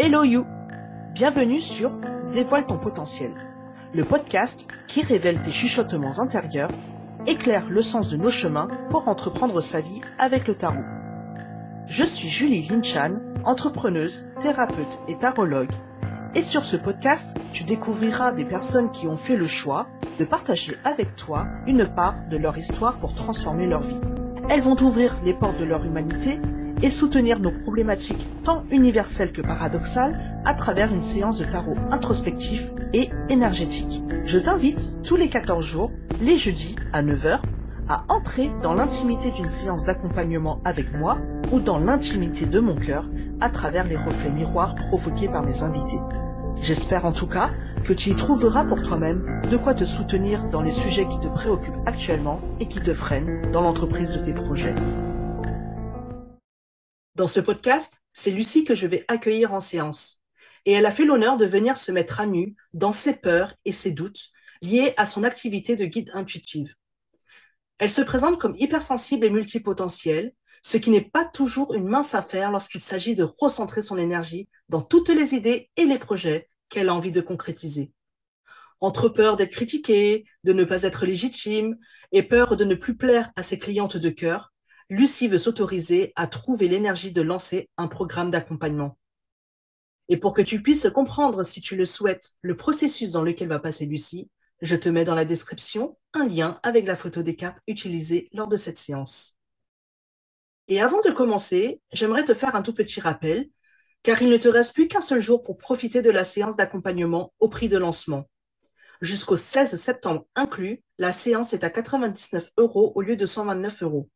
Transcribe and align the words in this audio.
Hello 0.00 0.22
you 0.22 0.46
Bienvenue 1.12 1.58
sur 1.58 1.90
Dévoile 2.32 2.66
ton 2.66 2.78
potentiel, 2.78 3.32
le 3.92 4.04
podcast 4.04 4.68
qui 4.86 5.02
révèle 5.02 5.42
tes 5.42 5.50
chuchotements 5.50 6.20
intérieurs, 6.20 6.70
éclaire 7.26 7.68
le 7.68 7.80
sens 7.80 8.08
de 8.08 8.16
nos 8.16 8.30
chemins 8.30 8.68
pour 8.90 9.08
entreprendre 9.08 9.58
sa 9.58 9.80
vie 9.80 10.00
avec 10.20 10.46
le 10.46 10.54
tarot. 10.54 10.84
Je 11.88 12.04
suis 12.04 12.28
Julie 12.28 12.68
Linchan, 12.68 13.18
entrepreneuse, 13.44 14.30
thérapeute 14.38 15.00
et 15.08 15.18
tarologue. 15.18 15.72
Et 16.36 16.42
sur 16.42 16.62
ce 16.62 16.76
podcast, 16.76 17.36
tu 17.52 17.64
découvriras 17.64 18.30
des 18.30 18.44
personnes 18.44 18.92
qui 18.92 19.08
ont 19.08 19.16
fait 19.16 19.36
le 19.36 19.48
choix 19.48 19.88
de 20.20 20.24
partager 20.24 20.76
avec 20.84 21.16
toi 21.16 21.48
une 21.66 21.88
part 21.88 22.14
de 22.30 22.36
leur 22.36 22.56
histoire 22.56 23.00
pour 23.00 23.14
transformer 23.14 23.66
leur 23.66 23.82
vie. 23.82 24.00
Elles 24.48 24.60
vont 24.60 24.80
ouvrir 24.80 25.16
les 25.24 25.34
portes 25.34 25.58
de 25.58 25.64
leur 25.64 25.84
humanité 25.84 26.38
et 26.82 26.90
soutenir 26.90 27.40
nos 27.40 27.50
problématiques 27.50 28.28
tant 28.44 28.64
universelles 28.70 29.32
que 29.32 29.42
paradoxales 29.42 30.40
à 30.44 30.54
travers 30.54 30.92
une 30.92 31.02
séance 31.02 31.38
de 31.38 31.44
tarot 31.44 31.76
introspectif 31.90 32.70
et 32.92 33.10
énergétique. 33.28 34.02
Je 34.24 34.38
t'invite 34.38 35.02
tous 35.02 35.16
les 35.16 35.28
14 35.28 35.64
jours, 35.64 35.92
les 36.22 36.36
jeudis 36.36 36.76
à 36.92 37.02
9h, 37.02 37.40
à 37.88 38.04
entrer 38.08 38.50
dans 38.62 38.74
l'intimité 38.74 39.30
d'une 39.30 39.46
séance 39.46 39.84
d'accompagnement 39.84 40.60
avec 40.64 40.92
moi 40.94 41.18
ou 41.52 41.60
dans 41.60 41.78
l'intimité 41.78 42.46
de 42.46 42.60
mon 42.60 42.74
cœur 42.74 43.08
à 43.40 43.48
travers 43.48 43.86
les 43.86 43.96
reflets 43.96 44.30
miroirs 44.30 44.74
provoqués 44.74 45.28
par 45.28 45.42
mes 45.42 45.62
invités. 45.62 46.00
J'espère 46.60 47.06
en 47.06 47.12
tout 47.12 47.26
cas 47.26 47.50
que 47.84 47.92
tu 47.92 48.10
y 48.10 48.14
trouveras 48.14 48.64
pour 48.64 48.82
toi-même 48.82 49.40
de 49.50 49.56
quoi 49.56 49.74
te 49.74 49.84
soutenir 49.84 50.44
dans 50.48 50.60
les 50.60 50.70
sujets 50.70 51.06
qui 51.06 51.20
te 51.20 51.28
préoccupent 51.28 51.80
actuellement 51.86 52.40
et 52.60 52.66
qui 52.66 52.80
te 52.80 52.92
freinent 52.92 53.50
dans 53.52 53.62
l'entreprise 53.62 54.12
de 54.12 54.18
tes 54.18 54.34
projets. 54.34 54.74
Dans 57.18 57.26
ce 57.26 57.40
podcast, 57.40 58.00
c'est 58.12 58.30
Lucie 58.30 58.62
que 58.62 58.76
je 58.76 58.86
vais 58.86 59.04
accueillir 59.08 59.52
en 59.52 59.58
séance. 59.58 60.22
Et 60.66 60.70
elle 60.70 60.86
a 60.86 60.92
fait 60.92 61.04
l'honneur 61.04 61.36
de 61.36 61.46
venir 61.46 61.76
se 61.76 61.90
mettre 61.90 62.20
à 62.20 62.26
nu 62.26 62.54
dans 62.74 62.92
ses 62.92 63.16
peurs 63.16 63.56
et 63.64 63.72
ses 63.72 63.90
doutes 63.90 64.28
liés 64.62 64.94
à 64.96 65.04
son 65.04 65.24
activité 65.24 65.74
de 65.74 65.84
guide 65.84 66.12
intuitive. 66.14 66.76
Elle 67.78 67.90
se 67.90 68.02
présente 68.02 68.40
comme 68.40 68.54
hypersensible 68.54 69.26
et 69.26 69.30
multipotentielle, 69.30 70.32
ce 70.62 70.76
qui 70.76 70.90
n'est 70.90 71.10
pas 71.10 71.24
toujours 71.24 71.74
une 71.74 71.88
mince 71.88 72.14
affaire 72.14 72.52
lorsqu'il 72.52 72.80
s'agit 72.80 73.16
de 73.16 73.24
recentrer 73.24 73.82
son 73.82 73.98
énergie 73.98 74.48
dans 74.68 74.80
toutes 74.80 75.08
les 75.08 75.34
idées 75.34 75.70
et 75.76 75.86
les 75.86 75.98
projets 75.98 76.48
qu'elle 76.68 76.88
a 76.88 76.94
envie 76.94 77.10
de 77.10 77.20
concrétiser. 77.20 77.90
Entre 78.80 79.08
peur 79.08 79.36
d'être 79.36 79.50
critiquée, 79.50 80.24
de 80.44 80.52
ne 80.52 80.62
pas 80.62 80.84
être 80.84 81.04
légitime 81.04 81.78
et 82.12 82.22
peur 82.22 82.56
de 82.56 82.64
ne 82.64 82.76
plus 82.76 82.96
plaire 82.96 83.32
à 83.34 83.42
ses 83.42 83.58
clientes 83.58 83.96
de 83.96 84.08
cœur, 84.08 84.52
Lucie 84.90 85.28
veut 85.28 85.38
s'autoriser 85.38 86.12
à 86.16 86.26
trouver 86.26 86.66
l'énergie 86.66 87.12
de 87.12 87.20
lancer 87.20 87.68
un 87.76 87.88
programme 87.88 88.30
d'accompagnement. 88.30 88.96
Et 90.08 90.16
pour 90.16 90.32
que 90.32 90.40
tu 90.40 90.62
puisses 90.62 90.88
comprendre, 90.88 91.42
si 91.42 91.60
tu 91.60 91.76
le 91.76 91.84
souhaites, 91.84 92.32
le 92.40 92.56
processus 92.56 93.12
dans 93.12 93.22
lequel 93.22 93.48
va 93.48 93.58
passer 93.58 93.84
Lucie, 93.84 94.30
je 94.62 94.76
te 94.76 94.88
mets 94.88 95.04
dans 95.04 95.14
la 95.14 95.26
description 95.26 95.98
un 96.14 96.26
lien 96.26 96.58
avec 96.62 96.86
la 96.86 96.96
photo 96.96 97.22
des 97.22 97.36
cartes 97.36 97.58
utilisées 97.66 98.30
lors 98.32 98.48
de 98.48 98.56
cette 98.56 98.78
séance. 98.78 99.36
Et 100.68 100.80
avant 100.80 101.00
de 101.02 101.10
commencer, 101.10 101.82
j'aimerais 101.92 102.24
te 102.24 102.34
faire 102.34 102.56
un 102.56 102.62
tout 102.62 102.74
petit 102.74 103.00
rappel, 103.00 103.48
car 104.02 104.22
il 104.22 104.30
ne 104.30 104.36
te 104.38 104.48
reste 104.48 104.74
plus 104.74 104.88
qu'un 104.88 105.00
seul 105.02 105.20
jour 105.20 105.42
pour 105.42 105.58
profiter 105.58 106.00
de 106.00 106.10
la 106.10 106.24
séance 106.24 106.56
d'accompagnement 106.56 107.34
au 107.40 107.48
prix 107.48 107.68
de 107.68 107.78
lancement. 107.78 108.28
Jusqu'au 109.02 109.36
16 109.36 109.80
septembre 109.80 110.26
inclus, 110.34 110.82
la 110.98 111.12
séance 111.12 111.52
est 111.52 111.62
à 111.62 111.70
99 111.70 112.50
euros 112.56 112.92
au 112.94 113.02
lieu 113.02 113.16
de 113.16 113.26
129 113.26 113.82
euros. 113.82 114.08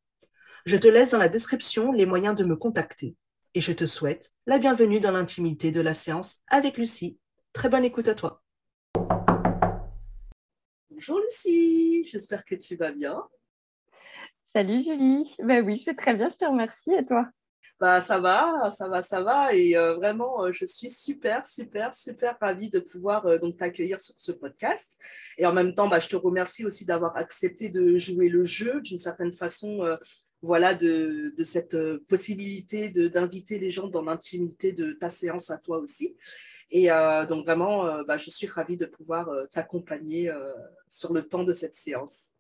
Je 0.65 0.77
te 0.77 0.87
laisse 0.87 1.11
dans 1.11 1.19
la 1.19 1.29
description 1.29 1.91
les 1.91 2.07
moyens 2.07 2.37
de 2.37 2.45
me 2.45 2.55
contacter 2.55 3.17
et 3.55 3.61
je 3.61 3.73
te 3.73 3.85
souhaite 3.85 4.31
la 4.47 4.59
bienvenue 4.59 5.01
dans 5.01 5.11
l'intimité 5.11 5.73
de 5.73 5.81
la 5.81 5.93
séance 5.93 6.39
avec 6.47 6.77
Lucie. 6.77 7.19
Très 7.53 7.69
bonne 7.69 7.85
écoute 7.85 8.07
à 8.07 8.15
toi. 8.15 8.45
Bonjour 10.89 11.19
Lucie, 11.19 12.05
j'espère 12.05 12.45
que 12.45 12.55
tu 12.55 12.77
vas 12.77 12.93
bien. 12.93 13.21
Salut 14.55 14.85
Julie, 14.85 15.35
ben 15.41 15.67
oui, 15.67 15.75
je 15.75 15.87
vais 15.87 15.97
très 15.97 16.15
bien, 16.15 16.29
je 16.29 16.37
te 16.37 16.45
remercie 16.45 16.93
et 16.93 17.05
toi? 17.07 17.27
Bah, 17.81 18.01
ça 18.01 18.21
va, 18.21 18.71
ça 18.71 18.87
va, 18.87 19.01
ça 19.01 19.21
va. 19.21 19.53
Et 19.53 19.77
euh, 19.77 19.95
vraiment, 19.95 20.45
euh, 20.45 20.53
je 20.53 20.65
suis 20.65 20.91
super, 20.91 21.45
super, 21.45 21.93
super 21.93 22.37
ravie 22.41 22.71
de 22.71 22.79
pouvoir 22.79 23.27
euh, 23.27 23.39
donc 23.39 23.57
t'accueillir 23.57 24.01
sur 24.01 24.15
ce 24.17 24.31
podcast. 24.31 24.97
Et 25.39 25.47
en 25.47 25.53
même 25.53 25.75
temps, 25.75 25.89
bah, 25.89 25.99
je 25.99 26.09
te 26.09 26.15
remercie 26.15 26.65
aussi 26.65 26.87
d'avoir 26.87 27.17
accepté 27.17 27.71
de 27.71 27.99
jouer 27.99 28.29
le 28.29 28.45
jeu 28.45 28.81
d'une 28.83 28.99
certaine 28.99 29.33
façon 29.33 29.81
voilà, 30.43 30.75
de, 30.75 31.33
cette 31.43 31.75
euh, 31.75 32.05
possibilité 32.09 32.89
d'inviter 32.89 33.59
les 33.59 33.71
gens 33.71 33.87
dans 33.87 34.03
l'intimité 34.03 34.73
de 34.73 34.93
ta 34.93 35.09
séance 35.09 35.51
à 35.51 35.59
toi 35.59 35.79
aussi. 35.79 36.17
Et 36.71 36.91
euh, 36.91 37.27
donc 37.27 37.45
vraiment, 37.45 37.87
euh, 37.87 38.03
bah, 38.05 38.17
je 38.17 38.29
suis 38.29 38.49
ravie 38.49 38.77
de 38.77 38.87
pouvoir 38.87 39.31
t'accompagner 39.53 40.31
sur 40.89 41.13
le 41.13 41.23
temps 41.23 41.45
de 41.45 41.53
cette 41.53 41.75
séance. 41.75 42.33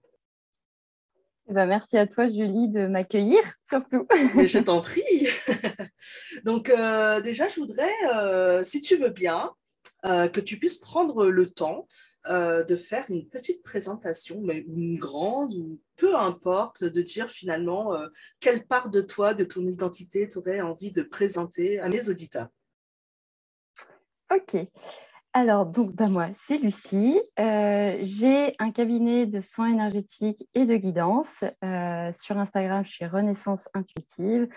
Eh 1.48 1.54
ben, 1.54 1.66
merci 1.66 1.96
à 1.96 2.06
toi, 2.06 2.28
Julie, 2.28 2.68
de 2.68 2.86
m'accueillir, 2.86 3.40
surtout. 3.68 4.06
Mais 4.34 4.46
je 4.46 4.58
t'en 4.64 4.80
prie. 4.80 5.28
donc 6.44 6.72
déjà, 7.22 7.48
je 7.48 7.60
voudrais, 7.60 8.64
si 8.64 8.80
tu 8.80 8.96
veux 8.96 9.10
bien, 9.10 9.50
que 10.02 10.40
tu 10.40 10.58
puisses 10.58 10.78
prendre 10.78 11.26
le 11.26 11.48
temps 11.48 11.86
euh, 12.28 12.62
de 12.62 12.76
faire 12.76 13.04
une 13.08 13.28
petite 13.28 13.62
présentation, 13.62 14.40
mais 14.42 14.58
une 14.58 14.96
grande, 14.96 15.54
ou 15.54 15.80
peu 15.96 16.16
importe, 16.16 16.84
de 16.84 17.02
dire 17.02 17.28
finalement 17.28 17.94
euh, 17.94 18.06
quelle 18.38 18.64
part 18.64 18.90
de 18.90 19.00
toi, 19.00 19.34
de 19.34 19.42
ton 19.42 19.66
identité, 19.66 20.28
tu 20.28 20.38
aurais 20.38 20.60
envie 20.60 20.92
de 20.92 21.02
présenter 21.02 21.80
à 21.80 21.88
mes 21.88 22.08
auditeurs. 22.08 22.48
Ok. 24.32 24.56
Alors, 25.32 25.66
donc, 25.66 25.92
bah, 25.92 26.08
moi, 26.08 26.28
c'est 26.46 26.58
Lucie. 26.58 27.20
Euh, 27.40 27.98
j'ai 28.02 28.54
un 28.58 28.70
cabinet 28.70 29.26
de 29.26 29.40
soins 29.40 29.70
énergétiques 29.70 30.46
et 30.54 30.64
de 30.64 30.76
guidance. 30.76 31.26
sur 32.22 32.38
Instagram, 32.38 32.84
je 32.84 32.90
suis 32.90 33.06
Renaissance 33.06 33.68
Intuitive. 33.74 34.48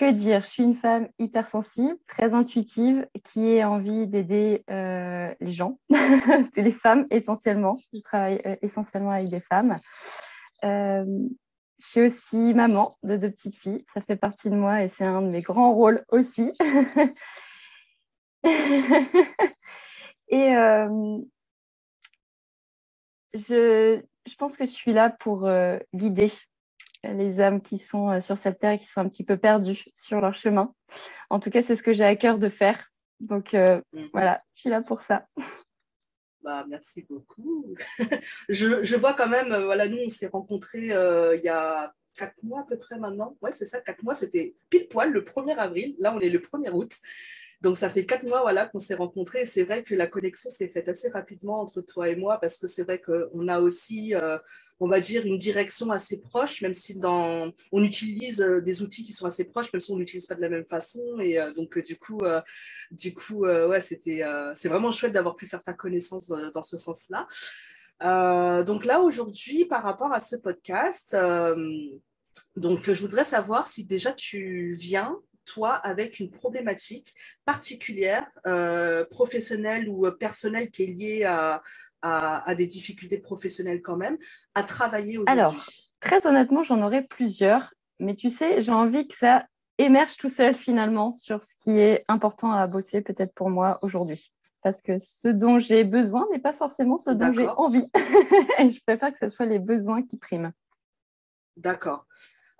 Que 0.00 0.12
dire? 0.12 0.40
Je 0.44 0.48
suis 0.48 0.62
une 0.62 0.76
femme 0.76 1.10
hypersensible, 1.18 1.94
très 2.06 2.32
intuitive, 2.32 3.06
qui 3.22 3.60
a 3.60 3.68
envie 3.68 4.06
d'aider 4.06 4.64
euh, 4.70 5.34
les 5.40 5.52
gens, 5.52 5.78
les 6.56 6.72
femmes 6.72 7.06
essentiellement. 7.10 7.76
Je 7.92 8.00
travaille 8.00 8.40
euh, 8.46 8.56
essentiellement 8.62 9.10
avec 9.10 9.28
des 9.28 9.42
femmes. 9.42 9.76
Euh, 10.64 11.04
je 11.80 11.86
suis 11.86 12.00
aussi 12.00 12.54
maman 12.54 12.96
de 13.02 13.18
deux 13.18 13.30
petites 13.30 13.56
filles. 13.56 13.84
Ça 13.92 14.00
fait 14.00 14.16
partie 14.16 14.48
de 14.48 14.56
moi 14.56 14.82
et 14.82 14.88
c'est 14.88 15.04
un 15.04 15.20
de 15.20 15.28
mes 15.28 15.42
grands 15.42 15.74
rôles 15.74 16.02
aussi. 16.08 16.50
et 20.30 20.54
je, 23.34 24.00
pense 24.38 24.56
que 24.56 24.64
je 24.64 24.70
suis 24.70 24.94
là 24.94 25.10
pour 25.10 25.46
guider 25.92 26.32
les 27.04 27.40
âmes 27.40 27.60
qui 27.60 27.78
sont 27.78 28.10
euh, 28.10 28.20
sur 28.20 28.36
cette 28.36 28.58
terre 28.58 28.72
et 28.72 28.78
qui 28.78 28.86
sont 28.86 29.00
un 29.00 29.08
petit 29.08 29.24
peu 29.24 29.36
perdues 29.36 29.84
sur 29.94 30.20
leur 30.20 30.34
chemin. 30.34 30.74
En 31.30 31.40
tout 31.40 31.50
cas, 31.50 31.62
c'est 31.62 31.76
ce 31.76 31.82
que 31.82 31.92
j'ai 31.92 32.04
à 32.04 32.16
cœur 32.16 32.38
de 32.38 32.48
faire. 32.48 32.90
Donc 33.20 33.54
euh, 33.54 33.80
mhm. 33.92 34.08
voilà, 34.12 34.42
je 34.54 34.60
suis 34.60 34.70
là 34.70 34.82
pour 34.82 35.00
ça. 35.00 35.26
Bah, 36.42 36.64
merci 36.66 37.04
beaucoup. 37.06 37.74
je, 38.48 38.96
vois 38.96 39.12
quand 39.12 39.28
même, 39.28 39.52
euh, 39.52 39.66
voilà, 39.66 39.88
nous, 39.88 39.98
on 40.06 40.08
s'est 40.08 40.28
rencontrés 40.28 40.86
il 40.86 41.42
y 41.44 41.50
a 41.50 41.92
quatre 42.16 42.42
mois 42.42 42.60
à 42.60 42.64
peu 42.64 42.78
près 42.78 42.98
maintenant. 42.98 43.36
Ouais, 43.42 43.52
c'est 43.52 43.66
ça, 43.66 43.78
quatre 43.82 44.02
mois, 44.02 44.14
c'était 44.14 44.54
pile 44.70 44.88
poil 44.88 45.10
le 45.10 45.20
1er 45.20 45.56
avril. 45.56 45.94
Là, 45.98 46.14
on 46.14 46.18
est 46.18 46.30
le 46.30 46.38
1er 46.38 46.70
août. 46.70 46.94
Donc, 47.60 47.76
ça 47.76 47.90
fait 47.90 48.06
quatre 48.06 48.26
mois 48.26 48.40
voilà, 48.40 48.64
qu'on 48.64 48.78
s'est 48.78 48.94
rencontrés. 48.94 49.44
C'est 49.44 49.64
vrai 49.64 49.82
que 49.82 49.94
la 49.94 50.06
connexion 50.06 50.48
s'est 50.48 50.68
faite 50.68 50.88
assez 50.88 51.10
rapidement 51.10 51.60
entre 51.60 51.82
toi 51.82 52.08
et 52.08 52.16
moi 52.16 52.38
parce 52.40 52.56
que 52.56 52.66
c'est 52.66 52.84
vrai 52.84 53.02
qu'on 53.02 53.46
a 53.46 53.60
aussi 53.60 54.14
on 54.80 54.88
va 54.88 54.98
dire, 54.98 55.26
une 55.26 55.36
direction 55.36 55.90
assez 55.90 56.18
proche, 56.20 56.62
même 56.62 56.72
si 56.72 56.96
dans, 56.96 57.52
on 57.70 57.84
utilise 57.84 58.40
euh, 58.40 58.62
des 58.62 58.82
outils 58.82 59.04
qui 59.04 59.12
sont 59.12 59.26
assez 59.26 59.44
proches, 59.44 59.70
même 59.74 59.80
si 59.80 59.92
on 59.92 59.98
n'utilise 59.98 60.24
pas 60.24 60.34
de 60.34 60.40
la 60.40 60.48
même 60.48 60.64
façon. 60.64 61.18
Et 61.20 61.38
euh, 61.38 61.52
donc, 61.52 61.76
euh, 61.76 61.82
du 61.82 61.98
coup, 61.98 62.20
du 62.90 63.14
coup 63.14 63.44
ouais, 63.44 63.82
c'était, 63.82 64.22
c'est 64.54 64.68
vraiment 64.68 64.90
chouette 64.90 65.12
d'avoir 65.12 65.36
pu 65.36 65.46
faire 65.46 65.62
ta 65.62 65.74
connaissance 65.74 66.28
dans, 66.28 66.62
ce 66.62 66.76
sens-là. 66.76 67.26
donc 68.62 68.84
là, 68.86 69.00
aujourd'hui, 69.00 69.66
par 69.66 69.82
rapport 69.82 70.12
à 70.12 70.18
ce 70.18 70.36
podcast, 70.36 71.14
donc, 72.56 72.90
je 72.90 73.00
voudrais 73.00 73.24
savoir 73.24 73.66
si 73.66 73.84
déjà 73.84 74.12
tu 74.12 74.72
viens 74.72 75.16
toi, 75.44 75.74
avec 75.74 76.20
une 76.20 76.30
problématique 76.30 77.12
particulière, 77.44 78.26
professionnelle 79.10 79.88
ou 79.88 80.10
personnelle 80.12 80.70
qui 80.70 80.84
est 80.84 80.86
liée 80.86 81.24
à, 81.24 81.62
à, 82.02 82.54
des 82.54 82.66
difficultés 82.66 83.18
professionnelles 83.18 83.82
quand 83.82 83.96
même, 83.96 84.16
à 84.54 84.62
travailler 84.62 85.18
aujourd'hui 85.18 85.40
Alors, 85.40 85.56
très 86.00 86.26
honnêtement, 86.26 86.62
j'en 86.62 86.82
aurais 86.82 87.02
plusieurs, 87.02 87.72
mais 87.98 88.14
tu 88.14 88.30
sais, 88.30 88.60
j'ai 88.60 88.72
envie 88.72 89.06
que 89.06 89.16
ça 89.16 89.44
émerge 89.78 90.16
tout 90.16 90.28
seul 90.28 90.54
finalement 90.54 91.14
sur 91.14 91.42
ce 91.42 91.54
qui 91.56 91.78
est 91.78 92.04
important 92.08 92.52
à 92.52 92.66
bosser 92.66 93.00
peut-être 93.00 93.34
pour 93.34 93.50
moi 93.50 93.78
aujourd'hui. 93.82 94.32
Parce 94.62 94.82
que 94.82 94.98
ce 94.98 95.28
dont 95.28 95.58
j'ai 95.58 95.84
besoin 95.84 96.26
n'est 96.32 96.38
pas 96.38 96.52
forcément 96.52 96.98
ce 96.98 97.10
dont 97.10 97.32
j'ai 97.32 97.48
envie. 97.48 97.86
Et 98.58 98.68
je 98.68 98.80
préfère 98.86 99.10
que 99.12 99.18
ce 99.18 99.30
soit 99.30 99.46
les 99.46 99.58
besoins 99.58 100.02
qui 100.02 100.18
priment. 100.18 100.52
D'accord. 101.56 102.06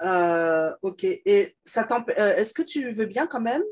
Euh, 0.02 0.74
ok. 0.80 1.04
Et 1.04 1.56
ça 1.64 1.86
euh, 1.90 2.36
est-ce 2.36 2.54
que 2.54 2.62
tu 2.62 2.90
veux 2.90 3.04
bien 3.04 3.26
quand 3.26 3.40
même? 3.40 3.62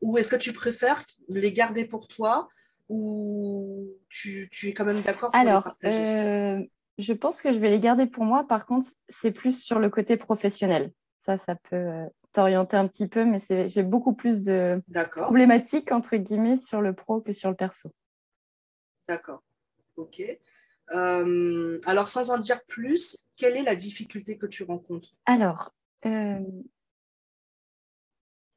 Ou 0.00 0.18
est-ce 0.18 0.28
que 0.28 0.36
tu 0.36 0.52
préfères 0.52 1.04
les 1.28 1.52
garder 1.52 1.84
pour 1.84 2.08
toi 2.08 2.48
ou 2.88 3.88
tu, 4.08 4.48
es 4.64 4.74
quand 4.74 4.84
même 4.84 5.02
d'accord 5.02 5.30
pour 5.30 5.40
Alors, 5.40 5.74
les 5.82 5.90
partager? 5.90 6.04
euh, 6.06 6.64
je 6.98 7.12
pense 7.12 7.42
que 7.42 7.52
je 7.52 7.58
vais 7.58 7.70
les 7.70 7.80
garder 7.80 8.06
pour 8.06 8.24
moi. 8.24 8.46
Par 8.46 8.66
contre, 8.66 8.90
c'est 9.20 9.32
plus 9.32 9.60
sur 9.60 9.78
le 9.78 9.90
côté 9.90 10.16
professionnel. 10.16 10.92
Ça, 11.24 11.38
ça 11.46 11.56
peut 11.56 11.76
euh, 11.76 12.06
t'orienter 12.32 12.76
un 12.76 12.86
petit 12.86 13.08
peu, 13.08 13.24
mais 13.24 13.42
j'ai 13.68 13.82
beaucoup 13.82 14.14
plus 14.14 14.42
de 14.42 14.80
problématiques, 15.12 15.92
entre 15.92 16.16
guillemets, 16.16 16.58
sur 16.58 16.80
le 16.80 16.92
pro 16.92 17.20
que 17.20 17.32
sur 17.32 17.50
le 17.50 17.56
perso. 17.56 17.92
D'accord. 19.08 19.42
OK. 19.96 20.22
Euh, 20.92 21.80
alors, 21.86 22.08
sans 22.08 22.30
en 22.30 22.38
dire 22.38 22.64
plus, 22.66 23.16
quelle 23.36 23.56
est 23.56 23.62
la 23.62 23.74
difficulté 23.74 24.38
que 24.38 24.46
tu 24.46 24.62
rencontres? 24.62 25.16
Alors, 25.26 25.72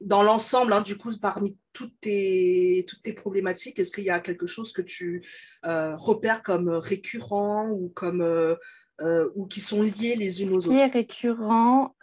dans 0.01 0.23
l'ensemble, 0.23 0.73
hein, 0.73 0.81
du 0.81 0.97
coup, 0.97 1.11
parmi 1.17 1.57
toutes 1.73 1.99
tes, 1.99 2.85
toutes 2.87 3.01
tes 3.01 3.13
problématiques, 3.13 3.79
est-ce 3.79 3.91
qu'il 3.91 4.05
y 4.05 4.09
a 4.09 4.19
quelque 4.19 4.47
chose 4.47 4.71
que 4.71 4.81
tu 4.81 5.25
euh, 5.65 5.95
repères 5.95 6.43
comme 6.43 6.69
récurrent 6.69 7.69
ou, 7.69 7.89
comme, 7.89 8.21
euh, 8.21 8.55
euh, 9.01 9.29
ou 9.35 9.45
qui 9.45 9.59
sont 9.59 9.81
liés 9.81 10.15
les 10.15 10.41
unes 10.41 10.51
aux 10.51 10.57
autres 10.57 10.65
Ce 10.65 10.69
qui 10.69 10.77
est 10.77 10.85
récurrent, 10.85 11.95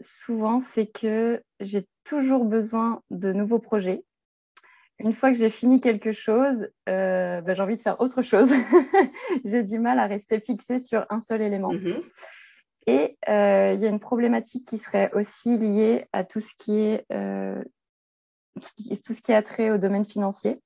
souvent, 0.00 0.60
c'est 0.60 0.86
que 0.86 1.40
j'ai 1.60 1.86
toujours 2.04 2.44
besoin 2.44 3.02
de 3.10 3.32
nouveaux 3.32 3.60
projets. 3.60 4.04
Une 4.98 5.12
fois 5.12 5.30
que 5.30 5.38
j'ai 5.38 5.50
fini 5.50 5.80
quelque 5.80 6.12
chose, 6.12 6.68
ben, 6.86 7.54
j'ai 7.54 7.62
envie 7.62 7.76
de 7.76 7.82
faire 7.82 8.00
autre 8.00 8.22
chose. 8.22 8.50
j'ai 9.44 9.62
du 9.62 9.78
mal 9.78 9.98
à 9.98 10.06
rester 10.06 10.40
fixée 10.40 10.80
sur 10.80 11.06
un 11.08 11.20
seul 11.20 11.40
élément. 11.42 11.72
Mm-hmm. 11.72 12.02
Et 12.86 13.16
euh, 13.28 13.72
il 13.74 13.80
y 13.80 13.86
a 13.86 13.88
une 13.88 14.00
problématique 14.00 14.66
qui 14.66 14.78
serait 14.78 15.10
aussi 15.14 15.56
liée 15.56 16.06
à 16.12 16.24
tout 16.24 16.40
ce 16.40 16.50
qui 16.58 16.78
est, 16.78 17.06
euh, 17.12 17.62
tout 19.04 19.14
ce 19.14 19.20
qui 19.20 19.32
a 19.32 19.42
trait 19.42 19.70
au 19.70 19.78
domaine 19.78 20.04
financier. 20.04 20.60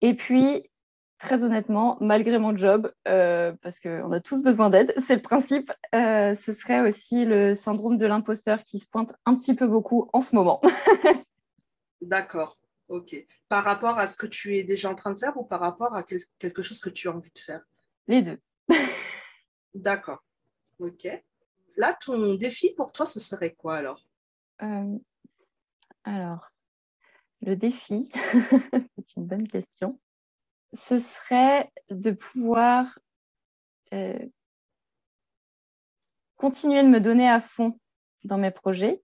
Et 0.00 0.14
puis, 0.14 0.68
très 1.18 1.44
honnêtement, 1.44 1.96
malgré 2.00 2.38
mon 2.38 2.56
job, 2.56 2.92
euh, 3.06 3.52
parce 3.62 3.78
qu'on 3.78 4.10
a 4.10 4.20
tous 4.20 4.42
besoin 4.42 4.68
d'aide, 4.68 4.94
c'est 5.06 5.14
le 5.14 5.22
principe, 5.22 5.72
ce 5.92 6.52
serait 6.60 6.80
aussi 6.80 7.24
le 7.24 7.54
syndrome 7.54 7.98
de 7.98 8.06
l'imposteur 8.06 8.64
qui 8.64 8.80
se 8.80 8.88
pointe 8.88 9.12
un 9.24 9.36
petit 9.36 9.54
peu 9.54 9.66
beaucoup 9.66 10.10
en 10.12 10.22
ce 10.22 10.34
moment. 10.34 10.60
D'accord, 12.02 12.58
ok. 12.88 13.14
Par 13.48 13.62
rapport 13.62 13.98
à 13.98 14.06
ce 14.06 14.16
que 14.16 14.26
tu 14.26 14.58
es 14.58 14.64
déjà 14.64 14.90
en 14.90 14.96
train 14.96 15.12
de 15.12 15.18
faire 15.18 15.36
ou 15.36 15.44
par 15.44 15.60
rapport 15.60 15.94
à 15.94 16.02
quelque 16.02 16.62
chose 16.62 16.80
que 16.80 16.90
tu 16.90 17.08
as 17.08 17.12
envie 17.12 17.32
de 17.32 17.38
faire? 17.38 17.62
Les 18.08 18.22
deux. 18.22 18.40
D'accord, 19.74 20.22
ok 20.80 21.08
là, 21.76 21.96
ton 22.04 22.34
défi 22.34 22.72
pour 22.74 22.92
toi, 22.92 23.06
ce 23.06 23.20
serait 23.20 23.54
quoi 23.54 23.76
alors? 23.76 24.00
Euh, 24.62 24.98
Alors, 26.04 26.50
le 27.42 27.56
défi, 27.56 28.10
c'est 28.96 29.16
une 29.16 29.26
bonne 29.26 29.48
question. 29.48 29.98
Ce 30.72 30.98
serait 30.98 31.70
de 31.90 32.10
pouvoir 32.10 32.98
euh, 33.92 34.18
continuer 36.36 36.82
de 36.82 36.88
me 36.88 37.00
donner 37.00 37.28
à 37.28 37.40
fond 37.40 37.78
dans 38.24 38.38
mes 38.38 38.50
projets, 38.50 39.02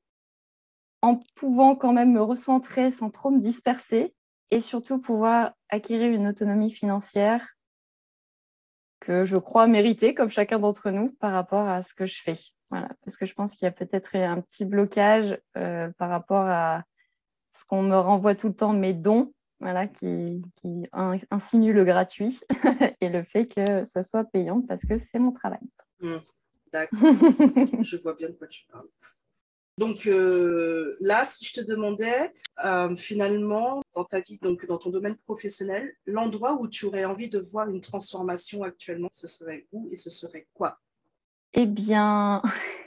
en 1.02 1.20
pouvant 1.36 1.76
quand 1.76 1.92
même 1.92 2.12
me 2.12 2.22
recentrer 2.22 2.92
sans 2.92 3.10
trop 3.10 3.30
me 3.30 3.40
disperser 3.40 4.14
et 4.50 4.60
surtout 4.60 5.00
pouvoir 5.00 5.52
acquérir 5.68 6.12
une 6.12 6.26
autonomie 6.26 6.72
financière 6.72 7.46
que 9.00 9.24
je 9.24 9.38
crois 9.38 9.66
mériter, 9.66 10.14
comme 10.14 10.28
chacun 10.28 10.58
d'entre 10.58 10.90
nous, 10.90 11.12
par 11.12 11.32
rapport 11.32 11.66
à 11.68 11.82
ce 11.82 11.94
que 11.94 12.06
je 12.06 12.22
fais. 12.22 12.38
Voilà, 12.70 12.88
parce 13.04 13.16
que 13.16 13.26
je 13.26 13.34
pense 13.34 13.52
qu'il 13.52 13.64
y 13.64 13.68
a 13.68 13.72
peut-être 13.72 14.14
un 14.14 14.40
petit 14.40 14.64
blocage 14.64 15.38
euh, 15.56 15.90
par 15.98 16.08
rapport 16.08 16.46
à 16.46 16.84
ce 17.52 17.64
qu'on 17.64 17.82
me 17.82 17.96
renvoie 17.96 18.36
tout 18.36 18.48
le 18.48 18.54
temps, 18.54 18.72
mes 18.72 18.94
dons, 18.94 19.32
voilà, 19.58 19.88
qui, 19.88 20.40
qui 20.56 20.88
insinue 21.30 21.72
le 21.72 21.84
gratuit 21.84 22.40
et 23.00 23.08
le 23.08 23.24
fait 23.24 23.46
que 23.46 23.84
ce 23.84 24.02
soit 24.02 24.24
payant 24.24 24.62
parce 24.62 24.82
que 24.82 24.94
c'est 25.10 25.18
mon 25.18 25.32
travail. 25.32 25.60
Mmh, 26.00 26.16
d'accord, 26.72 26.98
je 27.82 27.96
vois 27.96 28.14
bien 28.14 28.28
de 28.28 28.34
quoi 28.34 28.46
tu 28.46 28.64
parles. 28.66 28.88
Donc 29.76 30.06
euh, 30.06 30.96
là, 31.00 31.24
si 31.24 31.44
je 31.44 31.52
te 31.54 31.60
demandais 31.62 32.32
euh, 32.64 32.94
finalement 32.96 33.82
dans 33.94 34.04
ta 34.04 34.20
vie, 34.20 34.38
donc 34.38 34.66
dans 34.66 34.78
ton 34.78 34.90
domaine 34.90 35.16
professionnel, 35.16 35.94
l'endroit 36.06 36.60
où 36.60 36.68
tu 36.68 36.84
aurais 36.84 37.04
envie 37.04 37.28
de 37.28 37.38
voir 37.38 37.68
une 37.68 37.80
transformation 37.80 38.62
actuellement, 38.62 39.08
ce 39.10 39.26
serait 39.26 39.66
où 39.72 39.88
et 39.90 39.96
ce 39.96 40.10
serait 40.10 40.46
quoi? 40.52 40.78
Eh 41.52 41.66
bien, 41.66 42.42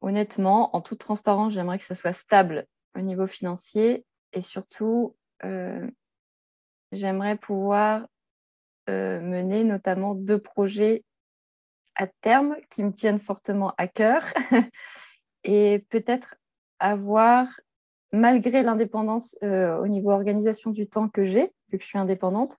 honnêtement, 0.00 0.74
en 0.76 0.80
toute 0.80 0.98
transparence, 0.98 1.52
j'aimerais 1.52 1.78
que 1.78 1.84
ça 1.84 1.94
soit 1.94 2.12
stable 2.12 2.66
au 2.96 3.00
niveau 3.00 3.26
financier 3.26 4.04
et 4.32 4.42
surtout, 4.42 5.16
euh, 5.44 5.88
j'aimerais 6.92 7.36
pouvoir 7.36 8.06
euh, 8.88 9.20
mener 9.20 9.64
notamment 9.64 10.14
deux 10.14 10.38
projets 10.38 11.04
à 11.94 12.06
terme 12.06 12.56
qui 12.70 12.82
me 12.82 12.92
tiennent 12.92 13.20
fortement 13.20 13.74
à 13.76 13.88
cœur 13.88 14.22
et 15.44 15.84
peut-être 15.90 16.36
avoir, 16.78 17.48
malgré 18.12 18.62
l'indépendance 18.62 19.36
euh, 19.42 19.76
au 19.78 19.88
niveau 19.88 20.10
organisation 20.10 20.70
du 20.70 20.88
temps 20.88 21.08
que 21.08 21.24
j'ai, 21.24 21.50
vu 21.70 21.78
que 21.78 21.82
je 21.82 21.88
suis 21.88 21.98
indépendante, 21.98 22.56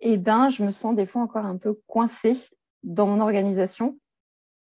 eh 0.00 0.16
ben, 0.16 0.48
je 0.48 0.64
me 0.64 0.72
sens 0.72 0.96
des 0.96 1.06
fois 1.06 1.22
encore 1.22 1.44
un 1.44 1.58
peu 1.58 1.78
coincée 1.86 2.36
dans 2.82 3.06
mon 3.06 3.20
organisation, 3.20 3.98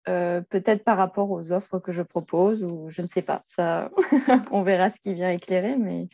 euh, 0.08 0.42
peut-être 0.42 0.84
par 0.84 0.98
rapport 0.98 1.32
aux 1.32 1.52
offres 1.52 1.80
que 1.80 1.92
je 1.92 2.02
propose 2.02 2.64
ou 2.64 2.90
je 2.90 3.02
ne 3.02 3.08
sais 3.08 3.22
pas. 3.22 3.44
Ça, 3.56 3.92
on 4.52 4.64
verra 4.64 4.92
ce 4.92 4.96
qui 5.02 5.14
vient 5.14 5.32
éclairer, 5.32 5.76
mais 5.76 6.08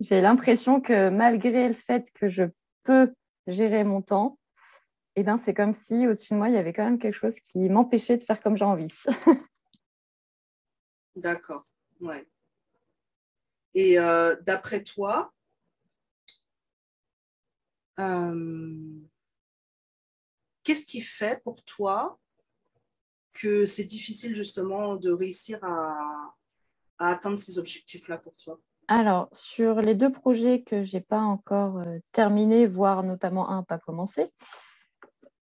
j'ai 0.00 0.20
l'impression 0.20 0.80
que 0.80 1.10
malgré 1.10 1.68
le 1.68 1.74
fait 1.74 2.10
que 2.14 2.28
je 2.28 2.44
peux 2.84 3.14
gérer 3.46 3.84
mon 3.84 4.02
temps, 4.02 4.38
eh 5.16 5.22
ben, 5.22 5.40
c'est 5.44 5.54
comme 5.54 5.74
si 5.74 6.06
au-dessus 6.06 6.32
de 6.32 6.38
moi, 6.38 6.48
il 6.48 6.54
y 6.54 6.58
avait 6.58 6.72
quand 6.72 6.84
même 6.84 6.98
quelque 6.98 7.14
chose 7.14 7.34
qui 7.44 7.68
m'empêchait 7.68 8.16
de 8.16 8.24
faire 8.24 8.42
comme 8.42 8.56
j'ai 8.56 8.64
envie. 8.64 8.92
D'accord, 11.16 11.66
ouais. 12.00 12.26
Et 13.74 13.98
euh, 13.98 14.36
d'après 14.42 14.82
toi, 14.82 15.32
euh, 18.00 19.00
Qu'est-ce 20.64 20.86
qui 20.86 21.00
fait 21.00 21.42
pour 21.44 21.62
toi 21.62 22.18
que 23.34 23.66
c'est 23.66 23.84
difficile 23.84 24.34
justement 24.34 24.96
de 24.96 25.12
réussir 25.12 25.58
à, 25.62 26.34
atteindre 26.98 27.38
ces 27.38 27.58
objectifs-là 27.58 28.16
pour 28.16 28.34
toi? 28.36 28.58
Alors, 28.88 29.28
sur 29.32 29.80
les 29.80 29.94
deux 29.94 30.10
projets 30.10 30.62
que 30.62 30.82
je 30.82 30.96
n'ai 30.96 31.02
pas 31.02 31.20
encore 31.20 31.78
euh, 31.78 31.98
terminés, 32.12 32.66
voire 32.66 33.02
notamment 33.02 33.50
un 33.50 33.62
pas 33.62 33.78
commencé, 33.78 34.30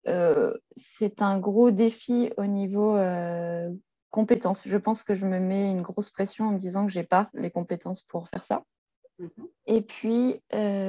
euh, 0.09 0.53
c'est 0.77 1.23
un 1.23 1.39
gros 1.39 1.71
défi 1.71 2.31
au 2.37 2.47
niveau 2.47 2.97
euh, 2.97 3.71
compétences. 4.11 4.63
Je 4.67 4.77
pense 4.77 5.05
que 5.05 5.15
je 5.15 5.27
me 5.27 5.39
mets 5.39 5.71
une 5.71 5.83
grosse 5.83 6.11
pression 6.11 6.49
en 6.49 6.53
me 6.53 6.59
disant 6.59 6.87
que 6.87 6.93
je 6.93 6.99
n'ai 6.99 7.07
pas 7.07 7.31
les 7.35 7.51
compétences 7.51 8.03
pour 8.03 8.29
faire 8.29 8.45
ça. 8.47 8.65
Mhm. 9.19 9.49
Et 9.67 9.83
puis, 9.83 10.43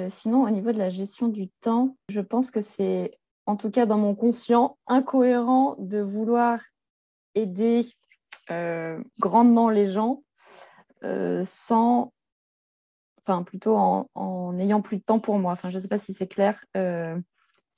sinon, 0.10 0.44
au 0.44 0.50
niveau 0.50 0.72
de 0.72 0.80
la 0.80 0.90
gestion 0.90 1.28
du 1.28 1.50
temps, 1.62 1.96
je 2.10 2.22
pense 2.22 2.50
que 2.50 2.62
c'est 2.62 3.20
en 3.46 3.56
tout 3.56 3.72
cas 3.72 3.86
dans 3.86 3.98
mon 3.98 4.16
conscient, 4.16 4.78
incohérent 4.88 5.76
de 5.80 6.00
vouloir 6.00 6.60
aider 7.36 7.88
euh, 8.52 9.00
grandement 9.20 9.70
les 9.70 9.88
gens 9.88 10.24
euh, 11.04 11.44
sans, 11.46 12.14
enfin 13.24 13.44
plutôt 13.44 13.76
en, 13.76 14.54
n'ayant 14.54 14.82
plus 14.82 14.98
de 14.98 15.04
temps 15.04 15.20
pour 15.20 15.38
moi. 15.38 15.54
Enfin, 15.54 15.70
je 15.70 15.78
ne 15.78 15.82
sais 15.82 15.88
pas 15.88 16.00
si 16.00 16.14
c'est 16.14 16.28
clair. 16.28 16.64
Euh, 16.76 17.18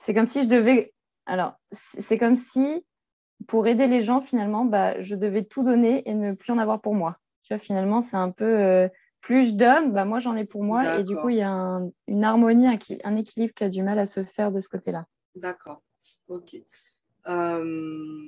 c'est 0.06 0.14
comme 0.14 0.28
si 0.28 0.44
je 0.44 0.48
devais, 0.48 0.94
alors 1.26 1.54
c'est 1.72 2.18
comme 2.18 2.38
si 2.38 2.86
pour 3.48 3.68
aider 3.68 3.88
les 3.88 4.02
gens 4.02 4.22
finalement, 4.22 4.66
bah, 4.66 5.02
je 5.02 5.16
devais 5.16 5.44
tout 5.44 5.64
donner 5.64 6.08
et 6.10 6.14
ne 6.14 6.34
plus 6.34 6.52
en 6.52 6.58
avoir 6.58 6.82
pour 6.82 6.96
moi. 6.96 7.18
Tu 7.44 7.54
vois, 7.54 7.60
finalement, 7.60 8.02
c'est 8.02 8.18
un 8.18 8.32
peu 8.32 8.90
plus 9.22 9.50
je 9.50 9.54
donne, 9.54 9.92
bah, 9.92 10.06
moi 10.06 10.20
j'en 10.20 10.36
ai 10.36 10.46
pour 10.46 10.64
moi 10.64 11.00
et 11.00 11.04
du 11.04 11.16
coup 11.18 11.30
il 11.30 11.38
y 11.38 11.42
a 11.42 11.82
une 12.08 12.24
harmonie, 12.24 12.68
un 13.04 13.16
équilibre 13.18 13.54
qui 13.54 13.64
a 13.64 13.70
du 13.70 13.84
mal 13.84 14.00
à 14.00 14.08
se 14.08 14.24
faire 14.24 14.52
de 14.52 14.62
ce 14.62 14.70
côté-là. 14.70 15.06
D'accord. 15.38 15.84
Ok. 16.28 16.56
Euh, 17.28 18.28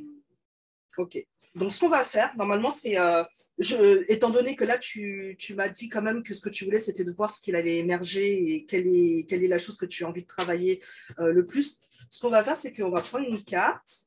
ok. 0.98 1.26
Donc, 1.56 1.72
ce 1.72 1.80
qu'on 1.80 1.90
va 1.90 2.04
faire, 2.04 2.36
normalement, 2.38 2.72
c'est, 2.72 3.00
euh, 3.00 3.24
étant 4.08 4.30
donné 4.30 4.56
que 4.56 4.64
là, 4.64 4.78
tu, 4.78 5.36
m'as 5.56 5.70
dit 5.70 5.90
quand 5.90 6.02
même 6.02 6.22
que 6.24 6.34
ce 6.34 6.42
que 6.42 6.50
tu 6.50 6.66
voulais, 6.66 6.80
c'était 6.80 7.04
de 7.04 7.12
voir 7.12 7.32
ce 7.32 7.42
qu'il 7.42 7.56
allait 7.56 7.78
émerger 7.78 8.54
et 8.54 8.66
quelle 8.66 8.88
est, 8.88 9.28
quelle 9.28 9.44
est 9.44 9.48
la 9.48 9.58
chose 9.58 9.78
que 9.78 9.86
tu 9.86 10.06
as 10.06 10.08
envie 10.08 10.22
de 10.22 10.28
travailler 10.28 10.82
euh, 11.20 11.32
le 11.32 11.46
plus. 11.46 11.80
Ce 12.10 12.22
qu'on 12.22 12.30
va 12.30 12.44
faire, 12.44 12.56
c'est 12.56 12.74
qu'on 12.74 12.92
va 12.92 13.02
prendre 13.02 13.28
une 13.28 13.44
carte 13.44 14.06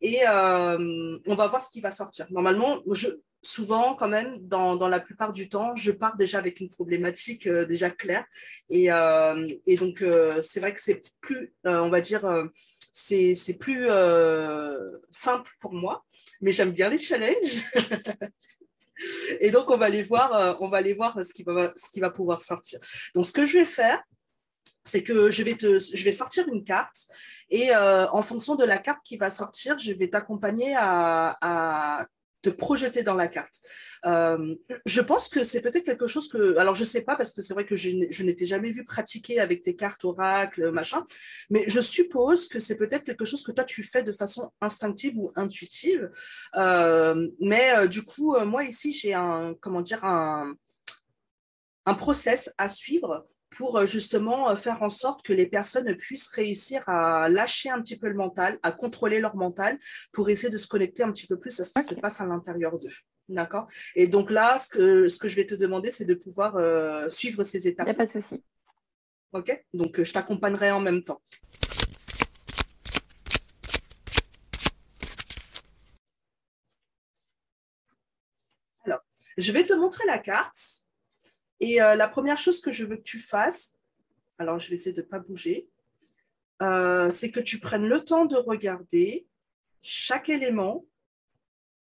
et 0.00 0.20
on 0.28 1.34
va 1.34 1.46
voir 1.46 1.64
ce 1.64 1.70
qui 1.70 1.80
va 1.80 1.90
sortir. 1.90 2.26
Normalement, 2.30 2.82
je, 2.92 3.08
souvent, 3.46 3.94
quand 3.94 4.08
même, 4.08 4.38
dans, 4.46 4.88
la 4.88 5.00
plupart 5.00 5.32
du 5.32 5.48
temps, 5.48 5.74
je 5.76 5.92
pars 5.92 6.16
déjà 6.16 6.38
avec 6.38 6.60
une 6.60 6.68
problématique 6.68 7.46
euh, 7.46 7.64
déjà 7.64 7.90
claire. 7.90 8.24
Et, 8.70 8.90
euh, 8.90 9.46
donc, 9.78 10.02
euh, 10.02 10.40
c'est 10.40 10.60
vrai 10.60 10.72
que 10.74 10.80
c'est 10.80 11.02
plus, 11.20 11.54
on 11.64 11.88
va 11.88 12.00
dire, 12.00 12.48
c'est 12.92 13.58
plus 13.58 13.88
simple 15.10 15.50
pour 15.60 15.72
moi, 15.72 16.04
mais 16.40 16.52
j'aime 16.52 16.72
bien 16.72 16.88
les 16.88 16.98
challenges. 16.98 17.62
Et 19.40 19.50
donc, 19.50 19.70
on 19.70 19.76
va 19.76 19.86
aller 19.86 20.02
voir, 20.02 20.56
on 20.60 20.68
va 20.68 20.78
aller 20.78 20.94
voir 20.94 21.18
ce, 21.22 21.32
qui 21.32 21.42
va, 22.00 22.10
pouvoir 22.10 22.40
sortir. 22.40 22.78
Donc, 23.14 23.26
ce 23.26 23.32
que 23.32 23.44
je 23.44 23.58
vais 23.58 23.64
faire, 23.64 24.00
c'est 24.84 25.02
que 25.02 25.30
je 25.30 25.42
vais, 25.42 25.56
te, 25.56 25.78
je 25.78 26.04
vais 26.04 26.12
sortir 26.12 26.46
une 26.48 26.62
carte 26.62 27.08
et 27.50 27.74
en 27.74 28.22
fonction 28.22 28.54
de 28.54 28.64
la 28.64 28.78
carte 28.78 29.00
qui 29.04 29.16
va 29.16 29.30
sortir, 29.30 29.76
je 29.78 29.92
vais 29.92 30.08
t'accompagner 30.08 30.74
à, 30.76 32.06
te 32.44 32.50
projeter 32.50 33.02
dans 33.02 33.14
la 33.14 33.26
carte. 33.26 33.62
Euh, 34.04 34.54
je 34.84 35.00
pense 35.00 35.28
que 35.28 35.42
c'est 35.42 35.62
peut-être 35.62 35.84
quelque 35.84 36.06
chose 36.06 36.28
que, 36.28 36.56
alors 36.58 36.74
je 36.74 36.84
sais 36.84 37.02
pas 37.02 37.16
parce 37.16 37.32
que 37.32 37.40
c'est 37.40 37.54
vrai 37.54 37.64
que 37.64 37.74
je, 37.74 38.22
n'étais 38.22 38.46
jamais 38.46 38.70
vu 38.70 38.84
pratiquer 38.84 39.40
avec 39.40 39.62
tes 39.62 39.74
cartes 39.74 40.04
oracle, 40.04 40.70
machin, 40.70 41.02
mais 41.48 41.64
je 41.66 41.80
suppose 41.80 42.48
que 42.48 42.58
c'est 42.58 42.76
peut-être 42.76 43.04
quelque 43.04 43.24
chose 43.24 43.42
que 43.42 43.52
toi 43.52 43.64
tu 43.64 43.82
fais 43.82 44.02
de 44.02 44.12
façon 44.12 44.52
instinctive 44.60 45.18
ou 45.18 45.32
intuitive. 45.36 46.10
Euh, 46.54 47.28
mais 47.40 47.88
du 47.88 48.02
coup, 48.02 48.36
moi 48.44 48.64
ici 48.64 48.92
j'ai 48.92 49.14
un, 49.14 49.54
comment 49.60 49.80
dire, 49.80 50.04
un, 50.04 50.54
un 51.86 51.94
process 51.94 52.52
à 52.58 52.68
suivre 52.68 53.26
pour 53.56 53.78
euh, 53.78 53.86
justement 53.86 54.50
euh, 54.50 54.56
faire 54.56 54.82
en 54.82 54.90
sorte 54.90 55.24
que 55.24 55.32
les 55.32 55.46
personnes 55.46 55.94
puissent 55.96 56.28
réussir 56.28 56.88
à 56.88 57.28
lâcher 57.28 57.70
un 57.70 57.80
petit 57.80 57.96
peu 57.96 58.08
le 58.08 58.14
mental, 58.14 58.58
à 58.62 58.72
contrôler 58.72 59.20
leur 59.20 59.36
mental 59.36 59.78
pour 60.12 60.28
essayer 60.28 60.50
de 60.50 60.58
se 60.58 60.66
connecter 60.66 61.02
un 61.02 61.12
petit 61.12 61.26
peu 61.26 61.38
plus 61.38 61.58
à 61.60 61.64
ce 61.64 61.72
qui 61.72 61.84
se 61.84 61.94
passe 61.94 62.20
à 62.20 62.26
l'intérieur 62.26 62.78
d'eux. 62.78 62.92
D'accord? 63.28 63.66
Et 63.94 64.06
donc 64.06 64.30
là, 64.30 64.58
ce 64.58 64.68
que, 64.68 65.08
ce 65.08 65.18
que 65.18 65.28
je 65.28 65.36
vais 65.36 65.46
te 65.46 65.54
demander, 65.54 65.90
c'est 65.90 66.04
de 66.04 66.14
pouvoir 66.14 66.56
euh, 66.56 67.08
suivre 67.08 67.42
ces 67.42 67.68
étapes. 67.68 67.86
Il 67.86 67.90
n'y 67.90 67.96
a 67.96 68.06
pas 68.06 68.06
de 68.06 68.20
souci. 68.20 68.44
OK? 69.32 69.64
Donc, 69.72 70.00
je 70.00 70.12
t'accompagnerai 70.12 70.70
en 70.70 70.80
même 70.80 71.02
temps. 71.02 71.20
Alors, 78.84 79.00
je 79.38 79.52
vais 79.52 79.64
te 79.64 79.72
montrer 79.72 80.04
la 80.06 80.18
carte. 80.18 80.83
Et 81.60 81.80
euh, 81.80 81.94
la 81.94 82.08
première 82.08 82.38
chose 82.38 82.60
que 82.60 82.72
je 82.72 82.84
veux 82.84 82.96
que 82.96 83.02
tu 83.02 83.18
fasses, 83.18 83.76
alors 84.38 84.58
je 84.58 84.68
vais 84.68 84.74
essayer 84.74 84.94
de 84.94 85.02
ne 85.02 85.06
pas 85.06 85.18
bouger, 85.18 85.68
euh, 86.62 87.10
c'est 87.10 87.30
que 87.30 87.40
tu 87.40 87.58
prennes 87.58 87.86
le 87.86 88.00
temps 88.00 88.24
de 88.24 88.36
regarder 88.36 89.26
chaque 89.82 90.28
élément 90.28 90.84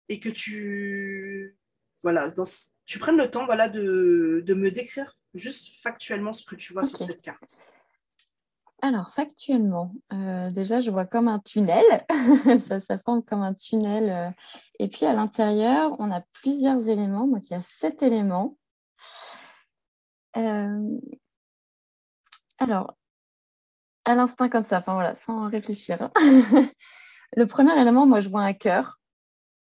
et 0.09 0.19
que 0.19 0.29
tu, 0.29 1.55
voilà, 2.03 2.33
tu 2.85 2.99
prennes 2.99 3.17
le 3.17 3.29
temps 3.29 3.45
voilà, 3.45 3.69
de, 3.69 4.43
me 4.47 4.69
décrire 4.69 5.17
juste 5.33 5.81
factuellement 5.81 6.33
ce 6.33 6.45
que 6.45 6.55
tu 6.55 6.73
vois 6.73 6.83
sur 6.83 6.97
cette 6.97 7.21
carte. 7.21 7.61
Alors, 8.81 9.11
factuellement, 9.15 9.91
euh, 10.13 10.51
déjà, 10.51 10.81
je 10.81 10.91
vois 10.91 11.05
comme 11.05 11.27
un 11.27 11.39
tunnel. 11.39 11.83
ça, 12.67 12.79
ça, 12.79 12.99
forme 12.99 13.23
comme 13.23 13.41
un 13.41 13.55
tunnel. 13.55 14.35
Et 14.77 14.87
puis, 14.87 15.05
à 15.05 15.13
l'intérieur, 15.13 15.95
on 15.97 16.11
a 16.11 16.21
plusieurs 16.41 16.87
éléments. 16.87 17.27
Donc, 17.27 17.49
il 17.49 17.53
y 17.53 17.55
a 17.55 17.63
sept 17.79 18.03
éléments. 18.03 18.55
Euh, 20.37 20.99
alors, 22.59 22.95
à 24.05 24.15
l'instinct 24.15 24.49
comme 24.49 24.63
ça, 24.63 24.79
enfin 24.79 24.93
voilà, 24.93 25.15
sans 25.17 25.49
réfléchir. 25.49 26.01
Hein. 26.01 26.11
le 27.35 27.47
premier 27.47 27.79
élément, 27.79 28.05
moi, 28.05 28.19
je 28.19 28.29
vois 28.29 28.41
un 28.41 28.53
cœur, 28.53 28.99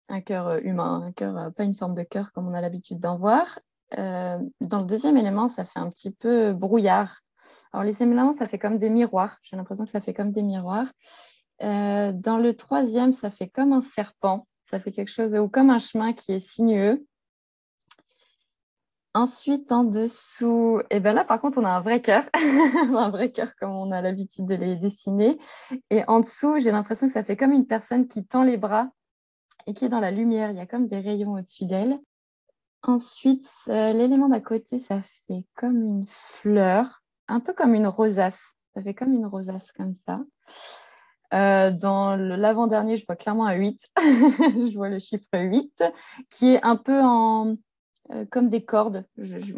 un 0.10 0.22
cœur 0.22 0.48
euh, 0.48 0.60
humain, 0.64 1.04
un 1.08 1.12
cœur, 1.12 1.38
euh, 1.38 1.50
pas 1.50 1.64
une 1.64 1.76
forme 1.76 1.96
de 1.96 2.04
cœur 2.04 2.32
comme 2.34 2.48
on 2.48 2.54
a 2.54 2.62
l'habitude 2.62 3.00
d'en 3.00 3.18
voir. 3.18 3.60
dans 3.92 4.50
le 4.62 4.86
deuxième 4.86 5.18
élément, 5.18 5.50
ça 5.50 5.66
fait 5.66 5.80
un 5.80 5.90
petit 5.90 6.12
peu 6.12 6.54
brouillard. 6.54 7.22
Alors, 7.74 7.84
les 7.84 8.02
éléments, 8.02 8.34
ça 8.34 8.48
fait 8.48 8.60
comme 8.60 8.78
des 8.78 8.90
miroirs. 8.90 9.38
J'ai 9.44 9.56
l'impression 9.56 9.86
que 9.86 9.92
ça 9.92 10.02
fait 10.02 10.14
comme 10.14 10.32
des 10.32 10.44
miroirs. 10.44 10.92
dans 11.62 12.40
le 12.40 12.54
troisième, 12.54 13.12
ça 13.14 13.32
fait 13.32 13.50
comme 13.50 13.74
un 13.74 13.82
serpent. 13.82 14.48
Ça 14.70 14.80
fait 14.80 14.92
quelque 14.92 15.10
chose, 15.12 15.34
ou 15.34 15.50
comme 15.50 15.72
un 15.72 15.80
chemin 15.80 16.14
qui 16.14 16.32
est 16.32 16.48
sinueux. 16.48 17.04
Ensuite, 19.16 19.72
en 19.72 19.86
dessous, 19.86 20.82
et 20.92 20.98
eh 20.98 21.00
ben 21.00 21.13
là, 21.13 21.25
par 21.25 21.42
contre, 21.42 21.58
on 21.58 21.66
a 21.66 21.70
un 21.72 21.82
vrai 21.82 22.00
cœur, 22.00 22.25
un 22.36 23.10
vrai 23.10 23.32
cœur 23.32 23.56
comme 23.60 23.72
on 23.72 23.92
a 23.92 24.01
l'habitude 24.01 24.46
de 24.46 24.54
les 24.54 24.75
dessiner. 24.75 25.39
Et 25.89 26.04
en 26.08 26.20
dessous, 26.20 26.60
j'ai 26.60 26.70
l'impression 26.70 27.08
que 27.08 27.13
ça 27.13 27.24
fait 27.24 27.36
comme 27.36 27.51
une 27.51 27.66
personne 27.66 28.08
qui 28.08 28.24
tend 28.24 28.44
les 28.44 28.58
bras 28.58 28.89
et 29.66 29.74
qui 29.74 29.86
est 29.86 29.89
dans 29.89 30.00
la 30.00 30.12
lumière. 30.12 30.51
Il 30.51 30.58
y 30.58 30.62
a 30.62 30.68
comme 30.68 30.88
des 30.88 31.00
rayons 31.00 31.34
au-dessus 31.34 31.66
d'elle. 31.66 32.00
Ensuite, 32.84 33.50
euh, 33.68 33.94
l'élément 33.94 34.30
d'à 34.30 34.42
côté, 34.42 34.80
ça 34.80 35.01
fait 35.28 35.44
comme 35.56 35.82
une 35.82 36.06
fleur, 36.06 37.01
un 37.28 37.39
peu 37.39 37.54
comme 37.54 37.74
une 37.74 37.88
rosace. 37.88 38.39
Ça 38.75 38.84
fait 38.84 38.94
comme 38.94 39.13
une 39.13 39.25
rosace 39.25 39.72
comme 39.72 39.96
ça. 40.06 40.22
Euh, 41.34 41.72
dans 41.72 42.16
l'avant-dernier, 42.16 42.96
je 42.96 43.06
vois 43.08 43.16
clairement 43.16 43.46
un 43.46 43.54
8. 43.54 43.82
je 43.98 44.75
vois 44.75 44.89
le 44.89 45.00
chiffre 45.00 45.25
8, 45.34 45.84
qui 46.30 46.54
est 46.54 46.63
un 46.63 46.75
peu 46.75 47.01
en 47.01 47.56
euh, 48.12 48.25
comme 48.25 48.50
des 48.50 48.66
cordes. 48.66 49.06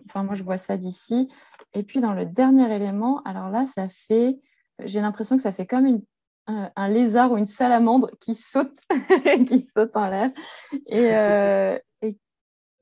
enfin, 0.10 0.24
moi, 0.24 0.36
je 0.36 0.44
vois 0.44 0.58
ça 0.58 0.76
d'ici. 0.76 1.32
Et 1.74 1.84
puis, 1.84 2.02
dans 2.02 2.14
le 2.14 2.26
dernier 2.26 2.74
élément, 2.76 3.22
alors 3.24 3.50
là, 3.50 3.66
ça 3.76 3.88
fait, 4.08 4.42
j'ai 4.84 5.00
l'impression 5.00 5.38
que 5.38 5.42
ça 5.42 5.54
fait 5.54 5.66
comme 5.66 5.86
une, 5.86 6.04
un, 6.48 6.90
lézard 6.90 7.32
ou 7.32 7.38
une 7.38 7.48
salamandre 7.48 8.12
qui 8.20 8.36
saute, 8.36 8.78
qui 9.48 9.70
saute 9.74 9.96
en 9.96 10.08
l'air. 10.10 10.32
Et, 10.88 11.16
euh, 11.16 11.80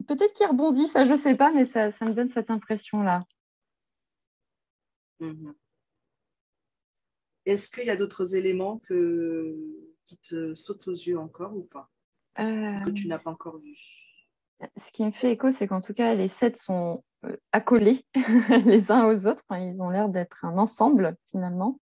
peut-être 0.07 0.33
qu'il 0.33 0.47
rebondit, 0.47 0.87
ça, 0.87 1.05
je 1.05 1.13
ne 1.13 1.19
sais 1.19 1.35
pas, 1.35 1.51
mais 1.51 1.67
ça, 1.67 1.91
ça 1.91 2.05
me 2.05 2.13
donne 2.13 2.31
cette 2.31 2.49
impression-là. 2.49 3.21
Mhm. 5.19 5.53
Est-ce 7.45 7.71
qu'il 7.71 7.85
y 7.85 7.91
a 7.91 7.95
d'autres 7.95 8.35
éléments 8.35 8.79
que, 8.79 9.55
qui 10.03 10.17
te 10.17 10.55
sautent 10.55 10.87
aux 10.87 10.93
yeux 10.93 11.19
encore 11.19 11.55
ou 11.55 11.63
pas? 11.63 11.91
Que 12.35 12.91
tu 12.91 13.07
n'as 13.07 13.19
pas 13.19 13.31
encore 13.31 13.59
vu 13.59 13.75
ce 14.77 14.91
qui 14.91 15.05
me 15.05 15.11
fait 15.11 15.31
écho, 15.31 15.51
c'est 15.51 15.67
qu'en 15.67 15.81
tout 15.81 15.93
cas, 15.93 16.13
les 16.13 16.27
sept 16.27 16.57
sont 16.57 17.03
euh, 17.25 17.35
accolés 17.51 18.05
les 18.65 18.91
uns 18.91 19.05
aux 19.05 19.25
autres. 19.25 19.43
ils 19.51 19.81
ont 19.81 19.89
l'air 19.89 20.09
d'être 20.09 20.45
un 20.45 20.57
ensemble 20.57 21.15
finalement. 21.31 21.79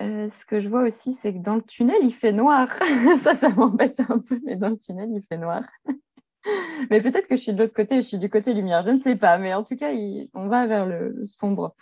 Euh, 0.00 0.28
ce 0.38 0.46
que 0.46 0.60
je 0.60 0.68
vois 0.68 0.82
aussi, 0.82 1.18
c'est 1.20 1.32
que 1.32 1.38
dans 1.38 1.56
le 1.56 1.62
tunnel, 1.62 1.98
il 2.02 2.14
fait 2.14 2.32
noir. 2.32 2.68
ça, 3.22 3.34
ça 3.34 3.48
m'embête 3.48 4.00
un 4.00 4.18
peu, 4.20 4.40
mais 4.44 4.56
dans 4.56 4.68
le 4.68 4.78
tunnel, 4.78 5.10
il 5.12 5.22
fait 5.22 5.38
noir. 5.38 5.64
mais 6.90 7.00
peut-être 7.00 7.26
que 7.26 7.36
je 7.36 7.42
suis 7.42 7.52
de 7.52 7.58
l'autre 7.58 7.74
côté, 7.74 7.96
je 7.96 8.06
suis 8.06 8.18
du 8.18 8.30
côté 8.30 8.54
lumière, 8.54 8.82
je 8.84 8.90
ne 8.90 9.00
sais 9.00 9.16
pas. 9.16 9.38
Mais 9.38 9.54
en 9.54 9.64
tout 9.64 9.76
cas, 9.76 9.90
on 10.34 10.48
va 10.48 10.66
vers 10.66 10.86
le 10.86 11.24
sombre. 11.26 11.74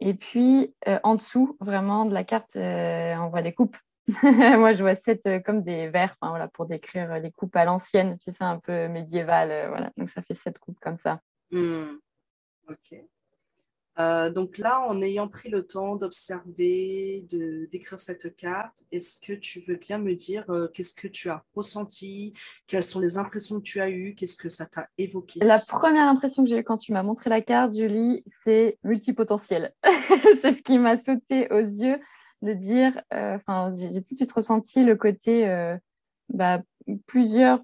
Et 0.00 0.14
puis, 0.14 0.74
euh, 0.88 0.98
en 1.04 1.14
dessous, 1.14 1.56
vraiment, 1.60 2.04
de 2.04 2.14
la 2.14 2.24
carte, 2.24 2.56
on 2.56 3.28
voit 3.28 3.42
des 3.42 3.52
coupes 3.52 3.76
Moi, 4.22 4.72
je 4.72 4.82
vois 4.82 4.96
sept 4.96 5.22
euh, 5.26 5.40
comme 5.40 5.62
des 5.62 5.88
verres 5.88 6.16
voilà, 6.20 6.48
pour 6.48 6.66
décrire 6.66 7.18
les 7.20 7.30
coupes 7.30 7.54
à 7.54 7.64
l'ancienne, 7.64 8.16
c'est 8.24 8.36
ça, 8.36 8.46
un 8.46 8.58
peu 8.58 8.88
médiéval. 8.88 9.50
Euh, 9.50 9.68
voilà. 9.68 9.90
Donc, 9.96 10.10
ça 10.10 10.22
fait 10.22 10.34
sept 10.34 10.58
coupes 10.58 10.80
comme 10.80 10.96
ça. 10.96 11.20
Hmm. 11.50 11.98
Ok. 12.68 12.98
Euh, 13.98 14.30
donc 14.30 14.56
là, 14.56 14.80
en 14.88 15.02
ayant 15.02 15.28
pris 15.28 15.50
le 15.50 15.66
temps 15.66 15.96
d'observer, 15.96 17.26
de 17.28 17.68
d'écrire 17.70 18.00
cette 18.00 18.34
carte, 18.36 18.82
est-ce 18.90 19.20
que 19.20 19.34
tu 19.34 19.60
veux 19.60 19.76
bien 19.76 19.98
me 19.98 20.14
dire 20.14 20.46
qu'est-ce 20.72 20.94
que 20.94 21.08
tu 21.08 21.28
as 21.28 21.44
ressenti, 21.54 22.32
quelles 22.66 22.84
sont 22.84 23.00
les 23.00 23.18
impressions 23.18 23.58
que 23.58 23.64
tu 23.64 23.82
as 23.82 23.90
eues, 23.90 24.14
qu'est-ce 24.14 24.38
que 24.38 24.48
ça 24.48 24.64
t'a 24.64 24.88
évoqué? 24.96 25.40
La 25.40 25.58
première 25.58 26.08
impression 26.08 26.42
que 26.42 26.48
j'ai 26.48 26.60
eue 26.60 26.64
quand 26.64 26.78
tu 26.78 26.94
m'as 26.94 27.02
montré 27.02 27.28
la 27.28 27.42
carte, 27.42 27.74
Julie, 27.74 28.24
c'est 28.44 28.78
multipotentiel. 28.82 29.74
c'est 30.40 30.54
ce 30.54 30.62
qui 30.62 30.78
m'a 30.78 30.96
sauté 30.96 31.52
aux 31.52 31.58
yeux 31.58 32.00
de 32.42 32.52
dire, 32.52 33.00
euh, 33.14 33.36
enfin, 33.36 33.72
j'ai 33.74 34.02
tout 34.02 34.14
de 34.14 34.16
suite 34.16 34.32
ressenti 34.32 34.84
le 34.84 34.96
côté 34.96 35.48
euh, 35.48 35.76
bah, 36.28 36.60
plusieurs 37.06 37.60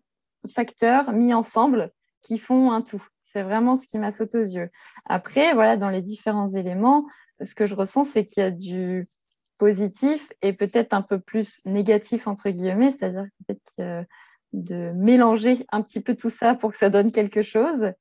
facteurs 0.55 1.13
mis 1.13 1.35
ensemble 1.35 1.93
qui 2.23 2.39
font 2.39 2.73
un 2.73 2.83
tout. 2.83 3.05
C'est 3.33 3.43
vraiment 3.43 3.77
ce 3.77 3.87
qui 3.87 3.99
m'a 3.99 4.13
sauté 4.13 4.39
aux 4.39 4.43
yeux. 4.43 4.71
Après, 5.05 5.53
voilà, 5.53 5.77
dans 5.77 5.91
les 5.91 6.03
différents 6.03 6.49
éléments, 6.49 7.07
ce 7.43 7.55
que 7.55 7.67
je 7.67 7.75
ressens, 7.75 8.05
c'est 8.05 8.25
qu'il 8.25 8.43
y 8.43 8.47
a 8.47 8.51
du 8.51 9.09
positif 9.59 10.33
et 10.41 10.53
peut-être 10.53 10.95
un 10.95 11.03
peu 11.03 11.19
plus 11.19 11.61
négatif, 11.65 12.27
entre 12.27 12.49
guillemets, 12.51 12.93
c'est-à-dire 12.93 13.27
peut-être 13.47 14.07
de 14.53 14.93
mélanger 14.93 15.67
un 15.71 15.83
petit 15.83 16.01
peu 16.01 16.15
tout 16.15 16.31
ça 16.31 16.55
pour 16.55 16.71
que 16.71 16.79
ça 16.79 16.91
donne 16.91 17.13
quelque 17.13 17.43
chose. 17.43 17.93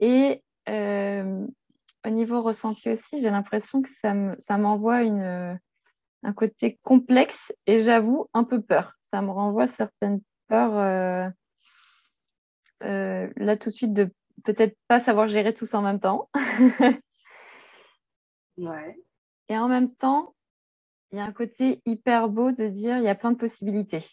Et 0.00 0.42
euh, 0.68 1.46
au 2.04 2.10
niveau 2.10 2.40
ressenti 2.40 2.90
aussi, 2.90 3.20
j'ai 3.20 3.30
l'impression 3.30 3.82
que 3.82 3.90
ça 4.38 4.58
m'envoie 4.58 5.02
une, 5.02 5.58
un 6.26 6.32
côté 6.32 6.78
complexe 6.82 7.52
et 7.66 7.80
j'avoue 7.80 8.26
un 8.34 8.42
peu 8.42 8.60
peur. 8.60 8.94
Ça 9.00 9.22
me 9.22 9.30
renvoie 9.30 9.68
certaines 9.68 10.20
peurs 10.48 10.76
euh, 10.76 11.30
euh, 12.82 13.32
là 13.36 13.56
tout 13.56 13.70
de 13.70 13.74
suite 13.74 13.92
de 13.92 14.10
peut-être 14.42 14.76
pas 14.88 14.98
savoir 14.98 15.28
gérer 15.28 15.54
tout 15.54 15.66
ça 15.66 15.78
en 15.78 15.82
même 15.82 16.00
temps. 16.00 16.28
ouais. 18.58 19.00
Et 19.48 19.56
en 19.56 19.68
même 19.68 19.94
temps, 19.94 20.34
il 21.12 21.18
y 21.18 21.20
a 21.20 21.24
un 21.24 21.32
côté 21.32 21.80
hyper 21.86 22.28
beau 22.28 22.50
de 22.50 22.66
dire 22.66 22.98
il 22.98 23.04
y 23.04 23.08
a 23.08 23.14
plein 23.14 23.30
de 23.30 23.38
possibilités. 23.38 24.04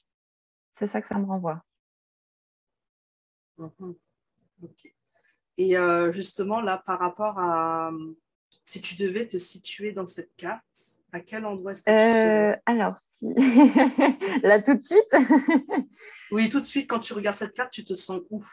C'est 0.75 0.87
ça 0.87 1.01
que 1.01 1.07
ça 1.07 1.17
me 1.17 1.25
renvoie. 1.25 1.63
Mhm. 3.57 3.95
Et 5.57 5.77
euh, 5.77 6.11
justement, 6.11 6.61
là, 6.61 6.77
par 6.77 6.99
rapport 6.99 7.39
à 7.39 7.91
si 8.63 8.81
tu 8.81 8.95
devais 8.95 9.27
te 9.27 9.37
situer 9.37 9.93
dans 9.93 10.05
cette 10.05 10.35
carte, 10.35 11.02
à 11.13 11.19
quel 11.19 11.45
endroit 11.45 11.71
est-ce 11.71 11.83
que 11.83 11.91
tu 11.91 11.95
euh, 11.95 12.55
Alors, 12.65 12.97
si... 13.07 13.33
là 14.43 14.61
tout 14.61 14.73
de 14.73 14.81
suite? 14.81 15.11
Oui, 16.31 16.49
tout 16.49 16.59
de 16.59 16.65
suite, 16.65 16.89
quand 16.89 16.99
tu 16.99 17.13
regardes 17.13 17.35
cette 17.35 17.53
carte, 17.53 17.71
tu 17.71 17.83
te 17.83 17.93
sens 17.93 18.19
où? 18.31 18.43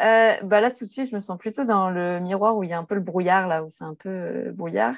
Euh, 0.00 0.34
bah 0.42 0.60
là, 0.60 0.72
tout 0.72 0.84
de 0.84 0.90
suite, 0.90 1.08
je 1.08 1.14
me 1.14 1.20
sens 1.20 1.38
plutôt 1.38 1.64
dans 1.64 1.90
le 1.90 2.18
miroir 2.18 2.56
où 2.56 2.64
il 2.64 2.70
y 2.70 2.72
a 2.72 2.78
un 2.78 2.84
peu 2.84 2.96
le 2.96 3.00
brouillard, 3.00 3.46
là, 3.46 3.62
où 3.62 3.70
c'est 3.70 3.84
un 3.84 3.94
peu 3.94 4.08
euh, 4.08 4.52
brouillard. 4.52 4.96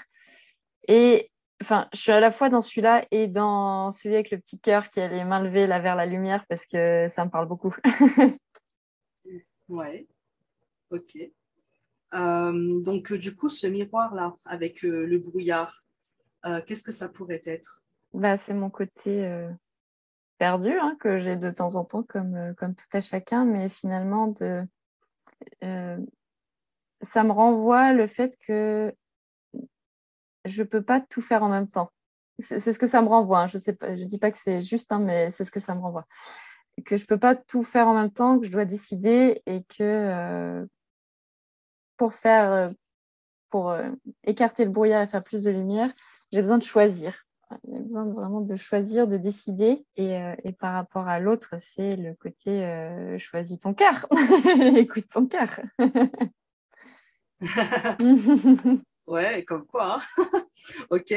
Et 0.89 1.31
enfin, 1.63 1.89
je 1.93 1.99
suis 1.99 2.11
à 2.11 2.21
la 2.21 2.31
fois 2.31 2.49
dans 2.49 2.63
celui-là 2.63 3.05
et 3.11 3.27
dans 3.27 3.93
celui 3.93 4.15
avec 4.15 4.31
le 4.31 4.39
petit 4.39 4.59
cœur 4.59 4.89
qui 4.89 5.01
a 5.01 5.09
les 5.09 5.25
mains 5.25 5.43
levées 5.43 5.67
là 5.67 5.79
vers 5.79 5.95
la 5.95 6.07
lumière 6.07 6.47
parce 6.49 6.65
que 6.65 7.11
ça 7.15 7.27
me 7.27 7.31
parle 7.31 7.49
beaucoup. 7.49 7.77
ouais, 9.69 10.09
ok. 10.91 11.19
Euh, 12.15 12.81
donc, 12.81 13.13
du 13.13 13.37
coup, 13.37 13.49
ce 13.49 13.67
miroir-là, 13.67 14.35
avec 14.47 14.81
le 14.81 15.19
brouillard, 15.19 15.85
qu'est-ce 16.43 16.83
que 16.83 16.93
ça 16.93 17.09
pourrait 17.09 17.43
être? 17.45 17.85
Bah, 18.15 18.39
C'est 18.39 18.55
mon 18.55 18.71
côté 18.71 19.49
perdu 20.39 20.71
hein, 20.79 20.97
que 21.01 21.19
j'ai 21.19 21.37
de 21.37 21.51
temps 21.51 21.75
en 21.75 21.85
temps, 21.85 22.03
comme, 22.03 22.55
comme 22.57 22.75
tout 22.75 22.87
à 22.93 23.01
chacun, 23.01 23.45
mais 23.45 23.69
finalement, 23.69 24.33
euh, 25.63 25.99
ça 27.03 27.25
me 27.25 27.33
renvoie 27.33 27.93
le 27.93 28.07
fait 28.07 28.37
que 28.47 28.95
je 30.45 30.63
ne 30.63 30.69
peux 30.69 30.83
pas 30.83 31.01
tout 31.01 31.23
faire 31.23 31.43
en 31.43 31.49
même 31.49 31.69
temps. 31.69 31.91
C'est 32.41 32.61
ce 32.61 32.79
que 32.79 32.87
ça 32.87 33.03
me 33.03 33.09
renvoie. 33.09 33.41
Hein. 33.43 33.47
Je 33.49 33.59
ne 33.59 34.05
dis 34.05 34.19
pas 34.19 34.31
que 34.31 34.39
c'est 34.45 34.63
juste, 34.63 34.93
hein, 34.93 35.01
mais 35.01 35.33
c'est 35.37 35.45
ce 35.45 35.51
que 35.51 35.61
ça 35.61 35.75
me 35.75 35.81
renvoie. 35.81 36.07
Que 36.87 36.97
je 36.97 37.03
ne 37.03 37.07
peux 37.09 37.19
pas 37.19 37.35
tout 37.35 37.65
faire 37.65 37.89
en 37.89 37.95
même 37.95 38.13
temps, 38.13 38.39
que 38.39 38.47
je 38.47 38.53
dois 38.53 38.65
décider 38.65 39.43
et 39.47 39.65
que 39.65 39.83
euh, 39.83 40.65
pour 41.97 42.15
faire, 42.15 42.53
euh, 42.53 42.71
pour 43.51 43.75
écarter 44.23 44.65
le 44.65 44.71
brouillard 44.71 45.03
et 45.03 45.09
faire 45.09 45.25
plus 45.25 45.43
de 45.43 45.51
lumière, 45.51 45.93
j'ai 46.33 46.41
besoin 46.41 46.59
de 46.59 46.65
choisir. 46.65 47.29
Il 47.65 47.73
y 47.73 47.77
a 47.77 47.81
besoin 47.81 48.05
vraiment 48.13 48.43
de 48.43 48.57
choisir, 48.57 49.09
de 49.09 49.17
décider. 49.17 49.85
Et, 49.97 50.17
euh, 50.17 50.35
par 50.59 50.75
rapport 50.75 51.09
à 51.09 51.19
l'autre, 51.19 51.55
c'est 51.75 51.97
le 51.97 52.15
côté 52.15 52.65
euh, 52.65 53.19
choisis 53.19 53.59
ton 53.59 53.75
cœur. 53.75 54.07
Écoute 54.77 55.07
ton 55.11 55.27
cœur. 55.27 55.61
ouais, 59.07 59.45
comme 59.45 59.67
quoi. 59.67 60.03
Hein. 60.19 60.23
ok. 60.91 61.15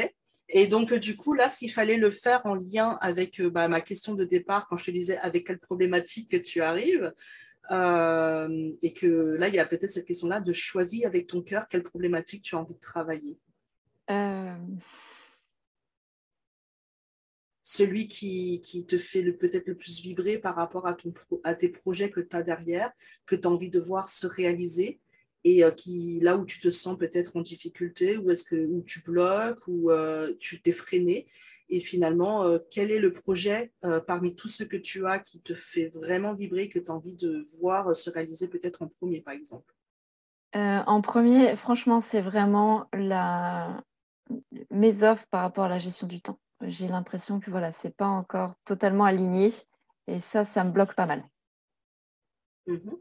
Et 0.54 0.66
donc, 0.66 0.92
du 0.94 1.16
coup, 1.16 1.34
là, 1.34 1.48
s'il 1.48 1.70
fallait 1.70 1.96
le 1.96 2.10
faire 2.10 2.42
en 2.44 2.54
lien 2.54 2.98
avec 3.00 3.40
euh, 3.40 3.50
bah, 3.50 3.68
ma 3.68 3.80
question 3.80 4.14
de 4.14 4.24
départ, 4.24 4.66
quand 4.68 4.76
je 4.76 4.86
te 4.86 4.90
disais 4.90 5.18
avec 5.18 5.46
quelle 5.46 5.58
problématique 5.58 6.42
tu 6.42 6.62
arrives, 6.62 7.12
et 7.70 8.92
que 8.92 9.36
là, 9.38 9.48
il 9.48 9.54
y 9.54 9.58
a 9.58 9.64
peut-être 9.64 9.92
cette 9.92 10.04
question-là 10.04 10.40
de 10.40 10.52
choisir 10.52 11.06
avec 11.06 11.28
ton 11.28 11.40
cœur 11.40 11.68
quelle 11.68 11.84
problématique 11.84 12.42
tu 12.42 12.54
as 12.54 12.58
envie 12.58 12.74
de 12.74 12.80
travailler 12.80 13.38
celui 17.62 18.08
qui, 18.08 18.84
te 18.86 18.98
fait 18.98 19.22
peut-être 19.32 19.66
le 19.66 19.76
plus 19.76 20.00
vibrer 20.00 20.38
par 20.38 20.56
rapport 20.56 20.86
à, 20.86 20.94
ton, 20.94 21.14
à 21.42 21.54
tes 21.54 21.68
projets 21.68 22.10
que 22.10 22.20
tu 22.20 22.36
as 22.36 22.42
derrière, 22.42 22.90
que 23.24 23.36
tu 23.36 23.46
as 23.46 23.50
envie 23.50 23.70
de 23.70 23.80
voir 23.80 24.08
se 24.08 24.26
réaliser 24.26 25.00
et 25.44 25.64
euh, 25.64 25.70
qui, 25.70 26.20
là 26.20 26.36
où 26.36 26.44
tu 26.44 26.60
te 26.60 26.70
sens 26.70 26.96
peut-être 26.98 27.36
en 27.36 27.40
difficulté, 27.40 28.16
ou 28.16 28.30
est-ce 28.30 28.44
que 28.44 28.66
où 28.66 28.82
tu 28.82 29.00
bloques, 29.02 29.66
ou 29.66 29.90
euh, 29.90 30.34
tu 30.38 30.60
t'es 30.60 30.72
freiné. 30.72 31.26
Et 31.68 31.80
finalement, 31.80 32.44
euh, 32.44 32.58
quel 32.70 32.90
est 32.90 32.98
le 32.98 33.12
projet 33.12 33.72
parmi 34.06 34.34
tous 34.34 34.48
ceux 34.48 34.66
que 34.66 34.76
tu 34.76 35.06
as 35.06 35.18
qui 35.18 35.40
te 35.40 35.54
fait 35.54 35.88
vraiment 35.88 36.34
vibrer, 36.34 36.68
que 36.68 36.78
tu 36.78 36.90
as 36.90 36.94
envie 36.94 37.16
de 37.16 37.46
voir 37.58 37.94
se 37.94 38.10
réaliser 38.10 38.48
peut-être 38.48 38.82
en 38.82 38.88
premier, 38.88 39.20
par 39.22 39.34
exemple? 39.34 39.74
En 40.54 41.00
premier, 41.00 41.56
franchement, 41.56 42.04
c'est 42.10 42.20
vraiment 42.20 42.86
la... 42.92 43.82
mes 44.70 45.02
offres 45.02 45.26
par 45.30 45.42
rapport 45.42 45.64
à 45.64 45.68
la 45.68 45.78
gestion 45.78 46.06
du 46.06 46.20
temps 46.20 46.38
j'ai 46.68 46.88
l'impression 46.88 47.40
que 47.40 47.50
voilà, 47.50 47.72
c'est 47.82 47.94
pas 47.94 48.06
encore 48.06 48.54
totalement 48.64 49.04
aligné 49.04 49.52
et 50.06 50.20
ça, 50.32 50.44
ça 50.46 50.64
me 50.64 50.70
bloque 50.70 50.94
pas 50.94 51.06
mal. 51.06 51.24
Mhm. 52.66 52.96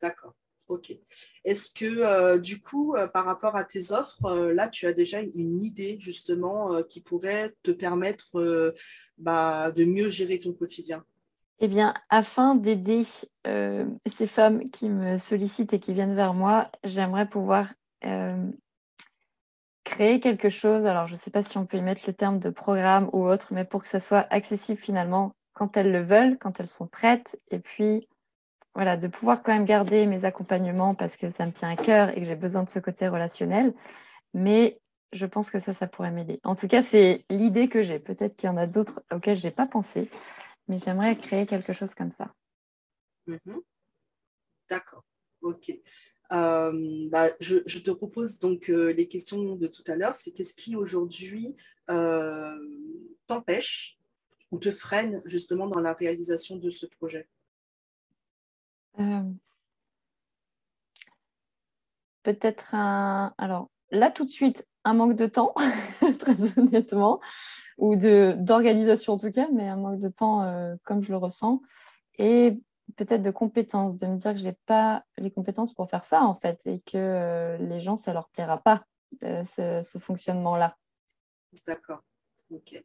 D'accord. 0.00 0.34
Ok. 0.66 0.96
Est-ce 1.44 1.72
que 1.72 1.84
euh, 1.84 2.38
du 2.38 2.60
coup, 2.60 2.94
euh, 2.94 3.06
par 3.06 3.26
rapport 3.26 3.54
à 3.54 3.64
tes 3.64 3.92
offres, 3.92 4.24
euh, 4.24 4.54
là, 4.54 4.68
tu 4.68 4.86
as 4.86 4.92
déjà 4.92 5.20
une 5.20 5.62
idée 5.62 5.98
justement 6.00 6.82
qui 6.82 7.00
pourrait 7.00 7.54
te 7.62 7.70
permettre 7.70 8.74
bah, 9.18 9.70
de 9.72 9.84
mieux 9.84 10.08
gérer 10.08 10.40
ton 10.40 10.52
quotidien? 10.52 11.04
Eh 11.60 11.68
bien, 11.68 11.94
afin 12.08 12.56
d'aider 12.56 13.04
ces 13.44 14.26
femmes 14.26 14.68
qui 14.70 14.88
me 14.88 15.18
sollicitent 15.18 15.72
et 15.72 15.80
qui 15.80 15.94
viennent 15.94 16.16
vers 16.16 16.34
moi, 16.34 16.70
j'aimerais 16.82 17.28
pouvoir 17.28 17.72
créer 19.84 20.20
quelque 20.20 20.48
chose, 20.48 20.86
alors 20.86 21.06
je 21.06 21.14
ne 21.14 21.20
sais 21.20 21.30
pas 21.30 21.42
si 21.44 21.58
on 21.58 21.66
peut 21.66 21.76
y 21.76 21.82
mettre 21.82 22.02
le 22.06 22.12
terme 22.14 22.38
de 22.38 22.50
programme 22.50 23.08
ou 23.12 23.26
autre, 23.26 23.48
mais 23.52 23.64
pour 23.64 23.82
que 23.82 23.88
ça 23.88 24.00
soit 24.00 24.26
accessible 24.30 24.80
finalement 24.80 25.34
quand 25.52 25.76
elles 25.76 25.92
le 25.92 26.02
veulent, 26.02 26.38
quand 26.38 26.58
elles 26.58 26.68
sont 26.68 26.86
prêtes, 26.86 27.38
et 27.50 27.60
puis 27.60 28.08
voilà, 28.74 28.96
de 28.96 29.06
pouvoir 29.06 29.42
quand 29.42 29.52
même 29.52 29.66
garder 29.66 30.06
mes 30.06 30.24
accompagnements 30.24 30.94
parce 30.94 31.16
que 31.16 31.30
ça 31.32 31.46
me 31.46 31.52
tient 31.52 31.70
à 31.70 31.76
cœur 31.76 32.10
et 32.10 32.20
que 32.20 32.26
j'ai 32.26 32.34
besoin 32.34 32.64
de 32.64 32.70
ce 32.70 32.80
côté 32.80 33.06
relationnel, 33.06 33.72
mais 34.32 34.80
je 35.12 35.26
pense 35.26 35.50
que 35.50 35.60
ça, 35.60 35.74
ça 35.74 35.86
pourrait 35.86 36.10
m'aider. 36.10 36.40
En 36.44 36.56
tout 36.56 36.66
cas, 36.66 36.82
c'est 36.90 37.24
l'idée 37.30 37.68
que 37.68 37.82
j'ai. 37.84 38.00
Peut-être 38.00 38.34
qu'il 38.36 38.48
y 38.48 38.52
en 38.52 38.56
a 38.56 38.66
d'autres 38.66 39.02
auxquelles 39.12 39.38
je 39.38 39.46
n'ai 39.46 39.52
pas 39.52 39.66
pensé, 39.66 40.10
mais 40.66 40.78
j'aimerais 40.78 41.16
créer 41.16 41.46
quelque 41.46 41.72
chose 41.72 41.94
comme 41.94 42.12
ça. 42.12 42.34
Mhm. 43.26 43.60
D'accord, 44.68 45.04
ok. 45.42 45.70
Euh, 46.32 47.08
bah, 47.10 47.30
je, 47.40 47.58
te 47.58 47.90
propose 47.90 48.38
donc 48.38 48.70
euh, 48.70 48.92
les 48.92 49.06
questions 49.06 49.56
de 49.56 49.66
tout 49.66 49.82
à 49.86 49.94
l'heure. 49.94 50.14
C'est 50.14 50.32
qu'est-ce 50.32 50.54
qui 50.54 50.76
aujourd'hui 50.76 51.54
euh, 51.90 52.56
t'empêche 53.26 53.98
ou 54.50 54.58
te 54.58 54.70
freine 54.70 55.20
justement 55.26 55.66
dans 55.66 55.80
la 55.80 55.92
réalisation 55.92 56.56
de 56.56 56.70
ce 56.70 56.86
projet? 56.86 57.28
Peut-être 62.22 62.74
un. 62.74 63.34
Alors 63.36 63.68
là, 63.90 64.10
tout 64.10 64.24
de 64.24 64.30
suite, 64.30 64.66
un 64.84 64.94
manque 64.94 65.16
de 65.16 65.26
temps, 65.26 65.54
très 66.18 66.36
honnêtement, 66.58 67.20
ou 67.76 67.96
d'organisation 67.96 69.14
en 69.14 69.18
tout 69.18 69.32
cas, 69.32 69.48
mais 69.52 69.68
un 69.68 69.76
manque 69.76 70.00
de 70.00 70.08
temps 70.08 70.78
comme 70.84 71.02
je 71.02 71.10
le 71.10 71.18
ressens. 71.18 71.60
Et 72.18 72.56
peut-être 72.96 73.22
de 73.22 73.30
compétences, 73.30 73.96
de 73.96 74.06
me 74.06 74.16
dire 74.16 74.32
que 74.32 74.38
je 74.38 74.44
n'ai 74.44 74.56
pas 74.66 75.04
les 75.18 75.30
compétences 75.30 75.72
pour 75.72 75.88
faire 75.88 76.04
ça 76.04 76.22
en 76.22 76.34
fait 76.34 76.60
et 76.64 76.80
que 76.80 76.96
euh, 76.96 77.56
les 77.58 77.80
gens, 77.80 77.96
ça 77.96 78.12
leur 78.12 78.28
plaira 78.28 78.58
pas 78.58 78.84
euh, 79.22 79.44
ce, 79.82 79.98
fonctionnement-là. 79.98 80.76
D'accord, 81.66 82.02
ok. 82.50 82.82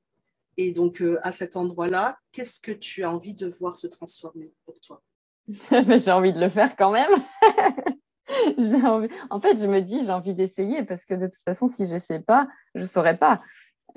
Et 0.57 0.71
donc 0.71 1.01
euh, 1.01 1.19
à 1.23 1.31
cet 1.31 1.55
endroit-là, 1.55 2.17
qu'est-ce 2.31 2.61
que 2.61 2.71
tu 2.71 3.03
as 3.03 3.11
envie 3.11 3.33
de 3.33 3.47
voir 3.47 3.75
se 3.75 3.87
transformer 3.87 4.53
pour 4.65 4.79
toi? 4.79 5.01
J'ai 5.47 6.11
envie 6.11 6.33
de 6.33 6.39
le 6.39 6.49
faire 6.49 6.75
quand 6.75 6.91
même. 6.91 7.11
envie... 8.85 9.09
En 9.29 9.41
fait, 9.41 9.57
je 9.57 9.67
me 9.67 9.81
dis, 9.81 10.03
j'ai 10.05 10.11
envie 10.11 10.35
d'essayer 10.35 10.83
parce 10.83 11.05
que 11.05 11.13
de 11.13 11.27
toute 11.27 11.43
façon, 11.43 11.67
si 11.67 11.85
je 11.85 11.95
ne 11.95 11.99
sais 11.99 12.19
pas, 12.19 12.47
je 12.75 12.81
ne 12.81 12.87
saurais 12.87 13.17
pas. 13.17 13.41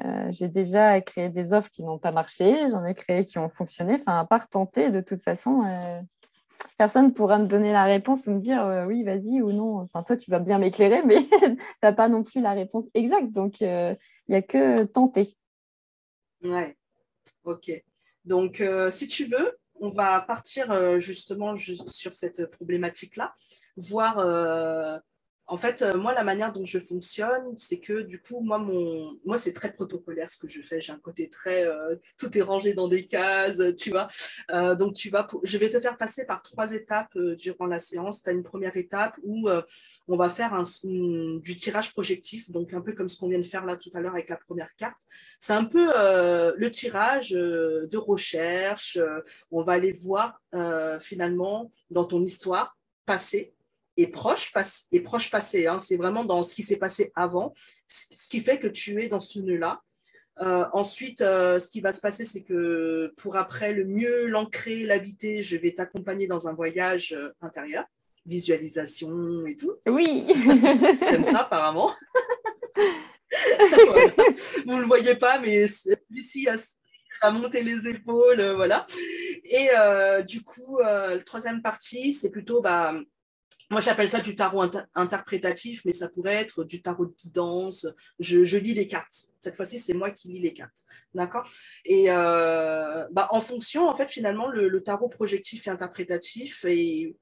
Euh, 0.01 0.29
j'ai 0.31 0.49
déjà 0.49 1.01
créé 1.01 1.29
des 1.29 1.53
offres 1.53 1.71
qui 1.71 1.83
n'ont 1.83 1.99
pas 1.99 2.13
marché, 2.13 2.71
j'en 2.71 2.85
ai 2.85 2.95
créé 2.95 3.25
qui 3.25 3.39
ont 3.39 3.51
fonctionné. 3.51 3.95
Enfin, 4.01 4.21
à 4.21 4.25
part 4.25 4.49
tenter, 4.49 4.91
de 4.91 5.01
toute 5.01 5.21
façon, 5.21 5.63
euh, 5.65 6.01
personne 6.79 7.07
ne 7.07 7.11
pourra 7.11 7.39
me 7.39 7.47
donner 7.47 7.73
la 7.73 7.85
réponse 7.85 8.27
ou 8.27 8.33
me 8.33 8.41
dire 8.41 8.65
euh, 8.65 8.87
oui, 8.87 9.03
vas-y 9.05 9.43
ou 9.43 9.53
non. 9.53 9.79
Enfin, 9.81 10.03
toi, 10.03 10.17
tu 10.17 10.31
vas 10.31 10.39
bien 10.39 10.59
m'éclairer, 10.59 11.03
mais 11.07 11.29
tu 11.29 11.57
n'as 11.83 11.93
pas 11.93 12.09
non 12.09 12.23
plus 12.23 12.41
la 12.41 12.53
réponse 12.53 12.87
exacte. 12.95 13.33
Donc, 13.33 13.61
il 13.61 13.97
n'y 14.29 14.37
a 14.37 14.43
que 14.43 14.85
tenter. 14.85 15.37
Ouais, 16.43 16.77
ok. 17.45 17.71
Donc, 18.25 18.63
si 18.91 19.09
tu 19.09 19.25
veux, 19.27 19.59
on 19.81 19.91
va 19.91 20.21
partir 20.21 20.99
justement 21.01 21.57
sur 21.57 22.15
cette 22.15 22.47
problématique-là, 22.47 23.35
voir 23.77 25.03
en 25.47 25.57
fait, 25.57 25.83
euh, 25.83 25.97
moi, 25.99 26.15
la 26.15 26.25
manière 26.25 26.53
dont 26.53 26.65
je 26.65 26.79
fonctionne, 26.79 27.57
c'est 27.57 27.79
que 27.79 28.03
du 28.03 28.21
coup, 28.21 28.41
moi, 28.41 28.59
mon... 28.59 29.19
moi 29.25 29.37
c'est 29.37 29.53
très 29.53 29.73
protocolaire 29.73 30.31
ce 30.31 30.39
que 30.39 30.49
je 30.49 30.63
fais. 30.63 30.81
J'ai 30.81 30.93
un 30.93 30.99
côté 30.99 31.29
très. 31.29 31.67
Euh, 31.67 31.97
tout 32.17 32.37
est 32.39 32.43
rangé 32.43 32.75
dans 32.75 32.89
des 32.89 33.07
cases, 33.07 33.61
tu 33.77 33.91
vois. 33.91 34.09
Euh, 34.51 34.75
donc, 34.75 34.95
tu 34.95 35.11
vas 35.11 35.27
je 35.43 35.59
vais 35.59 35.69
te 35.69 35.81
faire 35.81 35.99
passer 35.99 36.25
par 36.27 36.43
trois 36.43 36.73
étapes 36.73 37.19
durant 37.37 37.67
la 37.67 37.79
séance. 37.79 38.23
Tu 38.23 38.31
as 38.31 38.33
une 38.33 38.45
première 38.45 38.77
étape 38.77 39.19
où 39.23 39.49
on 40.09 40.17
va 40.17 40.31
faire 40.31 40.55
un... 40.55 40.65
du 40.85 41.57
tirage 41.57 41.93
projectif, 41.93 42.51
donc 42.51 42.73
un 42.73 42.81
peu 42.81 42.93
comme 42.93 43.09
ce 43.09 43.19
qu'on 43.19 43.29
vient 43.29 43.39
de 43.39 43.45
faire 43.45 43.67
là 43.67 43.77
tout 43.77 43.91
à 43.95 44.01
l'heure 44.01 44.15
avec 44.15 44.29
la 44.29 44.37
première 44.37 44.75
carte. 44.77 45.01
C'est 45.39 45.55
un 45.55 45.65
peu 45.65 45.87
le 45.87 46.71
tirage 46.71 47.31
de 47.31 47.97
recherche. 47.97 48.99
on 49.51 49.63
va 49.63 49.73
aller 49.73 49.93
voir 49.93 50.41
finalement 51.01 51.71
dans 51.91 52.05
ton 52.05 52.23
histoire 52.23 52.77
passée 53.07 53.55
et 53.97 54.07
proche, 54.07 54.53
et 54.91 55.01
proche 55.01 55.31
passé. 55.31 55.67
Hein. 55.67 55.79
C'est 55.79 55.97
vraiment 55.97 56.25
dans 56.25 56.43
ce 56.43 56.55
qui 56.55 56.63
s'est 56.63 56.77
passé 56.77 57.13
avant, 57.15 57.53
ce 57.89 58.29
qui 58.29 58.41
fait 58.41 58.59
que 58.59 58.69
tu 58.69 59.03
es 59.03 59.09
dans 59.09 59.21
ce 59.21 59.39
nœud-là. 59.41 59.81
Euh, 60.41 60.65
ensuite, 60.73 61.21
euh, 61.21 61.59
ce 61.59 61.69
qui 61.71 61.81
va 61.81 61.93
se 61.93 62.01
passer, 62.01 62.25
c'est 62.25 62.43
que 62.43 63.13
pour 63.17 63.37
après 63.37 63.73
le 63.73 63.85
mieux 63.85 64.27
l'ancrer, 64.27 64.85
l'habiter, 64.85 65.43
je 65.43 65.57
vais 65.57 65.73
t'accompagner 65.73 66.27
dans 66.27 66.49
un 66.49 66.55
voyage 66.55 67.13
euh, 67.13 67.31
intérieur, 67.43 67.85
visualisation 68.25 69.47
et 69.47 69.55
tout. 69.57 69.75
Oui. 69.87 70.27
Comme 71.11 71.23
ça, 71.23 71.41
apparemment? 71.41 71.93
Vous 74.67 74.77
ne 74.77 74.81
le 74.81 74.87
voyez 74.87 75.17
pas, 75.17 75.39
mais 75.39 75.65
Lucie 76.11 76.49
a 76.49 76.55
à 77.21 77.31
monter 77.31 77.63
les 77.63 77.87
épaules, 77.87 78.43
voilà. 78.57 78.85
Et 79.45 79.69
du 80.27 80.43
coup, 80.43 80.81
la 80.81 81.19
troisième 81.21 81.63
partie, 81.63 82.13
c'est 82.15 82.31
plutôt 82.31 82.61
bah, 82.61 82.95
moi, 83.71 83.81
j'appelle 83.81 84.09
ça 84.09 84.21
du 84.21 84.35
tarot 84.35 84.65
interprétatif, 84.95 85.85
mais 85.85 85.93
ça 85.93 86.09
pourrait 86.09 86.35
être 86.35 86.65
du 86.65 86.83
tarot 86.83 87.07
de 87.07 87.15
guidance. 87.15 87.87
Je, 88.19 88.57
lis 88.57 88.75
les 88.75 88.87
cartes. 88.87 89.29
Cette 89.41 89.57
fois-ci, 89.57 89.79
c'est 89.79 89.95
moi 89.95 90.11
qui 90.11 90.29
lis 90.29 90.41
les 90.41 90.53
cartes. 90.53 90.85
D'accord? 91.15 91.49
Et 91.85 92.11
euh, 92.11 93.07
bah, 93.13 93.29
en 93.31 93.41
fonction, 93.41 93.89
en 93.89 93.95
fait, 93.95 94.09
finalement, 94.09 94.49
le, 94.49 94.83
tarot 94.83 95.09
projectif 95.09 95.67
et 95.67 95.71
interprétatif 95.71 96.65
et, 96.65 97.17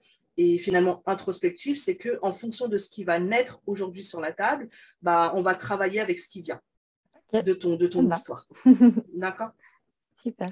finalement 0.59 1.03
introspectif, 1.05 1.79
c'est 1.79 1.97
que 1.97 2.19
en 2.23 2.33
fonction 2.33 2.67
de 2.67 2.79
ce 2.79 2.89
qui 2.89 3.05
va 3.05 3.19
naître 3.19 3.61
aujourd'hui 3.67 4.03
sur 4.03 4.23
la 4.23 4.33
table, 4.33 4.71
bah, 5.03 5.33
on 5.35 5.43
va 5.43 5.55
travailler 5.55 6.01
avec 6.01 6.19
ce 6.19 6.29
qui 6.29 6.41
vient 6.41 6.63
de 7.35 7.53
ton, 7.53 7.77
de 7.77 7.87
ton 7.87 8.11
histoire. 8.11 8.49
D'accord? 9.15 9.51
Super. 10.17 10.51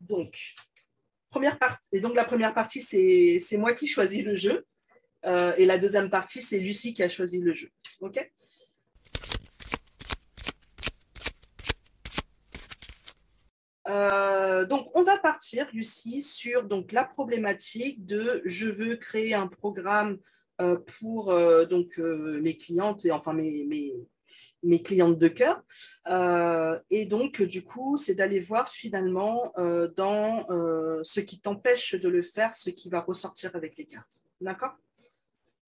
Donc, 0.00 0.54
première 1.30 1.58
partie. 1.58 1.88
Et 1.92 2.00
donc, 2.00 2.14
la 2.14 2.24
première 2.24 2.54
partie, 2.54 2.80
c'est 2.80 3.56
moi 3.56 3.74
qui 3.74 3.86
choisis 3.86 4.22
le 4.22 4.36
jeu. 4.36 4.66
Euh, 5.26 5.54
et 5.56 5.66
la 5.66 5.78
deuxième 5.78 6.10
partie, 6.10 6.40
c'est 6.40 6.58
Lucie 6.58 6.94
qui 6.94 7.02
a 7.02 7.08
choisi 7.08 7.40
le 7.40 7.52
jeu. 7.52 7.70
OK? 8.00 8.30
Euh, 13.88 14.66
donc, 14.66 14.88
on 14.94 15.02
va 15.02 15.18
partir, 15.18 15.68
Lucie, 15.72 16.20
sur 16.20 16.64
donc, 16.64 16.92
la 16.92 17.04
problématique 17.04 18.04
de 18.06 18.40
je 18.44 18.68
veux 18.68 18.96
créer 18.96 19.34
un 19.34 19.48
programme 19.48 20.18
euh, 20.60 20.76
pour 21.00 21.34
donc, 21.68 21.98
mes 21.98 22.56
clientes, 22.56 23.04
et 23.04 23.10
enfin 23.10 23.32
mes, 23.32 23.66
mes, 23.66 23.94
mes 24.62 24.82
clientes 24.82 25.18
de 25.18 25.28
cœur. 25.28 25.62
et 26.90 27.06
donc, 27.06 27.42
du 27.42 27.64
coup, 27.64 27.96
c'est 27.96 28.14
d'aller 28.14 28.40
voir 28.40 28.68
finalement 28.68 29.52
dans 29.96 30.46
ce 31.02 31.20
qui 31.20 31.40
t'empêche 31.40 31.94
de 31.94 32.08
le 32.08 32.22
faire, 32.22 32.52
ce 32.52 32.70
qui 32.70 32.88
va 32.90 33.00
ressortir 33.00 33.56
avec 33.56 33.76
les 33.76 33.86
cartes. 33.86 34.22
D'accord? 34.40 34.76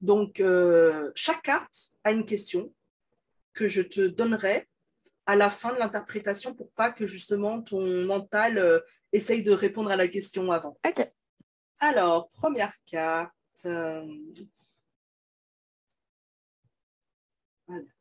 Donc, 0.03 0.41
euh, 0.41 1.13
chaque 1.15 1.43
carte 1.43 1.93
a 2.03 2.11
une 2.11 2.25
question 2.25 2.75
que 3.53 3.69
je 3.69 3.83
te 3.83 4.09
donnerai 4.09 4.69
à 5.27 5.37
la 5.37 5.49
fin 5.49 5.73
de 5.73 5.79
l'interprétation 5.79 6.55
pour 6.55 6.73
pas 6.73 6.91
que 6.91 7.07
justement 7.07 7.63
ton 7.63 8.05
mental 8.05 8.59
euh, 8.59 8.81
essaye 9.13 9.45
de 9.45 9.53
répondre 9.53 9.93
à 9.93 9.97
la 9.97 10.09
question 10.09 10.51
avant. 10.51 10.77
Ok. 10.85 11.09
Alors, 11.79 12.31
première 12.31 12.75
carte. 12.85 13.33
Euh, 13.65 14.05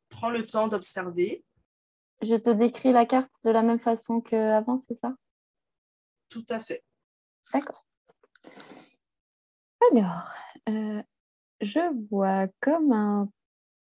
Prends 0.09 0.31
le 0.31 0.43
temps 0.43 0.67
d'observer. 0.67 1.45
Je 2.21 2.35
te 2.35 2.49
décris 2.49 2.91
la 2.91 3.05
carte 3.05 3.31
de 3.43 3.51
la 3.51 3.61
même 3.61 3.79
façon 3.79 4.21
qu'avant, 4.21 4.83
c'est 4.87 4.99
ça? 4.99 5.15
Tout 6.29 6.45
à 6.49 6.59
fait. 6.59 6.83
D'accord. 7.53 7.85
Alors, 9.91 10.31
je 11.61 11.79
vois 12.09 12.47
comme 12.59 12.91
un 12.91 13.29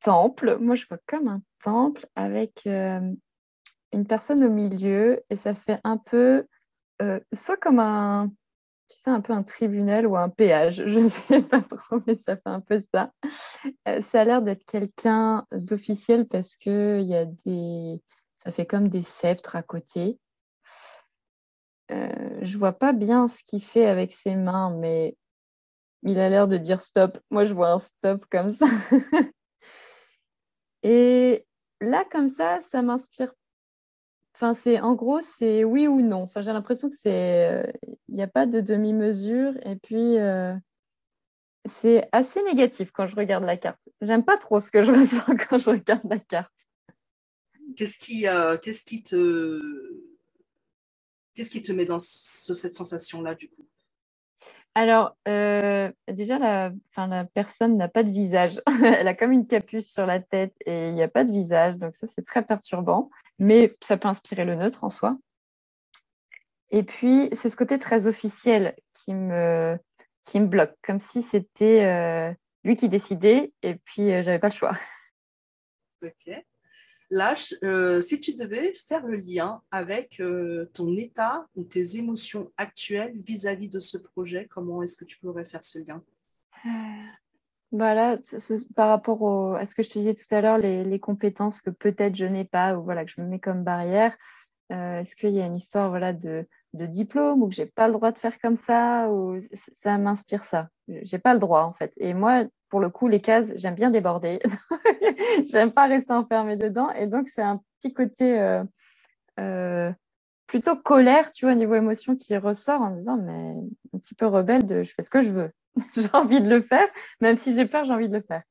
temple. 0.01 0.57
Moi, 0.59 0.75
je 0.75 0.85
vois 0.87 0.99
comme 1.07 1.27
un 1.27 1.41
temple 1.63 2.05
avec 2.15 2.61
euh, 2.67 3.13
une 3.91 4.07
personne 4.07 4.43
au 4.43 4.49
milieu 4.49 5.23
et 5.29 5.37
ça 5.37 5.55
fait 5.55 5.79
un 5.83 5.97
peu, 5.97 6.45
euh, 7.01 7.19
soit 7.33 7.57
comme 7.57 7.79
un, 7.79 8.31
tu 8.87 8.97
sais, 8.97 9.09
un 9.09 9.21
peu 9.21 9.33
un 9.33 9.43
tribunal 9.43 10.05
ou 10.07 10.15
un 10.15 10.29
péage. 10.29 10.83
Je 10.85 10.99
ne 10.99 11.09
sais 11.09 11.41
pas 11.41 11.61
trop, 11.61 12.01
mais 12.07 12.19
ça 12.27 12.35
fait 12.35 12.41
un 12.45 12.61
peu 12.61 12.83
ça. 12.93 13.11
Euh, 13.87 14.01
ça 14.11 14.21
a 14.21 14.23
l'air 14.23 14.41
d'être 14.41 14.65
quelqu'un 14.65 15.45
d'officiel 15.51 16.27
parce 16.27 16.55
que 16.55 16.99
il 17.01 17.07
y 17.07 17.15
a 17.15 17.25
des, 17.45 18.01
ça 18.37 18.51
fait 18.51 18.65
comme 18.65 18.87
des 18.87 19.03
sceptres 19.03 19.55
à 19.55 19.63
côté. 19.63 20.19
je 21.89 22.57
vois 22.57 22.71
pas 22.71 22.93
bien 22.93 23.27
ce 23.27 23.43
qu'il 23.43 23.61
fait 23.61 23.85
avec 23.85 24.13
ses 24.13 24.35
mains, 24.35 24.75
mais 24.79 25.15
il 26.03 26.19
a 26.19 26.29
l'air 26.29 26.47
de 26.47 26.57
dire 26.57 26.81
stop. 26.81 27.19
Moi, 27.29 27.43
je 27.43 27.53
vois 27.53 27.71
un 27.71 27.79
stop 27.79 28.25
comme 28.29 28.55
ça. 28.55 28.65
Et 30.83 31.45
là, 31.79 32.05
comme 32.09 32.29
ça, 32.29 32.59
ça 32.71 32.81
m'inspire. 32.81 33.33
Enfin, 34.35 34.53
c'est 34.55 34.79
en 34.79 34.95
gros, 34.95 35.21
c'est 35.37 35.63
oui 35.63 35.87
ou 35.87 36.01
non. 36.01 36.23
Enfin, 36.23 36.41
j'ai 36.41 36.51
l'impression 36.51 36.89
que 36.89 36.95
c'est, 37.01 37.67
euh, 37.67 37.71
il 38.07 38.15
n'y 38.15 38.23
a 38.23 38.27
pas 38.27 38.47
de 38.47 38.59
demi-mesure. 38.59 39.53
Et 39.65 39.75
puis, 39.75 40.17
euh, 40.17 40.55
c'est 41.65 42.09
assez 42.11 42.41
négatif 42.43 42.91
quand 42.91 43.05
je 43.05 43.15
regarde 43.15 43.43
la 43.43 43.57
carte. 43.57 43.79
J'aime 44.01 44.25
pas 44.25 44.37
trop 44.37 44.59
ce 44.59 44.71
que 44.71 44.81
je 44.81 44.91
ressens 44.91 45.37
quand 45.47 45.59
je 45.59 45.69
regarde 45.69 46.09
la 46.09 46.19
carte. 46.19 46.51
Qu'est-ce 47.75 47.99
qui, 47.99 48.27
euh, 48.27 48.57
qu'est-ce 48.57 48.83
qui 48.83 49.03
te, 49.03 49.61
qu'est-ce 51.33 51.51
qui 51.51 51.61
te 51.61 51.71
met 51.71 51.85
dans 51.85 51.99
cette 51.99 52.73
sensation-là 52.73 53.35
du 53.35 53.47
coup? 53.49 53.67
Alors, 54.75 55.17
euh, 55.27 55.91
déjà, 56.07 56.39
la, 56.39 56.71
la 56.97 57.25
personne 57.25 57.77
n'a 57.77 57.89
pas 57.89 58.03
de 58.03 58.09
visage. 58.11 58.61
Elle 58.83 59.07
a 59.07 59.13
comme 59.13 59.31
une 59.31 59.47
capuce 59.47 59.91
sur 59.91 60.05
la 60.05 60.19
tête 60.19 60.53
et 60.65 60.89
il 60.89 60.95
n'y 60.95 61.03
a 61.03 61.09
pas 61.09 61.23
de 61.23 61.31
visage. 61.31 61.77
Donc, 61.77 61.95
ça, 61.95 62.07
c'est 62.15 62.25
très 62.25 62.43
perturbant. 62.45 63.09
Mais 63.39 63.75
ça 63.83 63.97
peut 63.97 64.07
inspirer 64.07 64.45
le 64.45 64.55
neutre 64.55 64.83
en 64.83 64.89
soi. 64.89 65.17
Et 66.71 66.83
puis, 66.83 67.29
c'est 67.33 67.49
ce 67.49 67.55
côté 67.57 67.79
très 67.79 68.07
officiel 68.07 68.75
qui 68.93 69.13
me, 69.13 69.77
qui 70.25 70.39
me 70.39 70.47
bloque, 70.47 70.75
comme 70.83 70.99
si 70.99 71.21
c'était 71.21 71.85
euh, 71.85 72.33
lui 72.63 72.75
qui 72.75 72.89
décidait 72.89 73.53
et 73.63 73.75
puis 73.75 74.11
euh, 74.11 74.23
j'avais 74.23 74.39
pas 74.39 74.47
le 74.47 74.53
choix. 74.53 74.77
Là, 77.11 77.35
euh, 77.65 77.99
si 77.99 78.21
tu 78.21 78.35
devais 78.35 78.73
faire 78.73 79.05
le 79.05 79.17
lien 79.17 79.61
avec 79.69 80.21
euh, 80.21 80.71
ton 80.73 80.95
état 80.95 81.45
ou 81.57 81.65
tes 81.65 81.97
émotions 81.97 82.49
actuelles 82.55 83.19
vis-à-vis 83.19 83.67
de 83.67 83.79
ce 83.79 83.97
projet, 83.97 84.47
comment 84.49 84.81
est-ce 84.81 84.95
que 84.95 85.03
tu 85.03 85.19
pourrais 85.19 85.43
faire 85.43 85.61
ce 85.61 85.79
lien? 85.79 86.01
Voilà, 87.73 88.13
euh, 88.13 88.39
bah 88.39 88.75
par 88.75 88.87
rapport 88.87 89.55
à 89.57 89.65
ce 89.65 89.75
que 89.75 89.83
je 89.83 89.89
te 89.89 89.99
disais 89.99 90.13
tout 90.13 90.33
à 90.33 90.39
l'heure, 90.39 90.57
les, 90.57 90.99
compétences 90.99 91.61
que 91.61 91.69
peut-être 91.69 92.15
je 92.15 92.25
n'ai 92.25 92.45
pas 92.45 92.77
ou 92.77 92.83
voilà, 92.83 93.03
que 93.03 93.11
je 93.11 93.19
me 93.19 93.27
mets 93.27 93.39
comme 93.39 93.65
barrière, 93.65 94.15
est-ce 94.69 95.13
qu'il 95.17 95.31
y 95.31 95.41
a 95.41 95.45
une 95.45 95.57
histoire 95.57 95.89
voilà, 95.89 96.13
de, 96.13 96.47
de 96.73 96.85
diplôme 96.85 97.43
ou 97.43 97.49
que 97.49 97.55
j'ai 97.55 97.65
pas 97.65 97.87
le 97.87 97.93
droit 97.93 98.11
de 98.11 98.17
faire 98.17 98.39
comme 98.39 98.57
ça 98.65 99.09
ou 99.09 99.39
ça 99.77 99.97
m'inspire 99.97 100.45
ça. 100.45 100.69
J'ai 100.87 101.19
pas 101.19 101.33
le 101.33 101.39
droit 101.39 101.63
en 101.63 101.73
fait. 101.73 101.93
Et 101.97 102.13
moi, 102.13 102.45
pour 102.69 102.79
le 102.79 102.89
coup, 102.89 103.07
les 103.07 103.21
cases, 103.21 103.47
j'aime 103.55 103.75
bien 103.75 103.91
déborder. 103.91 104.39
j'aime 105.51 105.71
pas 105.73 105.87
rester 105.87 106.13
enfermée 106.13 106.55
dedans. 106.55 106.89
Et 106.91 107.07
donc, 107.07 107.27
c'est 107.35 107.41
un 107.41 107.61
petit 107.79 107.93
côté 107.93 108.39
euh, 108.39 108.63
euh, 109.39 109.91
plutôt 110.47 110.77
colère, 110.77 111.31
tu 111.31 111.45
vois, 111.45 111.53
au 111.53 111.57
niveau 111.57 111.75
émotion 111.75 112.15
qui 112.15 112.35
ressort 112.37 112.81
en 112.81 112.95
disant, 112.95 113.17
mais 113.17 113.55
un 113.93 113.99
petit 113.99 114.15
peu 114.15 114.25
rebelle 114.25 114.65
de 114.65 114.83
je 114.83 114.93
fais 114.93 115.03
ce 115.03 115.09
que 115.09 115.21
je 115.21 115.33
veux. 115.33 115.51
j'ai 115.95 116.09
envie 116.13 116.41
de 116.41 116.49
le 116.49 116.61
faire, 116.61 116.87
même 117.19 117.37
si 117.37 117.53
j'ai 117.53 117.65
peur, 117.65 117.83
j'ai 117.83 117.93
envie 117.93 118.09
de 118.09 118.17
le 118.17 118.23
faire. 118.23 118.43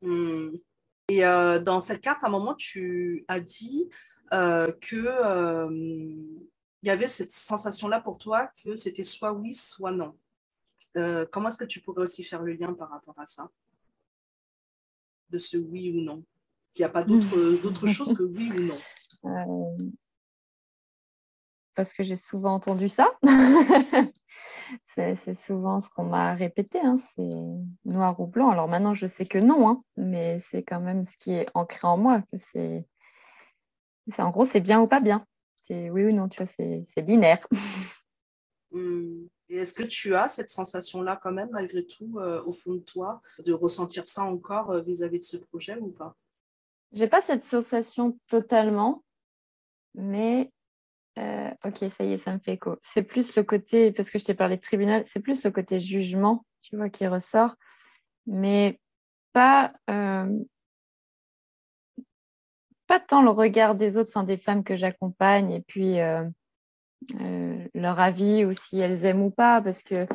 Hmm. 0.00 0.50
Et 1.08 1.24
euh, 1.24 1.58
dans 1.58 1.78
cette 1.78 2.00
carte, 2.00 2.24
à 2.24 2.28
un 2.28 2.30
moment, 2.30 2.54
tu 2.54 3.24
as 3.28 3.40
dit 3.40 3.90
que 4.30 5.68
il 6.82 6.88
y 6.88 6.90
avait 6.90 7.06
cette 7.06 7.30
sensation-là 7.30 8.00
pour 8.00 8.18
toi 8.18 8.50
que 8.62 8.76
c'était 8.76 9.02
soit 9.02 9.32
oui, 9.32 9.52
soit 9.52 9.92
non. 9.92 10.16
comment 11.32 11.48
est-ce 11.48 11.58
que 11.58 11.64
tu 11.64 11.80
pourrais 11.80 12.02
aussi 12.02 12.24
faire 12.24 12.42
le 12.42 12.52
lien 12.52 12.72
par 12.74 12.90
rapport 12.90 13.18
à 13.18 13.26
ça? 13.26 13.50
De 15.30 15.38
ce 15.38 15.56
oui 15.56 15.90
ou 15.90 16.02
non 16.02 16.22
Qu'il 16.74 16.84
n'y 16.84 16.88
a 16.88 16.90
pas 16.90 17.02
d'autre 17.02 17.86
chose 17.88 18.14
que 18.14 18.22
oui 18.22 18.50
ou 18.52 18.60
non 18.60 18.78
euh, 19.24 19.90
Parce 21.74 21.92
que 21.92 22.02
j'ai 22.02 22.16
souvent 22.16 22.54
entendu 22.54 22.88
ça. 22.88 23.18
c'est 24.94 25.34
souvent 25.34 25.80
ce 25.80 25.90
qu'on 25.90 26.04
m'a 26.04 26.34
répété, 26.34 26.78
hein. 26.80 26.98
c'est 27.14 27.30
noir 27.84 28.20
ou 28.20 28.26
blanc. 28.26 28.50
Alors 28.50 28.68
maintenant, 28.68 28.94
je 28.94 29.06
sais 29.06 29.26
que 29.26 29.38
non, 29.38 29.68
hein, 29.68 29.82
mais 29.96 30.40
c'est 30.50 30.62
quand 30.62 30.80
même 30.80 31.04
ce 31.04 31.16
qui 31.16 31.32
est 31.32 31.48
ancré 31.54 31.86
en 31.86 31.96
moi, 31.96 32.22
que 32.22 32.38
c'est 32.52 32.86
en 34.18 34.30
gros, 34.30 34.46
c'est 34.46 34.60
bien 34.60 34.80
ou 34.80 34.86
pas 34.86 35.00
bien. 35.00 35.26
Oui 35.70 36.04
ou 36.04 36.10
non, 36.10 36.28
tu 36.28 36.42
vois, 36.42 36.52
c'est 36.56 37.02
binaire. 37.02 37.46
Hmm. 38.72 39.28
Et 39.48 39.58
est-ce 39.58 39.72
que 39.72 39.84
tu 39.84 40.14
as 40.16 40.28
cette 40.28 40.48
sensation-là 40.48 41.18
quand 41.22 41.30
même, 41.30 41.50
malgré 41.52 41.86
tout, 41.86 42.18
euh, 42.18 42.42
au 42.44 42.52
fond 42.52 42.74
de 42.74 42.80
toi, 42.80 43.22
de 43.38 43.52
ressentir 43.52 44.04
ça 44.04 44.24
encore 44.24 44.70
euh, 44.72 44.82
vis-à-vis 44.82 45.18
de 45.18 45.22
ce 45.22 45.36
projet 45.36 45.78
ou 45.78 45.90
pas? 45.92 46.16
J'ai 46.92 47.06
pas 47.06 47.22
cette 47.22 47.44
sensation 47.44 48.18
totalement, 48.28 49.04
mais 49.94 50.50
euh, 51.18 51.50
ok, 51.64 51.90
ça 51.96 52.04
y 52.04 52.14
est, 52.14 52.18
ça 52.18 52.32
me 52.32 52.40
fait 52.40 52.54
écho. 52.54 52.76
C'est 52.92 53.04
plus 53.04 53.36
le 53.36 53.44
côté, 53.44 53.92
parce 53.92 54.10
que 54.10 54.18
je 54.18 54.24
t'ai 54.24 54.34
parlé 54.34 54.56
de 54.56 54.62
tribunal, 54.62 55.04
c'est 55.06 55.20
plus 55.20 55.44
le 55.44 55.52
côté 55.52 55.78
jugement, 55.78 56.44
tu 56.62 56.76
vois, 56.76 56.90
qui 56.90 57.06
ressort, 57.06 57.54
mais 58.26 58.80
pas, 59.32 59.72
pas 62.86 63.00
tant 63.00 63.22
le 63.22 63.30
regard 63.30 63.74
des 63.74 63.96
autres, 63.96 64.10
enfin 64.14 64.24
des 64.24 64.36
femmes 64.36 64.64
que 64.64 64.76
j'accompagne, 64.76 65.50
et 65.50 65.60
puis 65.60 65.98
euh, 67.20 67.68
leur 67.74 68.00
avis 68.00 68.44
ou 68.44 68.52
si 68.54 68.78
elles 68.78 69.04
aiment 69.04 69.22
ou 69.22 69.30
pas, 69.30 69.60
parce 69.60 69.82
que 69.82 70.06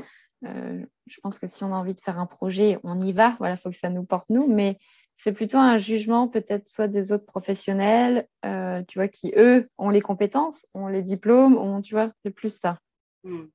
euh, 0.46 0.86
je 1.06 1.20
pense 1.22 1.38
que 1.38 1.48
si 1.48 1.64
on 1.64 1.74
a 1.74 1.78
envie 1.78 1.94
de 1.94 2.00
faire 2.00 2.20
un 2.20 2.26
projet, 2.26 2.80
on 2.84 3.00
y 3.00 3.14
va. 3.14 3.36
Voilà, 3.40 3.56
il 3.56 3.58
faut 3.60 3.70
que 3.70 3.78
ça 3.78 3.90
nous 3.90 4.04
porte 4.04 4.30
nous, 4.30 4.48
mais 4.48 4.80
c'est 5.24 5.32
plutôt 5.32 5.58
un 5.58 5.78
jugement 5.78 6.28
peut-être 6.28 6.68
soit 6.70 6.88
des 6.88 7.12
autres 7.12 7.26
professionnels, 7.26 8.28
euh, 8.46 8.82
tu 8.88 8.98
vois, 8.98 9.08
qui 9.08 9.32
eux 9.38 9.70
ont 9.78 9.90
les 9.90 10.02
compétences, 10.02 10.66
ont 10.74 10.88
les 10.88 11.04
diplômes, 11.04 11.58
ont, 11.58 11.82
tu 11.82 11.94
vois, 11.94 12.12
c'est 12.24 12.32
plus 12.32 12.58
ça. 12.60 12.80
Hmm. 13.24 13.46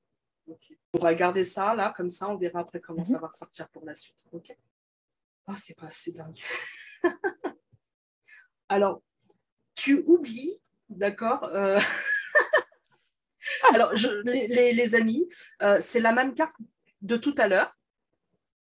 On 0.93 0.99
va 0.99 1.13
garder 1.13 1.43
ça 1.43 1.75
là, 1.75 1.93
comme 1.95 2.09
ça, 2.09 2.29
on 2.29 2.37
verra 2.37 2.61
après 2.61 2.79
comment 2.79 3.03
ça 3.03 3.15
mhm. 3.15 3.21
va 3.21 3.27
ressortir 3.27 3.67
pour 3.69 3.83
la 3.83 3.93
suite. 3.93 4.25
Ok. 4.31 4.55
Oh, 5.47 5.53
c'est 5.53 5.75
pas 5.75 5.87
assez 5.87 6.13
dingue. 6.13 6.39
Alors, 8.69 9.01
tu 9.87 10.03
oublies, 10.05 10.59
d'accord 10.89 11.45
euh, 11.45 11.79
Alors, 13.73 13.95
je, 13.95 14.09
les, 14.25 14.95
amis, 14.95 15.29
euh, 15.61 15.77
c'est 15.79 16.01
la 16.01 16.11
même 16.11 16.33
carte 16.33 16.55
de 17.01 17.15
tout 17.15 17.33
à 17.37 17.47
l'heure. 17.47 17.73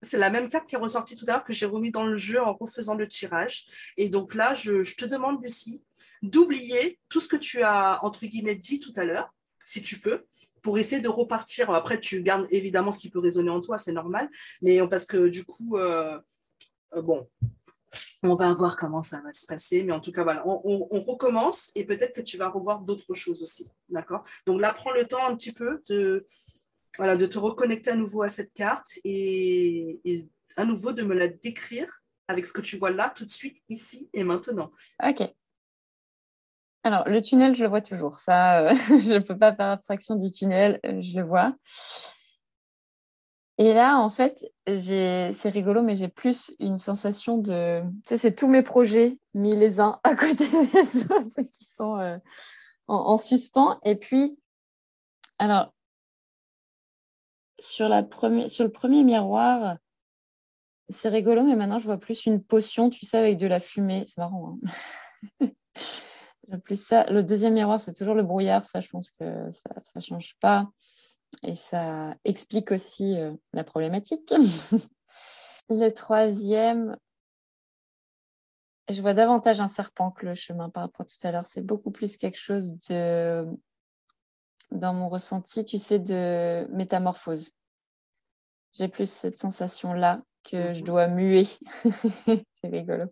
C'est 0.02 0.18
la 0.18 0.30
même 0.30 0.50
carte 0.50 0.68
qui 0.68 0.76
est 0.76 0.78
ressortie 0.78 1.16
tout 1.16 1.24
à 1.30 1.32
l'heure 1.32 1.44
que 1.46 1.54
j'ai 1.54 1.66
remis 1.66 1.92
dans 1.92 2.06
le 2.06 2.18
jeu 2.18 2.42
en 2.42 2.54
refaisant 2.54 2.96
le 2.96 3.08
tirage. 3.08 3.68
Et 3.96 4.10
donc 4.10 4.36
là, 4.36 4.54
je, 4.54 4.82
te 4.96 5.06
demande, 5.06 5.42
Lucie, 5.42 5.82
d'oublier 6.24 7.00
tout 7.08 7.22
ce 7.22 7.30
que 7.30 7.38
tu 7.38 7.64
as, 7.64 8.04
entre 8.04 8.26
guillemets, 8.26 8.56
dit 8.56 8.82
tout 8.82 8.94
à 8.98 9.06
l'heure, 9.06 9.34
si 9.64 9.82
tu 9.82 10.02
peux, 10.02 10.26
pour 10.62 10.78
essayer 10.78 11.02
de 11.02 11.08
repartir. 11.08 11.72
Après, 11.72 12.02
tu 12.02 12.22
gardes 12.22 12.48
évidemment 12.52 12.92
ce 12.92 13.00
qui 13.00 13.10
peut 13.10 13.20
résonner 13.20 13.50
en 13.50 13.62
toi, 13.62 13.78
c'est 13.78 13.94
normal, 13.94 14.30
mais 14.62 14.86
parce 14.90 15.06
que 15.06 15.30
du 15.30 15.46
coup, 15.46 15.78
euh, 15.78 16.20
bon, 16.94 17.30
on 18.24 18.36
va 18.36 18.54
voir 18.54 18.78
comment 18.78 19.02
ça 19.02 19.22
va 19.22 19.32
se 19.34 19.46
passer, 19.46 19.84
mais 19.84 19.94
en 19.94 20.00
tout 20.00 20.12
cas, 20.12 20.24
voilà, 20.24 20.44
on, 20.46 21.02
recommence 21.02 21.72
et 21.76 21.86
peut-être 21.86 22.14
que 22.14 22.22
tu 22.22 22.38
vas 22.38 22.50
revoir 22.50 22.82
d'autres 22.82 23.14
choses 23.14 23.42
aussi, 23.42 23.72
d'accord? 23.90 24.24
Donc 24.46 24.60
là, 24.60 24.74
prends 24.74 24.92
le 24.92 25.06
temps 25.06 25.26
un 25.26 25.36
petit 25.36 25.54
peu 25.54 25.84
de, 25.90 26.26
voilà, 26.98 27.16
de 27.16 27.26
te 27.26 27.38
reconnecter 27.38 27.92
à 27.92 27.96
nouveau 27.96 28.24
à 28.24 28.28
cette 28.28 28.54
carte 28.54 28.88
et, 29.04 30.28
à 30.58 30.66
nouveau 30.66 30.92
de 30.92 31.04
me 31.04 31.14
la 31.14 31.28
décrire 31.28 32.02
avec 32.28 32.46
ce 32.46 32.54
que 32.54 32.62
tu 32.62 32.78
vois 32.78 32.90
là, 32.90 33.12
tout 33.16 33.26
de 33.26 33.30
suite, 33.30 33.58
ici 33.70 34.10
et 34.14 34.24
maintenant. 34.24 34.72
Ok. 35.04 35.22
Alors, 36.84 37.08
le 37.08 37.22
tunnel, 37.22 37.56
je 37.56 37.64
le 37.64 37.70
vois 37.70 37.82
toujours. 37.82 38.20
Ça, 38.20 38.62
euh, 38.62 38.74
je 39.00 39.14
ne 39.14 39.20
peux 39.20 39.38
pas 39.38 39.56
faire 39.56 39.68
abstraction 39.68 40.16
du 40.16 40.32
tunnel, 40.32 40.80
euh, 40.86 41.02
je 41.02 41.20
le 41.20 41.26
vois. 41.26 41.54
Et 43.60 43.74
là, 43.74 43.98
en 43.98 44.10
fait, 44.10 44.38
c'est 44.68 45.50
rigolo, 45.50 45.82
mais 45.82 45.96
j'ai 45.96 46.10
plus 46.10 46.56
une 46.60 46.78
sensation 46.78 47.38
de. 47.40 47.82
Tu 48.06 48.10
sais, 48.10 48.18
c'est 48.18 48.36
tous 48.36 48.48
mes 48.48 48.62
projets 48.62 49.18
mis 49.34 49.56
les 49.56 49.80
uns 49.80 50.00
à 50.04 50.16
côté 50.16 50.48
des 50.48 51.04
autres 51.04 51.42
qui 51.42 51.66
sont 51.76 51.98
euh, 51.98 52.18
en, 52.88 53.18
suspens. 53.18 53.80
Et 53.84 53.96
puis, 53.96 54.38
alors, 55.40 55.74
sur, 57.60 57.90
le 57.90 58.68
premier 58.68 59.04
miroir, 59.04 59.78
c'est 60.90 61.10
rigolo, 61.10 61.44
mais 61.44 61.56
maintenant, 61.56 61.80
je 61.80 61.86
vois 61.86 61.98
plus 61.98 62.28
une 62.28 62.44
potion, 62.44 62.92
tu 62.92 63.08
sais, 63.08 63.18
avec 63.18 63.38
de 63.40 63.48
la 63.48 63.60
fumée. 63.60 64.06
C'est 64.08 64.20
marrant. 64.20 64.60
Hein 65.42 65.50
plus 66.64 66.82
ça. 66.82 67.06
Le 67.10 67.24
deuxième 67.24 67.54
miroir, 67.56 67.82
c'est 67.82 67.94
toujours 67.94 68.16
le 68.16 68.24
brouillard. 68.24 68.66
Ça, 68.66 68.82
je 68.82 68.90
pense 68.90 69.10
que 69.20 69.52
ça 69.54 69.82
ne 69.96 70.02
change 70.02 70.36
pas. 70.40 70.68
Et 71.44 71.56
ça 71.56 72.16
explique 72.24 72.72
aussi 72.72 73.18
euh, 73.20 73.34
la 73.54 73.64
problématique. 73.64 74.34
le 75.70 75.90
troisième, 75.90 76.98
je 78.90 79.02
vois 79.02 79.14
davantage 79.14 79.60
un 79.62 79.68
serpent 79.68 80.12
que 80.12 80.26
le 80.26 80.34
chemin 80.34 80.70
par 80.70 80.84
rapport 80.84 81.02
à 81.02 81.06
tout 81.06 81.28
à 81.28 81.32
l'heure. 81.32 81.46
C'est 81.46 81.66
beaucoup 81.66 81.92
plus 81.92 82.18
quelque 82.18 82.40
chose 82.40 82.78
de, 82.90 83.46
dans 84.72 84.94
mon 84.94 85.10
ressenti, 85.10 85.66
tu 85.66 85.78
sais, 85.78 86.00
de 86.00 86.68
métamorphose. 86.72 87.52
J'ai 88.74 88.88
plus 88.88 89.10
cette 89.10 89.40
sensation-là 89.40 90.22
que 90.44 90.74
je 90.74 90.80
mhm. 90.80 90.86
dois 90.86 91.08
muer. 91.08 91.48
c'est 92.26 92.68
rigolo. 92.68 93.06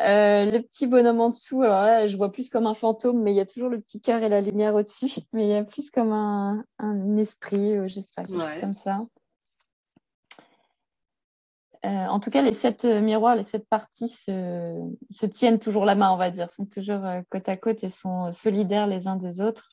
Euh, 0.00 0.50
le 0.50 0.62
petit 0.62 0.86
bonhomme 0.86 1.20
en 1.20 1.28
dessous, 1.28 1.62
alors 1.62 1.82
là, 1.82 2.06
je 2.06 2.16
vois 2.16 2.32
plus 2.32 2.48
comme 2.48 2.66
un 2.66 2.72
fantôme, 2.74 3.22
mais 3.22 3.32
il 3.32 3.36
y 3.36 3.40
a 3.40 3.46
toujours 3.46 3.68
le 3.68 3.80
petit 3.80 4.00
cœur 4.00 4.22
et 4.22 4.28
la 4.28 4.40
lumière 4.40 4.74
au-dessus. 4.74 5.10
Mais 5.32 5.46
il 5.46 5.50
y 5.50 5.54
a 5.54 5.64
plus 5.64 5.90
comme 5.90 6.12
un, 6.12 6.64
esprit, 7.18 7.76
euh, 7.76 7.86
j'espère, 7.86 8.26
comme 8.60 8.74
ça. 8.74 9.06
Euh, 11.84 12.06
en 12.06 12.20
tout 12.20 12.30
cas, 12.30 12.42
les 12.42 12.52
sept 12.52 12.84
miroirs, 12.84 13.36
les 13.36 13.42
sept 13.42 13.66
parties 13.68 14.08
se, 14.08 15.26
tiennent 15.26 15.58
toujours 15.58 15.84
la 15.84 15.94
main, 15.94 16.10
on 16.12 16.16
va 16.16 16.30
dire, 16.30 16.50
sont 16.54 16.66
toujours 16.66 17.02
côte 17.30 17.48
à 17.48 17.56
côte 17.56 17.82
et 17.84 17.90
sont 17.90 18.32
solidaires 18.32 18.86
les 18.86 19.06
uns 19.06 19.16
des 19.16 19.40
autres. 19.40 19.70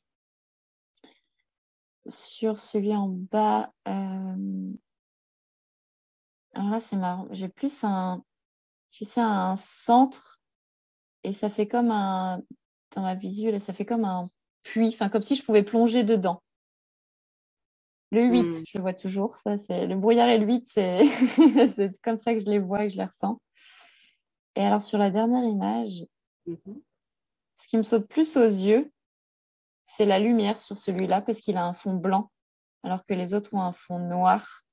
Sur 2.10 2.60
celui 2.60 2.96
en 2.96 3.10
bas, 3.10 3.72
alors 6.58 6.70
là, 6.72 6.80
c'est 6.80 6.96
marrant. 6.96 7.28
J'ai 7.32 7.50
plus 7.50 7.84
un, 7.84 8.24
tu 8.98 9.06
sais, 9.06 9.22
un 9.22 9.56
centre 9.58 10.40
et 11.24 11.32
ça 11.32 11.52
fait 11.52 11.68
comme 11.68 11.92
un, 11.92 12.42
dans 12.96 13.04
ma 13.04 13.14
visuelle, 13.14 13.62
ça 13.62 13.74
fait 13.74 13.86
comme 13.86 14.06
un 14.06 14.28
puits, 14.64 14.88
enfin 14.88 15.10
comme 15.10 15.22
si 15.22 15.36
je 15.36 15.44
pouvais 15.44 15.62
plonger 15.62 16.04
dedans. 16.04 16.42
Le 18.12 18.24
8, 18.24 18.44
hmm. 18.44 18.64
je 18.66 18.78
le 18.78 18.82
vois 18.82 18.94
toujours. 18.94 19.38
Ça, 19.44 19.58
c'est 19.68 19.86
le 19.86 19.96
brouillard 19.96 20.30
et 20.30 20.40
le 20.40 20.46
8, 20.48 20.68
c'est 21.76 22.02
comme 22.02 22.18
ça 22.18 22.34
que 22.34 22.40
je 22.40 22.46
les 22.46 22.58
vois 22.58 22.86
et 22.86 22.88
que 22.88 22.94
je 22.94 22.98
les 22.98 23.06
ressens. 23.06 23.40
Et 24.56 24.62
alors 24.62 24.82
sur 24.82 24.98
la 24.98 25.12
dernière 25.12 25.44
image, 25.44 26.08
mhm. 26.48 26.82
ce 27.62 27.68
qui 27.68 27.78
me 27.78 27.84
saute 27.84 28.08
plus 28.08 28.36
aux 28.36 28.50
yeux, 28.50 28.92
c'est 29.96 30.06
la 30.06 30.18
lumière 30.18 30.60
sur 30.60 30.76
celui-là 30.76 31.22
parce 31.22 31.40
qu'il 31.40 31.58
a 31.58 31.66
un 31.66 31.74
fond 31.74 31.94
blanc, 31.94 32.32
alors 32.82 33.06
que 33.06 33.14
les 33.14 33.36
autres 33.36 33.54
ont 33.54 33.62
un 33.62 33.74
fond 33.74 34.00
noir. 34.00 34.64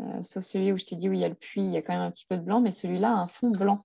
Euh, 0.00 0.22
sauf 0.22 0.44
celui 0.44 0.72
où 0.72 0.78
je 0.78 0.84
t'ai 0.84 0.96
dit 0.96 1.08
où 1.08 1.12
il 1.12 1.20
y 1.20 1.24
a 1.24 1.28
le 1.28 1.34
puits, 1.34 1.62
il 1.62 1.72
y 1.72 1.76
a 1.76 1.82
quand 1.82 1.92
même 1.92 2.02
un 2.02 2.10
petit 2.10 2.26
peu 2.26 2.36
de 2.36 2.42
blanc, 2.42 2.60
mais 2.60 2.70
celui-là 2.72 3.10
a 3.10 3.16
un 3.16 3.28
fond 3.28 3.50
blanc. 3.50 3.84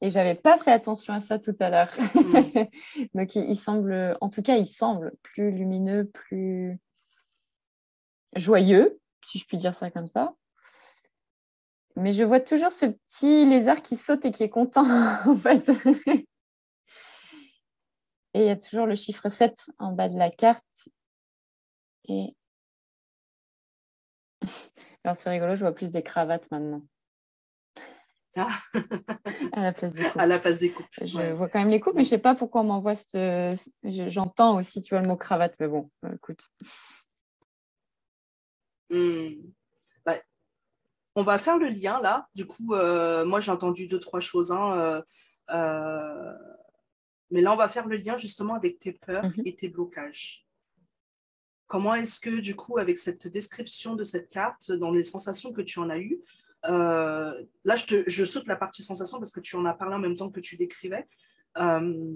Et 0.00 0.10
j'avais 0.10 0.34
pas 0.34 0.58
fait 0.58 0.70
attention 0.70 1.14
à 1.14 1.22
ça 1.22 1.38
tout 1.38 1.56
à 1.60 1.70
l'heure. 1.70 1.92
Mm. 2.14 2.64
Donc 3.14 3.34
il, 3.34 3.58
semble, 3.58 4.16
en 4.20 4.28
tout 4.28 4.42
cas, 4.42 4.56
il 4.56 4.68
semble 4.68 5.12
plus 5.22 5.50
lumineux, 5.50 6.06
plus 6.12 6.78
joyeux, 8.36 9.00
si 9.26 9.38
je 9.38 9.46
puis 9.46 9.56
dire 9.56 9.74
ça 9.74 9.90
comme 9.90 10.08
ça. 10.08 10.34
Mais 11.96 12.12
je 12.12 12.22
vois 12.22 12.40
toujours 12.40 12.72
ce 12.72 12.86
petit 12.86 13.44
lézard 13.44 13.82
qui 13.82 13.96
saute 13.96 14.24
et 14.24 14.30
qui 14.30 14.42
est 14.42 14.50
content, 14.50 14.84
en 15.26 15.36
fait. 15.36 15.68
et 18.34 18.40
il 18.40 18.46
y 18.46 18.50
a 18.50 18.56
toujours 18.56 18.86
le 18.86 18.94
chiffre 18.94 19.28
7 19.28 19.54
en 19.78 19.92
bas 19.92 20.08
de 20.08 20.18
la 20.18 20.30
carte. 20.30 20.62
Et 22.08 22.36
c'est 25.12 25.30
rigolo, 25.30 25.54
je 25.54 25.60
vois 25.60 25.74
plus 25.74 25.90
des 25.90 26.02
cravates 26.02 26.50
maintenant. 26.50 26.82
Ah. 28.36 28.48
à 29.52 29.62
la 29.62 29.72
place 29.72 29.92
des 29.92 30.02
coupes. 30.02 30.16
À 30.16 30.26
la 30.26 30.38
place 30.38 30.58
des 30.60 30.70
coupes. 30.70 30.86
Je 31.00 31.32
vois 31.32 31.48
quand 31.48 31.58
même 31.58 31.68
les 31.68 31.80
coupes, 31.80 31.94
mais 31.94 32.04
je 32.04 32.08
ne 32.08 32.16
sais 32.16 32.18
pas 32.18 32.34
pourquoi 32.34 32.62
on 32.62 32.64
m'envoie 32.64 32.96
ce. 32.96 33.56
J'entends 33.82 34.56
aussi, 34.56 34.82
tu 34.82 34.94
vois, 34.94 35.02
le 35.02 35.08
mot 35.08 35.16
cravate, 35.16 35.54
mais 35.60 35.68
bon, 35.68 35.90
euh, 36.04 36.14
écoute. 36.14 36.48
Hmm. 38.90 39.28
Bah, 40.04 40.16
on 41.14 41.22
va 41.22 41.38
faire 41.38 41.58
le 41.58 41.68
lien 41.68 42.00
là. 42.00 42.28
Du 42.34 42.46
coup, 42.46 42.74
euh, 42.74 43.24
moi 43.24 43.40
j'ai 43.40 43.50
entendu 43.50 43.88
deux, 43.88 44.00
trois 44.00 44.20
choses. 44.20 44.52
Hein, 44.52 45.02
euh, 45.50 46.32
mais 47.30 47.40
là, 47.40 47.52
on 47.52 47.56
va 47.56 47.68
faire 47.68 47.86
le 47.86 47.96
lien 47.96 48.16
justement 48.16 48.54
avec 48.54 48.78
tes 48.78 48.92
peurs 48.92 49.24
mhm. 49.24 49.42
et 49.44 49.56
tes 49.56 49.68
blocages. 49.68 50.43
Comment 51.74 51.96
est-ce 51.96 52.20
que, 52.20 52.38
du 52.38 52.54
coup, 52.54 52.78
avec 52.78 52.96
cette 52.96 53.26
description 53.26 53.96
de 53.96 54.04
cette 54.04 54.30
carte, 54.30 54.70
dans 54.70 54.92
les 54.92 55.02
sensations 55.02 55.52
que 55.52 55.60
tu 55.60 55.80
en 55.80 55.90
as 55.90 55.98
eues, 55.98 56.20
euh, 56.66 57.42
là, 57.64 57.74
je, 57.74 58.24
saute 58.24 58.46
la 58.46 58.54
partie 58.54 58.80
sensation 58.80 59.18
parce 59.18 59.32
que 59.32 59.40
tu 59.40 59.56
en 59.56 59.64
as 59.64 59.74
parlé 59.74 59.96
en 59.96 59.98
même 59.98 60.16
temps 60.16 60.30
que 60.30 60.38
tu 60.38 60.54
décrivais. 60.54 61.04
Euh, 61.58 62.12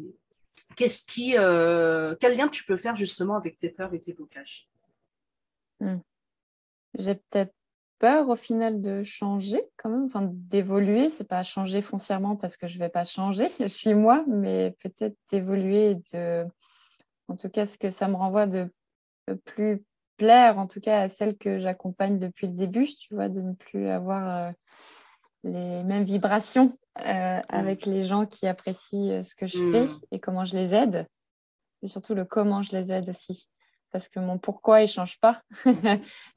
qu'est-ce 0.76 1.02
qui, 1.04 1.36
euh, 1.36 2.14
quel 2.20 2.36
lien 2.36 2.46
tu 2.46 2.62
peux 2.62 2.76
faire 2.76 2.94
justement 2.94 3.34
avec 3.34 3.58
tes 3.58 3.70
peurs 3.70 3.92
et 3.94 4.00
tes 4.00 4.12
blocages? 4.12 4.68
Hmm. 5.80 5.98
J'ai 6.96 7.16
peut-être 7.16 7.52
peur 7.98 8.28
au 8.28 8.36
final 8.36 8.80
de 8.80 9.02
changer 9.02 9.60
quand 9.76 9.90
même, 9.90 10.04
enfin 10.04 10.30
d'évoluer. 10.32 11.10
C'est 11.10 11.26
pas 11.26 11.42
changer 11.42 11.82
foncièrement 11.82 12.36
parce 12.36 12.56
que 12.56 12.68
je 12.68 12.78
vais 12.78 12.90
pas 12.90 13.04
changer, 13.04 13.48
je 13.58 13.66
suis 13.66 13.94
moi, 13.94 14.24
mais 14.28 14.76
peut-être 14.84 15.16
d'évoluer 15.32 15.96
de, 16.12 16.46
en 17.26 17.36
tout 17.36 17.48
cas, 17.48 17.66
ce 17.66 17.76
que 17.76 17.90
ça 17.90 18.06
me 18.06 18.14
renvoie 18.14 18.46
de 18.46 18.70
plus 19.34 19.82
plaire, 20.18 20.58
en 20.58 20.66
tout 20.66 20.80
cas 20.80 21.00
à 21.00 21.08
celle 21.08 21.38
que 21.38 21.58
j'accompagne 21.58 22.18
depuis 22.18 22.48
le 22.48 22.52
début, 22.52 22.86
tu 22.86 23.14
vois, 23.14 23.30
de 23.30 23.40
ne 23.40 23.54
plus 23.54 23.88
avoir 23.88 24.48
euh, 24.48 24.52
les 25.44 25.82
mêmes 25.84 26.04
vibrations 26.04 26.76
euh, 26.98 27.40
avec 27.48 27.86
les 27.86 28.04
gens 28.04 28.26
qui 28.26 28.46
apprécient 28.46 29.10
euh, 29.10 29.22
ce 29.22 29.34
que 29.34 29.46
je 29.46 29.58
fais 29.70 29.86
mm. 29.86 30.00
et 30.10 30.20
comment 30.20 30.44
je 30.44 30.56
les 30.56 30.74
aide. 30.74 31.06
Et 31.82 31.88
surtout 31.88 32.14
le 32.14 32.24
comment 32.24 32.62
je 32.62 32.76
les 32.76 32.90
aide 32.92 33.08
aussi. 33.08 33.48
Parce 33.92 34.08
que 34.08 34.20
mon 34.20 34.38
pourquoi, 34.38 34.80
il 34.80 34.86
ne 34.86 34.92
change 34.92 35.18
pas. 35.20 35.40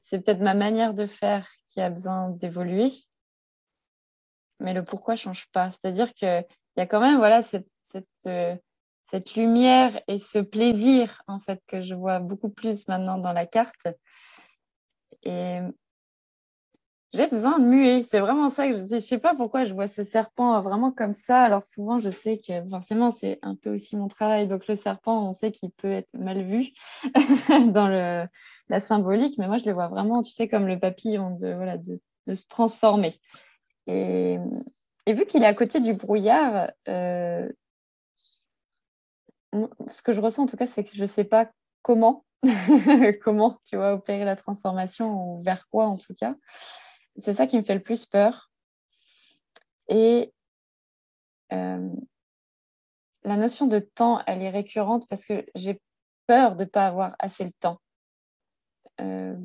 c'est 0.04 0.24
peut-être 0.24 0.40
ma 0.40 0.54
manière 0.54 0.94
de 0.94 1.06
faire 1.06 1.46
qui 1.68 1.80
a 1.80 1.90
besoin 1.90 2.30
d'évoluer. 2.30 2.92
Mais 4.60 4.72
le 4.72 4.84
pourquoi 4.84 5.14
ne 5.14 5.18
change 5.18 5.48
pas. 5.52 5.72
C'est-à-dire 5.72 6.14
qu'il 6.14 6.46
y 6.76 6.80
a 6.80 6.86
quand 6.86 7.00
même 7.00 7.18
voilà, 7.18 7.42
cette, 7.42 7.68
cette 7.90 8.60
lumière 9.36 10.00
et 10.08 10.18
ce 10.18 10.38
plaisir 10.38 11.22
en 11.26 11.40
fait 11.40 11.60
que 11.66 11.82
je 11.82 11.94
vois 11.94 12.18
beaucoup 12.18 12.50
plus 12.50 12.86
maintenant 12.88 13.18
dans 13.18 13.32
la 13.32 13.46
carte. 13.46 13.88
Et 15.22 15.60
j'ai 17.12 17.26
besoin 17.26 17.58
de 17.58 17.64
muer. 17.64 18.06
C'est 18.10 18.20
vraiment 18.20 18.50
ça 18.50 18.66
que 18.68 18.76
je 18.76 18.82
dis. 18.82 18.94
Je 18.94 18.98
sais 19.00 19.18
pas 19.18 19.34
pourquoi 19.34 19.64
je 19.64 19.74
vois 19.74 19.88
ce 19.88 20.02
serpent 20.02 20.60
vraiment 20.62 20.90
comme 20.90 21.14
ça. 21.14 21.42
Alors 21.42 21.62
souvent, 21.62 21.98
je 21.98 22.08
sais 22.08 22.38
que 22.38 22.66
forcément, 22.70 23.12
c'est 23.20 23.38
un 23.42 23.54
peu 23.54 23.74
aussi 23.74 23.96
mon 23.96 24.08
travail. 24.08 24.48
Donc 24.48 24.66
le 24.66 24.76
serpent, 24.76 25.28
on 25.28 25.32
sait 25.32 25.52
qu'il 25.52 25.70
peut 25.70 25.92
être 25.92 26.08
mal 26.14 26.42
vu 26.42 26.68
dans 27.72 28.28
la 28.68 28.80
symbolique, 28.80 29.36
mais 29.38 29.46
moi, 29.46 29.58
je 29.58 29.66
le 29.66 29.72
vois 29.72 29.88
vraiment, 29.88 30.22
tu 30.22 30.32
sais, 30.32 30.48
comme 30.48 30.66
le 30.66 30.78
papillon, 30.78 31.36
de, 31.36 31.52
voilà, 31.52 31.76
de, 31.76 31.96
se 32.34 32.46
transformer. 32.48 33.14
Et, 33.86 34.38
vu 35.06 35.26
qu'il 35.26 35.42
est 35.42 35.46
à 35.46 35.54
côté 35.54 35.80
du 35.80 35.92
brouillard, 35.94 36.70
euh, 36.88 37.48
ce 39.88 40.02
que 40.02 40.12
je 40.12 40.20
ressens 40.20 40.44
en 40.44 40.46
tout 40.46 40.56
cas, 40.56 40.66
c'est 40.66 40.84
que 40.84 40.94
je 40.94 41.02
ne 41.02 41.08
sais 41.08 41.24
pas 41.24 41.50
comment, 41.82 42.24
tu 43.64 43.76
vois 43.76 43.92
opérer 43.92 44.24
la 44.24 44.36
transformation 44.36 45.14
ou 45.14 45.42
vers 45.42 45.68
quoi 45.68 45.86
en 45.86 45.96
tout 45.96 46.14
cas. 46.14 46.34
C'est 47.18 47.34
ça 47.34 47.46
qui 47.46 47.56
me 47.56 47.62
fait 47.62 47.74
le 47.74 47.82
plus 47.82 48.06
peur. 48.06 48.50
Et 49.88 50.32
euh, 51.52 51.90
la 53.24 53.36
notion 53.36 53.66
de 53.66 53.78
temps, 53.78 54.22
elle 54.26 54.42
est 54.42 54.50
récurrente 54.50 55.06
parce 55.08 55.24
que 55.24 55.44
j'ai 55.54 55.80
peur 56.26 56.56
de 56.56 56.64
ne 56.64 56.68
pas 56.68 56.86
avoir 56.86 57.14
assez 57.18 57.44
le 57.44 57.52
temps. 57.52 57.80
Euh, 59.00 59.36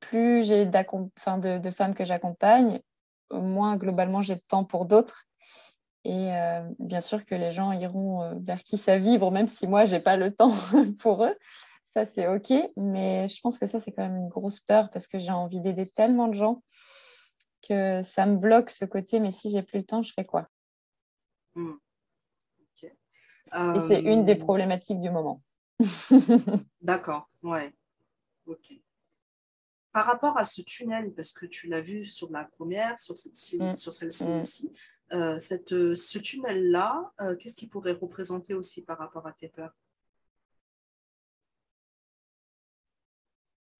plus 0.00 0.46
j'ai 0.46 0.66
de, 0.66 1.70
femmes 1.70 1.94
que 1.94 2.04
j'accompagne, 2.04 2.80
moins 3.30 3.76
globalement 3.76 4.22
j'ai 4.22 4.36
de 4.36 4.42
temps 4.48 4.64
pour 4.64 4.86
d'autres. 4.86 5.25
Et 6.06 6.32
euh, 6.32 6.62
bien 6.78 7.00
sûr 7.00 7.24
que 7.24 7.34
les 7.34 7.50
gens 7.50 7.72
iront 7.72 8.38
vers 8.40 8.62
qui 8.62 8.78
ça 8.78 8.96
vibre, 8.96 9.32
même 9.32 9.48
si 9.48 9.66
moi, 9.66 9.86
je 9.86 9.96
n'ai 9.96 10.00
pas 10.00 10.16
le 10.16 10.32
temps 10.32 10.52
pour 11.00 11.24
eux. 11.24 11.36
Ça, 11.94 12.06
c'est 12.14 12.28
OK. 12.28 12.52
Mais 12.76 13.26
je 13.26 13.40
pense 13.40 13.58
que 13.58 13.66
ça, 13.66 13.80
c'est 13.80 13.90
quand 13.90 14.04
même 14.04 14.16
une 14.16 14.28
grosse 14.28 14.60
peur 14.60 14.88
parce 14.92 15.08
que 15.08 15.18
j'ai 15.18 15.32
envie 15.32 15.60
d'aider 15.60 15.88
tellement 15.88 16.28
de 16.28 16.34
gens 16.34 16.62
que 17.68 18.02
ça 18.14 18.24
me 18.24 18.36
bloque 18.36 18.70
ce 18.70 18.84
côté. 18.84 19.18
Mais 19.18 19.32
si 19.32 19.50
j'ai 19.50 19.62
plus 19.62 19.78
le 19.78 19.84
temps, 19.84 20.02
je 20.02 20.12
fais 20.12 20.24
quoi? 20.24 20.48
Et 23.54 23.80
c'est 23.88 24.02
une 24.02 24.24
des 24.24 24.34
euh, 24.34 24.38
problématiques 24.38 25.00
du 25.00 25.10
moment. 25.10 25.42
D'accord, 26.80 27.30
ouais. 27.42 27.72
OK. 28.46 28.72
Par 29.92 30.06
rapport 30.06 30.36
à 30.36 30.44
ce 30.44 30.62
tunnel, 30.62 31.12
parce 31.14 31.32
que 31.32 31.46
tu 31.46 31.68
l'as 31.68 31.80
vu 31.80 32.04
sur 32.04 32.30
la 32.30 32.44
première, 32.44 32.98
sur, 32.98 33.16
sur 33.16 33.92
celle-ci 33.92 34.28
hmm. 34.28 34.38
aussi, 34.38 34.72
euh, 35.12 35.38
cette, 35.38 35.70
ce 35.94 36.18
tunnel-là, 36.18 37.12
euh, 37.20 37.36
qu'est-ce 37.36 37.54
qu'il 37.54 37.68
pourrait 37.68 37.92
représenter 37.92 38.54
aussi 38.54 38.82
par 38.82 38.98
rapport 38.98 39.26
à 39.26 39.32
tes 39.32 39.48
peurs? 39.48 39.74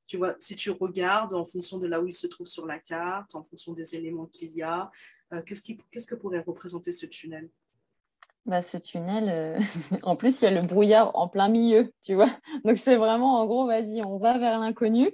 Tu 0.06 0.16
vois, 0.16 0.36
si 0.38 0.54
tu 0.54 0.70
regardes 0.70 1.34
en 1.34 1.44
fonction 1.44 1.78
de 1.78 1.88
là 1.88 2.00
où 2.00 2.06
il 2.06 2.12
se 2.12 2.28
trouve 2.28 2.46
sur 2.46 2.64
la 2.64 2.78
carte, 2.78 3.34
en 3.34 3.42
fonction 3.42 3.72
des 3.72 3.96
éléments 3.96 4.26
qu'il 4.26 4.54
y 4.54 4.62
a, 4.62 4.90
euh, 5.32 5.42
qu'est-ce, 5.42 5.62
qui, 5.62 5.76
qu'est-ce 5.90 6.06
que 6.06 6.14
pourrait 6.14 6.44
représenter 6.46 6.92
ce 6.92 7.06
tunnel? 7.06 7.50
Bah, 8.44 8.62
ce 8.62 8.76
tunnel, 8.76 9.28
euh, 9.28 9.58
en 10.04 10.14
plus, 10.14 10.40
il 10.40 10.44
y 10.44 10.46
a 10.46 10.52
le 10.52 10.62
brouillard 10.62 11.16
en 11.16 11.26
plein 11.26 11.48
milieu, 11.48 11.92
tu 12.04 12.14
vois? 12.14 12.30
Donc, 12.64 12.78
c'est 12.78 12.94
vraiment, 12.94 13.40
en 13.40 13.46
gros, 13.46 13.66
vas-y, 13.66 14.00
on 14.04 14.18
va 14.18 14.38
vers 14.38 14.60
l'inconnu. 14.60 15.10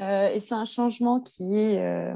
Euh, 0.00 0.28
et 0.28 0.40
c'est 0.40 0.54
un 0.54 0.64
changement 0.64 1.20
qui 1.20 1.56
est 1.56 2.12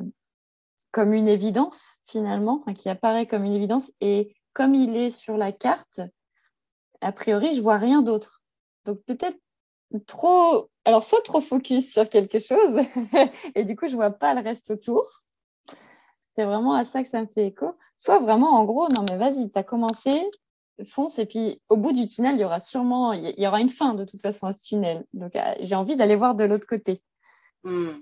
comme 0.90 1.12
une 1.12 1.28
évidence, 1.28 1.98
finalement, 2.06 2.60
qui 2.74 2.88
apparaît 2.88 3.26
comme 3.26 3.44
une 3.44 3.54
évidence. 3.54 3.90
Et 4.00 4.34
comme 4.52 4.74
il 4.74 4.96
est 4.96 5.12
sur 5.12 5.36
la 5.36 5.52
carte, 5.52 6.00
a 7.00 7.12
priori, 7.12 7.54
je 7.54 7.62
vois 7.62 7.78
rien 7.78 8.02
d'autre. 8.02 8.42
Donc, 8.84 9.00
peut-être 9.04 9.38
trop, 10.06 10.70
alors 10.84 11.04
soit 11.04 11.22
trop 11.22 11.40
focus 11.40 11.92
sur 11.92 12.08
quelque 12.08 12.38
chose, 12.38 12.80
et 13.54 13.64
du 13.64 13.76
coup, 13.76 13.88
je 13.88 13.96
vois 13.96 14.10
pas 14.10 14.34
le 14.34 14.42
reste 14.42 14.70
autour. 14.70 15.24
C'est 16.34 16.44
vraiment 16.44 16.74
à 16.74 16.84
ça 16.84 17.02
que 17.02 17.10
ça 17.10 17.20
me 17.20 17.26
fait 17.26 17.46
écho. 17.46 17.76
Soit 17.96 18.20
vraiment, 18.20 18.52
en 18.52 18.64
gros, 18.64 18.88
non, 18.88 19.04
mais 19.08 19.16
vas-y, 19.16 19.50
tu 19.50 19.58
as 19.58 19.64
commencé, 19.64 20.22
fonce, 20.86 21.18
et 21.18 21.26
puis 21.26 21.60
au 21.68 21.76
bout 21.76 21.92
du 21.92 22.06
tunnel, 22.06 22.36
il 22.36 22.40
y 22.40 22.44
aura 22.44 22.60
sûrement, 22.60 23.12
il 23.12 23.38
y 23.38 23.46
aura 23.46 23.60
une 23.60 23.70
fin 23.70 23.94
de 23.94 24.04
toute 24.04 24.22
façon 24.22 24.46
à 24.46 24.52
ce 24.52 24.64
tunnel. 24.64 25.04
Donc, 25.12 25.34
euh, 25.34 25.54
j'ai 25.60 25.74
envie 25.74 25.96
d'aller 25.96 26.14
voir 26.14 26.34
de 26.34 26.44
l'autre 26.44 26.66
côté. 26.66 27.02
Hmm. 27.64 27.98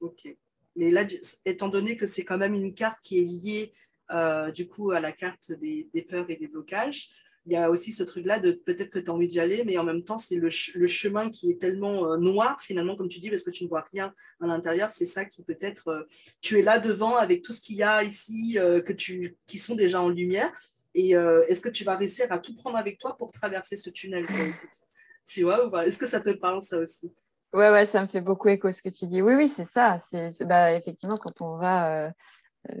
Ok. 0.00 0.36
Mais 0.76 0.90
là, 0.90 1.04
étant 1.44 1.68
donné 1.68 1.96
que 1.96 2.06
c'est 2.06 2.24
quand 2.24 2.38
même 2.38 2.54
une 2.54 2.74
carte 2.74 2.98
qui 3.02 3.18
est 3.18 3.24
liée, 3.24 3.72
euh, 4.10 4.50
du 4.50 4.68
coup, 4.68 4.92
à 4.92 5.00
la 5.00 5.12
carte 5.12 5.52
des, 5.52 5.88
peurs 6.08 6.30
et 6.30 6.36
des 6.36 6.46
blocages, 6.46 7.08
il 7.46 7.52
y 7.52 7.56
a 7.56 7.70
aussi 7.70 7.92
ce 7.92 8.02
truc-là 8.02 8.40
de 8.40 8.52
peut-être 8.52 8.90
que 8.90 8.98
tu 8.98 9.10
as 9.10 9.14
envie 9.14 9.28
d'y 9.28 9.38
aller, 9.38 9.62
mais 9.64 9.78
en 9.78 9.84
même 9.84 10.02
temps, 10.02 10.16
c'est 10.16 10.36
le, 10.36 10.48
chemin 10.50 11.30
qui 11.30 11.50
est 11.50 11.60
tellement 11.60 12.12
euh, 12.12 12.16
noir, 12.18 12.60
finalement, 12.60 12.96
comme 12.96 13.08
tu 13.08 13.20
dis, 13.20 13.30
parce 13.30 13.44
que 13.44 13.50
tu 13.50 13.64
ne 13.64 13.68
vois 13.68 13.86
rien 13.92 14.12
à 14.40 14.46
l'intérieur. 14.46 14.90
C'est 14.90 15.06
ça 15.06 15.24
qui 15.24 15.42
peut-être, 15.42 15.88
euh, 15.88 16.02
tu 16.40 16.58
es 16.58 16.62
là 16.62 16.78
devant 16.78 17.16
avec 17.16 17.42
tout 17.42 17.52
ce 17.52 17.60
qu'il 17.60 17.76
y 17.76 17.82
a 17.82 18.02
ici, 18.02 18.54
que 18.54 18.92
tu, 18.92 19.36
qui 19.46 19.58
sont 19.58 19.74
déjà 19.74 20.00
en 20.00 20.08
lumière. 20.08 20.52
Et 20.94 21.10
est-ce 21.10 21.60
que 21.60 21.68
tu 21.68 21.84
vas 21.84 21.94
réussir 21.94 22.32
à 22.32 22.38
tout 22.38 22.56
prendre 22.56 22.78
avec 22.78 22.98
toi 22.98 23.16
pour 23.18 23.30
traverser 23.30 23.76
ce 23.76 23.90
tunnel 23.90 24.26
Tu 25.26 25.42
vois, 25.42 25.86
est-ce 25.86 25.98
que 25.98 26.06
ça 26.06 26.20
te 26.20 26.30
parle, 26.30 26.62
ça 26.62 26.78
aussi? 26.78 27.12
Ouais, 27.56 27.70
ouais, 27.70 27.86
ça 27.86 28.02
me 28.02 28.06
fait 28.06 28.20
beaucoup 28.20 28.48
écho 28.48 28.70
ce 28.70 28.82
que 28.82 28.90
tu 28.90 29.06
dis. 29.06 29.22
Oui, 29.22 29.32
oui, 29.34 29.48
c'est 29.48 29.64
ça. 29.64 29.98
C'est, 30.10 30.44
bah, 30.44 30.74
effectivement, 30.74 31.16
quand 31.16 31.40
on 31.40 31.56
va 31.56 31.90
euh, 31.90 32.10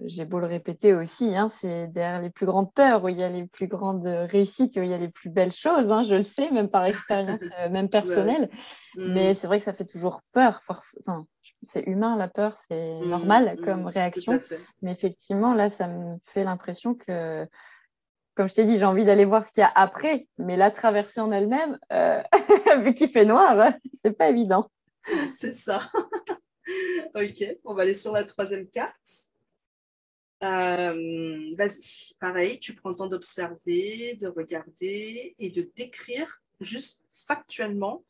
j'ai 0.04 0.26
beau 0.26 0.38
le 0.38 0.46
répéter 0.46 0.92
aussi, 0.92 1.34
hein, 1.34 1.48
c'est 1.48 1.86
derrière 1.88 2.20
les 2.20 2.28
plus 2.28 2.44
grandes 2.44 2.72
peurs 2.74 3.02
où 3.02 3.08
il 3.08 3.16
y 3.16 3.22
a 3.22 3.30
les 3.30 3.46
plus 3.46 3.68
grandes 3.68 4.06
réussites, 4.06 4.76
où 4.76 4.82
il 4.82 4.90
y 4.90 4.94
a 4.94 4.98
les 4.98 5.08
plus 5.08 5.30
belles 5.30 5.52
choses. 5.52 5.90
Hein, 5.90 6.02
je 6.02 6.16
le 6.16 6.22
sais, 6.22 6.50
même 6.50 6.68
par 6.68 6.84
expérience, 6.84 7.40
euh, 7.58 7.70
même 7.70 7.88
personnelle. 7.88 8.50
Mm. 8.96 9.12
Mais 9.12 9.32
c'est 9.32 9.46
vrai 9.46 9.60
que 9.60 9.64
ça 9.64 9.72
fait 9.72 9.86
toujours 9.86 10.20
peur. 10.32 10.60
Enfin, 10.68 11.24
c'est 11.62 11.82
humain, 11.86 12.14
la 12.16 12.28
peur, 12.28 12.54
c'est 12.68 13.00
mm, 13.00 13.08
normal 13.08 13.56
mm, 13.56 13.64
comme 13.64 13.86
réaction. 13.86 14.38
Mais 14.82 14.92
effectivement, 14.92 15.54
là, 15.54 15.70
ça 15.70 15.88
me 15.88 16.18
fait 16.24 16.44
l'impression 16.44 16.94
que, 16.94 17.48
comme 18.36 18.48
je 18.48 18.54
t'ai 18.54 18.64
dit, 18.64 18.76
j'ai 18.76 18.84
envie 18.84 19.04
d'aller 19.04 19.24
voir 19.24 19.44
ce 19.46 19.50
qu'il 19.50 19.62
y 19.62 19.64
a 19.64 19.72
après. 19.74 20.28
Mais 20.38 20.56
la 20.56 20.70
traversée 20.70 21.20
en 21.20 21.32
elle-même, 21.32 21.78
euh, 21.92 22.22
vu 22.84 22.94
qu'il 22.94 23.10
fait 23.10 23.24
noir, 23.24 23.72
c'est 24.04 24.12
pas 24.12 24.28
évident. 24.28 24.70
C'est 25.34 25.52
ça. 25.52 25.90
ok, 27.14 27.56
on 27.64 27.74
va 27.74 27.82
aller 27.82 27.94
sur 27.94 28.12
la 28.12 28.24
troisième 28.24 28.68
carte. 28.68 29.30
Euh, 30.42 31.50
vas-y, 31.56 32.14
pareil, 32.20 32.58
tu 32.58 32.74
prends 32.74 32.90
le 32.90 32.96
temps 32.96 33.06
d'observer, 33.06 34.18
de 34.20 34.28
regarder 34.28 35.34
et 35.38 35.50
de 35.50 35.70
décrire 35.74 36.42
juste 36.60 37.00
factuellement 37.10 38.04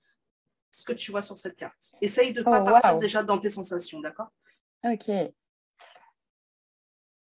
ce 0.72 0.84
que 0.84 0.92
tu 0.92 1.12
vois 1.12 1.22
sur 1.22 1.36
cette 1.36 1.56
carte. 1.56 1.94
Essaye 2.00 2.32
de 2.32 2.40
ne 2.40 2.44
pas 2.44 2.62
oh, 2.62 2.66
partir 2.66 2.98
déjà 2.98 3.22
dans 3.22 3.38
tes 3.38 3.48
sensations, 3.48 4.00
d'accord? 4.00 4.32
Ok. 4.82 5.08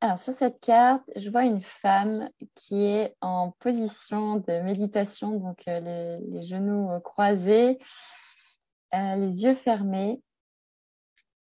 Alors, 0.00 0.18
sur 0.18 0.32
cette 0.32 0.60
carte, 0.60 1.02
je 1.16 1.28
vois 1.28 1.44
une 1.44 1.62
femme 1.62 2.30
qui 2.54 2.84
est 2.84 3.14
en 3.20 3.50
position 3.58 4.36
de 4.36 4.60
méditation, 4.60 5.38
donc 5.38 5.62
euh, 5.68 6.18
les, 6.20 6.42
genoux 6.46 6.90
euh, 6.90 7.00
croisés, 7.00 7.78
les 8.92 9.44
yeux 9.44 9.54
fermés 9.54 10.22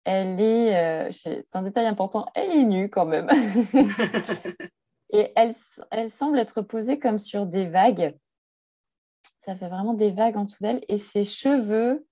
elle 0.03 0.39
est, 0.39 0.75
euh, 0.75 1.11
c'est 1.11 1.45
un 1.53 1.61
détail 1.61 1.85
important, 1.85 2.25
elle 2.33 2.51
est 2.51 2.63
nue 2.63 2.89
quand 2.89 3.05
même. 3.05 3.29
et 5.11 5.31
elle, 5.35 5.53
elle 5.91 6.11
semble 6.11 6.39
être 6.39 6.61
posée 6.61 6.99
comme 6.99 7.19
sur 7.19 7.45
des 7.45 7.67
vagues. 7.67 8.17
Ça 9.45 9.55
fait 9.55 9.69
vraiment 9.69 9.93
des 9.93 10.11
vagues 10.11 10.37
en 10.37 10.45
dessous 10.45 10.61
d'elle. 10.61 10.83
Et 10.87 10.99
ses 10.99 11.25
cheveux 11.25 12.05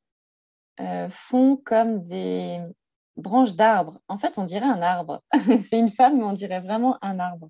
euh, 0.80 1.10
font 1.10 1.58
comme 1.58 2.08
des 2.08 2.62
branches 3.20 3.56
d'arbres. 3.56 4.00
En 4.08 4.18
fait, 4.18 4.38
on 4.38 4.44
dirait 4.44 4.66
un 4.66 4.82
arbre. 4.82 5.22
c'est 5.70 5.80
une 5.80 5.92
femme, 5.92 6.18
mais 6.18 6.24
on 6.24 6.34
dirait 6.34 6.62
vraiment 6.62 6.98
un 7.02 7.20
arbre. 7.20 7.50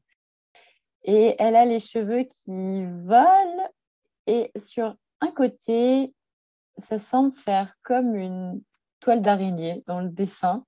Et 1.03 1.35
elle 1.39 1.55
a 1.55 1.65
les 1.65 1.79
cheveux 1.79 2.23
qui 2.23 2.83
volent. 3.05 3.69
Et 4.27 4.51
sur 4.61 4.95
un 5.21 5.31
côté, 5.31 6.13
ça 6.87 6.99
semble 6.99 7.31
faire 7.33 7.73
comme 7.83 8.15
une 8.15 8.61
toile 8.99 9.21
d'araignée 9.21 9.83
dans 9.87 10.01
le 10.01 10.09
dessin. 10.09 10.65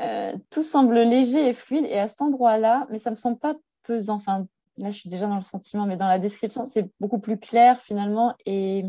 Euh, 0.00 0.36
tout 0.50 0.62
semble 0.62 0.98
léger 1.00 1.48
et 1.48 1.54
fluide 1.54 1.84
et 1.86 1.98
à 1.98 2.08
cet 2.08 2.22
endroit-là, 2.22 2.86
mais 2.90 2.98
ça 2.98 3.10
ne 3.10 3.14
me 3.14 3.20
semble 3.20 3.38
pas 3.38 3.54
pesant. 3.82 4.14
Enfin, 4.14 4.46
là, 4.78 4.90
je 4.90 4.98
suis 4.98 5.10
déjà 5.10 5.26
dans 5.26 5.36
le 5.36 5.42
sentiment, 5.42 5.86
mais 5.86 5.96
dans 5.96 6.08
la 6.08 6.18
description, 6.18 6.70
c'est 6.72 6.90
beaucoup 6.98 7.18
plus 7.18 7.38
clair 7.38 7.80
finalement 7.82 8.34
et 8.46 8.84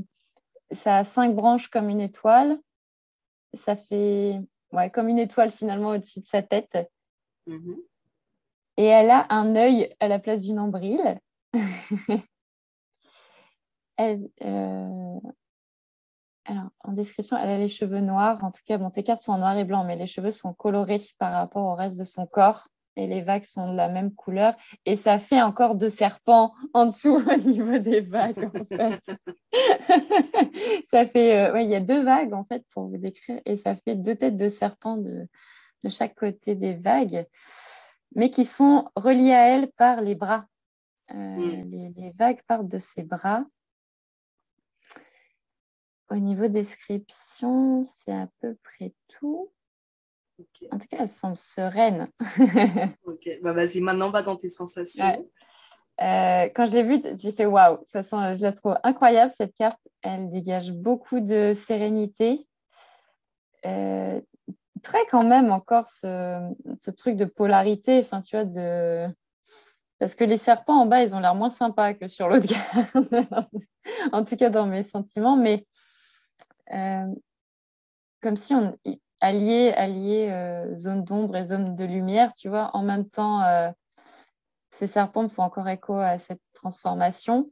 ça 0.71 0.97
a 0.97 1.03
cinq 1.03 1.35
branches 1.35 1.67
comme 1.67 1.89
une 1.89 2.01
étoile. 2.01 2.57
Ça 3.55 3.75
fait 3.75 4.39
ouais, 4.71 4.89
comme 4.89 5.09
une 5.09 5.19
étoile 5.19 5.51
finalement 5.51 5.89
au-dessus 5.89 6.21
de 6.21 6.27
sa 6.27 6.41
tête. 6.41 6.91
Mm-hmm. 7.47 7.77
Et 8.77 8.85
elle 8.85 9.11
a 9.11 9.27
un 9.29 9.55
œil 9.55 9.95
à 9.99 10.07
la 10.07 10.19
place 10.19 10.41
du 10.41 10.53
nombril. 10.53 11.19
elle, 13.97 14.29
euh, 14.43 15.19
alors, 16.45 16.69
en 16.83 16.91
description, 16.91 17.37
elle 17.37 17.49
a 17.49 17.57
les 17.57 17.69
cheveux 17.69 18.01
noirs. 18.01 18.43
En 18.43 18.51
tout 18.51 18.61
cas, 18.65 18.77
bon, 18.77 18.89
tes 18.89 19.03
cartes 19.03 19.21
sont 19.21 19.31
en 19.31 19.37
noir 19.37 19.57
et 19.57 19.63
blanc, 19.63 19.83
mais 19.85 19.95
les 19.95 20.07
cheveux 20.07 20.31
sont 20.31 20.53
colorés 20.53 21.01
par 21.17 21.31
rapport 21.31 21.65
au 21.65 21.75
reste 21.75 21.97
de 21.97 22.03
son 22.03 22.25
corps. 22.25 22.67
Et 22.95 23.07
les 23.07 23.21
vagues 23.21 23.45
sont 23.45 23.71
de 23.71 23.77
la 23.77 23.89
même 23.89 24.13
couleur. 24.13 24.55
Et 24.85 24.95
ça 24.95 25.19
fait 25.19 25.41
encore 25.41 25.75
deux 25.75 25.89
serpents 25.89 26.53
en 26.73 26.87
dessous 26.87 27.15
au 27.27 27.37
niveau 27.37 27.77
des 27.79 28.01
vagues, 28.01 28.49
en 28.53 28.65
fait. 28.65 29.01
ça 30.91 31.07
fait, 31.07 31.49
euh, 31.49 31.61
il 31.61 31.69
y 31.69 31.75
a 31.75 31.79
deux 31.79 32.03
vagues, 32.03 32.33
en 32.33 32.43
fait, 32.45 32.63
pour 32.71 32.87
vous 32.87 32.97
décrire, 32.97 33.41
et 33.45 33.57
ça 33.57 33.75
fait 33.75 33.95
deux 33.95 34.15
têtes 34.15 34.37
de 34.37 34.49
serpents 34.49 34.97
de, 34.97 35.27
de 35.83 35.89
chaque 35.89 36.15
côté 36.15 36.55
des 36.55 36.73
vagues, 36.73 37.25
mais 38.15 38.29
qui 38.29 38.45
sont 38.45 38.89
reliées 38.95 39.33
à 39.33 39.49
elles 39.49 39.71
par 39.71 40.01
les 40.01 40.15
bras. 40.15 40.45
Euh, 41.11 41.15
mm. 41.15 41.69
les, 41.69 41.89
les, 41.95 42.11
vagues 42.11 42.41
partent 42.47 42.69
de 42.69 42.79
ses 42.79 43.03
bras. 43.03 43.45
Au 46.09 46.15
niveau 46.15 46.47
description, 46.47 47.85
c'est 47.85 48.13
à 48.13 48.27
peu 48.39 48.55
près 48.63 48.93
tout. 49.07 49.51
En 50.71 50.79
tout 50.79 50.87
cas, 50.87 50.97
elles 50.99 51.11
semblent 51.11 51.37
sereines. 51.37 52.09
ok, 53.05 53.39
bah, 53.41 53.53
vas-y, 53.53 53.81
maintenant 53.81 54.09
va 54.09 54.21
dans 54.21 54.35
tes 54.35 54.49
sensations. 54.49 55.05
Euh, 56.01 56.49
quand 56.55 56.65
je 56.65 56.73
l'ai 56.73 56.83
vue, 56.83 57.01
j'ai 57.17 57.31
fait 57.31 57.45
waouh. 57.45 57.75
De 57.75 57.79
toute 57.79 57.91
façon, 57.91 58.33
je 58.33 58.41
la 58.41 58.51
trouve 58.51 58.75
incroyable 58.83 59.31
cette 59.37 59.53
carte. 59.55 59.79
Elle 60.01 60.31
dégage 60.31 60.71
beaucoup 60.71 61.19
de 61.19 61.53
sérénité. 61.67 62.47
Euh, 63.65 64.19
très 64.81 65.05
quand 65.09 65.23
même 65.23 65.51
encore 65.51 65.87
ce, 65.87 66.39
ce, 66.81 66.91
truc 66.91 67.15
de 67.15 67.25
polarité. 67.25 67.99
Enfin, 67.99 68.21
tu 68.21 68.35
vois, 68.35 68.45
de 68.45 69.07
parce 69.99 70.15
que 70.15 70.25
les 70.25 70.37
serpents 70.37 70.81
en 70.81 70.85
bas, 70.85 71.01
ils 71.03 71.15
ont 71.15 71.19
l'air 71.19 71.35
moins 71.35 71.49
sympas 71.49 71.93
que 71.93 72.07
sur 72.09 72.27
l'autre 72.27 72.45
garde. 72.45 73.47
en 74.11 74.25
tout 74.25 74.35
cas, 74.35 74.49
dans 74.49 74.65
mes 74.65 74.83
sentiments. 74.83 75.37
Mais 75.37 75.65
euh, 76.73 77.07
comme 78.21 78.35
si 78.35 78.53
on 78.53 78.77
allier, 79.23 79.71
allier 79.71 80.27
euh, 80.29 80.75
zone 80.75 81.05
d'ombre 81.05 81.37
et 81.37 81.45
zone 81.45 81.77
de 81.77 81.85
lumière, 81.85 82.33
tu 82.33 82.49
vois. 82.49 82.71
En 82.73 82.83
même 82.83 83.09
temps, 83.09 83.41
euh, 83.43 83.71
ces 84.71 84.85
serpents 84.85 85.29
font 85.29 85.43
encore 85.43 85.69
écho 85.69 85.97
à 85.97 86.19
cette 86.19 86.41
transformation. 86.53 87.49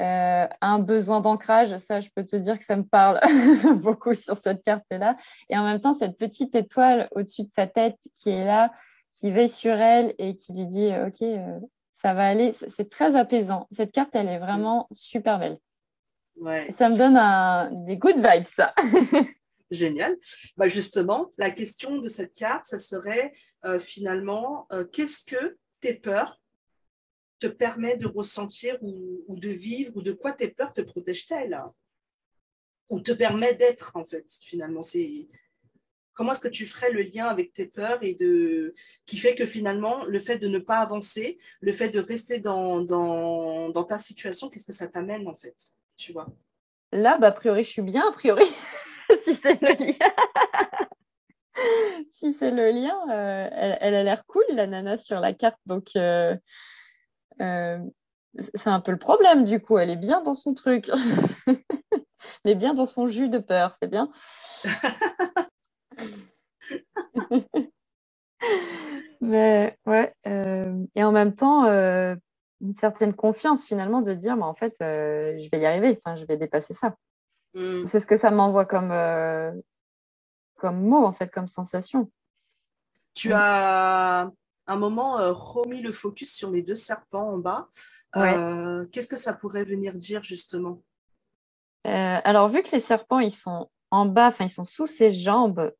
Euh, 0.00 0.48
un 0.60 0.78
besoin 0.80 1.20
d'ancrage, 1.20 1.76
ça, 1.76 2.00
je 2.00 2.08
peux 2.16 2.24
te 2.24 2.34
dire 2.36 2.58
que 2.58 2.64
ça 2.64 2.74
me 2.74 2.84
parle 2.84 3.20
beaucoup 3.82 4.14
sur 4.14 4.40
cette 4.42 4.64
carte-là. 4.64 5.16
Et 5.50 5.58
en 5.58 5.64
même 5.64 5.80
temps, 5.80 5.94
cette 5.94 6.16
petite 6.16 6.54
étoile 6.54 7.08
au-dessus 7.12 7.42
de 7.42 7.52
sa 7.54 7.66
tête 7.66 7.98
qui 8.14 8.30
est 8.30 8.46
là, 8.46 8.72
qui 9.12 9.30
veille 9.30 9.50
sur 9.50 9.74
elle 9.74 10.14
et 10.18 10.36
qui 10.36 10.54
lui 10.54 10.66
dit 10.66 10.88
Ok, 11.06 11.22
ça 12.00 12.14
va 12.14 12.26
aller. 12.26 12.54
C'est 12.76 12.88
très 12.88 13.14
apaisant. 13.14 13.68
Cette 13.72 13.92
carte, 13.92 14.10
elle 14.14 14.28
est 14.28 14.38
vraiment 14.38 14.88
super 14.90 15.38
belle. 15.38 15.58
Ouais. 16.40 16.72
Ça 16.72 16.88
me 16.88 16.96
donne 16.96 17.84
des 17.84 17.98
good 17.98 18.16
vibes, 18.16 18.46
ça. 18.56 18.74
Génial. 19.74 20.16
Bah 20.56 20.68
justement, 20.68 21.32
la 21.36 21.50
question 21.50 21.98
de 21.98 22.08
cette 22.08 22.34
carte, 22.34 22.66
ça 22.66 22.78
serait 22.78 23.32
euh, 23.64 23.78
finalement, 23.78 24.66
euh, 24.72 24.84
qu'est-ce 24.84 25.24
que 25.24 25.56
tes 25.80 25.94
peurs 25.94 26.40
te 27.40 27.46
permettent 27.46 28.00
de 28.00 28.06
ressentir 28.06 28.78
ou, 28.82 29.24
de 29.28 29.50
vivre 29.50 29.96
ou 29.96 30.02
de 30.02 30.12
quoi 30.12 30.32
tes 30.32 30.48
peurs 30.48 30.72
te 30.72 30.80
protègent-elles? 30.80 31.60
Ou 32.88 33.00
te 33.00 33.12
permet 33.12 33.54
d'être, 33.54 33.92
en 33.94 34.04
fait, 34.04 34.26
finalement? 34.40 34.82
C'est 34.82 35.26
Comment 36.12 36.32
est-ce 36.32 36.40
que 36.40 36.48
tu 36.48 36.64
ferais 36.64 36.92
le 36.92 37.02
lien 37.02 37.26
avec 37.26 37.52
tes 37.52 37.66
peurs 37.66 37.98
et 38.02 38.14
de 38.14 38.72
qui 39.04 39.18
fait 39.18 39.34
que 39.34 39.44
finalement, 39.44 40.04
le 40.04 40.20
fait 40.20 40.38
de 40.38 40.46
ne 40.46 40.60
pas 40.60 40.78
avancer, 40.78 41.38
le 41.60 41.72
fait 41.72 41.88
de 41.88 41.98
rester 41.98 42.38
dans, 42.38 42.82
dans, 42.82 43.84
ta 43.84 43.96
situation, 43.96 44.48
qu'est-ce 44.48 44.64
que 44.66 44.72
ça 44.72 44.86
t'amène, 44.86 45.26
en 45.26 45.34
fait? 45.34 45.56
Tu 45.96 46.12
vois? 46.12 46.28
Là, 46.92 47.18
bah, 47.18 47.28
a 47.28 47.32
priori, 47.32 47.64
je 47.64 47.70
suis 47.70 47.82
bien, 47.82 48.08
a 48.08 48.12
priori. 48.12 48.44
si 49.24 49.34
c'est 49.34 49.60
le 49.60 49.86
lien. 49.86 50.12
si 52.14 52.34
c'est 52.34 52.50
le 52.50 52.70
lien, 52.70 52.96
euh, 53.10 53.48
elle, 53.80 53.94
a 53.94 54.02
l'air 54.02 54.24
cool, 54.26 54.44
la 54.50 54.66
nana 54.66 54.98
sur 54.98 55.20
la 55.20 55.32
carte. 55.32 55.58
Donc, 55.66 55.90
euh, 55.96 56.36
euh, 57.40 57.78
c'est 58.54 58.68
un 58.68 58.80
peu 58.80 58.92
le 58.92 58.98
problème, 58.98 59.44
du 59.44 59.60
coup. 59.60 59.78
Elle 59.78 59.90
est 59.90 59.96
bien 59.96 60.22
dans 60.22 60.34
son 60.34 60.54
truc. 60.54 60.90
elle 61.46 62.50
est 62.50 62.54
bien 62.54 62.74
dans 62.74 62.86
son 62.86 63.06
jus 63.06 63.28
de 63.28 63.38
peur, 63.38 63.76
c'est 63.80 63.88
bien. 63.88 64.08
Mais 69.20 69.78
ouais, 69.86 70.12
et 70.94 71.04
en 71.04 71.12
même 71.12 71.34
temps, 71.34 71.64
une 71.64 72.74
certaine 72.74 73.14
confiance 73.14 73.64
finalement 73.64 74.02
de 74.02 74.12
dire, 74.12 74.36
mais 74.36 74.42
en 74.42 74.54
fait, 74.54 74.74
je 74.80 75.48
vais 75.50 75.60
y 75.60 75.66
arriver, 75.66 75.98
je 76.16 76.26
vais 76.26 76.36
dépasser 76.36 76.74
ça. 76.74 76.96
Mm. 77.54 77.86
C'est 77.86 78.00
ce 78.00 78.06
que 78.06 78.16
ça 78.16 78.30
m'envoie 78.30 78.66
comme, 78.66 78.90
euh, 78.90 79.52
comme 80.56 80.82
mot, 80.82 81.04
en 81.04 81.12
fait, 81.12 81.28
comme 81.28 81.48
sensation. 81.48 82.10
Tu 83.14 83.32
as 83.32 84.30
un 84.66 84.76
moment 84.76 85.18
euh, 85.18 85.32
remis 85.32 85.80
le 85.80 85.92
focus 85.92 86.34
sur 86.34 86.50
les 86.50 86.62
deux 86.62 86.74
serpents 86.74 87.30
en 87.30 87.38
bas. 87.38 87.68
Euh, 88.16 88.86
qu'est-ce 88.92 89.08
que 89.08 89.16
ça 89.16 89.32
pourrait 89.32 89.64
venir 89.64 89.94
dire 89.94 90.22
justement? 90.22 90.82
Alors, 91.84 92.48
vu 92.48 92.62
que 92.62 92.70
les 92.70 92.80
serpents, 92.80 93.18
ils 93.18 93.34
sont 93.34 93.70
en 93.90 94.06
bas, 94.06 94.28
enfin, 94.28 94.46
ils 94.46 94.50
sont 94.50 94.64
sous 94.64 94.86
ses 94.86 95.10
jambes, 95.10 95.70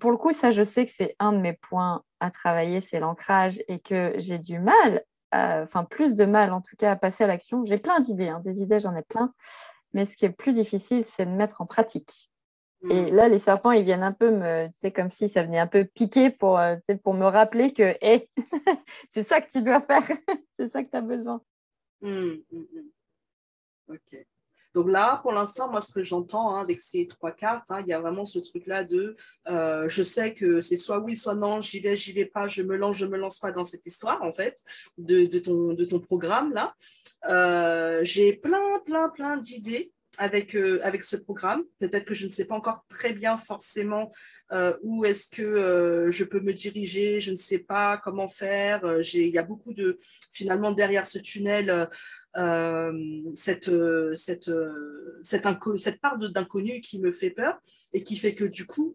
pour 0.00 0.10
le 0.10 0.16
coup, 0.16 0.32
ça, 0.32 0.50
je 0.50 0.62
sais 0.62 0.86
que 0.86 0.92
c'est 0.96 1.16
un 1.18 1.32
de 1.32 1.38
mes 1.38 1.52
points 1.54 2.02
à 2.20 2.30
travailler, 2.30 2.80
c'est 2.80 3.00
l'ancrage 3.00 3.60
et 3.68 3.80
que 3.80 4.12
j'ai 4.16 4.38
du 4.38 4.58
mal, 4.60 5.04
enfin, 5.32 5.84
plus 5.84 6.14
de 6.14 6.24
mal 6.24 6.52
en 6.52 6.60
tout 6.60 6.76
cas 6.76 6.92
à 6.92 6.96
passer 6.96 7.24
à 7.24 7.26
l'action. 7.26 7.64
J'ai 7.64 7.78
plein 7.78 7.98
d'idées, 8.00 8.28
hein. 8.28 8.40
des 8.44 8.60
idées, 8.62 8.78
j'en 8.78 8.94
ai 8.94 9.02
plein. 9.02 9.32
Mais 9.96 10.04
ce 10.04 10.14
qui 10.14 10.26
est 10.26 10.30
plus 10.30 10.52
difficile, 10.52 11.04
c'est 11.04 11.24
de 11.24 11.30
mettre 11.30 11.62
en 11.62 11.66
pratique. 11.66 12.30
Et 12.90 13.10
mm. 13.10 13.14
là, 13.14 13.28
les 13.30 13.38
serpents, 13.38 13.70
ils 13.70 13.82
viennent 13.82 14.02
un 14.02 14.12
peu 14.12 14.30
me, 14.30 14.68
c'est 14.76 14.92
comme 14.92 15.10
si 15.10 15.30
ça 15.30 15.42
venait 15.42 15.58
un 15.58 15.66
peu 15.66 15.86
piquer 15.86 16.28
pour, 16.28 16.58
euh, 16.58 16.76
pour 17.02 17.14
me 17.14 17.24
rappeler 17.24 17.72
que, 17.72 17.96
hé, 18.02 18.28
c'est 19.14 19.26
ça 19.26 19.40
que 19.40 19.50
tu 19.50 19.62
dois 19.62 19.80
faire, 19.80 20.06
c'est 20.58 20.70
ça 20.70 20.84
que 20.84 20.90
tu 20.90 20.96
as 20.98 21.00
besoin. 21.00 21.40
Mm, 22.02 22.34
mm, 22.52 22.90
ok. 23.88 24.26
Donc 24.76 24.90
là, 24.90 25.20
pour 25.22 25.32
l'instant, 25.32 25.70
moi, 25.70 25.80
ce 25.80 25.90
que 25.90 26.02
j'entends 26.02 26.54
hein, 26.54 26.60
avec 26.60 26.80
ces 26.80 27.06
trois 27.06 27.32
cartes, 27.32 27.64
hein, 27.70 27.80
il 27.80 27.86
y 27.86 27.94
a 27.94 27.98
vraiment 27.98 28.26
ce 28.26 28.38
truc-là 28.38 28.84
de 28.84 29.16
euh, 29.48 29.88
je 29.88 30.02
sais 30.02 30.34
que 30.34 30.60
c'est 30.60 30.76
soit 30.76 30.98
oui, 30.98 31.16
soit 31.16 31.34
non, 31.34 31.62
j'y 31.62 31.80
vais, 31.80 31.96
j'y 31.96 32.12
vais 32.12 32.26
pas, 32.26 32.46
je 32.46 32.60
me 32.60 32.76
lance, 32.76 32.98
je 32.98 33.06
me 33.06 33.16
lance 33.16 33.38
pas 33.38 33.52
dans 33.52 33.62
cette 33.62 33.86
histoire, 33.86 34.22
en 34.22 34.34
fait, 34.34 34.62
de, 34.98 35.24
ton, 35.38 35.72
de 35.72 35.84
ton 35.86 35.98
programme 35.98 36.52
là. 36.52 36.74
Euh, 37.26 38.00
j'ai 38.02 38.34
plein, 38.34 38.78
plein, 38.84 39.08
plein 39.08 39.38
d'idées 39.38 39.92
avec, 40.18 40.54
euh, 40.54 40.78
avec 40.82 41.04
ce 41.04 41.16
programme. 41.16 41.62
Peut-être 41.78 42.04
que 42.04 42.14
je 42.14 42.26
ne 42.26 42.30
sais 42.30 42.44
pas 42.44 42.54
encore 42.54 42.84
très 42.86 43.14
bien 43.14 43.38
forcément 43.38 44.10
où 44.82 45.04
est-ce 45.04 45.28
que 45.28 46.08
je 46.10 46.24
peux 46.24 46.40
me 46.40 46.52
diriger, 46.52 47.18
je 47.18 47.30
ne 47.32 47.36
sais 47.36 47.58
pas 47.58 47.96
comment 47.96 48.28
faire. 48.28 49.00
il 49.14 49.28
y 49.28 49.38
a 49.38 49.42
beaucoup 49.42 49.72
de, 49.72 49.98
finalement, 50.30 50.70
derrière 50.70 51.06
ce 51.06 51.18
tunnel, 51.18 51.88
euh, 52.36 53.22
cette, 53.34 53.70
cette, 54.14 54.50
cette, 55.22 55.48
cette 55.76 56.00
part 56.00 56.18
d'inconnu 56.18 56.80
qui 56.80 56.98
me 57.00 57.12
fait 57.12 57.30
peur 57.30 57.58
et 57.92 58.02
qui 58.02 58.16
fait 58.16 58.34
que 58.34 58.44
du 58.44 58.66
coup, 58.66 58.94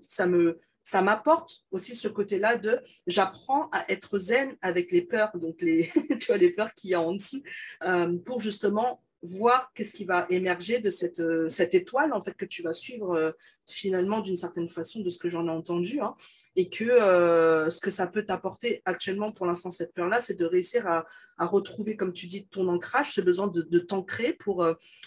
ça 0.84 1.02
m'apporte 1.02 1.66
aussi 1.72 1.96
ce 1.96 2.08
côté-là 2.08 2.58
de 2.58 2.80
j'apprends 3.08 3.70
à 3.72 3.86
être 3.89 4.18
zen 4.18 4.56
avec 4.62 4.92
les 4.92 5.02
peurs, 5.02 5.32
donc 5.36 5.62
les, 5.62 5.89
tu 6.20 6.28
vois, 6.28 6.38
les 6.38 6.52
peurs 6.52 6.74
qu'il 6.74 6.92
y 6.92 6.94
a 6.94 7.02
en 7.02 7.14
dessous, 7.14 7.44
euh, 7.84 8.18
pour 8.20 8.42
justement 8.42 9.02
voir 9.24 9.72
qu'est-ce 9.74 9.91
qui 9.91 10.05
va 10.05 10.26
émerger 10.30 10.80
de 10.80 10.89
cette, 10.89 11.19
euh, 11.19 11.47
cette 11.47 11.74
étoile 11.74 12.13
en 12.13 12.22
fait 12.22 12.34
que 12.34 12.45
tu 12.45 12.63
vas 12.63 12.74
suivre 12.74 13.15
euh, 13.15 13.32
finalement 13.67 14.19
d'une 14.19 14.36
certaine 14.36 14.67
façon 14.67 15.01
de 15.01 15.09
ce 15.09 15.19
que 15.19 15.30
j'en 15.30 15.47
ai 15.47 15.51
entendu 15.51 15.99
hein, 15.99 16.15
et 16.55 16.69
que 16.69 16.86
euh, 16.86 17.69
ce 17.69 17.80
que 17.80 17.91
ça 17.91 18.07
peut 18.07 18.26
t'apporter 18.26 18.82
actuellement 18.86 19.32
pour 19.32 19.45
l'instant 19.45 19.69
cette 19.69 19.93
peur 19.93 20.07
là 20.07 20.17
c'est 20.17 20.34
de 20.34 20.45
réussir 20.45 20.88
à, 20.88 21.05
à, 21.38 21.45
retrouver 21.45 21.95
comme 21.95 22.13
tu 22.13 22.26
dis 22.26 22.47
ton 22.47 22.67
ancrage 22.67 23.13
ce 23.13 23.22
besoin 23.22 23.47
de, 23.47 23.61
de 23.61 23.80
t'ancrer 23.80 24.34
pour 24.34 24.65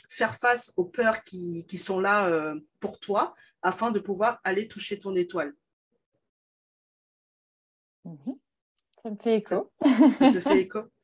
faire 0.08 0.34
face 0.36 0.72
aux 0.76 0.84
peurs 0.84 1.24
qui, 1.24 1.66
qui 1.66 1.78
sont 1.78 1.98
là 1.98 2.54
pour 2.78 3.00
toi 3.00 3.34
afin 3.62 3.90
de 3.90 3.98
pouvoir 3.98 4.40
aller 4.44 4.68
toucher 4.68 4.98
ton 4.98 5.14
étoile. 5.14 5.54
Mhm. 8.04 8.36
ça 9.02 9.10
me 9.10 9.16
fait 9.16 9.36
écho. 9.36 9.72
Ça 10.12 10.30
te 10.30 10.40
fait 10.40 10.60
écho 10.60 10.80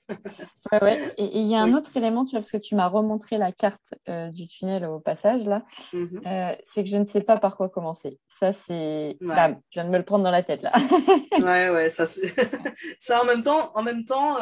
Et 1.19 1.41
il 1.41 1.49
y 1.49 1.55
a 1.55 1.61
un 1.61 1.75
autre 1.75 1.97
élément, 1.97 2.25
tu 2.25 2.33
vois, 2.33 2.41
parce 2.41 2.51
que 2.51 2.57
tu 2.57 2.75
m'as 2.75 2.89
remontré 2.89 3.37
la 3.37 3.53
carte 3.53 3.95
euh, 4.09 4.29
du 4.29 4.47
tunnel 4.47 4.85
au 4.85 5.01
passage, 5.01 5.45
là, 5.45 5.65
mhm. 5.93 6.23
euh, 6.27 6.55
c'est 6.73 6.85
que 6.85 6.91
je 6.91 6.97
ne 6.97 7.07
sais 7.07 7.21
pas 7.21 7.39
par 7.39 7.57
quoi 7.57 7.69
commencer. 7.69 8.19
Ça, 8.29 8.53
c'est. 8.53 9.17
je 9.21 9.27
viens 9.73 9.85
de 9.85 9.91
me 9.91 9.99
le 9.99 10.05
prendre 10.05 10.25
dans 10.25 10.31
la 10.31 10.43
tête, 10.43 10.63
là. 10.63 10.73
ouais, 11.39 11.71
ouais, 11.71 11.89
ça, 11.89 12.05
ça 12.99 13.23
en 13.23 13.25
même 13.25 13.43
temps, 13.43 13.73
en 13.75 13.83
même 13.83 14.05
temps 14.05 14.37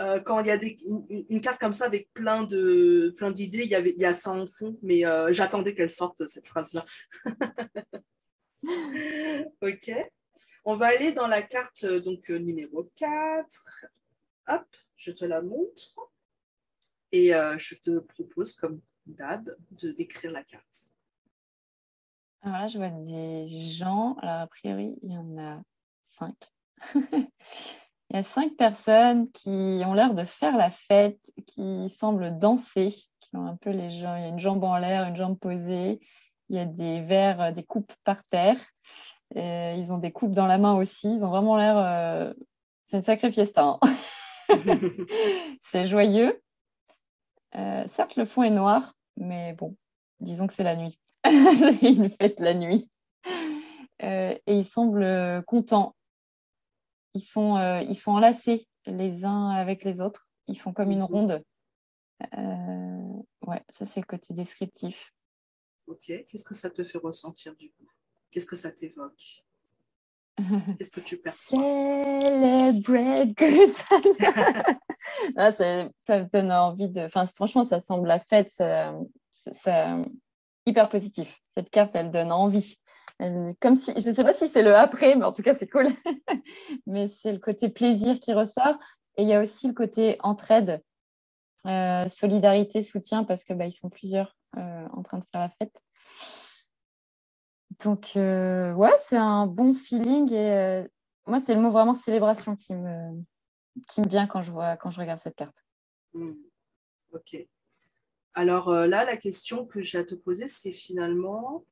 euh, 0.00 0.20
quand 0.20 0.40
il 0.40 0.46
y 0.46 0.50
a 0.50 0.56
des, 0.56 0.76
une, 1.28 1.40
carte 1.40 1.60
comme 1.60 1.72
ça 1.72 1.86
avec 1.86 2.12
plein 2.12 2.44
d'idées, 2.44 3.64
il 3.64 3.70
y, 3.70 3.74
avait, 3.74 3.94
il 3.96 4.00
y 4.00 4.06
a 4.06 4.12
ça 4.12 4.30
en 4.30 4.46
fond, 4.46 4.76
mais 4.82 5.02
j'attendais 5.30 5.74
qu'elle 5.74 5.88
sorte, 5.88 6.26
cette 6.26 6.48
phrase-là. 6.48 6.84
ok. 9.62 9.92
On 10.66 10.76
va 10.76 10.86
aller 10.86 11.12
dans 11.12 11.26
la 11.26 11.42
carte 11.42 11.84
donc 11.84 12.30
numéro 12.30 12.90
4. 12.96 13.46
Hop 14.48 14.64
je 14.96 15.10
te 15.10 15.24
la 15.24 15.42
montre 15.42 15.94
et 17.12 17.34
euh, 17.34 17.56
je 17.58 17.74
te 17.74 17.98
propose, 17.98 18.54
comme 18.54 18.80
d'hab, 19.06 19.54
de 19.70 19.92
décrire 19.92 20.32
la 20.32 20.42
carte. 20.42 20.92
Alors 22.42 22.58
là, 22.58 22.68
je 22.68 22.78
vois 22.78 22.90
des 22.90 23.46
gens. 23.48 24.16
Alors, 24.20 24.40
a 24.40 24.46
priori, 24.46 24.98
il 25.02 25.12
y 25.12 25.16
en 25.16 25.38
a 25.38 25.62
cinq. 26.18 26.36
Il 28.10 28.18
y 28.18 28.20
a 28.20 28.24
cinq 28.24 28.54
personnes 28.56 29.32
qui 29.32 29.82
ont 29.84 29.94
l'air 29.94 30.14
de 30.14 30.24
faire 30.24 30.56
la 30.56 30.70
fête, 30.70 31.18
qui 31.46 31.90
semblent 31.98 32.38
danser, 32.38 32.94
qui 33.18 33.36
ont 33.36 33.46
un 33.46 33.56
peu 33.56 33.70
les 33.70 33.90
jambes, 33.90 34.18
il 34.18 34.22
y 34.22 34.26
a 34.26 34.28
une 34.28 34.38
jambe 34.38 34.62
en 34.62 34.76
l'air, 34.76 35.08
une 35.08 35.16
jambe 35.16 35.38
posée, 35.38 36.00
il 36.48 36.56
y 36.56 36.58
a 36.58 36.64
des 36.64 37.00
verres, 37.00 37.40
euh, 37.40 37.50
des 37.50 37.64
coupes 37.64 37.92
par 38.04 38.22
terre, 38.24 38.58
ils 39.34 39.90
ont 39.90 39.98
des 39.98 40.12
coupes 40.12 40.32
dans 40.32 40.46
la 40.46 40.58
main 40.58 40.74
aussi, 40.74 41.12
ils 41.12 41.24
ont 41.24 41.30
vraiment 41.30 41.56
l'air, 41.56 41.76
euh, 41.76 42.32
c'est 42.84 42.98
une 42.98 43.02
sacrée 43.02 43.32
fiesta. 43.32 43.78
Hein. 43.80 43.80
c'est 45.70 45.86
joyeux. 45.86 46.40
Euh, 47.56 47.84
certes, 47.94 48.16
le 48.16 48.24
fond 48.24 48.42
est 48.42 48.50
noir, 48.50 48.94
mais 49.16 49.52
bon, 49.52 49.76
disons 50.20 50.46
que 50.46 50.54
c'est 50.54 50.64
la 50.64 50.76
nuit. 50.76 50.98
une 51.24 52.10
fête 52.10 52.38
la 52.40 52.54
nuit. 52.54 52.90
et 54.00 54.40
ils 54.46 54.64
semblent 54.64 55.42
contents 55.46 55.94
ils 57.14 57.24
sont, 57.24 57.56
euh, 57.56 57.80
ils 57.82 57.98
sont 57.98 58.10
enlacés 58.10 58.68
les 58.86 59.24
uns 59.24 59.50
avec 59.50 59.84
les 59.84 60.00
autres. 60.00 60.28
Ils 60.48 60.58
font 60.58 60.72
comme 60.72 60.90
une 60.90 60.98
mhm. 60.98 61.04
ronde. 61.04 61.44
Euh, 62.36 63.22
ouais, 63.46 63.62
ça 63.70 63.86
c'est 63.86 64.00
le 64.00 64.06
côté 64.06 64.34
descriptif. 64.34 65.12
Ok, 65.86 66.04
qu'est-ce 66.06 66.44
que 66.44 66.54
ça 66.54 66.70
te 66.70 66.82
fait 66.82 66.98
ressentir 66.98 67.54
du 67.56 67.70
coup? 67.72 67.86
Qu'est-ce 68.30 68.46
que 68.46 68.56
ça 68.56 68.72
t'évoque? 68.72 69.43
Qu'est-ce 70.78 70.90
que 70.90 71.00
tu 71.00 71.16
perçois? 71.18 71.58
Celebrate 71.58 73.36
good 73.36 73.74
ça, 75.36 75.88
ça 76.06 76.20
donne 76.24 76.50
envie 76.52 76.88
de. 76.88 77.02
Enfin, 77.02 77.26
franchement, 77.26 77.64
ça 77.64 77.80
semble 77.80 78.08
la 78.08 78.18
fête. 78.18 78.50
C'est 79.30 79.86
hyper 80.66 80.88
positif. 80.88 81.40
Cette 81.56 81.70
carte, 81.70 81.94
elle 81.94 82.10
donne 82.10 82.32
envie 82.32 82.78
comme 83.60 83.76
si, 83.76 83.92
je 83.96 84.08
ne 84.08 84.14
sais 84.14 84.24
pas 84.24 84.34
si 84.34 84.48
c'est 84.48 84.62
le 84.62 84.74
après, 84.74 85.14
mais 85.14 85.24
en 85.24 85.32
tout 85.32 85.42
cas, 85.42 85.54
c'est 85.58 85.68
cool. 85.68 85.88
mais 86.86 87.10
c'est 87.22 87.32
le 87.32 87.38
côté 87.38 87.68
plaisir 87.68 88.18
qui 88.20 88.32
ressort. 88.32 88.76
Et 89.16 89.22
il 89.22 89.28
y 89.28 89.34
a 89.34 89.40
aussi 89.40 89.68
le 89.68 89.74
côté 89.74 90.16
entraide, 90.20 90.82
euh, 91.66 92.08
solidarité, 92.08 92.82
soutien, 92.82 93.24
parce 93.24 93.44
que 93.44 93.54
bah, 93.54 93.66
ils 93.66 93.74
sont 93.74 93.88
plusieurs 93.88 94.36
euh, 94.56 94.86
en 94.92 95.02
train 95.02 95.18
de 95.18 95.24
faire 95.30 95.40
la 95.40 95.50
fête. 95.50 95.80
Donc, 97.82 98.12
euh, 98.16 98.72
ouais, 98.74 98.92
c'est 99.00 99.16
un 99.16 99.46
bon 99.46 99.74
feeling. 99.74 100.32
Et 100.32 100.84
moi, 101.26 101.40
c'est 101.44 101.54
le 101.54 101.60
mot 101.60 101.70
vraiment 101.70 101.94
célébration 101.94 102.56
qui 102.56 102.74
me, 102.74 103.22
qui 103.88 104.00
me 104.00 104.08
vient 104.08 104.26
quand 104.26 104.42
je, 104.42 104.52
vois, 104.52 104.76
quand 104.76 104.90
je 104.90 105.00
regarde 105.00 105.20
cette 105.22 105.36
carte. 105.36 105.64
Hmm. 106.12 106.34
Ok. 107.12 107.36
Alors 108.34 108.72
là, 108.72 109.04
la 109.04 109.16
question 109.16 109.64
que 109.64 109.80
j'ai 109.80 109.98
à 109.98 110.04
te 110.04 110.14
poser, 110.14 110.48
c'est 110.48 110.72
finalement, 110.72 111.64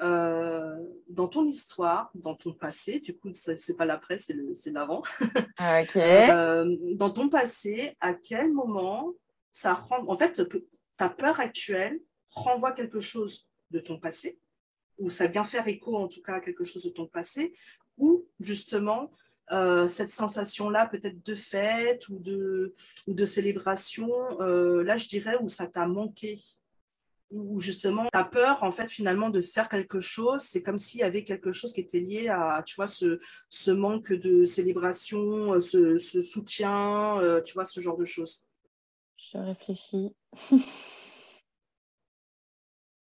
euh, 0.00 0.76
dans 1.08 1.28
ton 1.28 1.46
histoire, 1.46 2.10
dans 2.14 2.34
ton 2.34 2.52
passé, 2.52 2.98
du 2.98 3.16
coup, 3.16 3.30
ce 3.34 3.52
n'est 3.52 3.76
pas 3.76 3.84
l'après, 3.84 4.16
c'est 4.16 4.34
l'avant. 4.72 5.02
Ah, 5.58 5.82
euh, 5.96 6.76
dans 6.94 7.10
ton 7.10 7.28
passé, 7.28 7.96
à 8.00 8.14
quel 8.14 8.52
moment 8.52 9.12
ça 9.52 9.74
rend. 9.74 10.04
En 10.08 10.16
fait, 10.16 10.42
ta 10.96 11.08
peur 11.08 11.38
actuelle 11.38 12.00
renvoie 12.30 12.72
quelque 12.72 13.00
chose 13.00 13.48
de 13.70 13.78
ton 13.78 13.98
passé, 13.98 14.38
ou 14.98 15.10
ça 15.10 15.26
vient 15.26 15.44
faire 15.44 15.66
écho 15.68 15.96
en 15.96 16.08
tout 16.08 16.22
cas 16.22 16.34
à 16.34 16.40
quelque 16.40 16.64
chose 16.64 16.84
de 16.84 16.90
ton 16.90 17.06
passé, 17.06 17.54
ou 17.98 18.26
justement 18.40 19.10
euh, 19.50 19.86
cette 19.86 20.10
sensation-là, 20.10 20.86
peut-être 20.86 21.24
de 21.24 21.34
fête 21.34 22.08
ou 22.08 22.18
de, 22.18 22.74
ou 23.06 23.14
de 23.14 23.24
célébration, 23.24 24.38
là 24.38 24.96
je 24.96 25.08
dirais 25.08 25.36
où 25.40 25.48
ça 25.48 25.66
t'a 25.66 25.86
manqué 25.86 26.38
où 27.32 27.60
justement 27.60 28.04
tu 28.12 28.18
as 28.18 28.24
peur 28.24 28.62
en 28.62 28.70
fait 28.70 28.86
finalement 28.88 29.30
de 29.30 29.40
faire 29.40 29.68
quelque 29.68 30.00
chose, 30.00 30.42
c'est 30.42 30.62
comme 30.62 30.78
s'il 30.78 31.00
y 31.00 31.02
avait 31.02 31.24
quelque 31.24 31.50
chose 31.50 31.72
qui 31.72 31.80
était 31.80 31.98
lié 31.98 32.28
à 32.28 32.62
tu 32.64 32.76
vois 32.76 32.86
ce, 32.86 33.18
ce 33.48 33.70
manque 33.70 34.12
de 34.12 34.44
célébration, 34.44 35.58
ce, 35.58 35.96
ce 35.96 36.20
soutien, 36.20 37.18
euh, 37.20 37.40
tu 37.40 37.54
vois 37.54 37.64
ce 37.64 37.80
genre 37.80 37.96
de 37.96 38.04
choses. 38.04 38.44
Je 39.16 39.38
réfléchis. 39.38 40.14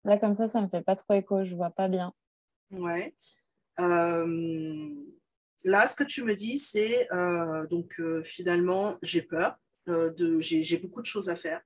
Là 0.08 0.18
comme 0.18 0.34
ça, 0.34 0.50
ça 0.50 0.62
me 0.62 0.68
fait 0.68 0.82
pas 0.82 0.96
trop 0.96 1.14
écho, 1.14 1.46
je 1.46 1.56
vois 1.56 1.70
pas 1.70 1.88
bien. 1.88 2.14
Ouais. 2.72 3.14
Euh, 3.80 4.90
là, 5.64 5.88
ce 5.88 5.96
que 5.96 6.04
tu 6.04 6.24
me 6.24 6.34
dis, 6.34 6.58
c'est 6.58 7.12
euh, 7.14 7.68
donc 7.68 8.02
finalement 8.24 8.98
j'ai 9.04 9.22
peur, 9.22 9.58
de, 9.86 10.40
j'ai 10.40 10.78
beaucoup 10.78 11.02
de 11.02 11.06
choses 11.06 11.30
à 11.30 11.36
faire. 11.36 11.62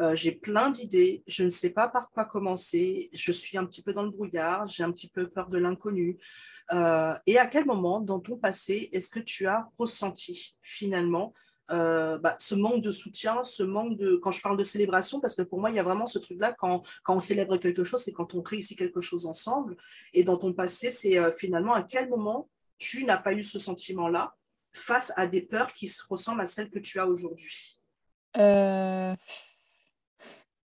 Euh, 0.00 0.16
j'ai 0.16 0.32
plein 0.32 0.70
d'idées, 0.70 1.22
je 1.28 1.44
ne 1.44 1.50
sais 1.50 1.70
pas 1.70 1.88
par 1.88 2.10
quoi 2.10 2.24
commencer, 2.24 3.10
je 3.12 3.30
suis 3.30 3.56
un 3.56 3.64
petit 3.64 3.80
peu 3.80 3.92
dans 3.92 4.02
le 4.02 4.10
brouillard, 4.10 4.66
j'ai 4.66 4.82
un 4.82 4.90
petit 4.90 5.08
peu 5.08 5.28
peur 5.28 5.48
de 5.50 5.58
l'inconnu. 5.58 6.18
Euh, 6.72 7.14
et 7.26 7.38
à 7.38 7.46
quel 7.46 7.64
moment 7.64 8.00
dans 8.00 8.18
ton 8.18 8.36
passé 8.36 8.88
est-ce 8.92 9.10
que 9.10 9.20
tu 9.20 9.46
as 9.46 9.68
ressenti 9.78 10.56
finalement 10.62 11.32
euh, 11.70 12.18
bah, 12.18 12.36
ce 12.38 12.54
manque 12.54 12.82
de 12.82 12.90
soutien, 12.90 13.42
ce 13.42 13.62
manque 13.62 13.96
de... 13.96 14.16
Quand 14.16 14.30
je 14.30 14.40
parle 14.40 14.56
de 14.56 14.62
célébration, 14.62 15.20
parce 15.20 15.34
que 15.34 15.42
pour 15.42 15.60
moi, 15.60 15.70
il 15.70 15.76
y 15.76 15.78
a 15.78 15.82
vraiment 15.82 16.06
ce 16.06 16.18
truc-là, 16.18 16.52
quand, 16.52 16.82
quand 17.02 17.14
on 17.14 17.18
célèbre 17.18 17.56
quelque 17.56 17.84
chose, 17.84 18.02
c'est 18.02 18.12
quand 18.12 18.34
on 18.34 18.42
réussit 18.42 18.76
quelque 18.76 19.00
chose 19.00 19.26
ensemble. 19.26 19.76
Et 20.12 20.24
dans 20.24 20.36
ton 20.36 20.52
passé, 20.52 20.90
c'est 20.90 21.18
finalement 21.32 21.74
à 21.74 21.82
quel 21.82 22.08
moment 22.08 22.48
tu 22.78 23.04
n'as 23.04 23.18
pas 23.18 23.32
eu 23.32 23.42
ce 23.42 23.58
sentiment-là 23.58 24.34
face 24.72 25.12
à 25.16 25.26
des 25.26 25.40
peurs 25.40 25.72
qui 25.72 25.88
se 25.88 26.02
ressemblent 26.08 26.40
à 26.40 26.46
celles 26.46 26.70
que 26.70 26.78
tu 26.78 26.98
as 26.98 27.06
aujourd'hui? 27.06 27.80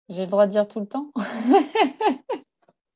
J'ai 0.08 0.22
le 0.22 0.30
droit 0.30 0.46
de 0.46 0.52
dire 0.52 0.68
tout 0.68 0.80
le 0.80 0.86
temps. 0.86 1.12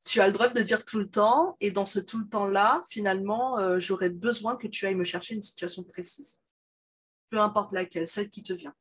Tu 0.08 0.22
as 0.22 0.26
le 0.26 0.32
droit 0.32 0.48
de 0.48 0.62
dire 0.62 0.86
tout 0.86 0.96
le 0.98 1.10
temps, 1.10 1.58
et 1.60 1.70
dans 1.70 1.84
ce 1.84 2.00
tout 2.00 2.18
le 2.18 2.26
temps-là, 2.26 2.82
finalement, 2.88 3.58
euh, 3.58 3.78
j'aurais 3.78 4.08
besoin 4.08 4.56
que 4.56 4.66
tu 4.66 4.86
ailles 4.86 4.94
me 4.94 5.04
chercher 5.04 5.34
une 5.34 5.42
situation 5.42 5.84
précise, 5.84 6.40
peu 7.30 7.40
importe 7.40 7.72
laquelle, 7.72 8.06
celle 8.06 8.30
qui 8.30 8.42
te 8.42 8.52
vient. 8.52 8.74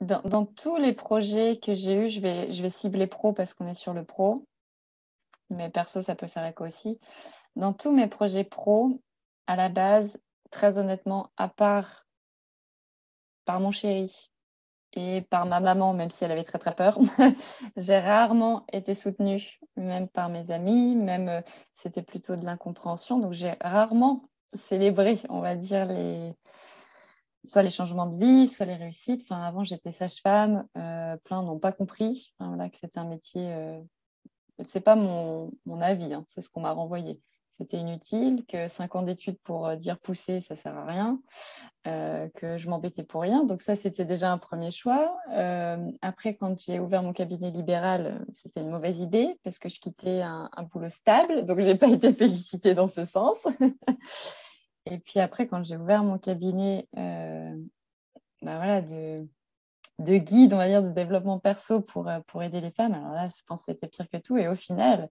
Dans, 0.00 0.46
tous 0.46 0.76
les 0.76 0.92
projets 0.92 1.58
que 1.58 1.74
j'ai 1.74 1.94
eus, 1.94 2.08
je 2.08 2.20
vais, 2.20 2.52
je 2.52 2.62
vais 2.62 2.70
cibler 2.70 3.08
pro 3.08 3.32
parce 3.32 3.52
qu'on 3.52 3.66
est 3.66 3.74
sur 3.74 3.92
le 3.92 4.04
pro, 4.04 4.46
mais 5.50 5.70
perso, 5.70 6.02
ça 6.02 6.14
peut 6.14 6.28
faire 6.28 6.46
écho 6.46 6.64
aussi. 6.64 7.00
Dans 7.56 7.72
tous 7.72 7.90
mes 7.90 8.06
projets 8.06 8.44
pro, 8.44 9.00
à 9.48 9.56
la 9.56 9.68
base, 9.68 10.16
très 10.50 10.78
honnêtement, 10.78 11.30
à 11.36 11.48
part 11.48 12.06
par 13.44 13.58
mon 13.58 13.72
chéri, 13.72 14.30
et 14.94 15.22
par 15.22 15.46
ma 15.46 15.60
maman, 15.60 15.92
même 15.94 16.10
si 16.10 16.24
elle 16.24 16.32
avait 16.32 16.44
très 16.44 16.58
très 16.58 16.74
peur. 16.74 16.98
j'ai 17.76 17.98
rarement 17.98 18.64
été 18.72 18.94
soutenue, 18.94 19.58
même 19.76 20.08
par 20.08 20.28
mes 20.28 20.50
amis, 20.50 20.96
même 20.96 21.28
euh, 21.28 21.40
c'était 21.82 22.02
plutôt 22.02 22.36
de 22.36 22.44
l'incompréhension. 22.44 23.18
Donc 23.18 23.32
j'ai 23.32 23.54
rarement 23.60 24.28
célébré, 24.68 25.20
on 25.28 25.40
va 25.40 25.56
dire, 25.56 25.86
les 25.86 26.34
soit 27.44 27.62
les 27.62 27.70
changements 27.70 28.06
de 28.06 28.18
vie, 28.18 28.48
soit 28.48 28.66
les 28.66 28.76
réussites. 28.76 29.22
Enfin, 29.22 29.42
avant, 29.42 29.64
j'étais 29.64 29.92
sage-femme, 29.92 30.66
euh, 30.76 31.16
plein 31.24 31.42
n'ont 31.42 31.58
pas 31.58 31.72
compris 31.72 32.34
voilà, 32.38 32.68
que 32.68 32.76
c'était 32.78 32.98
un 32.98 33.08
métier. 33.08 33.52
Euh... 33.52 33.80
C'est 34.68 34.80
pas 34.80 34.96
mon, 34.96 35.52
avis, 35.80 36.12
hein, 36.12 36.24
c'est 36.30 36.40
ce 36.40 36.50
qu'on 36.50 36.62
m'a 36.62 36.72
renvoyé 36.72 37.20
c'était 37.58 37.78
inutile, 37.78 38.44
que 38.46 38.68
cinq 38.68 38.94
ans 38.94 39.02
d'études 39.02 39.38
pour 39.42 39.66
euh, 39.66 39.76
dire 39.76 39.98
pousser, 39.98 40.40
ça 40.40 40.56
sert 40.56 40.76
à 40.76 40.86
rien, 40.86 41.20
euh, 41.86 42.28
que 42.36 42.56
je 42.56 42.68
m'embêtais 42.68 43.02
pour 43.02 43.22
rien. 43.22 43.44
Donc 43.44 43.62
ça, 43.62 43.76
c'était 43.76 44.04
déjà 44.04 44.30
un 44.30 44.38
premier 44.38 44.70
choix. 44.70 45.16
Euh, 45.32 45.90
après, 46.00 46.36
quand 46.36 46.58
j'ai 46.58 46.78
ouvert 46.78 47.02
mon 47.02 47.12
cabinet 47.12 47.50
libéral, 47.50 48.24
c'était 48.32 48.60
une 48.60 48.70
mauvaise 48.70 48.98
idée 49.00 49.38
parce 49.42 49.58
que 49.58 49.68
je 49.68 49.80
quittais 49.80 50.22
un, 50.22 50.48
boulot 50.72 50.88
stable, 50.88 51.44
donc 51.46 51.60
je 51.60 51.66
n'ai 51.66 51.76
pas 51.76 51.88
été 51.88 52.12
félicitée 52.14 52.74
dans 52.74 52.88
ce 52.88 53.04
sens. 53.04 53.38
Et 54.90 54.98
puis 54.98 55.20
après, 55.20 55.46
quand 55.46 55.64
j'ai 55.64 55.76
ouvert 55.76 56.02
mon 56.02 56.18
cabinet 56.18 56.88
bah 56.94 58.56
voilà, 58.56 58.82
de, 58.82 59.26
de 59.98 60.16
guide, 60.16 60.52
on 60.52 60.58
va 60.58 60.68
dire, 60.68 60.82
de 60.82 60.90
développement 60.90 61.40
perso 61.40 61.80
pour, 61.80 62.08
pour 62.28 62.42
aider 62.42 62.60
les 62.60 62.70
femmes, 62.70 62.94
alors 62.94 63.12
là, 63.12 63.28
je 63.28 63.42
pense 63.46 63.62
que 63.62 63.72
c'était 63.72 63.88
pire 63.88 64.08
que 64.08 64.16
tout. 64.18 64.36
Et 64.36 64.46
au 64.46 64.54
final, 64.54 65.08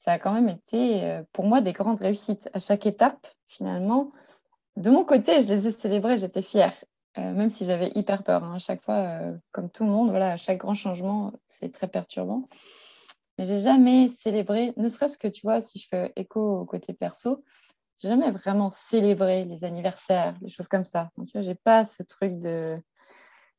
ça 0.00 0.12
a 0.12 0.18
quand 0.18 0.32
même 0.32 0.48
été 0.48 1.04
euh, 1.04 1.22
pour 1.32 1.44
moi 1.44 1.60
des 1.60 1.72
grandes 1.72 2.00
réussites. 2.00 2.48
À 2.54 2.58
chaque 2.58 2.86
étape, 2.86 3.26
finalement, 3.48 4.12
de 4.76 4.90
mon 4.90 5.04
côté, 5.04 5.40
je 5.40 5.48
les 5.48 5.68
ai 5.68 5.72
célébrées, 5.72 6.16
j'étais 6.16 6.42
fière, 6.42 6.74
euh, 7.18 7.32
même 7.32 7.50
si 7.50 7.64
j'avais 7.64 7.92
hyper 7.94 8.22
peur. 8.22 8.42
Hein. 8.44 8.54
À 8.54 8.58
chaque 8.58 8.82
fois, 8.82 8.94
euh, 8.94 9.36
comme 9.52 9.70
tout 9.70 9.84
le 9.84 9.90
monde, 9.90 10.10
voilà, 10.10 10.32
à 10.32 10.36
chaque 10.36 10.58
grand 10.58 10.74
changement, 10.74 11.32
c'est 11.48 11.72
très 11.72 11.88
perturbant. 11.88 12.48
Mais 13.38 13.44
j'ai 13.44 13.58
jamais 13.58 14.10
célébré, 14.22 14.72
ne 14.76 14.88
serait-ce 14.88 15.18
que, 15.18 15.28
tu 15.28 15.42
vois, 15.42 15.62
si 15.62 15.78
je 15.78 15.88
fais 15.88 16.12
écho 16.16 16.60
au 16.60 16.64
côté 16.64 16.92
perso, 16.92 17.44
jamais 18.00 18.30
vraiment 18.30 18.70
célébré 18.88 19.44
les 19.44 19.64
anniversaires, 19.64 20.34
les 20.42 20.48
choses 20.48 20.68
comme 20.68 20.84
ça. 20.84 21.10
Donc, 21.16 21.26
tu 21.26 21.32
vois, 21.32 21.42
j'ai 21.42 21.54
pas 21.54 21.84
ce 21.84 22.02
truc 22.02 22.38
de 22.38 22.80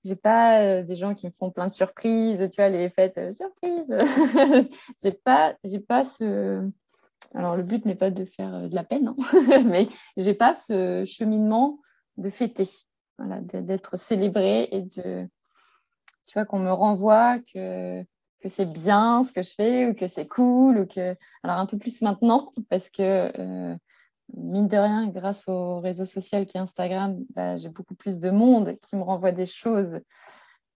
j'ai 0.03 0.15
pas 0.15 0.61
euh, 0.61 0.83
des 0.83 0.95
gens 0.95 1.13
qui 1.13 1.27
me 1.27 1.31
font 1.31 1.51
plein 1.51 1.67
de 1.67 1.73
surprises, 1.73 2.49
tu 2.51 2.61
vois, 2.61 2.69
les 2.69 2.89
fêtes 2.89 3.17
euh, 3.17 3.33
surprises. 3.33 3.95
j'ai 5.03 5.11
pas, 5.11 5.55
pas 5.87 6.05
ce. 6.05 6.69
Alors 7.35 7.55
le 7.55 7.63
but 7.63 7.85
n'est 7.85 7.95
pas 7.95 8.09
de 8.09 8.25
faire 8.25 8.53
euh, 8.55 8.67
de 8.67 8.75
la 8.75 8.83
peine, 8.83 9.09
hein. 9.09 9.61
mais 9.65 9.87
j'ai 10.17 10.33
pas 10.33 10.55
ce 10.55 11.03
cheminement 11.05 11.79
de 12.17 12.29
fêter, 12.29 12.67
voilà, 13.17 13.41
d'être 13.41 13.97
célébré 13.97 14.67
et 14.71 14.81
de, 14.81 15.27
tu 16.25 16.33
vois, 16.33 16.45
qu'on 16.45 16.59
me 16.59 16.71
renvoie 16.71 17.39
que 17.53 18.03
que 18.41 18.49
c'est 18.49 18.65
bien 18.65 19.23
ce 19.23 19.31
que 19.31 19.43
je 19.43 19.53
fais 19.53 19.85
ou 19.85 19.93
que 19.93 20.07
c'est 20.07 20.27
cool 20.27 20.79
ou 20.79 20.87
que 20.87 21.15
alors 21.43 21.57
un 21.57 21.67
peu 21.67 21.77
plus 21.77 22.01
maintenant 22.01 22.51
parce 22.71 22.89
que 22.89 23.77
mine 24.35 24.67
de 24.67 24.77
rien, 24.77 25.07
grâce 25.07 25.47
au 25.47 25.79
réseau 25.79 26.05
social 26.05 26.45
qui 26.45 26.57
est 26.57 26.59
Instagram, 26.59 27.17
bah, 27.35 27.57
j'ai 27.57 27.69
beaucoup 27.69 27.95
plus 27.95 28.19
de 28.19 28.29
monde 28.29 28.77
qui 28.79 28.95
me 28.95 29.03
renvoie 29.03 29.31
des 29.31 29.45
choses, 29.45 29.99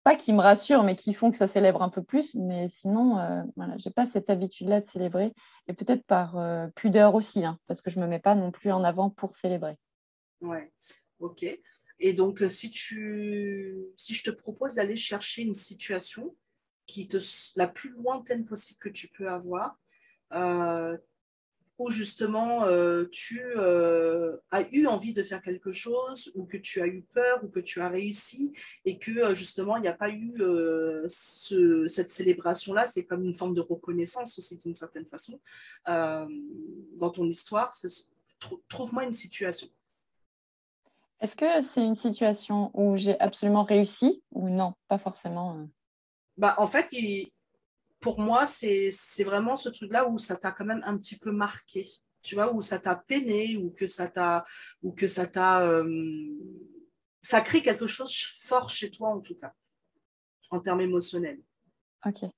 pas 0.03 0.15
qui 0.15 0.33
me 0.33 0.41
rassurent, 0.41 0.83
mais 0.83 0.95
qui 0.95 1.13
font 1.13 1.31
que 1.31 1.37
ça 1.37 1.47
célèbre 1.47 1.81
un 1.81 1.89
peu 1.89 2.03
plus. 2.03 2.35
Mais 2.35 2.69
sinon, 2.69 3.17
euh, 3.17 3.41
voilà, 3.55 3.75
je 3.77 3.89
n'ai 3.89 3.93
pas 3.93 4.07
cette 4.07 4.29
habitude-là 4.29 4.81
de 4.81 4.85
célébrer. 4.85 5.33
Et 5.67 5.73
peut-être 5.73 6.05
par 6.05 6.37
euh, 6.37 6.67
pudeur 6.75 7.15
aussi, 7.15 7.43
hein, 7.43 7.59
parce 7.67 7.81
que 7.81 7.89
je 7.89 7.99
ne 7.99 8.03
me 8.05 8.09
mets 8.09 8.19
pas 8.19 8.35
non 8.35 8.51
plus 8.51 8.71
en 8.71 8.83
avant 8.83 9.09
pour 9.09 9.33
célébrer. 9.33 9.75
Ouais, 10.41 10.71
ok. 11.19 11.45
Et 11.99 12.13
donc, 12.13 12.41
euh, 12.41 12.49
si, 12.49 12.69
tu, 12.69 13.77
si 13.95 14.13
je 14.13 14.23
te 14.23 14.29
propose 14.29 14.75
d'aller 14.75 14.95
chercher 14.95 15.41
une 15.41 15.53
situation 15.53 16.35
qui 16.85 17.07
te, 17.07 17.17
la 17.55 17.67
plus 17.67 17.89
lointaine 17.89 18.45
possible 18.45 18.79
que 18.79 18.89
tu 18.89 19.07
peux 19.07 19.29
avoir, 19.29 19.79
où 21.77 21.91
justement 21.91 22.63
euh, 22.65 23.05
tu 23.11 23.41
euh, 23.57 24.37
as 24.51 24.63
eu 24.71 24.87
envie 24.87 25.13
de 25.13 25.23
faire 25.23 25.41
quelque 25.41 25.71
chose, 25.71 26.31
ou 26.35 26.45
que 26.45 26.57
tu 26.57 26.81
as 26.81 26.87
eu 26.87 27.03
peur, 27.13 27.43
ou 27.43 27.49
que 27.49 27.59
tu 27.59 27.81
as 27.81 27.89
réussi, 27.89 28.53
et 28.85 28.97
que 28.97 29.33
justement 29.33 29.77
il 29.77 29.81
n'y 29.81 29.87
a 29.87 29.93
pas 29.93 30.09
eu 30.09 30.35
ce, 31.07 31.85
cette 31.87 32.11
célébration-là, 32.11 32.85
c'est 32.85 33.05
comme 33.05 33.25
une 33.25 33.33
forme 33.33 33.53
de 33.53 33.61
reconnaissance 33.61 34.37
aussi 34.39 34.57
d'une 34.57 34.75
certaine 34.75 35.05
façon 35.05 35.39
dans 35.85 37.09
ton 37.13 37.25
histoire. 37.27 37.69
Trouve-moi 38.67 39.03
une 39.03 39.11
situation. 39.11 39.67
Est-ce 41.21 41.35
que 41.35 41.45
c'est 41.73 41.81
une 41.81 41.95
situation 41.95 42.71
où 42.73 42.97
j'ai 42.97 43.19
absolument 43.19 43.63
réussi 43.63 44.21
ou 44.31 44.49
non? 44.49 44.73
Pas 44.87 44.97
forcément. 44.97 45.67
Bah, 46.37 46.55
en 46.57 46.67
fait, 46.67 46.87
il, 46.91 47.31
pour 47.99 48.19
moi, 48.19 48.45
c'est 48.47 49.23
vraiment 49.23 49.55
ce 49.55 49.69
truc-là 49.69 50.07
où 50.07 50.17
ça 50.17 50.35
t'a 50.35 50.51
quand 50.51 50.65
même 50.65 50.83
un 50.85 50.97
petit 50.97 51.17
peu 51.17 51.31
marqué, 51.31 51.87
tu 52.21 52.35
vois, 52.35 52.53
où 52.53 52.61
ça 52.61 52.79
t'a 52.79 52.95
peiné, 52.95 53.57
ou 53.57 53.71
que 53.71 53.85
ça 53.85 54.07
t'a, 54.07 54.43
ou 54.81 54.91
que 54.91 55.07
ça 55.07 55.27
t'a, 55.27 55.61
euh, 55.67 56.27
ça 57.21 57.41
crée 57.41 57.61
quelque 57.61 57.87
chose 57.87 58.15
fort 58.41 58.69
chez 58.69 58.91
toi 58.91 59.09
en 59.09 59.21
tout 59.21 59.35
cas, 59.35 59.53
en 60.51 60.59
termes 60.59 60.81
émotionnels. 60.81 61.41
Ok, 62.05 62.29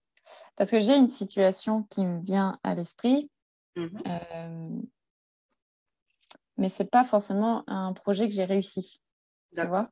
parce 0.55 0.71
que 0.71 0.79
j'ai 0.79 0.95
une 0.95 1.09
situation 1.09 1.83
qui 1.83 2.05
me 2.05 2.21
vient 2.21 2.59
à 2.63 2.75
l'esprit, 2.75 3.29
mm-hmm. 3.75 4.01
euh, 4.07 4.81
mais 6.57 6.71
c'est 6.77 6.89
pas 6.89 7.03
forcément 7.03 7.63
un 7.67 7.93
projet 7.93 8.27
que 8.29 8.33
j'ai 8.33 8.45
réussi. 8.45 9.01
D'accord. 9.53 9.85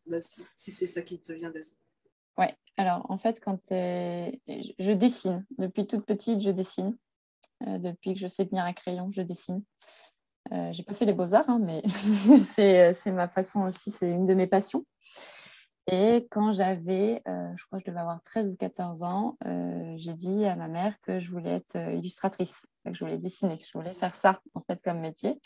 Si 0.55 0.71
c'est 0.71 0.85
ça 0.85 1.01
qui 1.01 1.19
te 1.19 1.31
vient, 1.31 1.51
vas-y. 1.51 1.75
Ouais, 2.37 2.55
alors 2.77 3.05
en 3.09 3.17
fait, 3.17 3.39
quand 3.39 3.71
euh, 3.71 4.31
je 4.79 4.91
dessine, 4.91 5.45
depuis 5.57 5.87
toute 5.87 6.05
petite, 6.05 6.41
je 6.41 6.49
dessine. 6.51 6.97
Euh, 7.65 7.77
depuis 7.77 8.13
que 8.13 8.19
je 8.19 8.27
sais 8.27 8.45
tenir 8.45 8.65
un 8.65 8.73
crayon, 8.73 9.09
je 9.13 9.21
dessine. 9.21 9.63
Euh, 10.51 10.73
j'ai 10.73 10.83
pas 10.83 10.93
fait 10.93 11.05
les 11.05 11.13
beaux-arts, 11.13 11.49
hein, 11.49 11.59
mais 11.59 11.81
c'est 12.55 13.11
ma 13.11 13.29
façon 13.29 13.61
aussi, 13.61 13.91
c'est 13.99 14.09
une 14.09 14.25
de 14.25 14.33
mes 14.33 14.47
passions. 14.47 14.85
Et 15.87 16.27
quand 16.31 16.51
j'avais, 16.53 17.21
je 17.27 17.65
crois 17.65 17.77
que 17.77 17.85
je 17.85 17.91
devais 17.91 18.01
avoir 18.01 18.21
13 18.23 18.49
ou 18.49 18.55
14 18.55 19.03
ans, 19.03 19.37
j'ai 19.97 20.15
dit 20.15 20.43
à 20.45 20.55
ma 20.55 20.67
mère 20.67 20.99
que 21.01 21.19
je 21.19 21.29
voulais 21.29 21.57
être 21.57 21.77
illustratrice, 21.93 22.55
que 22.83 22.93
je 22.93 22.99
voulais 23.01 23.19
dessiner, 23.19 23.59
que 23.59 23.65
je 23.65 23.77
voulais 23.77 23.93
faire 23.93 24.15
ça 24.15 24.41
en 24.55 24.61
fait 24.61 24.81
comme 24.83 24.99
métier. 24.99 25.39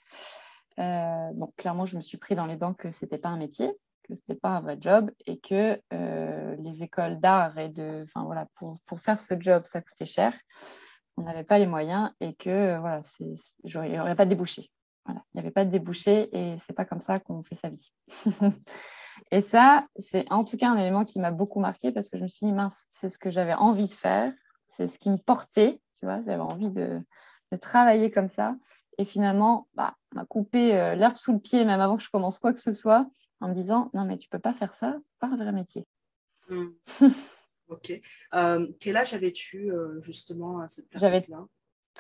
bon, 0.78 1.52
clairement, 1.58 1.86
je 1.86 1.98
me 1.98 2.02
suis 2.02 2.18
pris 2.18 2.36
dans 2.36 2.46
les 2.46 2.56
dents 2.56 2.74
que 2.74 2.90
c'était 2.92 3.18
pas 3.18 3.28
un 3.28 3.38
métier, 3.38 3.70
que 4.10 4.16
ce 4.16 4.22
n'était 4.28 4.40
pas 4.40 4.50
un 4.50 4.62
vrai 4.62 4.78
job 4.80 5.12
et 5.26 5.40
que 5.40 5.80
euh, 5.94 6.56
les 6.60 6.84
écoles 6.84 7.20
d'art 7.20 7.58
et 7.58 7.70
de. 7.70 8.04
Enfin 8.04 8.26
voilà, 8.26 8.48
pour, 8.56 8.80
pour, 8.86 9.00
faire 9.00 9.20
ce 9.20 9.40
job, 9.40 9.64
ça 9.72 9.82
coûtait 9.82 10.06
cher. 10.06 10.34
On 11.18 11.24
n'avait 11.24 11.44
pas 11.44 11.60
les 11.60 11.68
moyens 11.68 12.12
et 12.20 12.34
que 12.34 12.50
euh, 12.50 12.80
voilà, 12.80 13.02
il 13.20 13.38
n'y 13.92 14.00
aurait 14.00 14.16
pas 14.16 14.26
de 14.26 14.30
débouché. 14.30 14.72
Voilà, 15.06 15.22
il 15.34 15.38
n'y 15.38 15.42
avait 15.42 15.52
pas 15.52 15.66
de 15.66 15.72
débouché 15.72 16.30
et 16.38 16.58
c'est 16.66 16.74
pas 16.74 16.86
comme 16.86 17.02
ça 17.02 17.20
qu'on 17.20 17.44
fait 17.44 17.58
sa 17.62 17.70
vie. 17.70 17.92
et 19.32 19.42
ça, 19.44 19.86
c'est 20.00 20.32
en 20.32 20.44
tout 20.44 20.58
cas 20.58 20.70
un 20.70 20.78
élément 20.78 21.06
qui 21.06 21.20
m'a 21.20 21.32
beaucoup 21.32 21.60
marqué 21.60 21.92
parce 21.92 22.10
que 22.10 22.18
je 22.18 22.24
me 22.24 22.28
suis 22.28 22.46
dit, 22.46 22.54
mince, 22.54 22.86
c'est 22.92 23.10
ce 23.10 23.20
que 23.20 23.30
j'avais 23.30 23.54
envie 23.54 23.88
de 23.88 23.94
faire, 23.94 24.34
c'est 24.78 24.88
ce 24.88 24.98
qui 24.98 25.10
me 25.10 25.18
portait, 25.18 25.82
tu 26.00 26.06
vois, 26.06 26.22
j'avais 26.22 26.42
envie 26.42 26.70
de, 26.70 27.02
de, 27.52 27.58
travailler 27.58 28.12
comme 28.12 28.30
ça. 28.30 28.56
Et 28.98 29.06
finalement, 29.06 29.68
bah, 29.76 29.96
m'a 30.14 30.26
coupé 30.26 30.76
euh, 30.76 30.96
l'herbe 30.96 31.16
sous 31.16 31.34
le 31.34 31.40
pied, 31.40 31.64
même 31.66 31.80
avant 31.80 31.98
que 31.98 32.04
je 32.04 32.10
commence 32.10 32.38
quoi 32.38 32.54
que 32.54 32.60
ce 32.60 32.72
soit 32.72 33.08
en 33.42 33.50
me 33.50 33.54
disant 33.54 33.90
non 33.94 34.06
mais 34.06 34.18
tu 34.18 34.30
peux 34.30 34.40
pas 34.40 34.54
faire 34.54 34.74
ça, 34.74 35.00
c'est 35.06 35.18
pas 35.20 35.28
un 35.28 35.36
vrai 35.36 35.52
métier. 35.52 35.86
Hmm. 36.50 36.70
ok. 37.68 38.02
Euh, 38.34 38.68
quel 38.80 38.98
âge 38.98 39.14
avais-tu 39.14 39.72
euh, 39.72 40.02
justement 40.02 40.60
à 40.60 40.68
cette 40.68 40.90
période-là? 40.90 41.48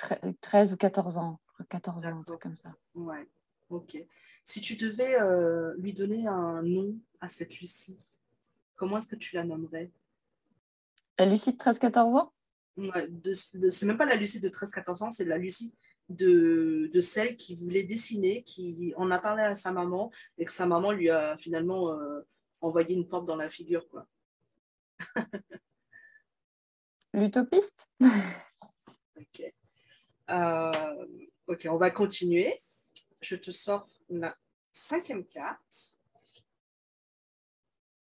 J'avais 0.10 0.34
13 0.42 0.74
ou 0.74 0.78
14 0.78 1.18
ans, 1.18 1.40
14 1.70 2.06
ans, 2.06 2.20
un 2.20 2.24
truc 2.24 2.42
comme 2.42 2.56
ça. 2.56 2.74
Ouais. 2.96 3.28
Ok. 3.70 3.98
Si 4.46 4.62
tu 4.62 4.76
devais 4.76 5.20
euh, 5.22 5.76
lui 5.78 5.94
donner 5.94 6.28
un 6.28 6.64
nom 6.64 6.96
à 7.22 7.28
cette 7.28 7.60
Lucie, 7.60 8.00
comment 8.76 8.98
est-ce 8.98 9.08
que 9.08 9.16
tu 9.16 9.36
la 9.36 9.44
nommerais? 9.44 9.92
La 11.20 11.26
Lucie 11.26 11.54
de 11.54 11.58
13-14 11.58 12.00
ans? 12.18 12.34
Ouais, 12.78 13.10
C'est 13.34 13.86
même 13.86 13.98
pas 13.98 14.06
la 14.06 14.16
Lucie 14.16 14.40
de 14.40 14.50
13-14 14.50 15.04
ans, 15.04 15.12
c'est 15.12 15.26
la 15.26 15.38
Lucie 15.38 15.76
de, 16.10 16.89
de, 16.91 16.99
celle 16.99 17.36
qui 17.36 17.55
voulait 17.55 17.84
dessiner, 17.84 18.43
qui 18.43 18.93
en 18.97 19.12
a 19.12 19.20
parlé 19.20 19.43
à 19.43 19.53
sa 19.53 19.72
maman 19.72 20.12
et 20.38 20.45
que 20.45 20.51
sa 20.51 20.66
maman 20.66 20.91
lui 20.91 21.10
a 21.10 21.38
finalement 21.38 21.91
euh, 21.91 22.22
envoyé 22.62 22.95
une 22.95 23.07
porte 23.07 23.26
dans 23.26 23.36
la 23.36 23.49
figure. 23.49 23.88
quoi. 23.89 24.07
L'utopiste? 27.14 27.88
Ok. 28.01 29.53
Euh, 30.30 31.05
ok, 31.47 31.68
on 31.70 31.78
va 31.78 31.91
continuer. 31.91 32.53
Je 33.22 33.36
te 33.36 33.51
sors 33.51 33.89
la 34.10 34.36
cinquième 34.72 35.26
carte. 35.26 35.97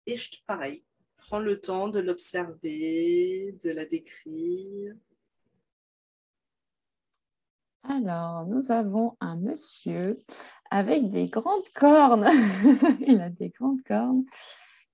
Et 0.06 0.16
je, 0.16 0.30
pareil, 0.46 0.84
prends 1.16 1.38
le 1.38 1.60
temps 1.60 1.88
de 1.88 2.00
l'observer, 2.00 3.56
de 3.62 3.70
la 3.70 3.84
décrire. 3.84 4.94
Alors, 7.82 8.46
nous 8.46 8.70
avons 8.70 9.16
un 9.20 9.36
monsieur 9.36 10.14
avec 10.70 11.10
des 11.10 11.28
grandes 11.28 11.68
cornes. 11.74 12.28
il 13.06 13.20
a 13.20 13.30
des 13.30 13.48
grandes 13.48 13.82
cornes 13.82 14.24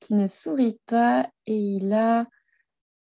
qui 0.01 0.14
ne 0.14 0.26
sourit 0.26 0.78
pas 0.87 1.28
et 1.47 1.57
il 1.57 1.93
a, 1.93 2.26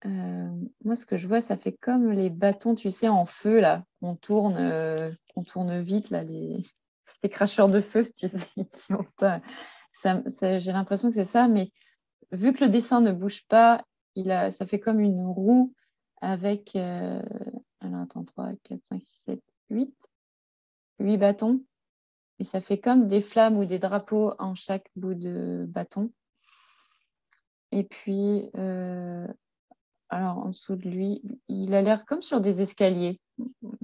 euh, 0.06 0.50
moi 0.84 0.96
ce 0.96 1.06
que 1.06 1.18
je 1.18 1.28
vois, 1.28 1.42
ça 1.42 1.58
fait 1.58 1.74
comme 1.74 2.12
les 2.12 2.30
bâtons, 2.30 2.76
tu 2.76 2.92
sais, 2.92 3.08
en 3.08 3.26
feu 3.26 3.60
là, 3.60 3.84
on 4.02 4.16
tourne, 4.16 4.58
euh, 4.58 5.12
tourne 5.48 5.82
vite 5.82 6.10
là, 6.10 6.24
les, 6.24 6.64
les, 7.24 7.30
cracheurs 7.30 7.70
de 7.70 7.82
feu, 7.82 8.12
tu 8.18 8.28
sais, 8.28 8.38
qui 8.74 8.94
ont. 8.94 9.06
J'ai 10.04 10.72
l'impression 10.72 11.10
que 11.10 11.16
c'est 11.16 11.26
ça, 11.26 11.48
mais 11.48 11.72
vu 12.32 12.54
que 12.54 12.64
le 12.64 12.70
dessin 12.70 13.02
ne 13.02 13.12
bouge 13.12 13.46
pas, 13.48 13.86
il 14.16 14.32
a, 14.32 14.52
ça 14.52 14.66
fait 14.66 14.80
comme 14.80 15.00
une 15.00 15.26
roue 15.26 15.74
avec, 16.22 16.76
euh, 16.76 17.22
alors 17.80 18.02
attends, 18.02 18.24
3, 18.24 18.52
4, 18.64 18.80
5, 18.90 19.02
6, 19.06 19.24
7, 19.26 19.42
8, 19.70 19.94
8 21.00 21.18
bâtons. 21.18 21.64
Et 22.40 22.46
ça 22.46 22.62
fait 22.62 22.80
comme 22.80 23.08
des 23.08 23.22
flammes 23.22 23.58
ou 23.58 23.66
des 23.66 23.80
drapeaux 23.80 24.34
en 24.40 24.56
chaque 24.56 24.90
bout 24.96 25.14
de 25.14 25.66
bâton. 25.68 26.12
Et 27.72 27.84
puis, 27.84 28.50
euh, 28.56 29.28
alors 30.10 30.40
en 30.40 30.50
dessous 30.50 30.76
de 30.76 30.90
lui, 30.90 31.22
il 31.48 31.74
a 31.74 31.82
l'air 31.82 32.06
comme 32.06 32.22
sur 32.22 32.42
des 32.42 32.62
escaliers. 32.62 33.20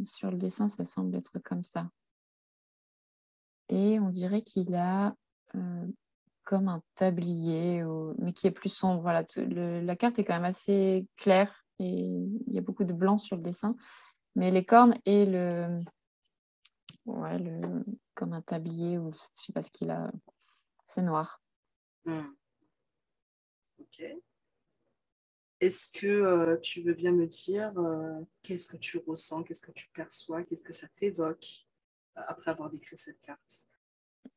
Sur 0.08 0.32
le 0.32 0.38
dessin, 0.38 0.70
ça 0.70 0.86
semble 0.86 1.16
être 1.16 1.40
comme 1.40 1.64
ça. 1.64 1.90
Et 3.70 4.00
on 4.00 4.10
dirait 4.10 4.42
qu'il 4.42 4.76
a 4.76 5.16
euh, 5.56 5.88
comme 6.44 6.68
un 6.68 6.82
tablier, 6.96 7.84
mais 8.20 8.34
qui 8.34 8.48
est 8.48 8.52
plus 8.52 8.70
sombre. 8.70 9.12
La 9.12 9.96
carte 9.96 10.20
est 10.20 10.24
quand 10.24 10.36
même 10.36 10.46
assez 10.46 11.08
claire 11.18 11.66
et 11.80 12.30
il 12.48 12.54
y 12.54 12.58
a 12.58 12.62
beaucoup 12.62 12.84
de 12.84 12.94
blanc 12.94 13.18
sur 13.18 13.36
le 13.36 13.44
dessin. 13.44 13.76
Mais 14.36 14.52
les 14.52 14.66
cornes 14.66 14.98
et 15.06 15.26
le, 15.26 15.80
ouais, 17.06 17.40
le 17.40 17.84
comme 18.14 18.34
un 18.34 18.42
tablier 18.42 18.98
ou 18.98 19.12
je 19.38 19.46
sais 19.46 19.54
pas 19.54 19.64
ce 19.64 19.72
qu'il 19.72 19.92
a, 19.92 20.12
c'est 20.88 21.02
noir. 21.02 21.42
Hmm. 22.06 22.22
Ok. 23.80 24.04
Est-ce 25.62 25.92
que 25.92 26.08
euh, 26.08 26.58
tu 26.58 26.82
veux 26.82 26.94
bien 26.94 27.12
me 27.12 27.28
dire 27.28 27.72
euh, 27.78 28.22
qu'est-ce 28.44 28.68
que 28.68 28.78
tu 28.78 28.98
ressens, 28.98 29.44
qu'est-ce 29.44 29.62
que 29.62 29.72
tu 29.72 29.88
perçois, 29.94 30.44
qu'est-ce 30.44 30.64
que 30.64 30.74
ça 30.74 30.88
t'évoque 30.96 31.46
euh, 32.18 32.22
après 32.28 32.52
avoir 32.52 32.70
décrit 32.70 32.98
cette 32.98 33.22
carte? 33.22 33.66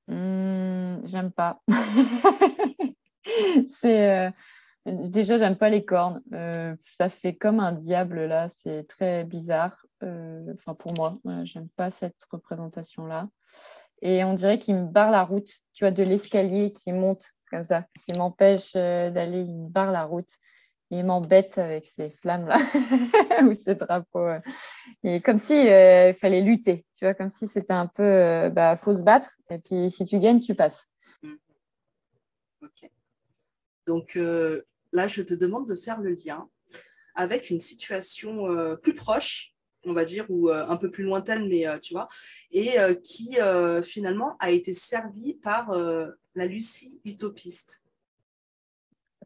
Hmm, 0.07 1.05
J'aime 1.05 1.32
pas. 1.32 1.61
c'est 3.80 4.32
déjà 4.86 5.38
j'aime 5.38 5.59
pas 5.59 5.68
les 5.68 5.84
cornes. 5.84 6.22
ça 6.78 7.11
fait 7.11 7.36
comme 7.36 7.61
un 7.61 7.72
diable 7.72 8.26
là, 8.26 8.49
c'est 8.49 8.84
très 8.84 9.24
bizarre. 9.24 9.84
Euh, 10.03 10.55
enfin 10.55 10.74
pour 10.74 10.94
moi, 10.94 11.18
j'aime 11.44 11.68
pas 11.70 11.90
cette 11.90 12.22
représentation-là. 12.30 13.28
Et 14.01 14.22
on 14.24 14.34
dirait 14.34 14.59
qu'il 14.59 14.76
me 14.76 14.86
barre 14.86 15.11
la 15.11 15.24
route, 15.24 15.51
tu 15.72 15.84
vois, 15.84 15.90
de 15.90 16.03
l'escalier 16.03 16.72
qui 16.72 16.92
monte 16.92 17.26
comme 17.51 17.64
ça, 17.64 17.86
qui 18.05 18.16
m'empêche 18.16 18.72
euh, 18.76 19.11
d'aller, 19.11 19.40
il 19.40 19.57
me 19.57 19.68
barre 19.68 19.90
la 19.90 20.05
route. 20.05 20.30
il 20.90 21.05
m'embête 21.05 21.59
avec 21.59 21.86
ces 21.86 22.11
flammes-là 22.11 22.59
ou 23.44 23.55
ces 23.55 23.74
drapeaux. 23.74 24.28
Et 25.03 25.20
comme 25.20 25.38
si 25.38 25.55
fallait 26.20 26.42
lutter, 26.42 26.86
tu 26.94 27.05
vois, 27.05 27.14
comme 27.14 27.30
si 27.30 27.46
c'était 27.46 27.72
un 27.72 27.86
peu, 27.86 28.51
bah, 28.51 28.76
faut 28.76 28.94
se 28.94 29.03
battre. 29.03 29.30
Et 29.51 29.59
puis 29.59 29.90
si 29.90 30.05
tu 30.05 30.18
gagnes, 30.18 30.40
tu 30.40 30.55
passes. 30.55 30.86
Mmh. 31.22 31.34
Ok. 32.62 32.90
Donc 33.86 34.18
là, 34.92 35.09
je 35.09 35.22
te 35.22 35.34
demande 35.34 35.66
de 35.68 35.74
faire 35.74 36.01
le 36.01 36.11
lien 36.11 36.49
avec 37.14 37.51
une 37.51 37.61
situation 37.61 38.46
plus 38.82 38.94
proche 38.94 39.55
on 39.85 39.93
va 39.93 40.05
dire, 40.05 40.26
ou 40.29 40.51
euh, 40.51 40.66
un 40.66 40.76
peu 40.76 40.91
plus 40.91 41.05
lointaine, 41.05 41.49
mais 41.49 41.66
euh, 41.66 41.79
tu 41.79 41.95
vois, 41.95 42.09
et 42.51 42.79
euh, 42.79 42.95
qui 42.95 43.37
finalement 43.83 44.37
a 44.39 44.51
été 44.51 44.72
servie 44.72 45.35
par 45.35 45.72
la 46.35 46.47
Lucie 46.47 47.01
utopiste. 47.05 47.83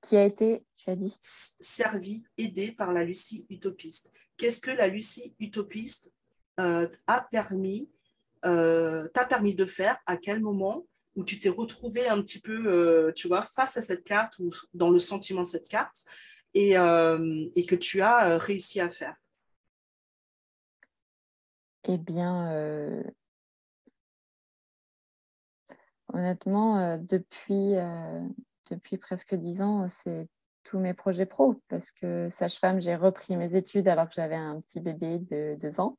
Qui 0.03 0.17
a 0.17 0.25
été, 0.25 0.65
tu 0.77 0.91
as 0.91 0.97
dit? 0.97 1.17
Servie, 1.21 2.25
aidée 2.37 2.73
par 2.73 2.93
la 2.93 3.05
Lucie 3.05 3.47
utopiste. 3.51 4.11
Qu'est-ce 4.37 4.61
que 4.61 4.71
la 4.71 4.89
Lucie 4.89 5.35
utopiste 5.39 6.13
a 6.57 7.21
permis, 7.31 7.91
t'a 8.43 9.25
permis 9.29 9.55
de 9.55 9.65
faire? 9.65 9.97
À 10.07 10.17
quel 10.17 10.41
moment 10.41 10.87
où 11.15 11.25
tu 11.25 11.39
t'es 11.39 11.49
retrouvé 11.49 12.09
un 12.09 12.21
petit 12.23 12.41
peu, 12.41 13.13
tu 13.15 13.29
vois, 13.29 13.43
face 13.43 13.77
à 13.77 13.81
cette 13.81 14.05
carte 14.05 14.39
ou 14.39 14.51
dans 14.75 14.91
le 14.91 14.99
sentiment 14.99 15.43
de 15.43 15.47
cette 15.47 15.69
carte 15.69 16.05
et, 16.55 16.73
et 16.73 17.67
que 17.67 17.77
tu 17.77 18.01
as 18.01 18.39
réussi 18.39 18.81
à 18.81 18.91
faire? 18.91 19.15
Eh 21.85 21.99
bien, 21.99 22.51
euh, 22.53 23.03
honnêtement, 26.13 26.79
euh, 26.79 26.97
depuis, 26.99 27.77
euh, 27.77 28.21
depuis 28.71 28.99
presque 28.99 29.35
dix 29.35 29.61
ans, 29.63 29.89
c'est 29.89 30.29
tous 30.65 30.79
mes 30.79 30.95
projets 30.95 31.27
pro 31.27 31.61
parce 31.69 31.91
que 31.91 32.29
sage-femme, 32.31 32.81
j'ai 32.81 32.95
repris 32.95 33.37
mes 33.37 33.57
études 33.57 33.89
alors 33.89 34.09
que 34.09 34.15
j'avais 34.15 34.37
un 34.37 34.61
petit 34.61 34.81
bébé 34.81 35.19
de 35.19 35.57
deux 35.61 35.81
ans. 35.81 35.99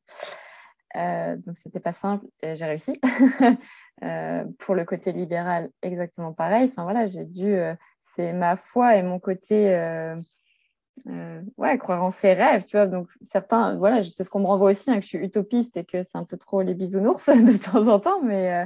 donc, 0.96 1.58
c'était 1.62 1.82
pas 1.82 1.94
simple 1.94 2.26
et 2.42 2.56
j'ai 2.56 2.66
réussi. 2.66 3.00
pour 4.60 4.76
le 4.76 4.86
côté 4.86 5.12
libéral, 5.12 5.70
exactement 5.82 6.34
pareil. 6.34 6.70
Enfin, 6.72 6.84
voilà, 6.84 7.08
j'ai 7.08 7.26
dû, 7.26 7.58
c'est 8.16 8.32
ma 8.32 8.56
foi 8.56 8.96
et 8.96 9.04
mon 9.04 9.20
côté 9.20 9.76
euh, 11.08 11.42
ouais, 11.58 11.78
croire 11.78 12.04
en 12.04 12.12
ses 12.12 12.34
rêves, 12.34 12.64
tu 12.66 12.78
vois. 12.78 12.88
Donc, 12.88 13.10
certains, 13.22 13.76
voilà, 13.78 14.02
c'est 14.02 14.24
ce 14.24 14.30
qu'on 14.30 14.40
me 14.40 14.46
renvoie 14.46 14.72
aussi, 14.72 14.90
hein, 14.92 14.96
que 14.96 15.02
je 15.02 15.08
suis 15.08 15.18
utopiste 15.18 15.76
et 15.76 15.84
que 15.84 16.04
c'est 16.04 16.16
un 16.16 16.24
peu 16.24 16.38
trop 16.38 16.62
les 16.62 16.74
bisounours 16.74 17.26
de 17.30 17.58
temps 17.58 17.88
en 17.88 18.00
temps, 18.00 18.22
mais 18.22 18.54
euh, 18.54 18.66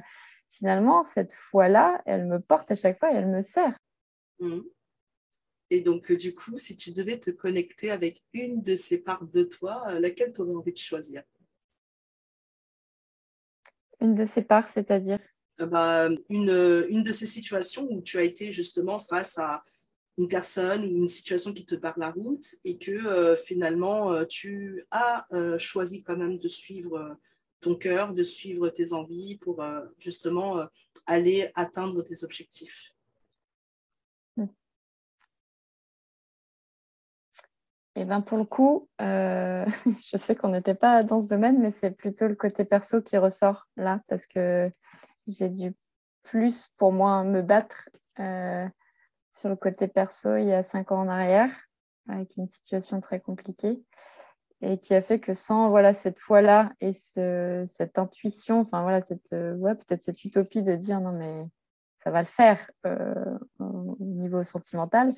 finalement, 0.50 1.04
cette 1.04 1.34
foi-là, 1.34 2.02
elle 2.06 2.26
me 2.26 2.40
porte 2.40 2.70
à 2.72 2.76
chaque 2.76 3.00
fois 3.00 3.12
et 3.12 3.16
elle 3.16 3.28
me 3.28 3.42
sert. 3.42 3.78
Mmh. 4.40 4.60
Et 5.70 5.82
donc, 5.82 6.12
euh, 6.12 6.18
du 6.18 6.34
coup, 6.36 6.58
si 6.58 6.78
tu 6.78 6.92
devais 6.92 7.18
te 7.20 7.32
connecter 7.32 7.92
avec 7.92 8.24
une 8.34 8.62
de 8.62 8.76
ces 8.76 9.00
parts 9.00 9.26
de 9.26 9.44
toi, 9.44 10.00
laquelle 10.00 10.32
tu 10.32 10.42
aurais 10.42 10.56
envie 10.56 10.74
de 10.74 10.78
choisir? 10.78 11.24
Une 14.00 14.16
de 14.16 14.26
ces 14.28 14.44
parts, 14.44 14.70
c'est-à-dire? 14.70 15.20
Bah, 15.60 16.08
une, 16.30 16.86
une 16.90 17.02
de 17.02 17.12
ces 17.12 17.26
situations 17.26 17.88
où 17.90 18.02
tu 18.02 18.20
as 18.20 18.24
été 18.24 18.52
justement 18.52 19.00
face 19.00 19.40
à 19.40 19.64
une 20.18 20.28
personne 20.28 20.84
ou 20.84 20.98
une 20.98 21.08
situation 21.08 21.54
qui 21.54 21.66
te 21.66 21.76
barre 21.76 22.00
la 22.00 22.12
route 22.12 22.56
et 22.64 22.78
que 22.78 22.92
euh, 22.92 23.36
finalement 23.36 24.12
euh, 24.12 24.26
tu 24.26 24.84
as 24.92 25.28
euh, 25.32 25.58
choisi 25.58 26.04
quand 26.04 26.18
même 26.18 26.40
de 26.40 26.48
suivre 26.48 27.18
ton 27.60 27.76
cœur, 27.76 28.14
de 28.14 28.24
suivre 28.24 28.70
tes 28.70 28.94
envies 28.94 29.38
pour 29.38 29.66
justement 29.98 30.68
aller 31.08 31.52
atteindre 31.56 32.04
tes 32.04 32.24
objectifs. 32.24 32.94
Et 37.96 38.02
eh 38.02 38.06
ben 38.06 38.22
pour 38.22 38.38
le 38.38 38.44
coup, 38.44 38.88
je 39.00 40.18
sais 40.24 40.36
qu'on 40.36 40.50
n'était 40.50 40.76
pas 40.76 41.02
dans 41.02 41.24
ce 41.24 41.28
domaine, 41.28 41.60
mais 41.60 41.74
c'est 41.82 41.90
plutôt 41.90 42.28
le 42.28 42.36
côté 42.36 42.64
perso 42.64 43.02
qui 43.02 43.18
ressort 43.18 43.68
là, 43.76 44.02
parce 44.08 44.28
que 44.28 44.70
j'ai 45.26 45.50
dû 45.50 45.74
plus 46.22 46.70
pour 46.78 46.92
moi 46.92 47.24
me 47.24 47.42
battre 47.42 47.90
sur 49.38 49.50
le 49.50 49.56
côté 49.56 49.88
perso 49.88 50.36
il 50.36 50.46
y 50.46 50.54
a 50.54 50.64
cinq 50.64 50.92
ans 50.92 51.02
en 51.02 51.08
arrière, 51.08 51.52
avec 52.08 52.36
une 52.38 52.50
situation 52.50 53.02
très 53.02 53.20
compliquée, 53.20 53.84
et 54.62 54.80
qui 54.80 54.94
a 54.94 55.02
fait 55.02 55.20
que 55.20 55.34
sans 55.34 55.70
voilà 55.70 55.94
cette 55.94 56.20
foi-là 56.20 56.74
et 56.82 56.94
cette 56.94 57.98
intuition, 57.98 58.62
enfin 58.62 58.82
voilà 58.82 59.02
cette 59.02 59.34
euh, 59.34 59.56
ouais, 59.56 59.76
peut-être 59.76 60.02
cette 60.02 60.24
utopie 60.26 60.64
de 60.64 60.76
dire 60.76 61.00
non 61.00 61.12
mais 61.12 61.46
ça 62.04 62.12
va 62.12 62.22
le 62.22 62.28
faire 62.28 62.60
euh, 62.86 63.38
au 63.60 63.98
niveau 64.00 64.44
sentimental, 64.44 65.14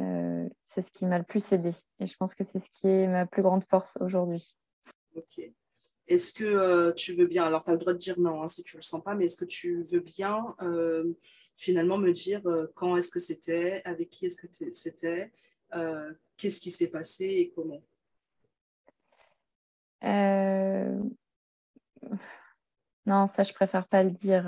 euh, 0.00 0.48
c'est 0.64 0.82
ce 0.82 0.90
qui 0.90 1.06
m'a 1.06 1.18
le 1.18 1.24
plus 1.24 1.52
aidé. 1.52 1.74
Et 2.00 2.06
je 2.06 2.16
pense 2.16 2.34
que 2.34 2.44
c'est 2.44 2.60
ce 2.60 2.70
qui 2.70 2.88
est 2.88 3.06
ma 3.06 3.26
plus 3.26 3.42
grande 3.42 3.64
force 3.64 3.96
aujourd'hui. 4.00 4.56
Est-ce 6.08 6.32
que 6.34 6.92
tu 6.92 7.14
veux 7.14 7.26
bien, 7.26 7.44
alors 7.44 7.62
tu 7.62 7.70
as 7.70 7.74
le 7.74 7.78
droit 7.78 7.92
de 7.92 7.98
dire 7.98 8.18
non 8.18 8.42
hein, 8.42 8.48
si 8.48 8.62
tu 8.62 8.76
ne 8.76 8.80
le 8.80 8.84
sens 8.84 9.02
pas, 9.02 9.14
mais 9.14 9.26
est-ce 9.26 9.36
que 9.36 9.44
tu 9.44 9.82
veux 9.84 10.00
bien 10.00 10.54
finalement 11.62 11.98
me 11.98 12.12
dire 12.12 12.44
euh, 12.46 12.66
quand 12.74 12.96
est-ce 12.96 13.10
que 13.10 13.20
c'était, 13.20 13.82
avec 13.84 14.10
qui 14.10 14.26
est-ce 14.26 14.36
que 14.36 14.48
c'était, 14.72 15.30
euh, 15.74 16.12
qu'est-ce 16.36 16.60
qui 16.60 16.70
s'est 16.70 16.90
passé 16.90 17.24
et 17.24 17.52
comment? 17.54 17.82
Euh, 20.04 20.98
Non, 23.06 23.28
ça, 23.28 23.44
je 23.44 23.52
préfère 23.52 23.86
pas 23.86 24.02
le 24.02 24.10
dire. 24.10 24.44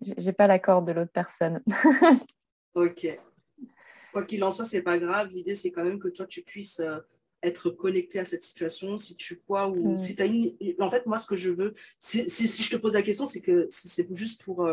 J'ai 0.00 0.32
pas 0.32 0.46
l'accord 0.46 0.82
de 0.82 0.92
l'autre 0.92 1.12
personne. 1.12 1.62
ok. 2.74 3.20
Quoi 4.12 4.24
qu'il 4.24 4.44
en 4.44 4.50
soit, 4.50 4.66
c'est 4.66 4.82
pas 4.82 4.98
grave. 4.98 5.28
L'idée, 5.28 5.54
c'est 5.54 5.70
quand 5.70 5.84
même 5.84 5.98
que 5.98 6.08
toi, 6.08 6.26
tu 6.26 6.42
puisses 6.42 6.82
être 7.42 7.70
connecté 7.70 8.18
à 8.18 8.24
cette 8.24 8.42
situation, 8.42 8.96
si 8.96 9.16
tu 9.16 9.38
vois 9.46 9.68
ou 9.68 9.92
mm. 9.92 9.98
si 9.98 10.16
tu 10.16 10.22
as 10.22 10.26
une... 10.26 10.52
En 10.78 10.90
fait, 10.90 11.06
moi, 11.06 11.18
ce 11.18 11.26
que 11.26 11.36
je 11.36 11.50
veux, 11.50 11.74
si, 11.98 12.28
si, 12.28 12.62
je 12.62 12.70
te 12.70 12.76
pose 12.76 12.94
la 12.94 13.02
question, 13.02 13.26
c'est 13.26 13.40
que 13.40 13.66
c'est 13.70 14.14
juste 14.14 14.42
pour 14.42 14.66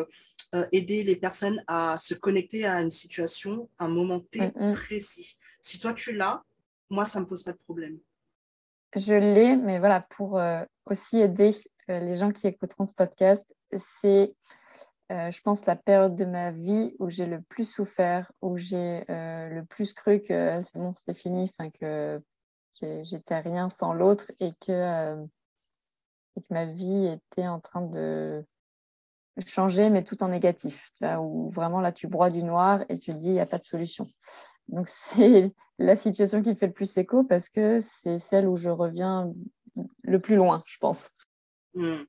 euh, 0.53 0.65
aider 0.71 1.03
les 1.03 1.17
personnes 1.17 1.61
à 1.67 1.97
se 1.97 2.13
connecter 2.13 2.65
à 2.65 2.79
une 2.81 2.89
situation, 2.89 3.69
un 3.79 3.89
moment 3.89 4.21
T 4.21 4.39
mm, 4.39 4.51
mm. 4.55 4.73
précis. 4.75 5.37
Si 5.59 5.77
toi 5.77 5.93
tu 5.93 6.13
l'as, 6.13 6.41
moi 6.89 7.03
ça 7.03 7.19
ne 7.19 7.25
me 7.25 7.29
pose 7.29 7.43
pas 7.43 7.51
de 7.51 7.57
problème. 7.57 7.99
Je 8.95 9.13
l'ai, 9.13 9.57
mais 9.57 9.79
voilà, 9.79 9.99
pour 9.99 10.39
euh, 10.39 10.63
aussi 10.85 11.17
aider 11.17 11.53
euh, 11.89 11.99
les 11.99 12.15
gens 12.15 12.31
qui 12.31 12.47
écouteront 12.47 12.85
ce 12.85 12.93
podcast, 12.93 13.43
c'est, 13.99 14.33
je 15.09 15.41
pense, 15.41 15.65
la 15.65 15.75
période 15.75 16.15
de 16.15 16.23
ma 16.23 16.51
vie 16.51 16.95
où 16.99 17.09
j'ai 17.09 17.25
le 17.25 17.41
plus 17.41 17.65
souffert, 17.65 18.31
où 18.41 18.57
j'ai 18.57 19.03
le 19.09 19.63
plus 19.63 19.91
cru 19.91 20.21
que 20.21 20.61
c'est 20.63 20.79
bon, 20.79 20.93
c'était 20.93 21.13
fini, 21.13 21.51
que, 21.81 22.21
que 22.79 23.03
j'étais 23.03 23.39
rien 23.39 23.69
sans 23.69 23.93
l'autre 23.93 24.31
et 24.39 24.51
que, 24.65 25.15
et 26.35 26.41
que 26.41 26.53
ma 26.53 26.65
vie 26.65 27.07
était 27.07 27.47
en 27.47 27.59
train 27.59 27.81
de 27.81 28.43
changer, 29.45 29.89
mais 29.89 30.03
tout 30.03 30.23
en 30.23 30.29
négatif, 30.29 30.91
où 31.19 31.49
vraiment 31.51 31.81
là, 31.81 31.91
tu 31.91 32.07
broies 32.07 32.29
du 32.29 32.43
noir 32.43 32.83
et 32.89 32.97
tu 32.97 33.11
te 33.11 33.17
dis, 33.17 33.27
il 33.27 33.33
n'y 33.33 33.39
a 33.39 33.45
pas 33.45 33.59
de 33.59 33.63
solution. 33.63 34.07
Donc, 34.67 34.89
c'est 35.15 35.53
la 35.77 35.95
situation 35.95 36.41
qui 36.41 36.55
fait 36.55 36.67
le 36.67 36.73
plus 36.73 36.97
écho 36.97 37.23
parce 37.23 37.49
que 37.49 37.81
c'est 38.01 38.19
celle 38.19 38.47
où 38.47 38.57
je 38.57 38.69
reviens 38.69 39.31
le 40.01 40.19
plus 40.19 40.35
loin, 40.35 40.63
je 40.65 40.77
pense. 40.79 41.09
Hmm. 41.73 42.03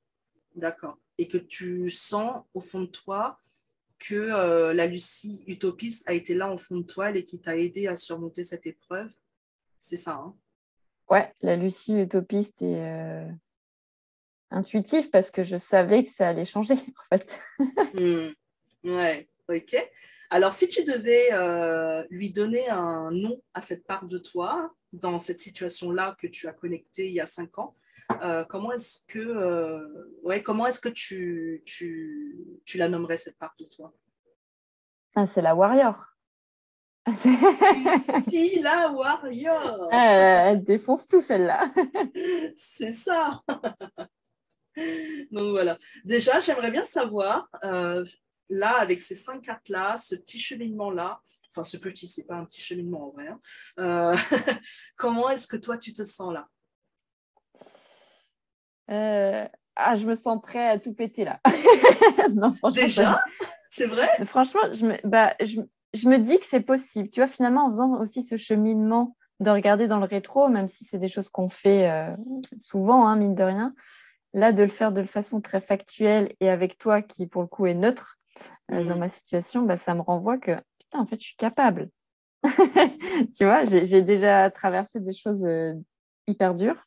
D'accord. 0.55 0.97
Et 1.17 1.27
que 1.27 1.37
tu 1.37 1.89
sens 1.89 2.43
au 2.53 2.61
fond 2.61 2.81
de 2.81 2.87
toi 2.87 3.37
que 3.99 4.15
euh, 4.15 4.73
la 4.73 4.87
Lucie 4.87 5.43
utopiste 5.47 6.07
a 6.09 6.13
été 6.13 6.33
là 6.33 6.51
au 6.51 6.57
fond 6.57 6.77
de 6.77 6.83
toi 6.83 7.11
et 7.11 7.25
qui 7.25 7.39
t'a 7.39 7.57
aidé 7.57 7.87
à 7.87 7.95
surmonter 7.95 8.43
cette 8.43 8.65
épreuve? 8.65 9.11
C'est 9.79 9.97
ça, 9.97 10.15
hein? 10.15 10.35
Ouais, 11.09 11.33
la 11.41 11.55
Lucie 11.55 11.95
utopiste 11.95 12.61
est, 12.61 12.85
euh, 12.85 13.27
intuitif 14.51 15.09
parce 15.09 15.31
que 15.31 15.43
je 15.43 15.57
savais 15.57 16.03
que 16.03 16.11
ça 16.11 16.29
allait 16.29 16.45
changer 16.45 16.75
en 17.11 17.17
fait. 17.17 17.39
Hmm. 17.99 18.29
Ouais, 18.83 19.27
ok. 19.47 19.75
Alors 20.29 20.51
si 20.51 20.67
tu 20.67 20.83
devais 20.83 21.29
euh, 21.31 22.05
lui 22.11 22.31
donner 22.31 22.69
un 22.69 23.09
nom 23.09 23.41
à 23.55 23.61
cette 23.61 23.87
part 23.87 24.05
de 24.05 24.19
toi 24.19 24.71
dans 24.93 25.17
cette 25.17 25.39
situation-là 25.39 26.15
que 26.19 26.27
tu 26.27 26.47
as 26.47 26.53
connectée 26.53 27.07
il 27.07 27.13
y 27.13 27.19
a 27.19 27.25
cinq 27.25 27.57
ans, 27.57 27.75
euh, 28.21 28.43
comment 28.43 28.71
est-ce 28.71 29.05
que, 29.07 29.87
ouais, 30.23 30.43
comment 30.43 30.67
est-ce 30.67 30.79
que 30.79 30.89
tu, 30.89 31.63
tu, 31.65 32.61
tu, 32.65 32.77
la 32.77 32.87
nommerais 32.87 33.17
cette 33.17 33.37
part 33.37 33.55
de 33.59 33.65
toi? 33.65 33.91
Ah, 35.15 35.25
C'est 35.25 35.41
la 35.41 35.55
warrior. 35.55 36.08
si, 38.29 38.59
la 38.59 38.91
warrior. 38.91 39.89
elle 39.91 40.63
défonce 40.63 41.07
tout 41.07 41.21
celle-là. 41.21 41.71
C'est 42.55 42.91
ça. 42.91 43.41
Donc 45.31 45.51
voilà. 45.51 45.77
Déjà, 46.05 46.39
j'aimerais 46.39 46.71
bien 46.71 46.83
savoir, 46.83 47.49
euh, 47.63 48.05
là, 48.49 48.77
avec 48.79 49.01
ces 49.01 49.15
cinq 49.15 49.41
cartes-là, 49.41 49.97
ce 49.97 50.15
petit 50.15 50.39
cheminement-là, 50.39 51.21
enfin 51.51 51.63
ce 51.63 51.77
petit, 51.77 52.07
c'est 52.07 52.25
pas 52.25 52.35
un 52.35 52.45
petit 52.45 52.61
cheminement 52.61 53.07
en 53.07 53.09
vrai, 53.11 53.27
hein, 53.27 53.39
euh, 53.79 54.15
comment 54.97 55.29
est-ce 55.29 55.47
que 55.47 55.57
toi, 55.57 55.77
tu 55.77 55.93
te 55.93 56.03
sens 56.03 56.33
là? 56.33 56.47
Euh, 58.91 59.47
ah, 59.75 59.95
je 59.95 60.05
me 60.05 60.15
sens 60.15 60.41
prêt 60.41 60.67
à 60.67 60.79
tout 60.79 60.93
péter 60.93 61.23
là. 61.23 61.39
Déjà? 62.73 63.19
C'est 63.69 63.85
vrai? 63.85 64.07
Franchement, 64.25 64.61
je 64.73 64.85
me, 64.85 64.97
bah, 65.03 65.35
je, 65.39 65.61
je 65.93 66.07
me 66.07 66.17
dis 66.17 66.37
que 66.39 66.45
c'est 66.45 66.61
possible. 66.61 67.09
Tu 67.09 67.19
vois, 67.19 67.27
finalement, 67.27 67.65
en 67.65 67.69
faisant 67.69 67.99
aussi 67.99 68.23
ce 68.23 68.37
cheminement 68.37 69.15
de 69.39 69.49
regarder 69.49 69.87
dans 69.87 69.99
le 69.99 70.05
rétro, 70.05 70.49
même 70.49 70.67
si 70.67 70.85
c'est 70.85 70.97
des 70.97 71.07
choses 71.07 71.29
qu'on 71.29 71.49
fait 71.49 71.89
euh, 71.89 72.15
souvent, 72.57 73.07
hein, 73.07 73.15
mine 73.15 73.35
de 73.35 73.43
rien, 73.43 73.73
là, 74.33 74.51
de 74.51 74.63
le 74.63 74.69
faire 74.69 74.91
de 74.91 75.03
façon 75.03 75.41
très 75.41 75.61
factuelle 75.61 76.35
et 76.39 76.49
avec 76.49 76.77
toi 76.77 77.01
qui, 77.01 77.25
pour 77.25 77.41
le 77.41 77.47
coup, 77.47 77.65
est 77.65 77.73
neutre 77.73 78.17
euh, 78.71 78.83
dans 78.83 78.97
ma 78.97 79.09
situation, 79.09 79.63
bah, 79.63 79.77
ça 79.77 79.95
me 79.95 80.01
renvoie 80.01 80.37
que, 80.37 80.51
putain, 80.79 80.99
en 80.99 81.05
fait, 81.05 81.19
je 81.19 81.27
suis 81.27 81.37
capable. 81.37 81.89
tu 83.35 83.45
vois, 83.45 83.63
j'ai 83.63 84.01
déjà 84.01 84.49
traversé 84.51 84.99
des 84.99 85.13
choses 85.13 85.45
euh, 85.45 85.73
hyper 86.27 86.53
dures. 86.53 86.81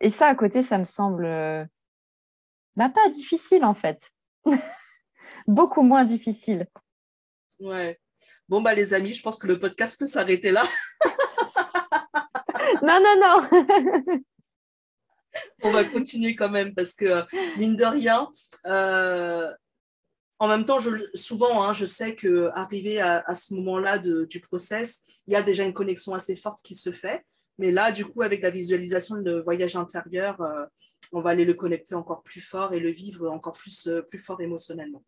Et 0.00 0.10
ça, 0.10 0.26
à 0.26 0.34
côté, 0.34 0.62
ça 0.62 0.78
me 0.78 0.84
semble 0.84 1.24
bah, 2.76 2.88
pas 2.88 3.08
difficile, 3.10 3.64
en 3.64 3.74
fait. 3.74 4.02
Beaucoup 5.46 5.82
moins 5.82 6.04
difficile. 6.04 6.66
Ouais. 7.60 7.98
Bon, 8.48 8.60
bah, 8.60 8.74
les 8.74 8.94
amis, 8.94 9.12
je 9.12 9.22
pense 9.22 9.38
que 9.38 9.46
le 9.46 9.58
podcast 9.58 9.98
peut 9.98 10.06
s'arrêter 10.06 10.50
là. 10.50 10.64
non, 12.82 13.00
non, 13.00 13.16
non. 13.20 14.22
On 15.62 15.70
va 15.70 15.84
continuer 15.84 16.34
quand 16.34 16.48
même 16.48 16.74
parce 16.74 16.92
que, 16.94 17.24
mine 17.58 17.76
de 17.76 17.84
rien, 17.84 18.28
euh, 18.66 19.52
en 20.40 20.48
même 20.48 20.64
temps, 20.64 20.78
je, 20.78 20.90
souvent, 21.14 21.62
hein, 21.62 21.72
je 21.72 21.84
sais 21.84 22.16
à, 22.98 23.22
à 23.26 23.34
ce 23.34 23.54
moment-là 23.54 23.98
du 23.98 24.40
process, 24.40 25.02
il 25.26 25.34
y 25.34 25.36
a 25.36 25.42
déjà 25.42 25.64
une 25.64 25.74
connexion 25.74 26.14
assez 26.14 26.34
forte 26.34 26.60
qui 26.62 26.74
se 26.74 26.90
fait. 26.90 27.24
Mais 27.58 27.70
là, 27.70 27.92
du 27.92 28.06
coup, 28.06 28.22
avec 28.22 28.40
la 28.42 28.50
visualisation 28.50 29.20
de 29.20 29.38
voyage 29.38 29.76
intérieur, 29.76 30.40
euh, 30.40 30.64
on 31.12 31.20
va 31.20 31.30
aller 31.30 31.44
le 31.44 31.54
connecter 31.54 31.94
encore 31.94 32.22
plus 32.22 32.40
fort 32.40 32.72
et 32.72 32.80
le 32.80 32.90
vivre 32.90 33.30
encore 33.30 33.52
plus, 33.52 33.86
euh, 33.86 34.00
plus 34.00 34.18
fort 34.18 34.40
émotionnellement. 34.40 35.02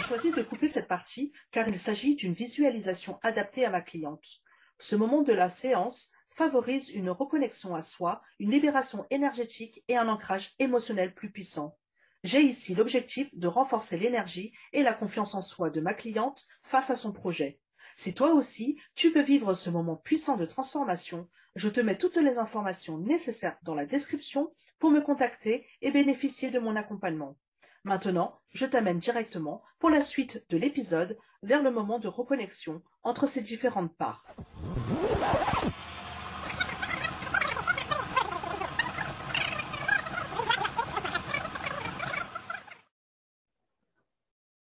J'ai 0.00 0.06
choisi 0.06 0.30
de 0.30 0.42
couper 0.42 0.66
cette 0.66 0.88
partie 0.88 1.30
car 1.50 1.68
il 1.68 1.76
s'agit 1.76 2.14
d'une 2.14 2.32
visualisation 2.32 3.18
adaptée 3.22 3.66
à 3.66 3.70
ma 3.70 3.82
cliente. 3.82 4.40
Ce 4.78 4.96
moment 4.96 5.20
de 5.20 5.34
la 5.34 5.50
séance 5.50 6.10
favorise 6.30 6.88
une 6.88 7.10
reconnexion 7.10 7.74
à 7.74 7.82
soi, 7.82 8.22
une 8.38 8.50
libération 8.50 9.04
énergétique 9.10 9.84
et 9.88 9.98
un 9.98 10.08
ancrage 10.08 10.54
émotionnel 10.58 11.12
plus 11.12 11.30
puissant. 11.30 11.76
J'ai 12.24 12.40
ici 12.40 12.74
l'objectif 12.74 13.28
de 13.34 13.46
renforcer 13.46 13.98
l'énergie 13.98 14.54
et 14.72 14.82
la 14.82 14.94
confiance 14.94 15.34
en 15.34 15.42
soi 15.42 15.68
de 15.68 15.82
ma 15.82 15.92
cliente 15.92 16.46
face 16.62 16.88
à 16.88 16.96
son 16.96 17.12
projet. 17.12 17.60
Si 17.94 18.14
toi 18.14 18.32
aussi, 18.32 18.80
tu 18.94 19.10
veux 19.10 19.22
vivre 19.22 19.52
ce 19.52 19.68
moment 19.68 19.96
puissant 19.96 20.38
de 20.38 20.46
transformation, 20.46 21.28
je 21.56 21.68
te 21.68 21.80
mets 21.80 21.98
toutes 21.98 22.16
les 22.16 22.38
informations 22.38 22.96
nécessaires 22.96 23.58
dans 23.64 23.74
la 23.74 23.84
description 23.84 24.50
pour 24.78 24.90
me 24.90 25.02
contacter 25.02 25.66
et 25.82 25.90
bénéficier 25.90 26.50
de 26.50 26.58
mon 26.58 26.74
accompagnement. 26.74 27.36
Maintenant, 27.84 28.38
je 28.52 28.66
t'amène 28.66 28.98
directement 28.98 29.62
pour 29.78 29.88
la 29.88 30.02
suite 30.02 30.44
de 30.50 30.58
l'épisode 30.58 31.16
vers 31.42 31.62
le 31.62 31.70
moment 31.70 31.98
de 31.98 32.08
reconnexion 32.08 32.82
entre 33.02 33.26
ces 33.26 33.40
différentes 33.40 33.96
parts. 33.96 34.26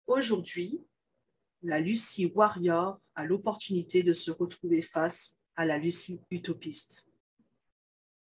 Aujourd'hui, 0.07 0.85
la 1.61 1.81
Lucie 1.81 2.31
Warrior 2.33 3.01
a 3.15 3.25
l'opportunité 3.25 4.01
de 4.01 4.13
se 4.13 4.31
retrouver 4.31 4.81
face 4.81 5.35
à 5.57 5.65
la 5.65 5.77
Lucie 5.77 6.23
utopiste. 6.31 7.09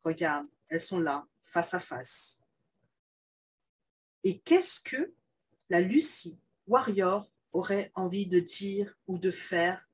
Regarde, 0.04 0.46
elles 0.68 0.80
sont 0.80 1.00
là, 1.00 1.26
face 1.40 1.72
à 1.72 1.80
face. 1.80 2.41
Et 4.24 4.38
qu'est-ce 4.40 4.80
que 4.80 5.14
la 5.68 5.80
Lucie 5.80 6.40
Warrior 6.66 7.30
aurait 7.52 7.90
envie 7.94 8.26
de 8.26 8.40
dire 8.40 8.94
ou 9.06 9.18
de 9.18 9.30
faire 9.30 9.88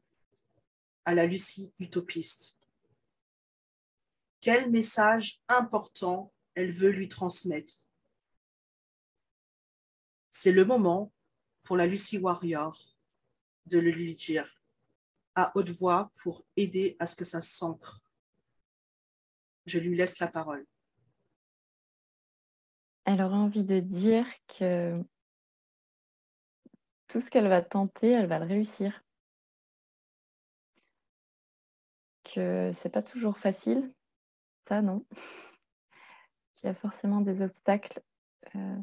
à 1.04 1.14
la 1.14 1.26
Lucie 1.26 1.72
utopiste? 1.78 2.60
Quel 4.40 4.70
message 4.70 5.40
important 5.48 6.32
elle 6.54 6.70
veut 6.70 6.90
lui 6.90 7.08
transmettre? 7.08 7.72
C'est 10.30 10.52
le 10.52 10.64
moment 10.64 11.12
pour 11.64 11.76
la 11.76 11.86
Lucie 11.86 12.18
Warrior 12.18 12.96
de 13.66 13.78
le 13.78 13.90
lui 13.90 14.14
dire 14.14 14.62
à 15.34 15.52
haute 15.54 15.70
voix 15.70 16.12
pour 16.16 16.44
aider 16.56 16.96
à 16.98 17.06
ce 17.06 17.16
que 17.16 17.24
ça 17.24 17.40
s'ancre. 17.40 18.00
Je 19.66 19.78
lui 19.78 19.96
laisse 19.96 20.18
la 20.18 20.28
parole 20.28 20.66
elle 23.08 23.22
aura 23.22 23.38
envie 23.38 23.64
de 23.64 23.80
dire 23.80 24.26
que 24.48 25.02
tout 27.06 27.20
ce 27.20 27.30
qu'elle 27.30 27.48
va 27.48 27.62
tenter, 27.62 28.10
elle 28.10 28.26
va 28.26 28.38
le 28.38 28.44
réussir. 28.44 29.02
Que 32.22 32.74
c'est 32.82 32.90
pas 32.90 33.02
toujours 33.02 33.38
facile, 33.38 33.94
ça 34.68 34.82
non. 34.82 35.06
Qu'il 36.54 36.66
y 36.66 36.68
a 36.68 36.74
forcément 36.74 37.22
des 37.22 37.40
obstacles, 37.40 38.02
euh, 38.54 38.82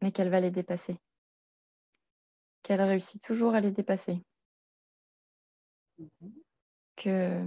mais 0.00 0.10
qu'elle 0.10 0.30
va 0.30 0.40
les 0.40 0.50
dépasser. 0.50 0.96
Qu'elle 2.62 2.80
réussit 2.80 3.22
toujours 3.22 3.54
à 3.54 3.60
les 3.60 3.72
dépasser. 3.72 4.22
Mm-hmm. 5.98 6.32
Que 6.96 7.44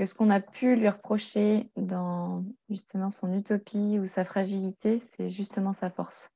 que 0.00 0.06
ce 0.06 0.14
qu'on 0.14 0.30
a 0.30 0.40
pu 0.40 0.76
lui 0.76 0.88
reprocher 0.88 1.68
dans 1.76 2.42
justement 2.70 3.10
son 3.10 3.34
utopie 3.34 3.98
ou 3.98 4.06
sa 4.06 4.24
fragilité, 4.24 5.02
c'est 5.14 5.28
justement 5.28 5.74
sa 5.74 5.90
force. 5.90 6.30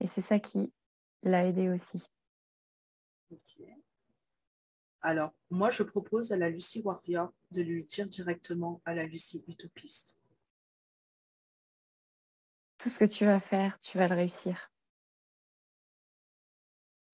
Et 0.00 0.08
c'est 0.08 0.26
ça 0.26 0.40
qui 0.40 0.72
l'a 1.22 1.46
aidé 1.46 1.68
aussi. 1.68 2.02
Alors, 5.00 5.32
moi, 5.48 5.70
je 5.70 5.84
propose 5.84 6.32
à 6.32 6.36
la 6.36 6.50
Lucie 6.50 6.82
Warrior 6.82 7.32
de 7.52 7.62
lui 7.62 7.84
dire 7.84 8.08
directement 8.08 8.82
à 8.84 8.96
la 8.96 9.04
Lucie 9.04 9.44
utopiste. 9.46 10.18
Tout 12.78 12.90
ce 12.90 12.98
que 12.98 13.04
tu 13.04 13.26
vas 13.26 13.38
faire, 13.38 13.78
tu 13.78 13.96
vas 13.96 14.08
le 14.08 14.16
réussir. 14.16 14.72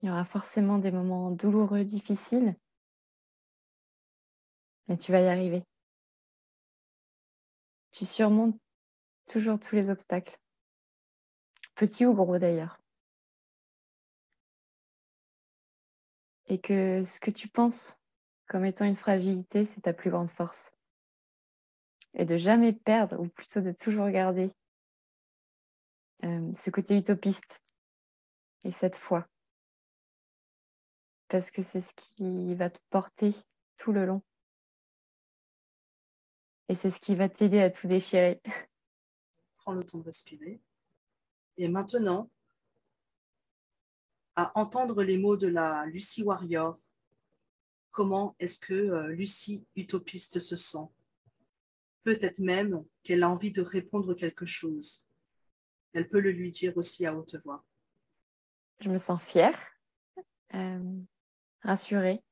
Il 0.01 0.09
y 0.09 0.11
aura 0.11 0.25
forcément 0.25 0.79
des 0.79 0.93
moments 0.93 1.31
douloureux, 1.31 1.85
difficiles, 1.85 2.57
mais 4.89 4.97
tu 4.97 5.13
vas 5.13 5.21
y 5.21 5.29
arriver. 5.29 5.65
Tu 7.93 8.07
surmontes 8.07 8.59
toujours 9.29 9.59
tous 9.61 9.75
les 9.75 9.91
obstacles, 9.91 10.39
petits 11.75 12.07
ou 12.07 12.15
gros 12.15 12.39
d'ailleurs. 12.39 12.79
Et 16.47 16.59
que 16.59 17.05
ce 17.05 17.21
que 17.21 17.31
tu 17.31 17.49
penses 17.49 17.97
comme 18.47 18.65
étant 18.67 18.85
une 18.85 18.97
fragilité, 18.97 19.69
c'est 19.75 19.83
ta 19.83 19.93
plus 19.93 20.11
grande 20.11 20.31
force. 20.31 20.73
Et 22.15 22.27
de 22.27 22.37
jamais 22.37 22.75
perdre, 22.75 23.19
ou 23.19 23.29
plutôt 23.29 23.63
de 23.63 23.73
toujours 23.73 24.11
garder 24.11 24.53
euh, 26.25 26.53
ce 26.63 26.71
côté 26.71 26.97
utopiste 26.97 27.61
et 28.65 28.73
cette 28.73 28.97
foi. 28.97 29.27
Parce 31.29 31.51
que 31.51 31.63
c'est 31.73 31.81
ce 31.81 31.95
qui 31.97 32.55
va 32.55 32.69
te 32.69 32.79
porter 32.91 33.35
tout 33.79 33.93
le 33.93 34.05
long. 34.05 34.23
Et 36.73 36.79
c'est 36.81 36.91
ce 36.91 37.01
qui 37.01 37.15
va 37.15 37.29
t'aider 37.29 37.61
à 37.61 37.69
tout 37.69 37.87
déchirer. 37.87 38.41
Prends 39.59 39.75
le 39.75 39.85
temps 39.85 39.99
de 39.99 40.05
respirer. 40.05 40.59
Et 41.59 41.69
maintenant, 41.69 42.31
à 44.37 44.59
entendre 44.59 45.03
les 45.03 45.19
mots 45.19 45.37
de 45.37 45.49
la 45.49 45.85
Lucie 45.85 46.23
Warrior, 46.23 46.79
comment 47.91 48.35
est-ce 48.39 48.59
que 48.59 48.73
euh, 48.73 49.09
Lucie 49.09 49.67
utopiste 49.77 50.39
se 50.39 50.57
sent? 50.57 50.89
Peut-être 52.05 52.39
même 52.39 52.83
qu'elle 53.03 53.23
a 53.23 53.29
envie 53.29 53.53
de 53.53 53.61
répondre 53.61 54.15
quelque 54.15 54.47
chose. 54.47 55.07
Elle 55.93 56.09
peut 56.09 56.21
le 56.21 56.31
lui 56.31 56.53
dire 56.53 56.75
aussi 56.79 57.05
à 57.05 57.15
haute 57.15 57.37
voix. 57.45 57.67
Je 58.81 58.89
me 58.89 58.97
sens 58.97 59.21
fière, 59.25 59.59
euh, 60.55 61.01
rassurée, 61.61 62.25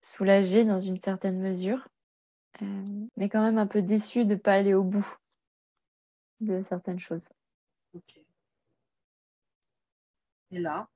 soulagée 0.00 0.64
dans 0.64 0.80
une 0.80 1.00
certaine 1.00 1.38
mesure. 1.38 1.86
Euh, 2.60 3.06
mais 3.16 3.28
quand 3.28 3.42
même 3.42 3.58
un 3.58 3.66
peu 3.66 3.82
déçue 3.82 4.24
de 4.24 4.34
ne 4.34 4.38
pas 4.38 4.54
aller 4.54 4.74
au 4.74 4.84
bout 4.84 5.06
de 6.40 6.62
certaines 6.68 6.98
choses. 6.98 7.26
Et 10.50 10.58
là, 10.58 10.90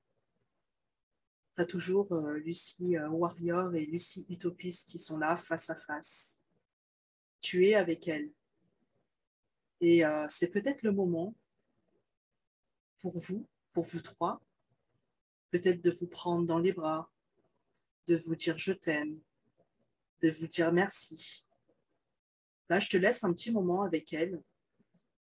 tu 1.55 1.61
as 1.61 1.65
toujours 1.65 2.11
euh, 2.11 2.37
Lucie 2.37 2.97
euh, 2.97 3.09
Warrior 3.09 3.73
et 3.73 3.85
Lucie 3.85 4.27
Utopiste 4.29 4.87
qui 4.87 4.99
sont 4.99 5.17
là 5.17 5.35
face 5.35 5.69
à 5.71 5.75
face. 5.75 6.43
Tu 7.39 7.67
es 7.67 7.73
avec 7.73 8.07
elle. 8.07 8.31
Et 9.79 10.01
c'est 10.27 10.49
peut-être 10.49 10.81
le 10.81 10.91
moment 10.91 11.35
pour 12.99 13.15
vous, 13.19 13.47
pour 13.73 13.85
vous 13.85 14.01
trois, 14.01 14.41
peut-être 15.51 15.83
de 15.83 15.91
vous 15.91 16.07
prendre 16.07 16.47
dans 16.47 16.57
les 16.57 16.73
bras, 16.73 17.11
de 18.07 18.15
vous 18.15 18.35
dire 18.35 18.57
je 18.57 18.73
t'aime, 18.73 19.19
de 20.23 20.31
vous 20.31 20.47
dire 20.47 20.71
merci. 20.71 21.46
Là, 22.69 22.79
je 22.79 22.89
te 22.89 22.97
laisse 22.97 23.23
un 23.23 23.33
petit 23.33 23.51
moment 23.51 23.83
avec 23.83 24.11
elle. 24.11 24.41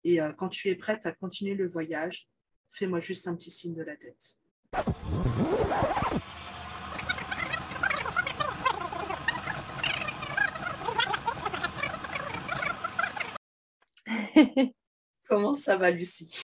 Et 0.04 0.20
euh, 0.20 0.32
quand 0.32 0.48
tu 0.48 0.68
es 0.68 0.74
prête 0.74 1.04
à 1.04 1.12
continuer 1.12 1.54
le 1.54 1.68
voyage, 1.68 2.28
fais-moi 2.70 3.00
juste 3.00 3.28
un 3.28 3.34
petit 3.34 3.50
signe 3.50 3.74
de 3.74 3.82
la 3.82 3.96
tête. 3.96 4.38
Comment 15.28 15.54
ça 15.54 15.76
va, 15.76 15.90
Lucie? 15.90 16.40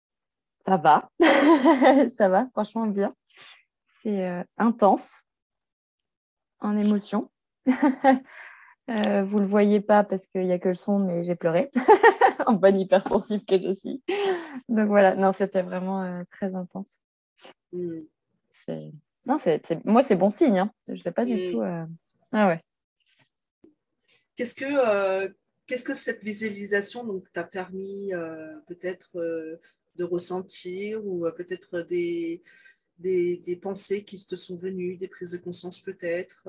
Ça 0.65 0.77
va. 0.77 1.09
ça 2.17 2.29
va, 2.29 2.49
franchement 2.51 2.87
bien. 2.87 3.15
C'est 4.03 4.27
euh, 4.27 4.43
intense 4.57 5.23
en 6.59 6.75
émotion. 6.75 7.31
Euh, 8.91 9.23
vous 9.23 9.37
ne 9.37 9.43
le 9.43 9.47
voyez 9.47 9.79
pas 9.79 10.03
parce 10.03 10.27
qu'il 10.27 10.43
n'y 10.43 10.51
a 10.51 10.59
que 10.59 10.69
le 10.69 10.75
son, 10.75 10.99
mais 10.99 11.23
j'ai 11.23 11.35
pleuré 11.35 11.69
en 12.45 12.53
bonne 12.53 12.79
hypersensible 12.79 13.45
que 13.45 13.57
je 13.57 13.73
suis. 13.73 14.03
Donc 14.67 14.87
voilà, 14.87 15.15
non, 15.15 15.31
c'était 15.37 15.61
vraiment 15.61 16.03
euh, 16.03 16.23
très 16.31 16.55
intense. 16.55 16.99
Hmm. 17.71 18.01
Non, 19.25 19.37
moi, 19.85 20.03
c'est 20.03 20.15
bon 20.15 20.29
signe. 20.29 20.59
Hein. 20.59 20.71
Je 20.87 20.93
ne 20.93 20.97
sais 20.97 21.11
pas 21.11 21.25
du 21.25 21.35
hmm. 21.35 21.51
tout. 21.51 21.61
Ah 22.31 22.47
ouais. 22.47 22.59
Qu'est-ce 24.35 24.55
que, 24.55 25.33
qu'est-ce 25.67 25.83
que 25.83 25.93
cette 25.93 26.23
visualisation 26.23 27.21
t'a 27.33 27.43
permis 27.43 28.11
peut-être 28.67 29.17
de 29.95 30.03
ressentir 30.03 31.05
ou 31.05 31.29
peut-être 31.35 31.81
des, 31.81 32.41
des, 32.97 33.37
des, 33.37 33.55
pensées 33.55 34.03
qui 34.03 34.25
te 34.25 34.35
sont 34.35 34.57
venues, 34.57 34.97
des 34.97 35.07
prises 35.07 35.31
de 35.31 35.37
conscience 35.37 35.79
peut-être 35.79 36.47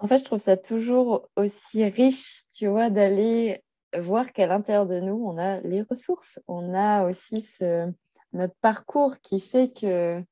en 0.00 0.08
fait, 0.08 0.18
je 0.18 0.24
trouve 0.24 0.38
ça 0.38 0.56
toujours 0.56 1.28
aussi 1.36 1.84
riche, 1.84 2.44
tu 2.52 2.66
vois, 2.66 2.88
d'aller 2.88 3.62
voir 3.98 4.32
qu'à 4.32 4.46
l'intérieur 4.46 4.86
de 4.86 4.98
nous, 4.98 5.22
on 5.26 5.36
a 5.36 5.60
les 5.60 5.82
ressources. 5.82 6.40
On 6.48 6.74
a 6.74 7.04
aussi 7.04 7.46
notre 8.32 8.54
parcours 8.62 9.18
qui 9.20 9.40
fait 9.40 9.72
que, 9.72 10.24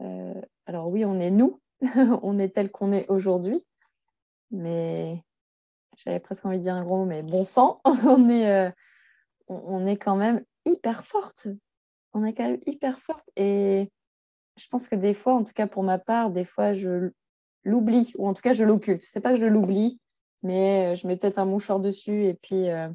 euh, 0.00 0.40
alors 0.64 0.88
oui, 0.88 1.04
on 1.04 1.20
est 1.20 1.30
nous, 1.30 1.60
on 2.22 2.38
est 2.38 2.54
tel 2.54 2.70
qu'on 2.70 2.92
est 2.92 3.06
aujourd'hui, 3.10 3.66
mais 4.50 5.22
j'avais 5.98 6.20
presque 6.20 6.46
envie 6.46 6.58
de 6.58 6.62
dire 6.62 6.74
un 6.74 6.84
gros 6.84 7.04
mais 7.04 7.22
bon 7.22 7.44
sang, 7.44 7.82
on 7.84 8.30
est, 8.30 8.48
euh, 8.48 8.70
on 9.48 9.86
est 9.86 9.98
quand 9.98 10.16
même 10.16 10.42
hyper 10.64 11.04
forte. 11.04 11.48
On 12.14 12.24
est 12.24 12.32
quand 12.32 12.48
même 12.48 12.60
hyper 12.66 12.98
forte. 13.00 13.28
Et 13.36 13.90
je 14.56 14.66
pense 14.68 14.88
que 14.88 14.96
des 14.96 15.14
fois, 15.14 15.34
en 15.34 15.44
tout 15.44 15.52
cas 15.52 15.66
pour 15.66 15.82
ma 15.82 15.98
part, 15.98 16.30
des 16.30 16.44
fois, 16.44 16.72
je, 16.72 17.10
l'oublie, 17.64 18.12
ou 18.16 18.28
en 18.28 18.34
tout 18.34 18.42
cas 18.42 18.52
je 18.52 18.64
l'occulte. 18.64 19.02
C'est 19.02 19.20
pas 19.20 19.32
que 19.32 19.40
je 19.40 19.46
l'oublie, 19.46 20.00
mais 20.42 20.92
euh, 20.92 20.94
je 20.94 21.06
mets 21.06 21.16
peut-être 21.16 21.38
un 21.38 21.44
mouchoir 21.44 21.80
dessus 21.80 22.26
et 22.26 22.34
puis 22.34 22.70
euh, 22.70 22.88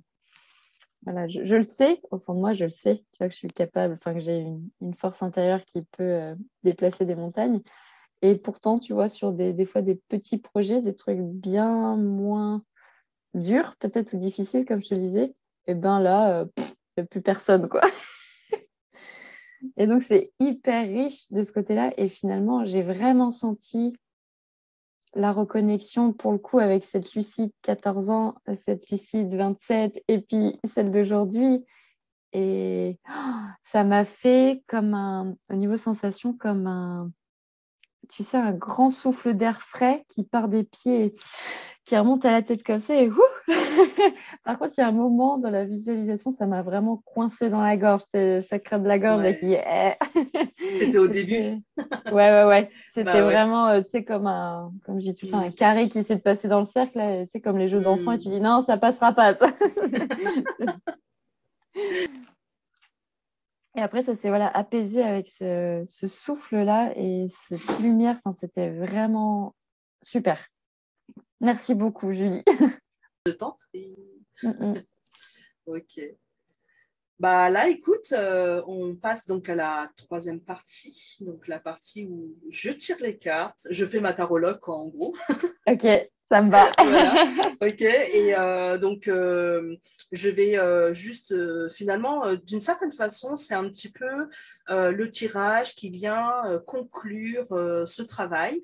voilà, 1.04 1.28
je, 1.28 1.56
le 1.56 1.64
sais, 1.64 2.02
au 2.10 2.18
fond 2.18 2.34
de 2.34 2.40
moi, 2.40 2.54
je 2.54 2.64
le 2.64 2.72
sais, 2.72 2.98
tu 3.12 3.18
vois 3.20 3.28
que 3.28 3.34
je 3.34 3.38
suis 3.38 3.48
capable, 3.48 3.94
enfin 3.94 4.16
que 4.16 4.20
j'ai 4.20 4.40
une, 4.40 4.96
force 4.96 5.22
intérieure 5.22 5.64
qui 5.66 5.84
peut 5.84 6.04
euh, 6.04 6.36
déplacer 6.64 7.06
des 7.06 7.16
montagnes. 7.16 7.62
Et 8.24 8.36
pourtant, 8.36 8.80
tu 8.80 8.94
vois, 8.94 9.08
sur 9.08 9.32
des, 9.32 9.54
des 9.54 9.66
fois 9.66 9.84
des 9.84 9.96
petits 9.96 10.40
projets, 10.40 10.82
des 10.82 10.96
trucs 10.96 11.20
bien 11.20 11.96
moins 11.96 12.64
durs, 13.36 13.76
peut-être 13.78 14.14
ou 14.14 14.18
difficiles, 14.18 14.66
comme 14.66 14.82
je 14.82 14.90
te 14.90 14.96
disais, 14.96 15.36
et 15.68 15.76
ben 15.76 16.00
là, 16.00 16.46
il 16.58 16.64
n'y 16.98 17.04
a 17.04 17.06
plus 17.06 17.22
personne, 17.22 17.70
quoi. 17.70 17.82
et 19.78 19.86
donc, 19.86 20.02
c'est 20.02 20.32
hyper 20.40 20.88
riche 20.88 21.32
de 21.32 21.44
ce 21.44 21.52
côté-là. 21.52 21.94
Et 21.98 22.08
finalement, 22.08 22.66
j'ai 22.66 22.82
vraiment 22.82 23.30
senti 23.30 23.96
la 25.16 25.32
reconnexion 25.32 26.14
pour 26.14 26.32
le 26.32 26.38
coup 26.38 26.60
avec 26.60 26.84
cette 26.84 27.14
Lucie 27.14 27.48
de 27.48 27.54
14 27.64 28.10
ans, 28.10 28.36
cette 28.66 28.90
Lucie 28.90 29.26
de 29.26 29.38
27 29.38 30.04
et 30.08 30.20
puis 30.20 30.60
celle 30.74 30.92
d'aujourd'hui. 30.92 31.66
Et 32.34 33.00
ça 33.64 33.86
m'a 33.86 34.04
fait 34.04 34.62
comme 34.68 34.94
un, 34.94 35.36
au 35.50 35.56
niveau 35.56 35.78
sensation, 35.78 36.34
comme 36.34 36.68
un, 36.68 37.12
tu 38.10 38.24
sais, 38.24 38.38
un 38.38 38.52
grand 38.52 38.90
souffle 38.90 39.34
d'air 39.34 39.62
frais 39.62 40.04
qui 40.10 40.24
part 40.24 40.50
des 40.50 40.66
pieds, 40.66 41.16
qui 41.86 41.96
remonte 41.96 42.26
à 42.26 42.32
la 42.32 42.42
tête 42.42 42.64
comme 42.64 42.80
ça 42.80 42.96
et 42.96 43.10
Par 44.44 44.58
contre, 44.58 44.74
il 44.78 44.82
y 44.82 44.84
a 44.84 44.88
un 44.88 44.92
moment 44.92 45.38
dans 45.38 45.52
la 45.52 45.66
visualisation, 45.66 46.32
ça 46.32 46.48
m'a 46.48 46.64
vraiment 46.64 46.98
coincé 47.06 47.50
dans 47.50 47.62
la 47.62 47.78
gorge, 47.78 48.02
le 48.14 48.42
chakra 48.42 48.80
de 48.80 48.88
la 48.88 48.98
gorge 48.98 49.24
qui 49.40 49.56
C'était 50.78 50.98
au 50.98 51.08
début. 51.20 51.62
ouais, 52.12 52.12
ouais, 52.12 52.44
ouais. 52.46 52.70
C'était 52.96 53.04
bah 53.06 53.22
vraiment, 53.22 53.68
euh, 53.68 53.82
tu 53.82 53.90
sais, 53.90 54.04
comme 54.04 54.26
un, 54.26 54.72
comme 54.84 55.00
j'ai 55.00 55.14
tout 55.14 55.28
un 55.34 55.50
mm. 55.50 55.54
carré 55.54 55.88
qui 55.90 56.00
essaie 56.00 56.16
de 56.16 56.22
passer 56.22 56.48
dans 56.48 56.60
le 56.60 56.66
cercle, 56.66 57.00
tu 57.00 57.30
sais, 57.34 57.42
comme 57.42 57.60
les 57.60 57.68
jeux 57.68 57.82
d'enfants, 57.82 58.14
et 58.14 58.18
tu 58.18 58.30
dis 58.30 58.42
non, 58.42 58.62
ça 58.62 58.78
passera 58.78 59.14
pas. 59.14 59.38
Et 63.78 63.82
après, 63.82 64.04
ça 64.04 64.16
s'est 64.16 64.30
voilà, 64.30 64.48
apaisé 64.48 65.04
avec 65.04 65.28
ce, 65.38 65.84
ce 65.86 66.08
souffle-là 66.08 66.94
et 66.96 67.28
cette 67.44 67.80
lumière. 67.80 68.18
Enfin, 68.24 68.38
c'était 68.40 68.70
vraiment 68.70 69.54
super. 70.02 70.40
Merci 71.42 71.76
beaucoup, 71.76 72.12
Julie. 72.14 72.44
Je 73.26 73.32
t'en 73.32 73.58
prie. 73.70 73.96
ok. 75.66 76.00
Bah 77.18 77.50
là, 77.50 77.70
écoute, 77.70 78.12
euh, 78.12 78.62
on 78.68 78.94
passe 78.94 79.26
donc 79.26 79.48
à 79.48 79.56
la 79.56 79.90
troisième 79.96 80.42
partie, 80.42 81.18
donc 81.22 81.48
la 81.48 81.60
partie 81.60 82.06
où 82.06 82.36
je 82.50 82.72
tire 82.72 82.98
les 83.00 83.18
cartes, 83.18 83.68
je 83.70 83.86
fais 83.86 84.02
ma 84.02 84.12
tarologue, 84.12 84.60
en 84.68 84.88
gros. 84.88 85.16
ok, 85.68 85.88
ça 86.30 86.42
me 86.42 86.52
va. 86.52 86.72
Ok, 87.62 87.82
et 87.82 88.36
euh, 88.38 88.78
donc 88.78 89.08
euh, 89.08 89.78
je 90.12 90.28
vais 90.28 90.58
juste, 90.94 91.34
finalement, 91.70 92.34
d'une 92.36 92.60
certaine 92.60 92.92
façon, 92.92 93.34
c'est 93.36 93.56
un 93.56 93.70
petit 93.70 93.90
peu 93.94 94.28
le 94.68 95.10
tirage 95.10 95.74
qui 95.74 95.90
vient 95.90 96.62
conclure 96.68 97.48
ce 97.86 98.04
travail, 98.04 98.62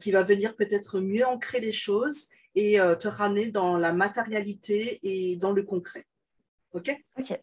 qui 0.00 0.10
va 0.10 0.24
venir 0.24 0.56
peut-être 0.56 0.98
mieux 0.98 1.24
ancrer 1.24 1.60
les 1.60 1.70
choses 1.70 2.26
et 2.56 2.78
te 2.98 3.06
ramener 3.06 3.52
dans 3.52 3.76
la 3.76 3.92
matérialité 3.92 4.98
et 5.04 5.36
dans 5.36 5.52
le 5.52 5.62
concret. 5.62 6.06
OK? 6.72 6.90
OK. 7.18 7.40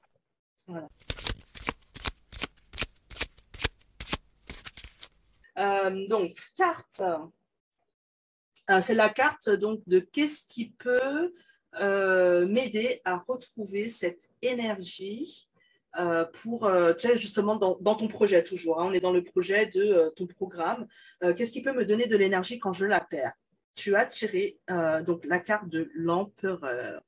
Euh, 5.57 6.07
donc, 6.07 6.31
carte. 6.55 7.01
Euh, 8.69 8.79
c'est 8.79 8.93
la 8.93 9.09
carte 9.09 9.49
donc, 9.49 9.81
de 9.87 9.99
qu'est-ce 9.99 10.47
qui 10.47 10.69
peut 10.71 11.33
m'aider 11.81 13.01
à 13.05 13.17
retrouver 13.17 13.89
cette 13.89 14.29
énergie 14.41 15.49
pour, 16.33 16.71
tu 16.97 17.17
justement, 17.17 17.55
dans, 17.55 17.95
ton 17.95 18.07
projet 18.07 18.43
toujours. 18.43 18.79
Hein. 18.79 18.87
on 18.89 18.93
est 18.93 18.99
dans 18.99 19.11
le 19.11 19.23
projet 19.23 19.65
de 19.65 20.13
ton 20.15 20.27
programme. 20.27 20.87
qu'est-ce 21.21 21.51
qui 21.51 21.61
peut 21.61 21.73
me 21.73 21.85
donner 21.85 22.07
de 22.07 22.15
l'énergie 22.15 22.59
quand 22.59 22.73
je 22.73 22.85
la 22.85 22.99
perds? 22.99 23.33
Tu 23.79 23.95
as 23.95 24.05
tiré 24.05 24.59
euh, 24.69 25.01
donc 25.01 25.25
la 25.25 25.39
carte 25.39 25.69
de 25.69 25.89
l'empereur. 25.95 27.01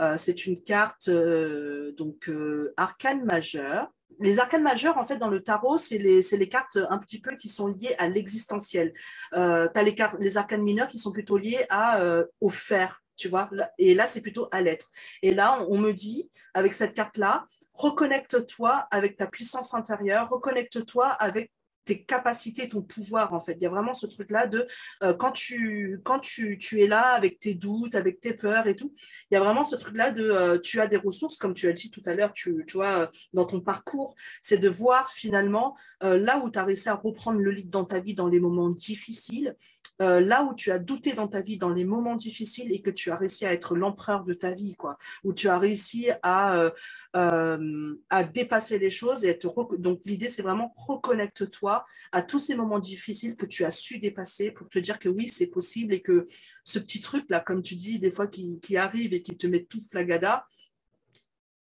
Euh, 0.00 0.16
c'est 0.16 0.44
une 0.46 0.60
carte 0.60 1.08
euh, 1.08 1.92
donc 1.92 2.28
arcane 2.76 3.24
majeure. 3.24 3.88
Les 4.18 4.40
arcanes 4.40 4.62
majeures, 4.62 4.98
en 4.98 5.04
fait, 5.04 5.16
dans 5.18 5.28
le 5.28 5.42
tarot, 5.42 5.78
c'est 5.78 5.96
les, 5.96 6.48
cartes 6.48 6.78
un 6.90 6.98
petit 6.98 7.20
peu 7.20 7.36
qui 7.36 7.48
sont 7.48 7.68
liées 7.68 7.94
à 7.98 8.08
l'existentiel. 8.08 8.92
tu 9.32 9.38
as 9.38 9.82
les, 9.82 9.94
cartes, 9.94 10.16
les 10.18 10.36
arcanes 10.36 10.62
mineures 10.62 10.88
qui 10.88 10.98
sont 10.98 11.12
plutôt 11.12 11.38
liées 11.38 11.64
à, 11.70 12.02
au 12.40 12.50
faire, 12.50 13.02
tu 13.16 13.28
vois. 13.28 13.48
Et 13.78 13.94
là, 13.94 14.06
c'est 14.06 14.20
plutôt 14.20 14.48
à 14.50 14.60
l'être. 14.60 14.90
Et 15.22 15.32
là, 15.32 15.64
on 15.70 15.78
me 15.78 15.92
dit, 15.92 16.30
avec 16.52 16.74
cette 16.74 16.92
carte-là, 16.92 17.46
reconnecte-toi 17.72 18.88
avec 18.90 19.16
ta 19.16 19.26
puissance 19.26 19.72
intérieure, 19.72 20.28
reconnecte-toi 20.28 21.06
avec 21.06 21.50
tes 21.90 22.04
capacités, 22.04 22.68
ton 22.68 22.82
pouvoir, 22.82 23.34
en 23.34 23.40
fait. 23.40 23.54
Il 23.54 23.64
y 23.64 23.66
a 23.66 23.68
vraiment 23.68 23.94
ce 23.94 24.06
truc-là 24.06 24.46
de 24.46 24.64
euh, 25.02 25.12
quand, 25.12 25.32
tu, 25.32 26.00
quand 26.04 26.20
tu, 26.20 26.56
tu, 26.56 26.80
es 26.82 26.86
là 26.86 27.14
avec 27.14 27.40
tes 27.40 27.54
doutes, 27.54 27.96
avec 27.96 28.20
tes 28.20 28.32
peurs 28.32 28.68
et 28.68 28.76
tout, 28.76 28.94
il 29.28 29.34
y 29.34 29.36
a 29.36 29.40
vraiment 29.40 29.64
ce 29.64 29.74
truc-là 29.74 30.12
de 30.12 30.22
euh, 30.22 30.60
tu 30.60 30.80
as 30.80 30.86
des 30.86 30.98
ressources, 30.98 31.36
comme 31.36 31.52
tu 31.52 31.66
as 31.66 31.72
dit 31.72 31.90
tout 31.90 32.02
à 32.06 32.14
l'heure, 32.14 32.32
tu, 32.32 32.64
tu 32.64 32.76
vois, 32.76 32.98
euh, 33.00 33.06
dans 33.32 33.44
ton 33.44 33.60
parcours, 33.60 34.14
c'est 34.40 34.58
de 34.58 34.68
voir 34.68 35.10
finalement 35.10 35.76
là 36.02 36.38
où 36.38 36.50
tu 36.50 36.58
as 36.58 36.64
réussi 36.64 36.88
à 36.88 36.94
reprendre 36.94 37.40
le 37.40 37.50
lead 37.50 37.68
dans 37.68 37.84
ta 37.84 37.98
vie 37.98 38.14
dans 38.14 38.28
les 38.28 38.40
moments 38.40 38.70
difficiles, 38.70 39.56
là 40.00 40.44
où 40.44 40.54
tu 40.54 40.70
as 40.70 40.78
douté 40.78 41.12
dans 41.12 41.28
ta 41.28 41.40
vie 41.42 41.58
dans 41.58 41.70
les 41.70 41.84
moments 41.84 42.16
difficiles 42.16 42.72
et 42.72 42.80
que 42.80 42.90
tu 42.90 43.10
as 43.10 43.16
réussi 43.16 43.44
à 43.44 43.52
être 43.52 43.76
l'empereur 43.76 44.24
de 44.24 44.32
ta 44.32 44.54
vie, 44.54 44.74
quoi, 44.74 44.96
où 45.24 45.32
tu 45.32 45.48
as 45.48 45.58
réussi 45.58 46.08
à, 46.22 46.70
à 47.12 48.24
dépasser 48.24 48.78
les 48.78 48.90
choses 48.90 49.24
et. 49.24 49.38
Donc 49.78 50.00
l'idée, 50.04 50.28
c'est 50.28 50.42
vraiment 50.42 50.72
reconnecte-toi 50.76 51.84
à 52.12 52.22
tous 52.22 52.38
ces 52.38 52.54
moments 52.54 52.78
difficiles 52.78 53.36
que 53.36 53.46
tu 53.46 53.64
as 53.64 53.70
su 53.70 53.98
dépasser 53.98 54.50
pour 54.50 54.68
te 54.68 54.78
dire 54.78 54.98
que 54.98 55.08
oui, 55.08 55.28
c'est 55.28 55.46
possible 55.46 55.94
et 55.94 56.00
que 56.00 56.26
ce 56.64 56.78
petit 56.78 57.00
truc-là, 57.00 57.40
comme 57.40 57.62
tu 57.62 57.74
dis, 57.74 57.98
des 57.98 58.10
fois 58.10 58.26
qui, 58.26 58.60
arrive 58.76 59.12
et 59.12 59.22
qui 59.22 59.36
te 59.36 59.46
met 59.46 59.64
tout 59.64 59.80
flagada, 59.90 60.46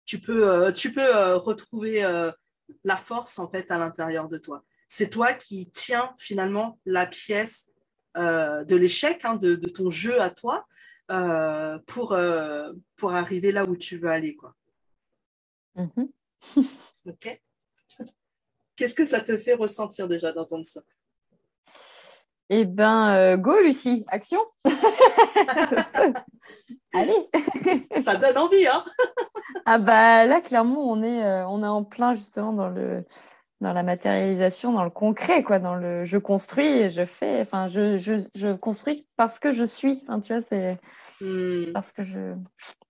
tu 0.06 0.20
peux, 0.20 0.50
euh, 0.50 0.72
tu 0.72 0.92
peux 0.92 1.16
euh, 1.16 1.38
retrouver 1.38 2.04
euh, 2.04 2.32
la 2.84 2.98
force 2.98 3.40
en 3.40 3.50
fait 3.50 3.72
à 3.72 3.78
l'intérieur 3.78 4.28
de 4.28 4.38
toi. 4.38 4.64
C'est 4.88 5.10
toi 5.10 5.34
qui 5.34 5.70
tiens 5.72 6.14
finalement 6.18 6.80
la 6.86 7.06
pièce 7.06 7.72
de 8.16 8.76
l'échec, 8.76 9.24
hein, 9.26 9.36
de, 9.36 9.56
ton 9.56 9.90
jeu 9.90 10.22
à 10.22 10.30
toi, 10.30 10.66
pour, 11.88 12.18
pour 12.96 13.14
arriver 13.14 13.52
là 13.52 13.64
où 13.66 13.76
tu 13.76 13.98
veux 13.98 14.10
aller. 14.10 14.36
Quoi. 14.36 14.56
Ok. 17.08 17.40
Qu'est-ce 18.76 18.96
que 18.96 19.06
ça 19.06 19.22
te 19.22 19.38
fait 19.38 19.54
ressentir 19.54 20.08
déjà 20.08 20.32
d'entendre 20.32 20.66
ça? 20.66 20.82
Eh 22.50 22.66
ben, 22.66 23.38
go 23.38 23.60
Lucie, 23.62 24.06
action 24.08 24.40
Allez 26.94 27.30
Ça 27.98 28.16
donne 28.16 28.38
envie, 28.38 28.68
hein 28.68 28.84
Ah 29.66 29.80
bah 29.80 30.26
là, 30.26 30.42
clairement, 30.42 30.92
on 30.92 31.02
est, 31.04 31.44
on 31.44 31.64
est 31.64 31.68
en 31.68 31.84
plein 31.84 32.14
justement 32.14 32.54
dans 32.54 32.70
le 32.70 33.04
dans 33.62 33.74
la 33.74 33.84
matérialisation, 33.84 34.74
dans 34.74 34.84
le 34.84 34.90
concret, 34.90 35.44
quoi, 35.44 35.60
dans 35.60 35.76
le 35.76 36.06
je 36.06 36.18
construis 36.18 36.68
et 36.68 36.90
je 36.90 37.06
fais, 37.06 37.42
enfin, 37.42 37.68
je, 37.68 37.98
je, 37.98 38.28
je 38.36 38.54
construis 38.54 39.08
parce 39.16 39.40
que 39.40 39.52
je 39.52 39.64
suis, 39.64 40.04
enfin, 40.04 40.20
tu 40.20 40.34
vois, 40.34 40.44
c'est 40.50 40.78
hmm. 41.22 41.72
parce 41.74 41.92
que 41.92 42.04
je. 42.04 42.34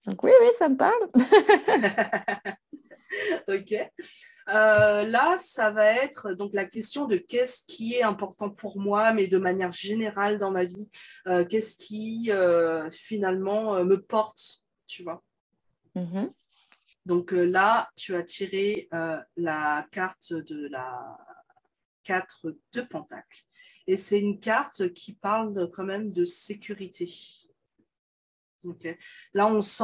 Donc, 0.05 0.23
oui, 0.23 0.31
oui, 0.41 0.47
ça 0.57 0.69
me 0.69 0.77
parle. 0.77 1.09
ok. 3.47 3.91
Euh, 4.47 5.03
là, 5.03 5.37
ça 5.39 5.71
va 5.71 5.85
être 5.85 6.33
donc 6.33 6.53
la 6.53 6.65
question 6.65 7.05
de 7.05 7.17
qu'est-ce 7.17 7.63
qui 7.65 7.95
est 7.95 8.03
important 8.03 8.49
pour 8.49 8.79
moi, 8.79 9.13
mais 9.13 9.27
de 9.27 9.37
manière 9.37 9.71
générale 9.71 10.37
dans 10.37 10.51
ma 10.51 10.63
vie. 10.63 10.89
Euh, 11.27 11.45
qu'est-ce 11.45 11.75
qui 11.75 12.31
euh, 12.31 12.89
finalement 12.91 13.83
me 13.83 13.99
porte, 13.99 14.61
tu 14.87 15.03
vois? 15.03 15.23
Mm-hmm. 15.95 16.29
Donc 17.05 17.31
là, 17.31 17.89
tu 17.95 18.15
as 18.15 18.23
tiré 18.23 18.89
la 19.37 19.87
carte 19.91 20.33
de 20.33 20.67
la 20.67 21.17
4 22.03 22.55
de 22.73 22.81
Pentacle. 22.81 23.43
Et 23.87 23.97
c'est 23.97 24.19
une 24.19 24.39
carte 24.39 24.93
qui 24.93 25.13
parle 25.13 25.69
quand 25.71 25.83
même 25.83 26.11
de 26.11 26.23
sécurité. 26.23 27.07
Là, 29.33 29.47
on 29.47 29.61
sent, 29.61 29.83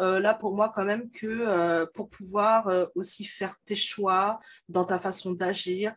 euh, 0.00 0.20
là 0.20 0.34
pour 0.34 0.54
moi 0.54 0.72
quand 0.74 0.84
même 0.84 1.10
que 1.10 1.26
euh, 1.26 1.86
pour 1.94 2.08
pouvoir 2.08 2.68
euh, 2.68 2.86
aussi 2.94 3.24
faire 3.24 3.56
tes 3.64 3.74
choix 3.74 4.40
dans 4.68 4.84
ta 4.84 4.98
façon 4.98 5.32
d'agir, 5.32 5.94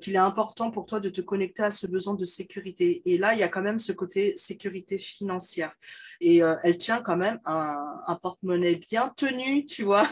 qu'il 0.00 0.14
est 0.14 0.16
important 0.16 0.70
pour 0.70 0.86
toi 0.86 1.00
de 1.00 1.10
te 1.10 1.20
connecter 1.20 1.62
à 1.62 1.70
ce 1.70 1.86
besoin 1.86 2.14
de 2.14 2.24
sécurité. 2.24 3.02
Et 3.04 3.18
là, 3.18 3.34
il 3.34 3.40
y 3.40 3.42
a 3.42 3.48
quand 3.48 3.60
même 3.60 3.78
ce 3.78 3.92
côté 3.92 4.32
sécurité 4.34 4.96
financière. 4.96 5.74
Et 6.18 6.38
elle 6.38 6.78
tient 6.78 7.02
quand 7.02 7.18
même 7.18 7.38
un, 7.44 8.18
porte-monnaie 8.22 8.76
bien 8.76 9.12
tenu, 9.18 9.66
tu 9.66 9.82
vois. 9.82 10.08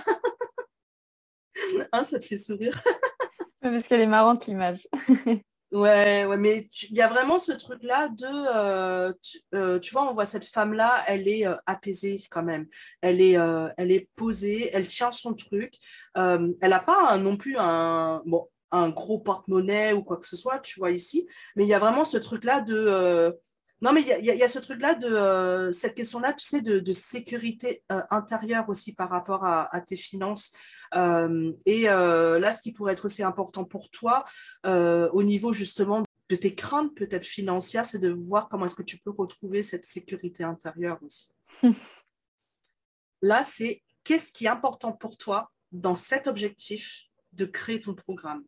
hein, 1.92 2.04
ça 2.04 2.18
te 2.18 2.26
fait 2.26 2.36
sourire? 2.36 2.78
Parce 3.62 3.88
qu'elle 3.88 4.02
est 4.02 4.06
marrante 4.06 4.46
l'image. 4.46 4.86
Ouais, 5.74 6.24
ouais, 6.24 6.36
mais 6.36 6.70
il 6.88 6.96
y 6.96 7.02
a 7.02 7.08
vraiment 7.08 7.40
ce 7.40 7.50
truc-là 7.50 8.08
de, 8.08 8.26
euh, 8.28 9.12
euh, 9.56 9.80
tu, 9.80 9.92
vois, 9.92 10.08
on 10.08 10.14
voit 10.14 10.24
cette 10.24 10.44
femme-là, 10.44 11.02
elle 11.08 11.26
est 11.26 11.48
euh, 11.48 11.56
apaisée 11.66 12.22
quand 12.30 12.44
même. 12.44 12.68
Elle 13.00 13.20
est, 13.20 13.36
elle 13.76 13.90
est 13.90 14.08
posée, 14.14 14.70
elle 14.72 14.86
tient 14.86 15.10
son 15.10 15.34
truc. 15.34 15.74
elle 16.14 16.54
n'a 16.62 16.78
pas 16.78 17.18
non 17.18 17.36
plus 17.36 17.56
un, 17.58 18.22
bon, 18.24 18.48
un 18.70 18.90
gros 18.90 19.18
porte-monnaie 19.18 19.92
ou 19.94 20.04
quoi 20.04 20.18
que 20.18 20.28
ce 20.28 20.36
soit, 20.36 20.60
tu 20.60 20.78
vois 20.78 20.92
ici, 20.92 21.26
mais 21.56 21.64
il 21.64 21.68
y 21.68 21.74
a 21.74 21.80
vraiment 21.80 22.04
ce 22.04 22.18
truc-là 22.18 22.60
de 22.60 23.36
non, 23.84 23.92
mais 23.92 24.00
il 24.02 24.24
y, 24.24 24.42
a 24.42 24.48
ce 24.48 24.60
truc-là, 24.60 24.94
de 24.94 25.70
cette 25.72 25.94
question-là, 25.94 26.32
tu 26.32 26.46
sais, 26.46 26.62
de, 26.62 26.90
sécurité 26.92 27.84
intérieure 28.10 28.64
aussi 28.68 28.94
par 28.94 29.10
rapport 29.10 29.44
à, 29.44 29.80
tes 29.86 29.96
finances. 29.96 30.54
Euh, 30.94 31.52
et 31.66 31.82
là, 31.82 32.52
ce 32.52 32.62
qui 32.62 32.72
pourrait 32.72 32.92
être 32.92 33.04
aussi 33.04 33.22
important 33.22 33.64
pour 33.64 33.90
toi, 33.90 34.24
au 34.64 35.22
niveau 35.22 35.52
justement 35.52 36.02
de 36.30 36.36
tes 36.36 36.54
craintes 36.54 36.94
peut-être 36.94 37.26
financières, 37.26 37.86
c'est 37.86 37.98
de 37.98 38.10
voir 38.10 38.48
comment 38.48 38.66
est-ce 38.66 38.76
que 38.76 38.82
tu 38.82 38.98
peux 38.98 39.10
retrouver 39.10 39.62
cette 39.62 39.84
sécurité 39.84 40.42
intérieure 40.44 40.98
aussi. 41.02 41.28
là, 43.22 43.42
c'est 43.42 43.82
qu'est-ce 44.04 44.32
qui 44.32 44.46
est 44.46 44.48
important 44.48 44.92
pour 44.92 45.16
toi 45.16 45.50
dans 45.72 45.94
cet 45.94 46.26
objectif 46.26 47.04
de 47.32 47.44
créer 47.44 47.80
ton 47.80 47.94
programme? 47.94 48.44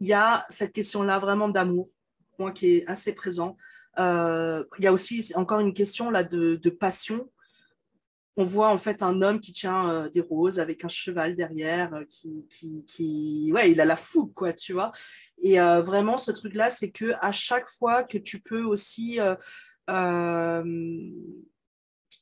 Il 0.00 0.08
y 0.08 0.12
a 0.12 0.44
cette 0.48 0.72
question-là 0.72 1.18
vraiment 1.18 1.48
d'amour, 1.48 1.90
qui 2.54 2.76
est 2.76 2.86
assez 2.86 3.14
présent. 3.14 3.56
Euh, 3.98 4.64
il 4.78 4.84
y 4.84 4.86
a 4.86 4.92
aussi 4.92 5.30
encore 5.34 5.60
une 5.60 5.74
question 5.74 6.10
là 6.10 6.24
de, 6.24 6.70
passion. 6.70 7.30
On 8.36 8.44
voit 8.44 8.68
en 8.68 8.78
fait 8.78 9.02
un 9.02 9.22
homme 9.22 9.40
qui 9.40 9.52
tient 9.52 9.90
euh, 9.90 10.08
des 10.08 10.20
roses 10.20 10.60
avec 10.60 10.84
un 10.84 10.88
cheval 10.88 11.36
derrière, 11.36 11.92
euh, 11.94 12.04
qui, 12.06 13.50
ouais, 13.52 13.70
il 13.70 13.80
a 13.80 13.84
la 13.84 13.96
fougue, 13.96 14.32
quoi, 14.34 14.52
tu 14.52 14.72
vois. 14.72 14.90
Et 15.38 15.58
vraiment, 15.58 16.18
ce 16.18 16.30
truc-là, 16.32 16.70
c'est 16.70 16.90
que 16.90 17.12
à 17.20 17.32
chaque 17.32 17.68
fois 17.68 18.04
que 18.04 18.18
tu 18.18 18.40
peux 18.40 18.62
aussi 18.62 19.18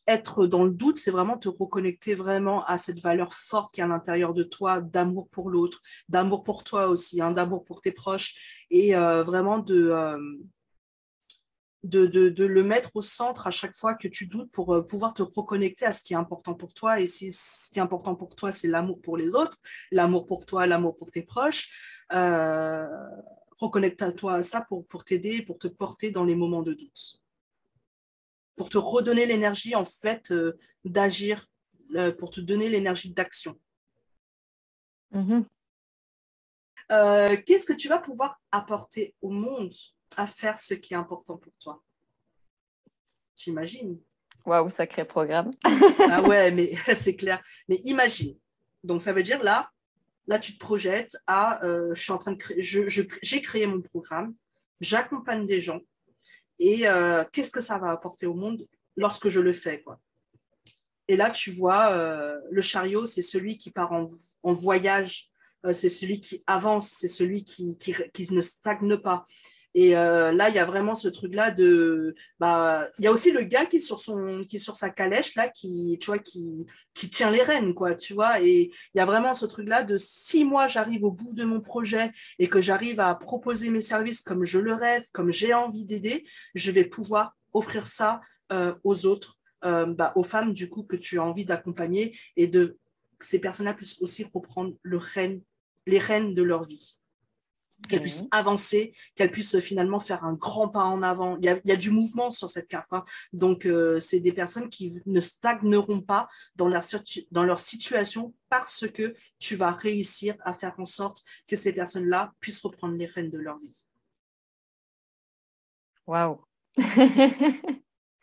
être 0.09 0.47
dans 0.47 0.65
le 0.65 0.71
doute, 0.71 0.97
c'est 0.99 1.11
vraiment 1.11 1.37
te 1.37 1.49
reconnecter 1.49 2.15
vraiment 2.15 2.65
à 2.65 2.79
cette 2.79 3.01
valeur 3.01 3.33
forte 3.33 3.75
qui 3.75 3.81
est 3.81 3.85
à 3.85 3.87
l'intérieur 3.87 4.35
de 4.35 4.43
toi, 4.43 4.81
d'amour 4.81 5.29
pour 5.29 5.51
l'autre, 5.51 5.81
d'amour 6.09 6.43
pour 6.43 6.65
toi 6.65 6.89
aussi, 6.89 7.21
hein, 7.21 7.31
d'amour 7.31 7.65
pour 7.65 7.81
tes 7.81 7.93
proches, 7.93 8.65
et 8.71 8.97
euh, 8.97 9.23
vraiment 9.23 9.65
euh, 9.69 10.19
de, 11.85 12.07
de, 12.07 12.45
le 12.45 12.63
mettre 12.65 12.91
au 12.95 13.01
centre 13.01 13.47
à 13.47 13.51
chaque 13.51 13.75
fois 13.75 13.95
que 13.95 14.09
tu 14.09 14.27
doutes 14.27 14.51
pour 14.51 14.75
euh, 14.75 14.83
pouvoir 14.83 15.15
te 15.15 15.23
reconnecter 15.23 15.85
à 15.85 15.93
ce 15.93 16.03
qui 16.03 16.13
est 16.13 16.17
important 16.17 16.55
pour 16.55 16.75
toi. 16.75 17.01
Et 17.01 17.07
si 17.07 17.33
ce 17.33 17.71
qui 17.71 17.79
est 17.79 17.83
important 17.83 18.15
pour 18.15 18.35
toi, 18.35 18.51
c'est 18.51 18.69
l'amour 18.69 19.01
pour 19.01 19.17
les 19.17 19.35
autres, 19.35 19.59
l'amour 19.91 20.27
pour 20.27 20.45
toi, 20.45 20.67
l'amour 20.67 20.97
pour 20.97 21.11
tes 21.11 21.23
proches. 21.23 22.03
reconnecte-toi 23.59 24.35
à 24.35 24.43
ça 24.43 24.61
pour, 24.63 24.87
pour 24.87 25.05
t'aider, 25.05 25.43
pour 25.43 25.59
te 25.59 25.69
porter 25.69 26.11
dans 26.11 26.25
les 26.25 26.35
moments 26.35 26.63
de 26.63 26.75
doute 26.75 27.21
pour 28.59 28.69
te 28.69 28.77
redonner 28.77 29.25
l'énergie 29.25 29.75
en 29.75 29.85
fait 29.85 30.31
euh, 30.33 30.59
d'agir, 30.85 31.47
euh, 31.95 32.13
pour 32.13 32.29
te 32.29 32.41
donner 32.43 32.69
l'énergie 32.69 33.11
d'action. 33.11 33.59
Mm-hmm. 35.15 35.47
Euh, 36.91 37.37
qu'est-ce 37.47 37.65
que 37.65 37.73
tu 37.73 37.89
vas 37.89 37.99
pouvoir 37.99 38.39
apporter 38.53 39.15
au 39.23 39.31
monde 39.31 39.73
à 40.17 40.27
faire 40.27 40.61
ce 40.61 40.75
qui 40.75 40.95
est 40.95 40.97
important 40.97 41.37
pour 41.37 41.53
toi 41.61 41.83
T'imagines 43.35 43.99
Waouh, 44.45 44.71
sacré 44.71 45.05
programme. 45.05 45.51
ah 45.65 46.23
ouais, 46.23 46.51
mais 46.51 46.73
c'est 46.97 47.17
clair. 47.17 47.43
Mais 47.69 47.77
imagine. 47.85 48.37
Donc 48.83 49.01
ça 49.01 49.13
veut 49.13 49.23
dire 49.23 49.43
là, 49.43 49.71
là 50.27 50.39
tu 50.39 50.55
te 50.55 50.59
projettes 50.59 51.17
à, 51.27 51.61
je 51.63 52.01
suis 52.01 52.13
en 52.13 52.19
train 52.19 52.33
de 52.33 52.39
créer, 52.39 52.63
j'ai 52.63 53.43
créé 53.43 53.67
mon 53.67 53.83
programme, 53.83 54.35
j'accompagne 54.81 55.47
des 55.47 55.61
gens, 55.61 55.81
et 56.59 56.89
euh, 56.89 57.25
qu'est-ce 57.33 57.51
que 57.51 57.61
ça 57.61 57.79
va 57.79 57.91
apporter 57.91 58.27
au 58.27 58.35
monde 58.35 58.67
lorsque 58.97 59.29
je 59.29 59.41
le 59.41 59.53
fais. 59.53 59.81
Quoi. 59.83 60.01
Et 61.07 61.17
là, 61.17 61.31
tu 61.31 61.51
vois, 61.51 61.93
euh, 61.93 62.39
le 62.51 62.61
chariot, 62.61 63.07
c'est 63.07 63.23
celui 63.23 63.57
qui 63.57 63.71
part 63.71 63.93
en, 63.93 64.53
voyage, 64.53 65.31
euh, 65.65 65.73
c'est 65.73 65.89
celui 65.89 66.21
qui 66.21 66.43
avance, 66.47 66.91
c'est 66.99 67.09
celui 67.09 67.45
qui, 67.45 67.79
qui, 67.79 67.95
qui, 68.13 68.35
ne 68.35 68.41
stagne 68.41 68.97
pas. 68.99 69.25
Et 69.81 69.97
euh, 69.97 70.33
là, 70.33 70.49
il 70.49 70.57
y 70.57 70.59
a 70.59 70.65
vraiment 70.65 70.95
ce 70.95 71.07
truc-là 71.07 71.53
de. 71.53 72.17
Bah, 72.41 72.89
il 72.99 73.05
y 73.05 73.07
a 73.07 73.13
aussi 73.13 73.31
le 73.31 73.43
gars 73.43 73.65
qui 73.65 73.77
est 73.77 73.79
sur, 73.79 74.01
son, 74.01 74.45
qui 74.49 74.59
sur 74.59 74.75
sa 74.75 74.91
calèche, 74.91 75.37
là, 75.37 75.49
qui, 75.49 75.97
tu 76.01 76.07
vois, 76.07 76.19
qui, 76.19 76.67
qui 76.95 77.09
tient 77.09 77.31
les 77.31 77.45
rênes, 77.45 77.75
quoi, 77.75 77.95
tu 77.95 78.13
vois. 78.13 78.43
Et 78.43 78.73
il 78.73 78.99
y 78.99 79.01
a 79.01 79.05
vraiment 79.05 79.33
ce 79.33 79.47
truc-là 79.47 79.85
de 79.85 79.97
si 79.97 80.45
moi, 80.45 80.67
j'arrive 80.67 81.05
au 81.05 81.13
bout 81.13 81.33
de 81.33 81.45
mon 81.45 81.61
projet 81.61 82.11
et 82.41 82.49
que 82.49 82.61
j'arrive 82.61 82.99
à 82.99 83.15
proposer 83.15 83.71
mes 83.71 83.81
services 83.81 84.21
comme 84.21 84.45
je 84.45 84.59
le 84.59 84.75
rêve, 84.75 85.05
comme 85.13 85.31
j'ai 85.31 85.55
envie 85.55 85.85
d'aider, 85.85 86.25
je 86.57 86.73
vais 86.73 86.85
pouvoir 86.85 87.37
offrir 87.53 87.87
ça 87.87 88.21
euh, 88.51 88.75
aux 88.83 89.07
autres, 89.07 89.37
euh, 89.65 89.87
bah, 89.87 90.13
aux 90.17 90.25
femmes, 90.25 90.55
du 90.55 90.69
coup, 90.69 90.83
que 90.83 90.97
tu 90.97 91.21
as 91.21 91.23
envie 91.23 91.45
d'accompagner 91.45 92.19
et 92.35 92.49
de 92.49 92.79
ces 93.21 93.39
personnes-là 93.39 93.75
puissent 93.75 94.03
aussi 94.03 94.25
reprendre 94.25 94.75
les 95.87 95.99
rênes 95.99 96.35
de 96.35 96.43
leur 96.43 96.65
vie 96.65 96.98
qu'elle 97.87 98.01
puisse 98.03 98.27
avancer, 98.31 98.95
qu'elle 99.15 99.31
puisse 99.31 99.59
finalement 99.61 99.99
faire 99.99 100.25
un 100.25 100.35
grand 100.35 100.69
pas 100.69 100.85
en 100.85 101.03
avant. 101.03 101.37
Il 101.39 101.45
y 101.45 101.73
a, 101.73 101.77
du 101.77 101.91
mouvement 101.91 102.31
sur 102.31 102.49
cette 102.51 102.69
carte. 102.69 102.93
Hein. 102.93 103.05
Donc, 103.33 103.67
euh, 103.67 103.99
c'est 103.99 104.21
des 104.21 104.33
personnes 104.33 104.69
qui 104.69 105.01
ne 105.07 105.21
stagneront 105.21 106.01
pas 106.01 106.29
dans 106.57 106.69
leur, 106.69 106.83
dans 107.31 107.45
leur 107.45 107.59
situation 107.59 108.35
parce 108.49 108.87
que 108.89 109.15
tu 109.39 109.57
vas 109.57 109.73
réussir 109.73 110.35
à 110.41 110.53
faire 110.53 110.75
en 110.79 110.85
sorte 110.85 111.23
que 111.47 111.57
ces 111.57 111.73
personnes-là 111.73 112.33
puissent 112.41 112.63
reprendre 112.63 112.97
les 112.97 113.07
rênes 113.07 113.31
de 113.31 113.39
leur 113.39 113.59
vie. 113.59 113.87
Waouh! 116.07 116.45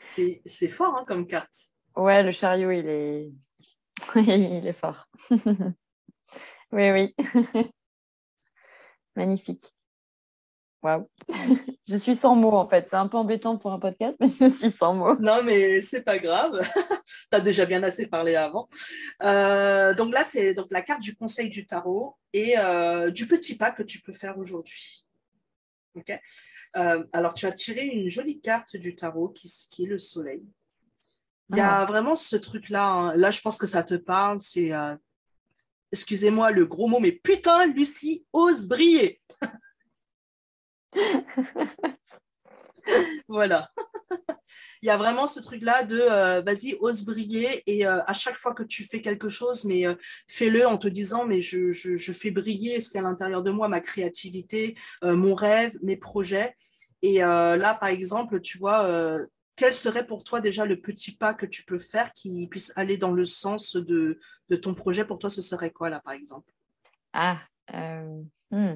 c'est 0.05 0.67
fort 0.67 0.95
hein, 0.97 1.05
comme 1.07 1.27
carte. 1.27 1.55
Ouais, 1.95 2.23
le 2.23 2.31
chariot, 2.31 2.71
il 2.71 2.87
est, 2.87 3.31
il 4.15 4.67
est 4.67 4.73
fort. 4.73 5.07
oui, 6.71 6.91
oui. 6.91 7.15
Magnifique. 9.15 9.73
Waouh. 10.83 11.09
je 11.87 11.95
suis 11.97 12.15
sans 12.15 12.35
mots 12.35 12.51
en 12.55 12.67
fait. 12.69 12.87
C'est 12.89 12.95
un 12.95 13.07
peu 13.07 13.17
embêtant 13.17 13.57
pour 13.57 13.71
un 13.73 13.79
podcast, 13.79 14.15
mais 14.19 14.29
je 14.29 14.49
suis 14.55 14.71
sans 14.71 14.93
mots. 14.93 15.15
Non, 15.19 15.41
mais 15.43 15.81
c'est 15.81 16.03
pas 16.03 16.19
grave. 16.19 16.59
tu 17.31 17.35
as 17.37 17.39
déjà 17.39 17.65
bien 17.65 17.81
assez 17.83 18.05
parlé 18.07 18.35
avant. 18.35 18.69
Euh, 19.23 19.93
donc 19.95 20.13
là, 20.13 20.23
c'est 20.23 20.53
donc 20.53 20.67
la 20.71 20.81
carte 20.83 21.01
du 21.01 21.15
conseil 21.15 21.49
du 21.49 21.65
tarot 21.65 22.15
et 22.33 22.57
euh, 22.59 23.09
du 23.09 23.27
petit 23.27 23.55
pas 23.57 23.71
que 23.71 23.81
tu 23.83 23.99
peux 24.01 24.13
faire 24.13 24.37
aujourd'hui. 24.37 25.05
Ok. 25.95 26.11
Euh, 26.75 27.03
alors, 27.13 27.33
tu 27.33 27.45
as 27.47 27.51
tiré 27.53 27.81
une 27.85 28.09
jolie 28.09 28.39
carte 28.41 28.75
du 28.75 28.95
tarot 28.95 29.29
qui, 29.29 29.51
qui 29.71 29.85
est 29.85 29.87
le 29.87 29.97
soleil. 29.97 30.43
Il 31.51 31.57
y 31.57 31.61
a 31.61 31.79
Ah. 31.81 31.85
vraiment 31.85 32.15
ce 32.15 32.35
truc-là. 32.35 32.85
hein. 32.85 33.15
Là, 33.15 33.31
je 33.31 33.39
pense 33.41 33.57
que 33.57 33.65
ça 33.65 33.81
te 33.83 33.93
parle. 33.95 34.39
C'est, 34.39 34.71
excusez-moi 35.91 36.51
le 36.51 36.65
gros 36.65 36.87
mot, 36.87 36.99
mais 36.99 37.11
putain, 37.11 37.67
Lucie 37.67 38.25
ose 38.33 38.65
briller. 38.65 39.21
voilà. 43.27 43.69
Il 44.81 44.87
y 44.87 44.91
a 44.91 44.97
vraiment 44.97 45.25
ce 45.25 45.39
truc-là 45.39 45.83
de 45.83 45.99
euh, 45.99 46.41
vas-y, 46.41 46.75
ose 46.79 47.05
briller 47.05 47.63
et 47.65 47.87
euh, 47.87 48.03
à 48.05 48.13
chaque 48.13 48.37
fois 48.37 48.53
que 48.53 48.63
tu 48.63 48.83
fais 48.83 49.01
quelque 49.01 49.29
chose, 49.29 49.65
mais 49.65 49.87
euh, 49.87 49.95
fais-le 50.27 50.67
en 50.67 50.77
te 50.77 50.87
disant 50.87 51.25
mais 51.25 51.41
je, 51.41 51.71
je, 51.71 51.95
je 51.95 52.11
fais 52.11 52.31
briller 52.31 52.81
ce 52.81 52.89
qu'il 52.89 53.01
y 53.01 53.03
a 53.03 53.07
à 53.07 53.09
l'intérieur 53.09 53.43
de 53.43 53.51
moi, 53.51 53.67
ma 53.67 53.81
créativité, 53.81 54.75
mon 55.01 55.33
rêve, 55.33 55.77
mes 55.81 55.97
projets. 55.97 56.55
Et 57.01 57.19
là, 57.19 57.73
par 57.75 57.89
exemple, 57.89 58.41
tu 58.41 58.57
vois, 58.57 59.19
quel 59.55 59.73
serait 59.73 60.05
pour 60.05 60.23
toi 60.23 60.41
déjà 60.41 60.65
le 60.65 60.79
petit 60.79 61.15
pas 61.15 61.33
que 61.33 61.45
tu 61.45 61.63
peux 61.63 61.79
faire 61.79 62.11
qui 62.13 62.47
puisse 62.47 62.73
aller 62.77 62.97
dans 62.97 63.11
le 63.11 63.23
sens 63.23 63.75
de, 63.75 64.19
de 64.49 64.55
ton 64.55 64.73
projet? 64.73 65.05
Pour 65.05 65.19
toi, 65.19 65.29
ce 65.29 65.41
serait 65.41 65.71
quoi 65.71 65.89
là, 65.89 66.01
par 66.01 66.13
exemple? 66.13 66.51
Ah, 67.13 67.39
euh, 67.73 68.21
hmm. 68.51 68.75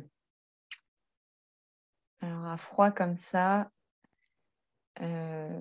Alors 2.22 2.46
à 2.46 2.58
froid 2.58 2.92
comme 2.92 3.18
ça, 3.32 3.70
euh, 5.02 5.60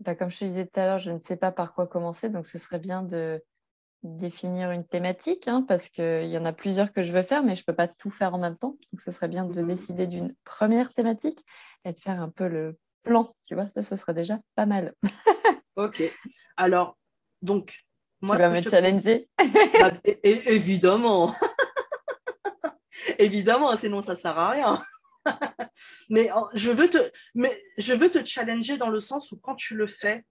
bah, 0.00 0.14
comme 0.14 0.30
je 0.30 0.38
te 0.40 0.44
disais 0.44 0.66
tout 0.66 0.80
à 0.80 0.86
l'heure, 0.86 0.98
je 0.98 1.10
ne 1.10 1.18
sais 1.26 1.36
pas 1.36 1.52
par 1.52 1.74
quoi 1.74 1.86
commencer, 1.86 2.28
donc 2.28 2.46
ce 2.46 2.58
serait 2.58 2.78
bien 2.78 3.02
de 3.02 3.42
définir 4.02 4.70
une 4.70 4.86
thématique, 4.86 5.46
hein, 5.46 5.64
parce 5.68 5.88
qu'il 5.88 6.28
y 6.28 6.38
en 6.38 6.44
a 6.44 6.52
plusieurs 6.52 6.92
que 6.92 7.02
je 7.02 7.12
veux 7.12 7.22
faire, 7.22 7.42
mais 7.42 7.54
je 7.54 7.62
ne 7.62 7.64
peux 7.66 7.74
pas 7.74 7.86
tout 7.88 8.10
faire 8.10 8.34
en 8.34 8.38
même 8.38 8.56
temps. 8.56 8.76
Donc 8.92 9.02
ce 9.02 9.10
serait 9.10 9.28
bien 9.28 9.44
de 9.44 9.60
Mhm. 9.60 9.76
décider 9.76 10.06
d'une 10.06 10.34
première 10.44 10.92
thématique 10.94 11.44
et 11.84 11.92
de 11.92 11.98
faire 11.98 12.20
un 12.20 12.30
peu 12.30 12.48
le 12.48 12.78
plan, 13.02 13.32
tu 13.46 13.54
vois, 13.54 13.66
ça, 13.74 13.82
ce 13.82 13.96
serait 13.96 14.14
déjà 14.14 14.38
pas 14.54 14.66
mal. 14.66 14.94
Ok. 15.76 16.02
Alors, 16.58 16.98
donc, 17.40 17.74
moi, 18.20 18.36
tu 18.36 18.42
vas 18.42 18.50
me 18.50 18.60
te 18.60 18.68
challenger. 18.68 19.28
Bah, 19.38 19.92
évidemment. 20.22 21.34
évidemment, 23.18 23.74
sinon 23.76 24.02
ça 24.02 24.16
sert 24.16 24.38
à 24.38 24.50
rien. 24.50 24.84
mais 26.10 26.30
je 26.54 26.70
veux 26.70 26.88
te, 26.88 26.98
mais 27.34 27.62
je 27.78 27.94
veux 27.94 28.10
te 28.10 28.24
challenger 28.24 28.76
dans 28.76 28.90
le 28.90 28.98
sens 28.98 29.32
où 29.32 29.38
quand 29.38 29.54
tu 29.54 29.74
le 29.74 29.86
fais, 29.86 30.24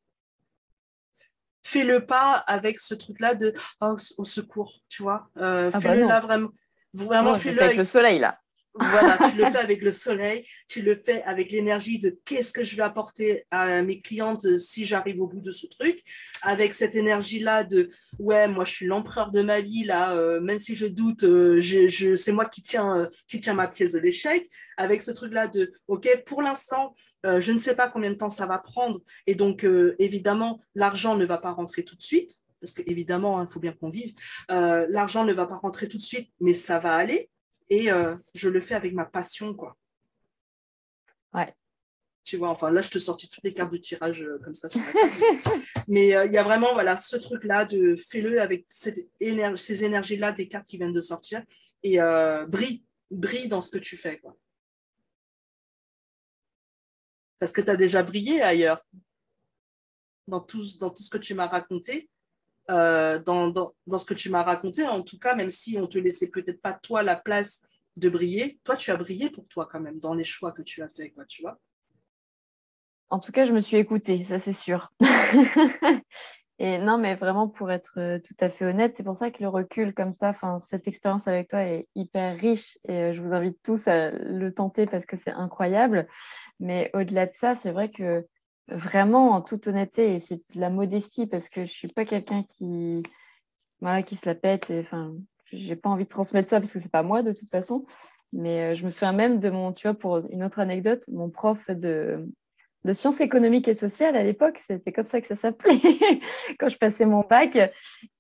fais-le 1.63 2.05
pas 2.05 2.33
avec 2.33 2.79
ce 2.79 2.93
truc-là 2.93 3.35
de 3.35 3.53
oh, 3.81 3.95
au 4.17 4.23
secours, 4.23 4.81
tu 4.87 5.03
vois. 5.03 5.29
Euh, 5.37 5.69
Ah 5.73 5.79
bah 5.79 5.81
fais-le 5.81 6.05
là 6.05 6.19
vraiment, 6.19 6.49
vraiment 6.93 7.37
fais-le 7.39 7.55
fais 7.55 7.61
avec 7.61 7.71
avec 7.71 7.77
le 7.79 7.85
soleil, 7.85 8.19
là. 8.19 8.37
Voilà, 8.80 9.18
tu 9.30 9.38
le 9.38 9.45
fais 9.51 9.57
avec 9.57 9.81
le 9.81 9.91
soleil, 9.91 10.45
tu 10.68 10.81
le 10.81 10.95
fais 10.95 11.22
avec 11.23 11.51
l'énergie 11.51 11.99
de 11.99 12.18
qu'est-ce 12.26 12.53
que 12.53 12.64
je 12.64 12.76
vais 12.76 12.84
apporter 12.84 13.45
à 13.51 13.81
mes 13.81 14.01
clientes 14.01 14.57
si 14.57 14.85
j'arrive 14.85 15.22
au 15.22 15.27
bout 15.27 15.41
de 15.41 15.51
ce 15.51 15.68
truc, 15.68 16.01
avec 16.41 16.73
cette 16.73 16.95
énergie-là 16.95 17.64
de 17.64 17.89
ouais, 18.19 18.47
moi 18.47 18.65
je 18.65 18.72
suis 18.72 18.85
l'empereur 18.85 19.31
de 19.31 19.41
ma 19.41 19.61
vie, 19.61 19.84
là, 19.84 20.15
euh, 20.15 20.39
même 20.39 20.57
si 20.57 20.76
je 20.76 20.85
doute, 20.85 21.23
euh, 21.23 21.60
c'est 22.15 22.31
moi 22.31 22.45
qui 22.45 22.61
tiens, 22.61 22.97
euh, 22.97 23.07
qui 23.27 23.39
tiens 23.39 23.53
ma 23.53 23.68
pièce 23.68 23.93
de 23.93 23.99
l'échec, 23.99 24.49
avec 24.77 25.01
ce 25.01 25.11
truc-là 25.11 25.47
de 25.47 25.73
ok, 25.88 26.23
pour 26.26 26.41
l'instant, 26.41 26.95
je 27.26 27.51
ne 27.51 27.60
sais 27.60 27.76
pas 27.76 27.89
combien 27.89 28.11
de 28.11 28.15
temps 28.15 28.30
ça 28.30 28.45
va 28.45 28.60
prendre, 28.60 29.01
et 29.27 29.35
donc 29.35 29.68
évidemment, 29.99 30.60
l'argent 30.73 31.18
ne 31.18 31.26
va 31.26 31.38
pas 31.38 31.51
rentrer 31.51 31.84
tout 31.84 31.95
de 31.95 32.01
suite. 32.01 32.31
Parce 32.61 32.73
qu'évidemment, 32.73 33.41
il 33.41 33.47
faut 33.47 33.61
bien 33.61 33.72
qu'on 33.72 33.89
vive. 33.89 34.14
L'argent 34.49 35.23
ne 35.23 35.34
va 35.34 35.45
pas 35.45 35.56
rentrer 35.56 35.88
tout 35.88 35.97
de 35.97 36.03
suite, 36.03 36.30
mais 36.41 36.53
ça 36.53 36.77
va 36.77 36.95
aller 36.95 37.30
et 37.69 37.91
euh, 37.91 38.15
je 38.33 38.49
le 38.49 38.59
fais 38.59 38.75
avec 38.75 38.93
ma 38.93 39.05
passion, 39.05 39.53
quoi. 39.53 39.77
Ouais. 41.33 41.53
Tu 42.23 42.37
vois, 42.37 42.49
enfin 42.49 42.69
là, 42.69 42.81
je 42.81 42.89
te 42.89 42.99
sortis 42.99 43.29
toutes 43.29 43.43
les 43.43 43.53
cartes 43.53 43.71
du 43.71 43.79
tirage 43.79 44.23
euh, 44.23 44.39
comme 44.43 44.53
ça 44.55 44.67
sur 44.67 44.81
la. 44.81 44.91
Mais 45.87 46.15
euh, 46.15 46.25
il 46.25 46.33
y 46.33 46.37
a 46.37 46.43
vraiment 46.43 46.73
voilà, 46.73 46.97
ce 46.97 47.15
truc-là 47.15 47.65
de 47.65 47.95
fais-le 47.95 48.41
avec 48.41 48.65
cette 48.69 49.09
éner- 49.19 49.55
ces 49.55 49.83
énergies-là 49.83 50.31
des 50.31 50.47
cartes 50.47 50.67
qui 50.67 50.77
viennent 50.77 50.93
de 50.93 51.01
sortir 51.01 51.43
et 51.81 51.97
brille, 52.47 52.83
brille 53.09 53.47
dans 53.47 53.61
ce 53.61 53.69
que 53.71 53.77
tu 53.77 53.95
fais, 53.95 54.19
quoi. 54.19 54.35
Parce 57.39 57.53
que 57.53 57.61
tu 57.61 57.69
as 57.69 57.77
déjà 57.77 58.03
brillé 58.03 58.41
ailleurs, 58.41 58.85
dans 60.27 60.41
tout, 60.41 60.65
dans 60.79 60.89
tout 60.89 61.03
ce 61.03 61.09
que 61.09 61.17
tu 61.17 61.33
m'as 61.33 61.47
raconté. 61.47 62.09
Euh, 62.69 63.17
dans, 63.19 63.73
ce 63.97 64.05
que 64.05 64.13
tu 64.13 64.29
m'as 64.29 64.43
raconté, 64.43 64.85
en 64.85 65.01
tout 65.01 65.17
cas, 65.17 65.33
même 65.33 65.49
si 65.49 65.77
on 65.79 65.87
te 65.87 65.97
laissait 65.97 66.27
peut-être 66.27 66.61
pas 66.61 66.73
toi 66.73 67.01
la 67.01 67.15
place 67.15 67.61
de 67.97 68.09
briller, 68.09 68.59
toi 68.63 68.75
tu 68.75 68.91
as 68.91 68.95
brillé 68.95 69.29
pour 69.31 69.47
toi 69.47 69.67
quand 69.69 69.79
même 69.79 69.99
dans 69.99 70.13
les 70.13 70.23
choix 70.23 70.51
que 70.51 70.61
tu 70.61 70.83
as 70.83 70.89
fait, 70.89 71.09
quoi, 71.09 71.25
tu 71.25 71.41
vois. 71.41 71.59
En 73.09 73.19
tout 73.19 73.31
cas, 73.31 73.45
je 73.45 73.53
me 73.53 73.61
suis 73.61 73.77
écoutée, 73.77 74.23
ça 74.23 74.37
c'est 74.37 74.53
sûr. 74.53 74.91
et 76.59 76.77
non, 76.77 76.99
mais 76.99 77.15
vraiment 77.15 77.47
pour 77.47 77.71
être 77.71 77.93
euh, 77.97 78.19
tout 78.19 78.35
à 78.39 78.51
fait 78.51 78.65
honnête, 78.65 78.93
c'est 78.95 79.03
pour 79.03 79.15
ça 79.15 79.31
que 79.31 79.41
le 79.41 79.49
recul 79.49 79.95
comme 79.95 80.13
ça, 80.13 80.35
cette 80.69 80.87
expérience 80.87 81.27
avec 81.27 81.49
toi 81.49 81.63
est 81.63 81.87
hyper 81.95 82.37
riche 82.37 82.77
et 82.87 82.93
euh, 82.93 83.13
je 83.13 83.21
vous 83.21 83.33
invite 83.33 83.57
tous 83.63 83.87
à 83.87 84.11
le 84.11 84.53
tenter 84.53 84.85
parce 84.85 85.07
que 85.07 85.17
c'est 85.17 85.31
incroyable. 85.31 86.07
Mais 86.59 86.91
au-delà 86.93 87.25
de 87.25 87.33
ça, 87.33 87.55
c'est 87.55 87.71
vrai 87.71 87.89
que 87.89 88.27
vraiment 88.71 89.31
en 89.31 89.41
toute 89.41 89.67
honnêteté 89.67 90.15
et 90.15 90.19
c'est 90.19 90.37
de 90.37 90.59
la 90.59 90.69
modestie 90.69 91.27
parce 91.27 91.49
que 91.49 91.61
je 91.65 91.71
suis 91.71 91.87
pas 91.87 92.05
quelqu'un 92.05 92.43
qui 92.43 93.03
qui 94.05 94.15
se 94.17 94.25
la 94.25 94.35
pète 94.35 94.71
enfin 94.71 95.13
j'ai 95.51 95.75
pas 95.75 95.89
envie 95.89 96.03
de 96.03 96.09
transmettre 96.09 96.49
ça 96.49 96.59
parce 96.59 96.71
que 96.71 96.79
c'est 96.79 96.91
pas 96.91 97.03
moi 97.03 97.23
de 97.23 97.31
toute 97.31 97.49
façon. 97.49 97.85
Mais 98.31 98.73
euh, 98.73 98.75
je 98.75 98.85
me 98.85 98.91
souviens 98.91 99.13
même 99.13 99.39
de 99.39 99.49
mon 99.49 99.73
tu 99.73 99.87
vois 99.87 99.97
pour 99.97 100.17
une 100.29 100.43
autre 100.43 100.59
anecdote 100.59 101.03
mon 101.07 101.29
prof 101.29 101.59
de 101.69 102.27
de 102.85 102.93
sciences 102.93 103.19
économiques 103.19 103.67
et 103.67 103.73
sociales 103.73 104.15
à 104.15 104.23
l'époque 104.23 104.61
c'était 104.67 104.91
comme 104.91 105.05
ça 105.05 105.19
que 105.19 105.27
ça 105.27 105.35
s'appelait 105.35 105.81
quand 106.59 106.69
je 106.69 106.77
passais 106.77 107.05
mon 107.05 107.21
bac 107.21 107.57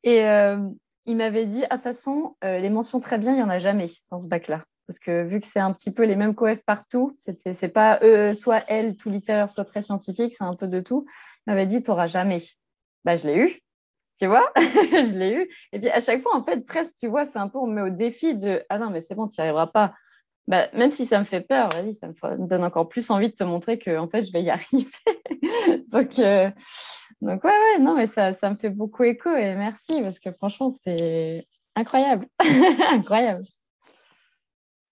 et 0.03 0.25
euh, 0.25 0.57
il 1.05 1.15
m'avait 1.17 1.45
dit 1.45 1.63
à 1.65 1.67
ah, 1.71 1.77
façon 1.77 2.35
euh, 2.43 2.57
les 2.59 2.69
mentions 2.69 2.99
très 2.99 3.17
bien 3.17 3.33
il 3.33 3.39
y 3.39 3.43
en 3.43 3.49
a 3.49 3.59
jamais 3.59 3.91
dans 4.11 4.19
ce 4.19 4.27
bac 4.27 4.47
là 4.47 4.65
parce 4.89 4.97
que 4.97 5.21
vu 5.21 5.39
que 5.39 5.45
c'est 5.45 5.59
un 5.59 5.71
petit 5.71 5.91
peu 5.91 6.03
les 6.03 6.15
mêmes 6.15 6.33
coefs 6.33 6.65
partout, 6.65 7.15
c'est 7.23 7.67
pas 7.67 7.99
eux, 8.01 8.33
soit 8.33 8.63
elle, 8.67 8.97
tout 8.97 9.11
littéraire, 9.11 9.47
soit 9.47 9.63
très 9.63 9.83
scientifique, 9.83 10.33
c'est 10.35 10.43
un 10.43 10.55
peu 10.55 10.65
de 10.65 10.79
tout. 10.79 11.05
Il 11.45 11.51
m'avait 11.51 11.67
dit, 11.67 11.83
tu 11.83 11.91
n'auras 11.91 12.07
jamais. 12.07 12.41
Bah, 13.05 13.15
je 13.15 13.27
l'ai 13.27 13.37
eu, 13.37 13.59
tu 14.19 14.25
vois, 14.25 14.51
je 14.57 15.15
l'ai 15.15 15.31
eu. 15.31 15.49
Et 15.73 15.79
puis 15.79 15.89
à 15.91 15.99
chaque 15.99 16.23
fois, 16.23 16.35
en 16.35 16.43
fait, 16.43 16.65
presque, 16.65 16.95
tu 16.99 17.05
vois, 17.05 17.27
c'est 17.27 17.37
un 17.37 17.49
peu, 17.49 17.59
on 17.59 17.67
me 17.67 17.75
met 17.75 17.81
au 17.83 17.95
défi 17.95 18.33
de, 18.33 18.65
ah 18.69 18.79
non, 18.79 18.89
mais 18.89 19.05
c'est 19.07 19.13
bon, 19.13 19.27
tu 19.27 19.39
n'y 19.39 19.43
arriveras 19.43 19.67
pas. 19.67 19.93
Bah, 20.47 20.69
même 20.73 20.89
si 20.89 21.05
ça 21.05 21.19
me 21.19 21.25
fait 21.25 21.41
peur, 21.41 21.69
vas-y, 21.69 21.93
ça 21.93 22.07
me 22.07 22.47
donne 22.47 22.63
encore 22.63 22.89
plus 22.89 23.11
envie 23.11 23.29
de 23.29 23.35
te 23.35 23.43
montrer 23.43 23.77
que, 23.77 23.95
en 23.95 24.09
fait, 24.09 24.23
je 24.23 24.31
vais 24.31 24.41
y 24.41 24.49
arriver. 24.49 24.89
donc, 25.89 26.17
euh, 26.17 26.49
donc, 27.21 27.43
ouais, 27.43 27.51
ouais, 27.51 27.79
non, 27.79 27.95
mais 27.95 28.07
ça, 28.07 28.33
ça 28.33 28.49
me 28.49 28.55
fait 28.55 28.71
beaucoup 28.71 29.03
écho 29.03 29.29
et 29.35 29.53
merci 29.53 30.01
parce 30.01 30.17
que 30.17 30.31
franchement, 30.31 30.75
c'est 30.83 31.45
incroyable. 31.75 32.25
incroyable 32.91 33.43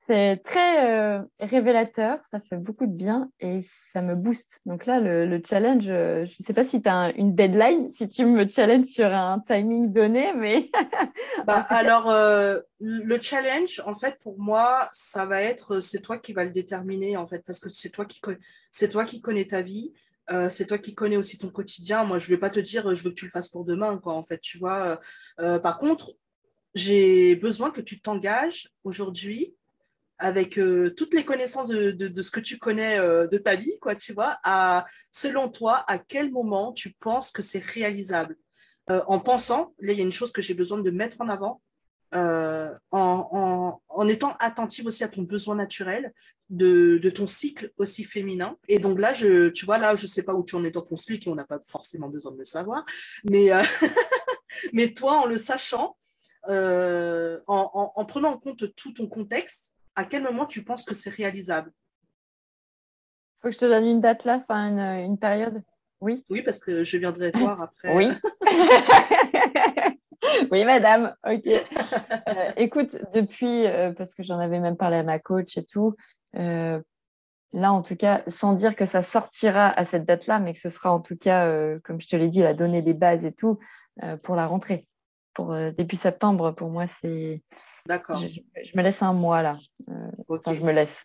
c'est 0.07 0.41
très 0.43 0.89
euh, 0.89 1.21
révélateur, 1.39 2.19
ça 2.31 2.39
fait 2.39 2.55
beaucoup 2.55 2.85
de 2.85 2.93
bien 2.93 3.29
et 3.41 3.61
ça 3.91 4.01
me 4.01 4.15
booste. 4.15 4.61
Donc 4.65 4.85
là, 4.85 4.99
le, 4.99 5.25
le 5.25 5.41
challenge, 5.45 5.87
euh, 5.89 6.25
je 6.25 6.35
ne 6.39 6.45
sais 6.45 6.53
pas 6.53 6.63
si 6.63 6.81
tu 6.81 6.87
as 6.87 7.11
une 7.17 7.35
deadline, 7.35 7.91
si 7.93 8.07
tu 8.07 8.25
me 8.25 8.47
challenges 8.47 8.85
sur 8.87 9.13
un 9.13 9.43
timing 9.45 9.91
donné, 9.91 10.33
mais... 10.33 10.71
bah, 11.45 11.65
alors, 11.69 12.09
euh, 12.09 12.61
le 12.79 13.19
challenge, 13.19 13.81
en 13.85 13.93
fait, 13.93 14.17
pour 14.19 14.39
moi, 14.39 14.87
ça 14.91 15.25
va 15.25 15.41
être, 15.41 15.81
c'est 15.81 16.01
toi 16.01 16.17
qui 16.17 16.31
vas 16.31 16.45
le 16.45 16.51
déterminer, 16.51 17.17
en 17.17 17.27
fait, 17.27 17.43
parce 17.45 17.59
que 17.59 17.69
c'est 17.69 17.89
toi 17.89 18.05
qui, 18.05 18.21
c'est 18.71 18.87
toi 18.87 19.03
qui 19.03 19.21
connais 19.21 19.45
ta 19.45 19.61
vie. 19.61 19.93
Euh, 20.29 20.49
c'est 20.49 20.65
toi 20.65 20.77
qui 20.77 20.93
connais 20.93 21.17
aussi 21.17 21.37
ton 21.37 21.49
quotidien. 21.49 22.03
Moi, 22.03 22.17
je 22.17 22.25
ne 22.25 22.35
vais 22.35 22.39
pas 22.39 22.49
te 22.49 22.59
dire, 22.59 22.95
je 22.95 23.03
veux 23.03 23.11
que 23.11 23.15
tu 23.15 23.25
le 23.25 23.31
fasses 23.31 23.49
pour 23.49 23.65
demain, 23.65 23.97
quoi, 23.97 24.13
en 24.13 24.23
fait, 24.23 24.39
tu 24.39 24.57
vois. 24.57 24.99
Euh, 25.39 25.59
par 25.59 25.77
contre, 25.77 26.13
j'ai 26.75 27.35
besoin 27.35 27.71
que 27.71 27.81
tu 27.81 27.99
t'engages 27.99 28.69
aujourd'hui 28.83 29.56
avec 30.19 30.57
euh, 30.57 30.93
toutes 30.95 31.13
les 31.13 31.25
connaissances 31.25 31.69
de, 31.69 32.21
ce 32.21 32.31
que 32.31 32.39
tu 32.39 32.57
connais 32.57 32.97
euh, 32.97 33.27
de 33.27 33.37
ta 33.37 33.55
vie, 33.55 33.77
quoi, 33.79 33.95
tu 33.95 34.13
vois, 34.13 34.37
selon 35.11 35.49
toi, 35.49 35.83
à 35.87 35.97
quel 35.97 36.31
moment 36.31 36.73
tu 36.73 36.91
penses 36.93 37.31
que 37.31 37.41
c'est 37.41 37.63
réalisable? 37.63 38.35
Euh, 38.89 39.03
En 39.07 39.19
pensant, 39.19 39.73
là, 39.79 39.91
il 39.91 39.97
y 39.97 40.01
a 40.01 40.03
une 40.03 40.11
chose 40.11 40.31
que 40.31 40.41
j'ai 40.41 40.53
besoin 40.53 40.79
de 40.79 40.91
mettre 40.91 41.17
en 41.19 41.29
avant, 41.29 41.61
en, 42.13 44.07
étant 44.07 44.35
attentive 44.39 44.87
aussi 44.87 45.03
à 45.03 45.09
ton 45.09 45.23
besoin 45.23 45.55
naturel, 45.55 46.13
de, 46.49 47.09
ton 47.13 47.27
cycle 47.27 47.71
aussi 47.77 48.03
féminin. 48.03 48.57
Et 48.69 48.79
donc 48.79 48.99
là, 48.99 49.13
je, 49.13 49.49
tu 49.49 49.65
vois, 49.65 49.77
là, 49.77 49.93
je 49.95 50.03
ne 50.03 50.07
sais 50.07 50.23
pas 50.23 50.33
où 50.33 50.43
tu 50.43 50.55
en 50.55 50.63
es 50.63 50.71
dans 50.71 50.81
ton 50.81 50.95
cycle, 50.95 51.27
et 51.27 51.31
on 51.31 51.35
n'a 51.35 51.43
pas 51.43 51.59
forcément 51.65 52.09
besoin 52.09 52.31
de 52.31 52.37
le 52.37 52.45
savoir, 52.45 52.85
mais, 53.29 53.49
mais 54.73 54.93
toi, 54.93 55.21
en 55.21 55.25
le 55.25 55.35
sachant, 55.35 55.95
en 56.47 58.05
prenant 58.07 58.31
en 58.31 58.37
compte 58.37 58.73
tout 58.73 58.93
ton 58.93 59.07
contexte, 59.07 59.76
à 59.97 60.05
quel 60.05 60.23
moment 60.23 60.45
tu 60.45 60.63
penses 60.63 60.85
que 60.85 60.93
c'est 60.93 61.09
réalisable? 61.09 61.71
Faut 63.41 63.49
que 63.49 63.53
je 63.53 63.57
te 63.57 63.65
donne 63.65 63.85
une 63.85 63.99
date 63.99 64.23
là, 64.23 64.39
enfin 64.41 64.69
une, 64.69 65.05
une, 65.05 65.17
période 65.17 65.63
Oui. 65.99 66.23
Oui, 66.29 66.43
parce 66.43 66.59
que 66.59 66.83
je 66.83 66.97
viendrai 66.97 67.31
voir 67.31 67.61
après. 67.61 67.95
Oui. 67.95 68.07
oui, 70.51 70.65
madame. 70.65 71.15
Ok. 71.27 71.47
Euh, 71.47 72.51
écoute, 72.57 72.95
depuis, 73.13 73.65
euh, 73.65 73.91
parce 73.91 74.13
que 74.13 74.21
j'en 74.21 74.39
avais 74.39 74.59
même 74.59 74.77
parlé 74.77 74.97
à 74.97 75.03
ma 75.03 75.17
coach 75.17 75.57
et 75.57 75.65
tout, 75.65 75.95
euh, 76.37 76.79
là, 77.51 77.73
en 77.73 77.81
tout 77.81 77.95
cas, 77.95 78.21
sans 78.27 78.53
dire 78.53 78.75
que 78.75 78.85
ça 78.85 79.01
sortira 79.01 79.67
à 79.67 79.83
cette 79.83 80.05
date-là, 80.05 80.37
mais 80.39 80.53
que 80.53 80.59
ce 80.59 80.69
sera 80.69 80.91
en 80.91 80.99
tout 80.99 81.17
cas, 81.17 81.79
comme 81.83 81.99
je 81.99 82.07
te 82.07 82.15
l'ai 82.15 82.29
dit, 82.29 82.41
la 82.41 82.53
donner 82.53 82.83
des 82.83 82.93
bases 82.93 83.25
et 83.25 83.33
tout 83.33 83.57
pour 84.23 84.35
la 84.35 84.45
rentrée. 84.45 84.87
Pour 85.33 85.55
début 85.71 85.95
septembre, 85.95 86.51
pour 86.51 86.69
moi, 86.69 86.85
c'est. 87.01 87.41
D'accord. 87.87 88.19
Je, 88.19 88.77
me 88.77 88.83
laisse 88.83 89.01
un 89.01 89.13
mois 89.13 89.41
là. 89.41 89.57
je 89.87 90.63
me 90.63 90.71
laisse. 90.73 91.01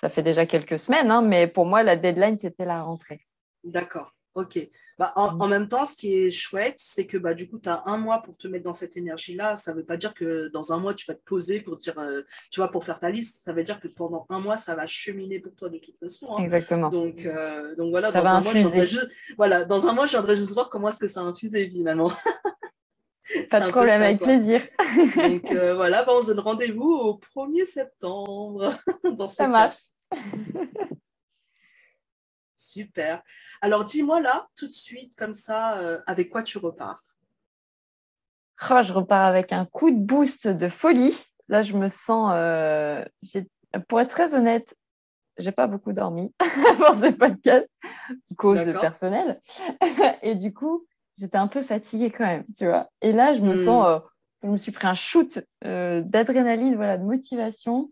Ça 0.00 0.10
fait 0.10 0.22
déjà 0.22 0.44
quelques 0.44 0.78
semaines, 0.78 1.10
hein, 1.10 1.22
mais 1.22 1.46
pour 1.46 1.64
moi, 1.64 1.82
la 1.82 1.96
deadline, 1.96 2.38
c'était 2.40 2.66
la 2.66 2.82
rentrée. 2.82 3.26
D'accord. 3.64 4.12
Ok. 4.34 4.58
Bah, 4.98 5.14
en, 5.16 5.48
même 5.48 5.66
temps, 5.66 5.84
ce 5.84 5.96
qui 5.96 6.12
est 6.12 6.30
chouette, 6.30 6.74
c'est 6.76 7.06
que 7.06 7.16
bah, 7.16 7.32
du 7.32 7.48
coup, 7.48 7.58
tu 7.58 7.70
as 7.70 7.82
un 7.86 7.96
mois 7.96 8.20
pour 8.22 8.36
te 8.36 8.46
mettre 8.46 8.64
dans 8.64 8.74
cette 8.74 8.98
énergie-là. 8.98 9.54
Ça 9.54 9.72
ne 9.72 9.78
veut 9.78 9.84
pas 9.84 9.96
dire 9.96 10.12
que 10.12 10.48
dans 10.48 10.74
un 10.74 10.76
mois, 10.76 10.92
tu 10.92 11.06
vas 11.06 11.14
te 11.14 11.24
poser 11.24 11.60
pour 11.60 11.78
dire, 11.78 11.98
euh, 11.98 12.20
tu 12.50 12.60
vois, 12.60 12.70
pour 12.70 12.84
faire 12.84 12.98
ta 12.98 13.08
liste. 13.08 13.42
Ça 13.42 13.54
veut 13.54 13.64
dire 13.64 13.80
que 13.80 13.88
pendant 13.88 14.26
un 14.28 14.38
mois, 14.38 14.58
ça 14.58 14.74
va 14.74 14.86
cheminer 14.86 15.40
pour 15.40 15.54
toi 15.54 15.70
de 15.70 15.78
toute 15.78 15.98
façon. 15.98 16.36
Hein. 16.36 16.44
Exactement. 16.44 16.90
Donc, 16.90 17.24
euh, 17.24 17.74
donc 17.76 17.88
voilà, 17.88 18.12
dans 18.12 18.26
un, 18.26 18.40
mois, 18.42 18.84
juste, 18.84 19.08
voilà, 19.38 19.64
dans 19.64 19.86
un 19.86 19.94
mois, 19.94 20.04
je 20.04 20.10
viendrai 20.10 20.36
juste 20.36 20.52
voir 20.52 20.68
comment 20.68 20.88
est-ce 20.88 21.00
que 21.00 21.08
ça 21.08 21.20
a 21.20 21.24
infusé 21.24 21.70
finalement. 21.70 22.12
Pas 23.50 23.60
de 23.60 23.70
problème, 23.70 24.02
avec 24.02 24.20
plaisir. 24.20 24.62
donc 25.16 25.50
euh, 25.50 25.74
voilà, 25.74 26.04
bah, 26.04 26.12
on 26.14 26.22
se 26.22 26.28
donne 26.28 26.40
rendez-vous 26.40 26.92
au 26.92 27.18
1er 27.18 27.64
septembre. 27.64 28.74
dans 29.16 29.28
ça 29.28 29.48
marche. 29.48 29.78
Super. 32.56 33.22
Alors 33.60 33.84
dis-moi 33.84 34.20
là, 34.20 34.48
tout 34.56 34.66
de 34.66 34.72
suite, 34.72 35.14
comme 35.16 35.32
ça, 35.32 35.78
euh, 35.78 36.00
avec 36.06 36.30
quoi 36.30 36.42
tu 36.42 36.58
repars? 36.58 37.02
Oh, 38.70 38.80
Je 38.82 38.92
repars 38.92 39.24
avec 39.26 39.52
un 39.52 39.66
coup 39.66 39.90
de 39.90 39.98
boost 39.98 40.48
de 40.48 40.68
folie. 40.68 41.16
Là, 41.48 41.62
je 41.62 41.74
me 41.74 41.88
sens, 41.88 42.32
euh, 42.34 43.04
pour 43.88 44.00
être 44.00 44.10
très 44.10 44.34
honnête, 44.34 44.74
j'ai 45.38 45.52
pas 45.52 45.66
beaucoup 45.66 45.92
dormi 45.92 46.32
pour 46.78 46.94
ce 46.94 47.12
podcast, 47.12 47.68
cause 48.38 48.64
personnelle. 48.80 49.40
Et 50.22 50.34
du 50.34 50.54
coup, 50.54 50.86
j'étais 51.18 51.38
un 51.38 51.48
peu 51.48 51.62
fatiguée 51.62 52.10
quand 52.10 52.26
même, 52.26 52.44
tu 52.56 52.66
vois. 52.66 52.88
Et 53.00 53.12
là, 53.12 53.34
je 53.34 53.42
me 53.42 53.54
hmm. 53.54 53.64
sens, 53.64 53.86
euh, 53.86 53.98
je 54.42 54.48
me 54.48 54.56
suis 54.56 54.72
pris 54.72 54.86
un 54.86 54.94
shoot 54.94 55.38
d'adrénaline, 55.62 56.76
voilà, 56.76 56.98
de 56.98 57.04
motivation, 57.04 57.90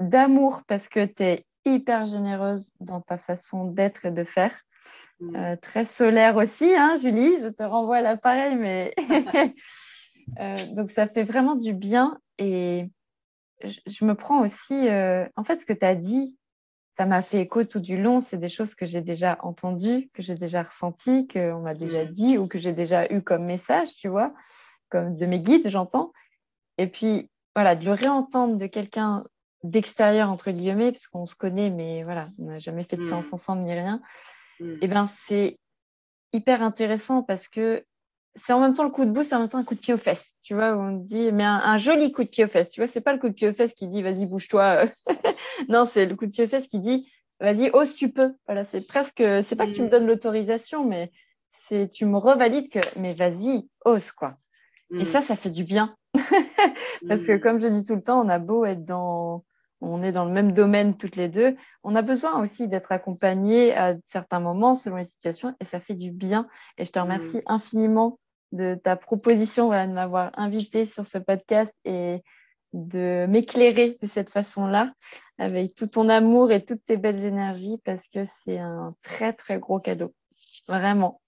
d'amour, 0.00 0.62
parce 0.66 0.88
que 0.88 1.04
tu 1.04 1.22
es 1.22 1.46
hyper 1.64 2.06
généreuse 2.06 2.70
dans 2.80 3.00
ta 3.00 3.18
façon 3.18 3.64
d'être 3.64 4.06
et 4.06 4.10
de 4.10 4.24
faire. 4.24 4.52
Mm. 5.20 5.36
Euh, 5.36 5.56
très 5.56 5.84
solaire 5.84 6.36
aussi, 6.36 6.72
hein, 6.74 6.96
Julie, 7.00 7.38
je 7.40 7.48
te 7.48 7.62
renvoie 7.62 8.00
l'appareil, 8.00 8.56
mais 8.56 8.94
euh, 10.40 10.66
donc 10.72 10.90
ça 10.90 11.06
fait 11.06 11.24
vraiment 11.24 11.56
du 11.56 11.72
bien 11.72 12.18
et 12.38 12.88
je, 13.62 14.04
me 14.04 14.14
prends 14.14 14.42
aussi, 14.44 14.88
euh, 14.88 15.26
en 15.36 15.44
fait, 15.44 15.58
ce 15.58 15.66
que 15.66 15.72
tu 15.72 15.84
as 15.84 15.94
dit, 15.94 16.38
ça 16.96 17.04
m'a 17.04 17.22
fait 17.22 17.42
écho 17.42 17.64
tout 17.64 17.80
du 17.80 18.00
long, 18.00 18.20
c'est 18.20 18.38
des 18.38 18.48
choses 18.48 18.74
que 18.74 18.86
j'ai 18.86 19.02
déjà 19.02 19.38
entendues, 19.42 20.10
que 20.14 20.22
j'ai 20.22 20.34
déjà 20.34 20.62
ressenties, 20.62 21.28
qu'on 21.28 21.60
m'a 21.60 21.74
déjà 21.74 22.04
mm. 22.04 22.08
dit 22.08 22.38
ou 22.38 22.46
que 22.46 22.58
j'ai 22.58 22.72
déjà 22.72 23.12
eu 23.12 23.22
comme 23.22 23.44
message, 23.44 23.96
tu 23.96 24.08
vois, 24.08 24.32
comme 24.88 25.16
de 25.16 25.26
mes 25.26 25.40
guides, 25.40 25.68
j'entends. 25.68 26.12
Et 26.78 26.86
puis, 26.86 27.30
voilà, 27.54 27.76
de 27.76 27.84
le 27.84 27.92
réentendre 27.92 28.56
de 28.56 28.66
quelqu'un 28.66 29.24
d'extérieur, 29.62 30.30
entre 30.30 30.50
guillemets, 30.50 30.92
parce 30.92 31.06
qu'on 31.06 31.26
se 31.26 31.34
connaît, 31.34 31.70
mais 31.70 32.02
voilà, 32.02 32.28
on 32.38 32.46
n'a 32.46 32.58
jamais 32.58 32.84
fait 32.84 32.96
de 32.96 33.06
séance 33.06 33.30
mm. 33.30 33.34
ensemble 33.34 33.62
ni 33.62 33.74
rien, 33.74 34.00
et 34.60 34.78
eh 34.80 34.88
ben 34.88 35.10
c'est 35.26 35.58
hyper 36.32 36.62
intéressant 36.62 37.22
parce 37.22 37.46
que 37.48 37.84
c'est 38.44 38.52
en 38.52 38.60
même 38.60 38.74
temps 38.74 38.84
le 38.84 38.90
coup 38.90 39.04
de 39.04 39.10
boost, 39.10 39.28
c'est 39.28 39.34
en 39.34 39.40
même 39.40 39.48
temps 39.48 39.58
un 39.58 39.64
coup 39.64 39.74
de 39.74 39.80
pied 39.80 39.94
aux 39.94 39.98
fesses. 39.98 40.24
Tu 40.42 40.54
vois, 40.54 40.76
on 40.76 40.92
dit, 40.92 41.32
mais 41.32 41.44
un, 41.44 41.76
joli 41.76 42.12
coup 42.12 42.22
de 42.22 42.28
pied 42.28 42.44
aux 42.44 42.48
fesses. 42.48 42.70
Tu 42.70 42.80
vois, 42.80 42.88
c'est 42.88 43.00
pas 43.00 43.12
le 43.12 43.18
coup 43.18 43.28
de 43.28 43.34
pied 43.34 43.48
aux 43.48 43.52
fesses 43.52 43.74
qui 43.74 43.88
dit, 43.88 44.02
vas-y, 44.02 44.26
bouge-toi. 44.26 44.84
non, 45.68 45.84
c'est 45.84 46.06
le 46.06 46.14
coup 46.14 46.26
de 46.26 46.30
pied 46.30 46.44
aux 46.44 46.48
fesses 46.48 46.68
qui 46.68 46.78
dit, 46.78 47.10
vas-y, 47.40 47.70
ose, 47.70 47.94
tu 47.94 48.10
peux. 48.10 48.34
Voilà, 48.46 48.64
c'est 48.66 48.86
presque, 48.86 49.22
c'est 49.48 49.56
pas 49.56 49.66
que 49.66 49.72
tu 49.72 49.82
me 49.82 49.86
mm. 49.86 49.90
donnes 49.90 50.06
l'autorisation, 50.06 50.84
mais 50.84 51.10
c'est, 51.68 51.90
tu 51.90 52.04
me 52.04 52.16
revalides 52.16 52.70
que, 52.70 52.78
mais 52.96 53.14
vas-y, 53.14 53.68
ose, 53.84 54.12
quoi. 54.12 54.36
Et 54.92 55.04
ça, 55.04 55.20
ça 55.20 55.34
fait 55.34 55.50
du 55.50 55.64
bien. 55.64 55.96
Parce 57.08 57.22
que 57.22 57.36
comme 57.38 57.60
je 57.60 57.66
dis 57.66 57.82
tout 57.82 57.96
le 57.96 58.02
temps, 58.02 58.24
on 58.24 58.28
a 58.28 58.38
beau 58.38 58.64
être 58.64 58.84
dans, 58.84 59.44
on 59.80 60.02
est 60.02 60.12
dans 60.12 60.24
le 60.24 60.30
même 60.30 60.52
domaine 60.52 60.96
toutes 60.96 61.16
les 61.16 61.28
deux, 61.28 61.56
on 61.82 61.94
a 61.96 62.02
besoin 62.02 62.40
aussi 62.40 62.68
d'être 62.68 62.92
accompagné 62.92 63.74
à 63.74 63.94
certains 64.12 64.40
moments 64.40 64.74
selon 64.74 64.96
les 64.96 65.04
situations 65.04 65.54
et 65.60 65.64
ça 65.66 65.80
fait 65.80 65.94
du 65.94 66.12
bien. 66.12 66.46
Et 66.78 66.84
je 66.84 66.92
te 66.92 66.98
remercie 66.98 67.38
mm. 67.38 67.42
infiniment 67.46 68.18
de 68.52 68.74
ta 68.82 68.96
proposition, 68.96 69.70
de 69.70 69.92
m'avoir 69.92 70.30
invité 70.38 70.86
sur 70.86 71.06
ce 71.06 71.18
podcast 71.18 71.72
et 71.84 72.22
de 72.72 73.26
m'éclairer 73.28 73.98
de 74.00 74.06
cette 74.06 74.30
façon-là 74.30 74.92
avec 75.38 75.74
tout 75.74 75.86
ton 75.86 76.08
amour 76.08 76.52
et 76.52 76.64
toutes 76.64 76.84
tes 76.84 76.96
belles 76.96 77.24
énergies 77.24 77.78
parce 77.84 78.06
que 78.08 78.20
c'est 78.44 78.58
un 78.58 78.94
très 79.02 79.32
très 79.32 79.58
gros 79.58 79.80
cadeau. 79.80 80.14
Vraiment. 80.68 81.20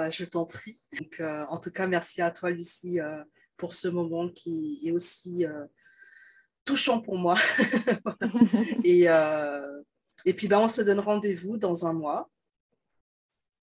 Euh, 0.00 0.10
je 0.10 0.24
t'en 0.24 0.46
prie. 0.46 0.80
Euh, 1.20 1.44
en 1.48 1.58
tout 1.58 1.70
cas, 1.70 1.86
merci 1.86 2.22
à 2.22 2.30
toi, 2.30 2.50
Lucie, 2.50 3.00
euh, 3.00 3.22
pour 3.56 3.74
ce 3.74 3.88
moment 3.88 4.28
qui 4.28 4.80
est 4.84 4.92
aussi 4.92 5.44
touchant 6.64 7.00
pour 7.00 7.18
moi. 7.18 7.36
et, 8.84 9.08
euh, 9.08 9.82
et 10.24 10.34
puis, 10.34 10.48
ben, 10.48 10.60
on 10.60 10.66
se 10.66 10.82
donne 10.82 11.00
rendez-vous 11.00 11.56
dans 11.56 11.86
un 11.86 11.92
mois 11.92 12.30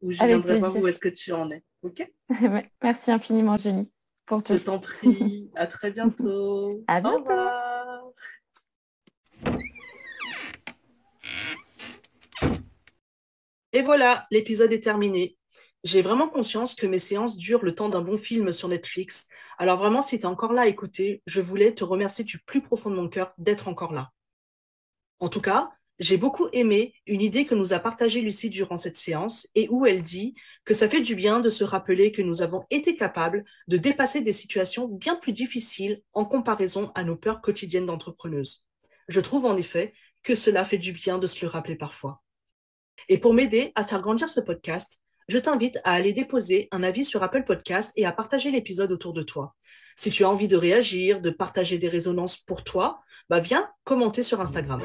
où 0.02 0.12
je 0.12 0.24
viendrai 0.24 0.60
voir 0.60 0.76
où 0.76 0.88
est-ce 0.88 1.00
que 1.00 1.10
tu 1.10 1.32
en 1.32 1.50
es. 1.50 1.64
OK 1.88 2.08
Merci 2.84 3.12
infiniment, 3.12 3.58
Julie. 3.58 3.92
Pour 4.26 4.44
Je 4.46 4.56
t'en 4.56 4.80
prie. 4.80 5.50
à 5.56 5.68
très 5.68 5.92
bientôt. 5.92 6.84
à 6.88 7.02
bientôt. 7.02 7.18
Au 7.18 7.20
revoir. 7.20 8.04
Et 13.74 13.82
voilà, 13.82 14.26
l'épisode 14.32 14.74
est 14.74 14.84
terminé 14.84 15.38
j'ai 15.84 16.02
vraiment 16.02 16.28
conscience 16.28 16.76
que 16.76 16.86
mes 16.86 17.00
séances 17.00 17.38
durent 17.38 17.64
le 17.64 17.74
temps 17.74 17.90
d'un 17.90 18.02
bon 18.02 18.18
film 18.18 18.52
sur 18.52 18.68
Netflix. 18.68 19.28
Alors 19.58 19.78
vraiment, 19.78 20.02
si 20.02 20.18
tu 20.18 20.24
es 20.24 20.28
encore 20.28 20.54
là 20.54 20.64
à 20.64 20.68
écouter, 20.68 21.22
je 21.26 21.42
voulais 21.42 21.74
te 21.74 21.84
remercier 21.84 22.24
du 22.26 22.40
plus 22.40 22.62
profond 22.62 22.90
de 22.90 22.96
mon 22.96 23.08
cœur 23.08 23.34
d'être 23.38 23.68
encore 23.68 23.94
là. 23.94 24.12
En 25.20 25.30
tout 25.30 25.42
cas, 25.42 25.72
j'ai 26.00 26.18
beaucoup 26.18 26.48
aimé 26.54 26.94
une 27.08 27.22
idée 27.22 27.46
que 27.46 27.56
nous 27.56 27.74
a 27.74 27.80
partagée 27.80 28.22
Lucie 28.22 28.50
durant 28.50 28.76
cette 28.76 28.96
séance 28.96 29.48
et 29.56 29.68
où 29.70 29.86
elle 29.86 30.04
dit 30.04 30.36
que 30.64 30.74
ça 30.74 30.88
fait 30.88 31.02
du 31.02 31.16
bien 31.16 31.40
de 31.40 31.50
se 31.50 31.64
rappeler 31.64 32.12
que 32.12 32.22
nous 32.22 32.42
avons 32.42 32.66
été 32.70 32.96
capables 32.96 33.46
de 33.68 33.78
dépasser 33.78 34.22
des 34.22 34.34
situations 34.34 34.88
bien 34.88 35.16
plus 35.16 35.34
difficiles 35.34 36.02
en 36.14 36.26
comparaison 36.26 36.92
à 36.94 37.04
nos 37.04 37.16
peurs 37.16 37.42
quotidiennes 37.42 37.88
d'entrepreneuse. 37.88 38.66
Je 39.08 39.22
trouve 39.22 39.46
en 39.46 39.58
effet 39.58 39.94
que 40.24 40.36
cela 40.36 40.66
fait 40.66 40.78
du 40.78 40.92
bien 40.92 41.18
de 41.18 41.28
se 41.28 41.44
le 41.44 41.50
rappeler 41.50 41.76
parfois. 41.76 42.22
Et 43.10 43.18
pour 43.18 43.34
m'aider 43.34 43.72
à 43.76 43.84
faire 43.84 44.02
grandir 44.02 44.30
ce 44.30 44.40
podcast, 44.40 45.00
je 45.28 45.38
t'invite 45.38 45.80
à 45.84 45.94
aller 45.94 46.14
déposer 46.14 46.68
un 46.72 46.84
avis 46.84 47.06
sur 47.06 47.22
Apple 47.22 47.44
Podcast 47.44 47.92
et 47.96 48.06
à 48.06 48.12
partager 48.12 48.50
l'épisode 48.50 48.92
autour 48.92 49.14
de 49.14 49.24
toi. 49.24 49.56
Si 49.96 50.10
tu 50.10 50.24
as 50.24 50.30
envie 50.30 50.48
de 50.48 50.56
réagir, 50.56 51.22
de 51.22 51.30
partager 51.30 51.78
des 51.78 51.90
résonances 51.90 52.38
pour 52.38 52.64
toi, 52.64 53.02
bah 53.30 53.40
viens 53.40 53.70
commenter 53.84 54.24
sur 54.24 54.40
Instagram. 54.40 54.82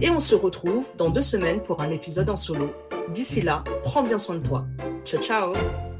Et 0.00 0.10
on 0.10 0.20
se 0.20 0.34
retrouve 0.34 0.88
dans 0.96 1.10
deux 1.10 1.22
semaines 1.22 1.60
pour 1.60 1.80
un 1.80 1.90
épisode 1.90 2.30
en 2.30 2.36
solo. 2.36 2.70
D'ici 3.08 3.42
là, 3.42 3.64
prends 3.82 4.02
bien 4.02 4.18
soin 4.18 4.36
de 4.36 4.46
toi. 4.46 4.66
Ciao 5.04 5.20
ciao 5.20 5.93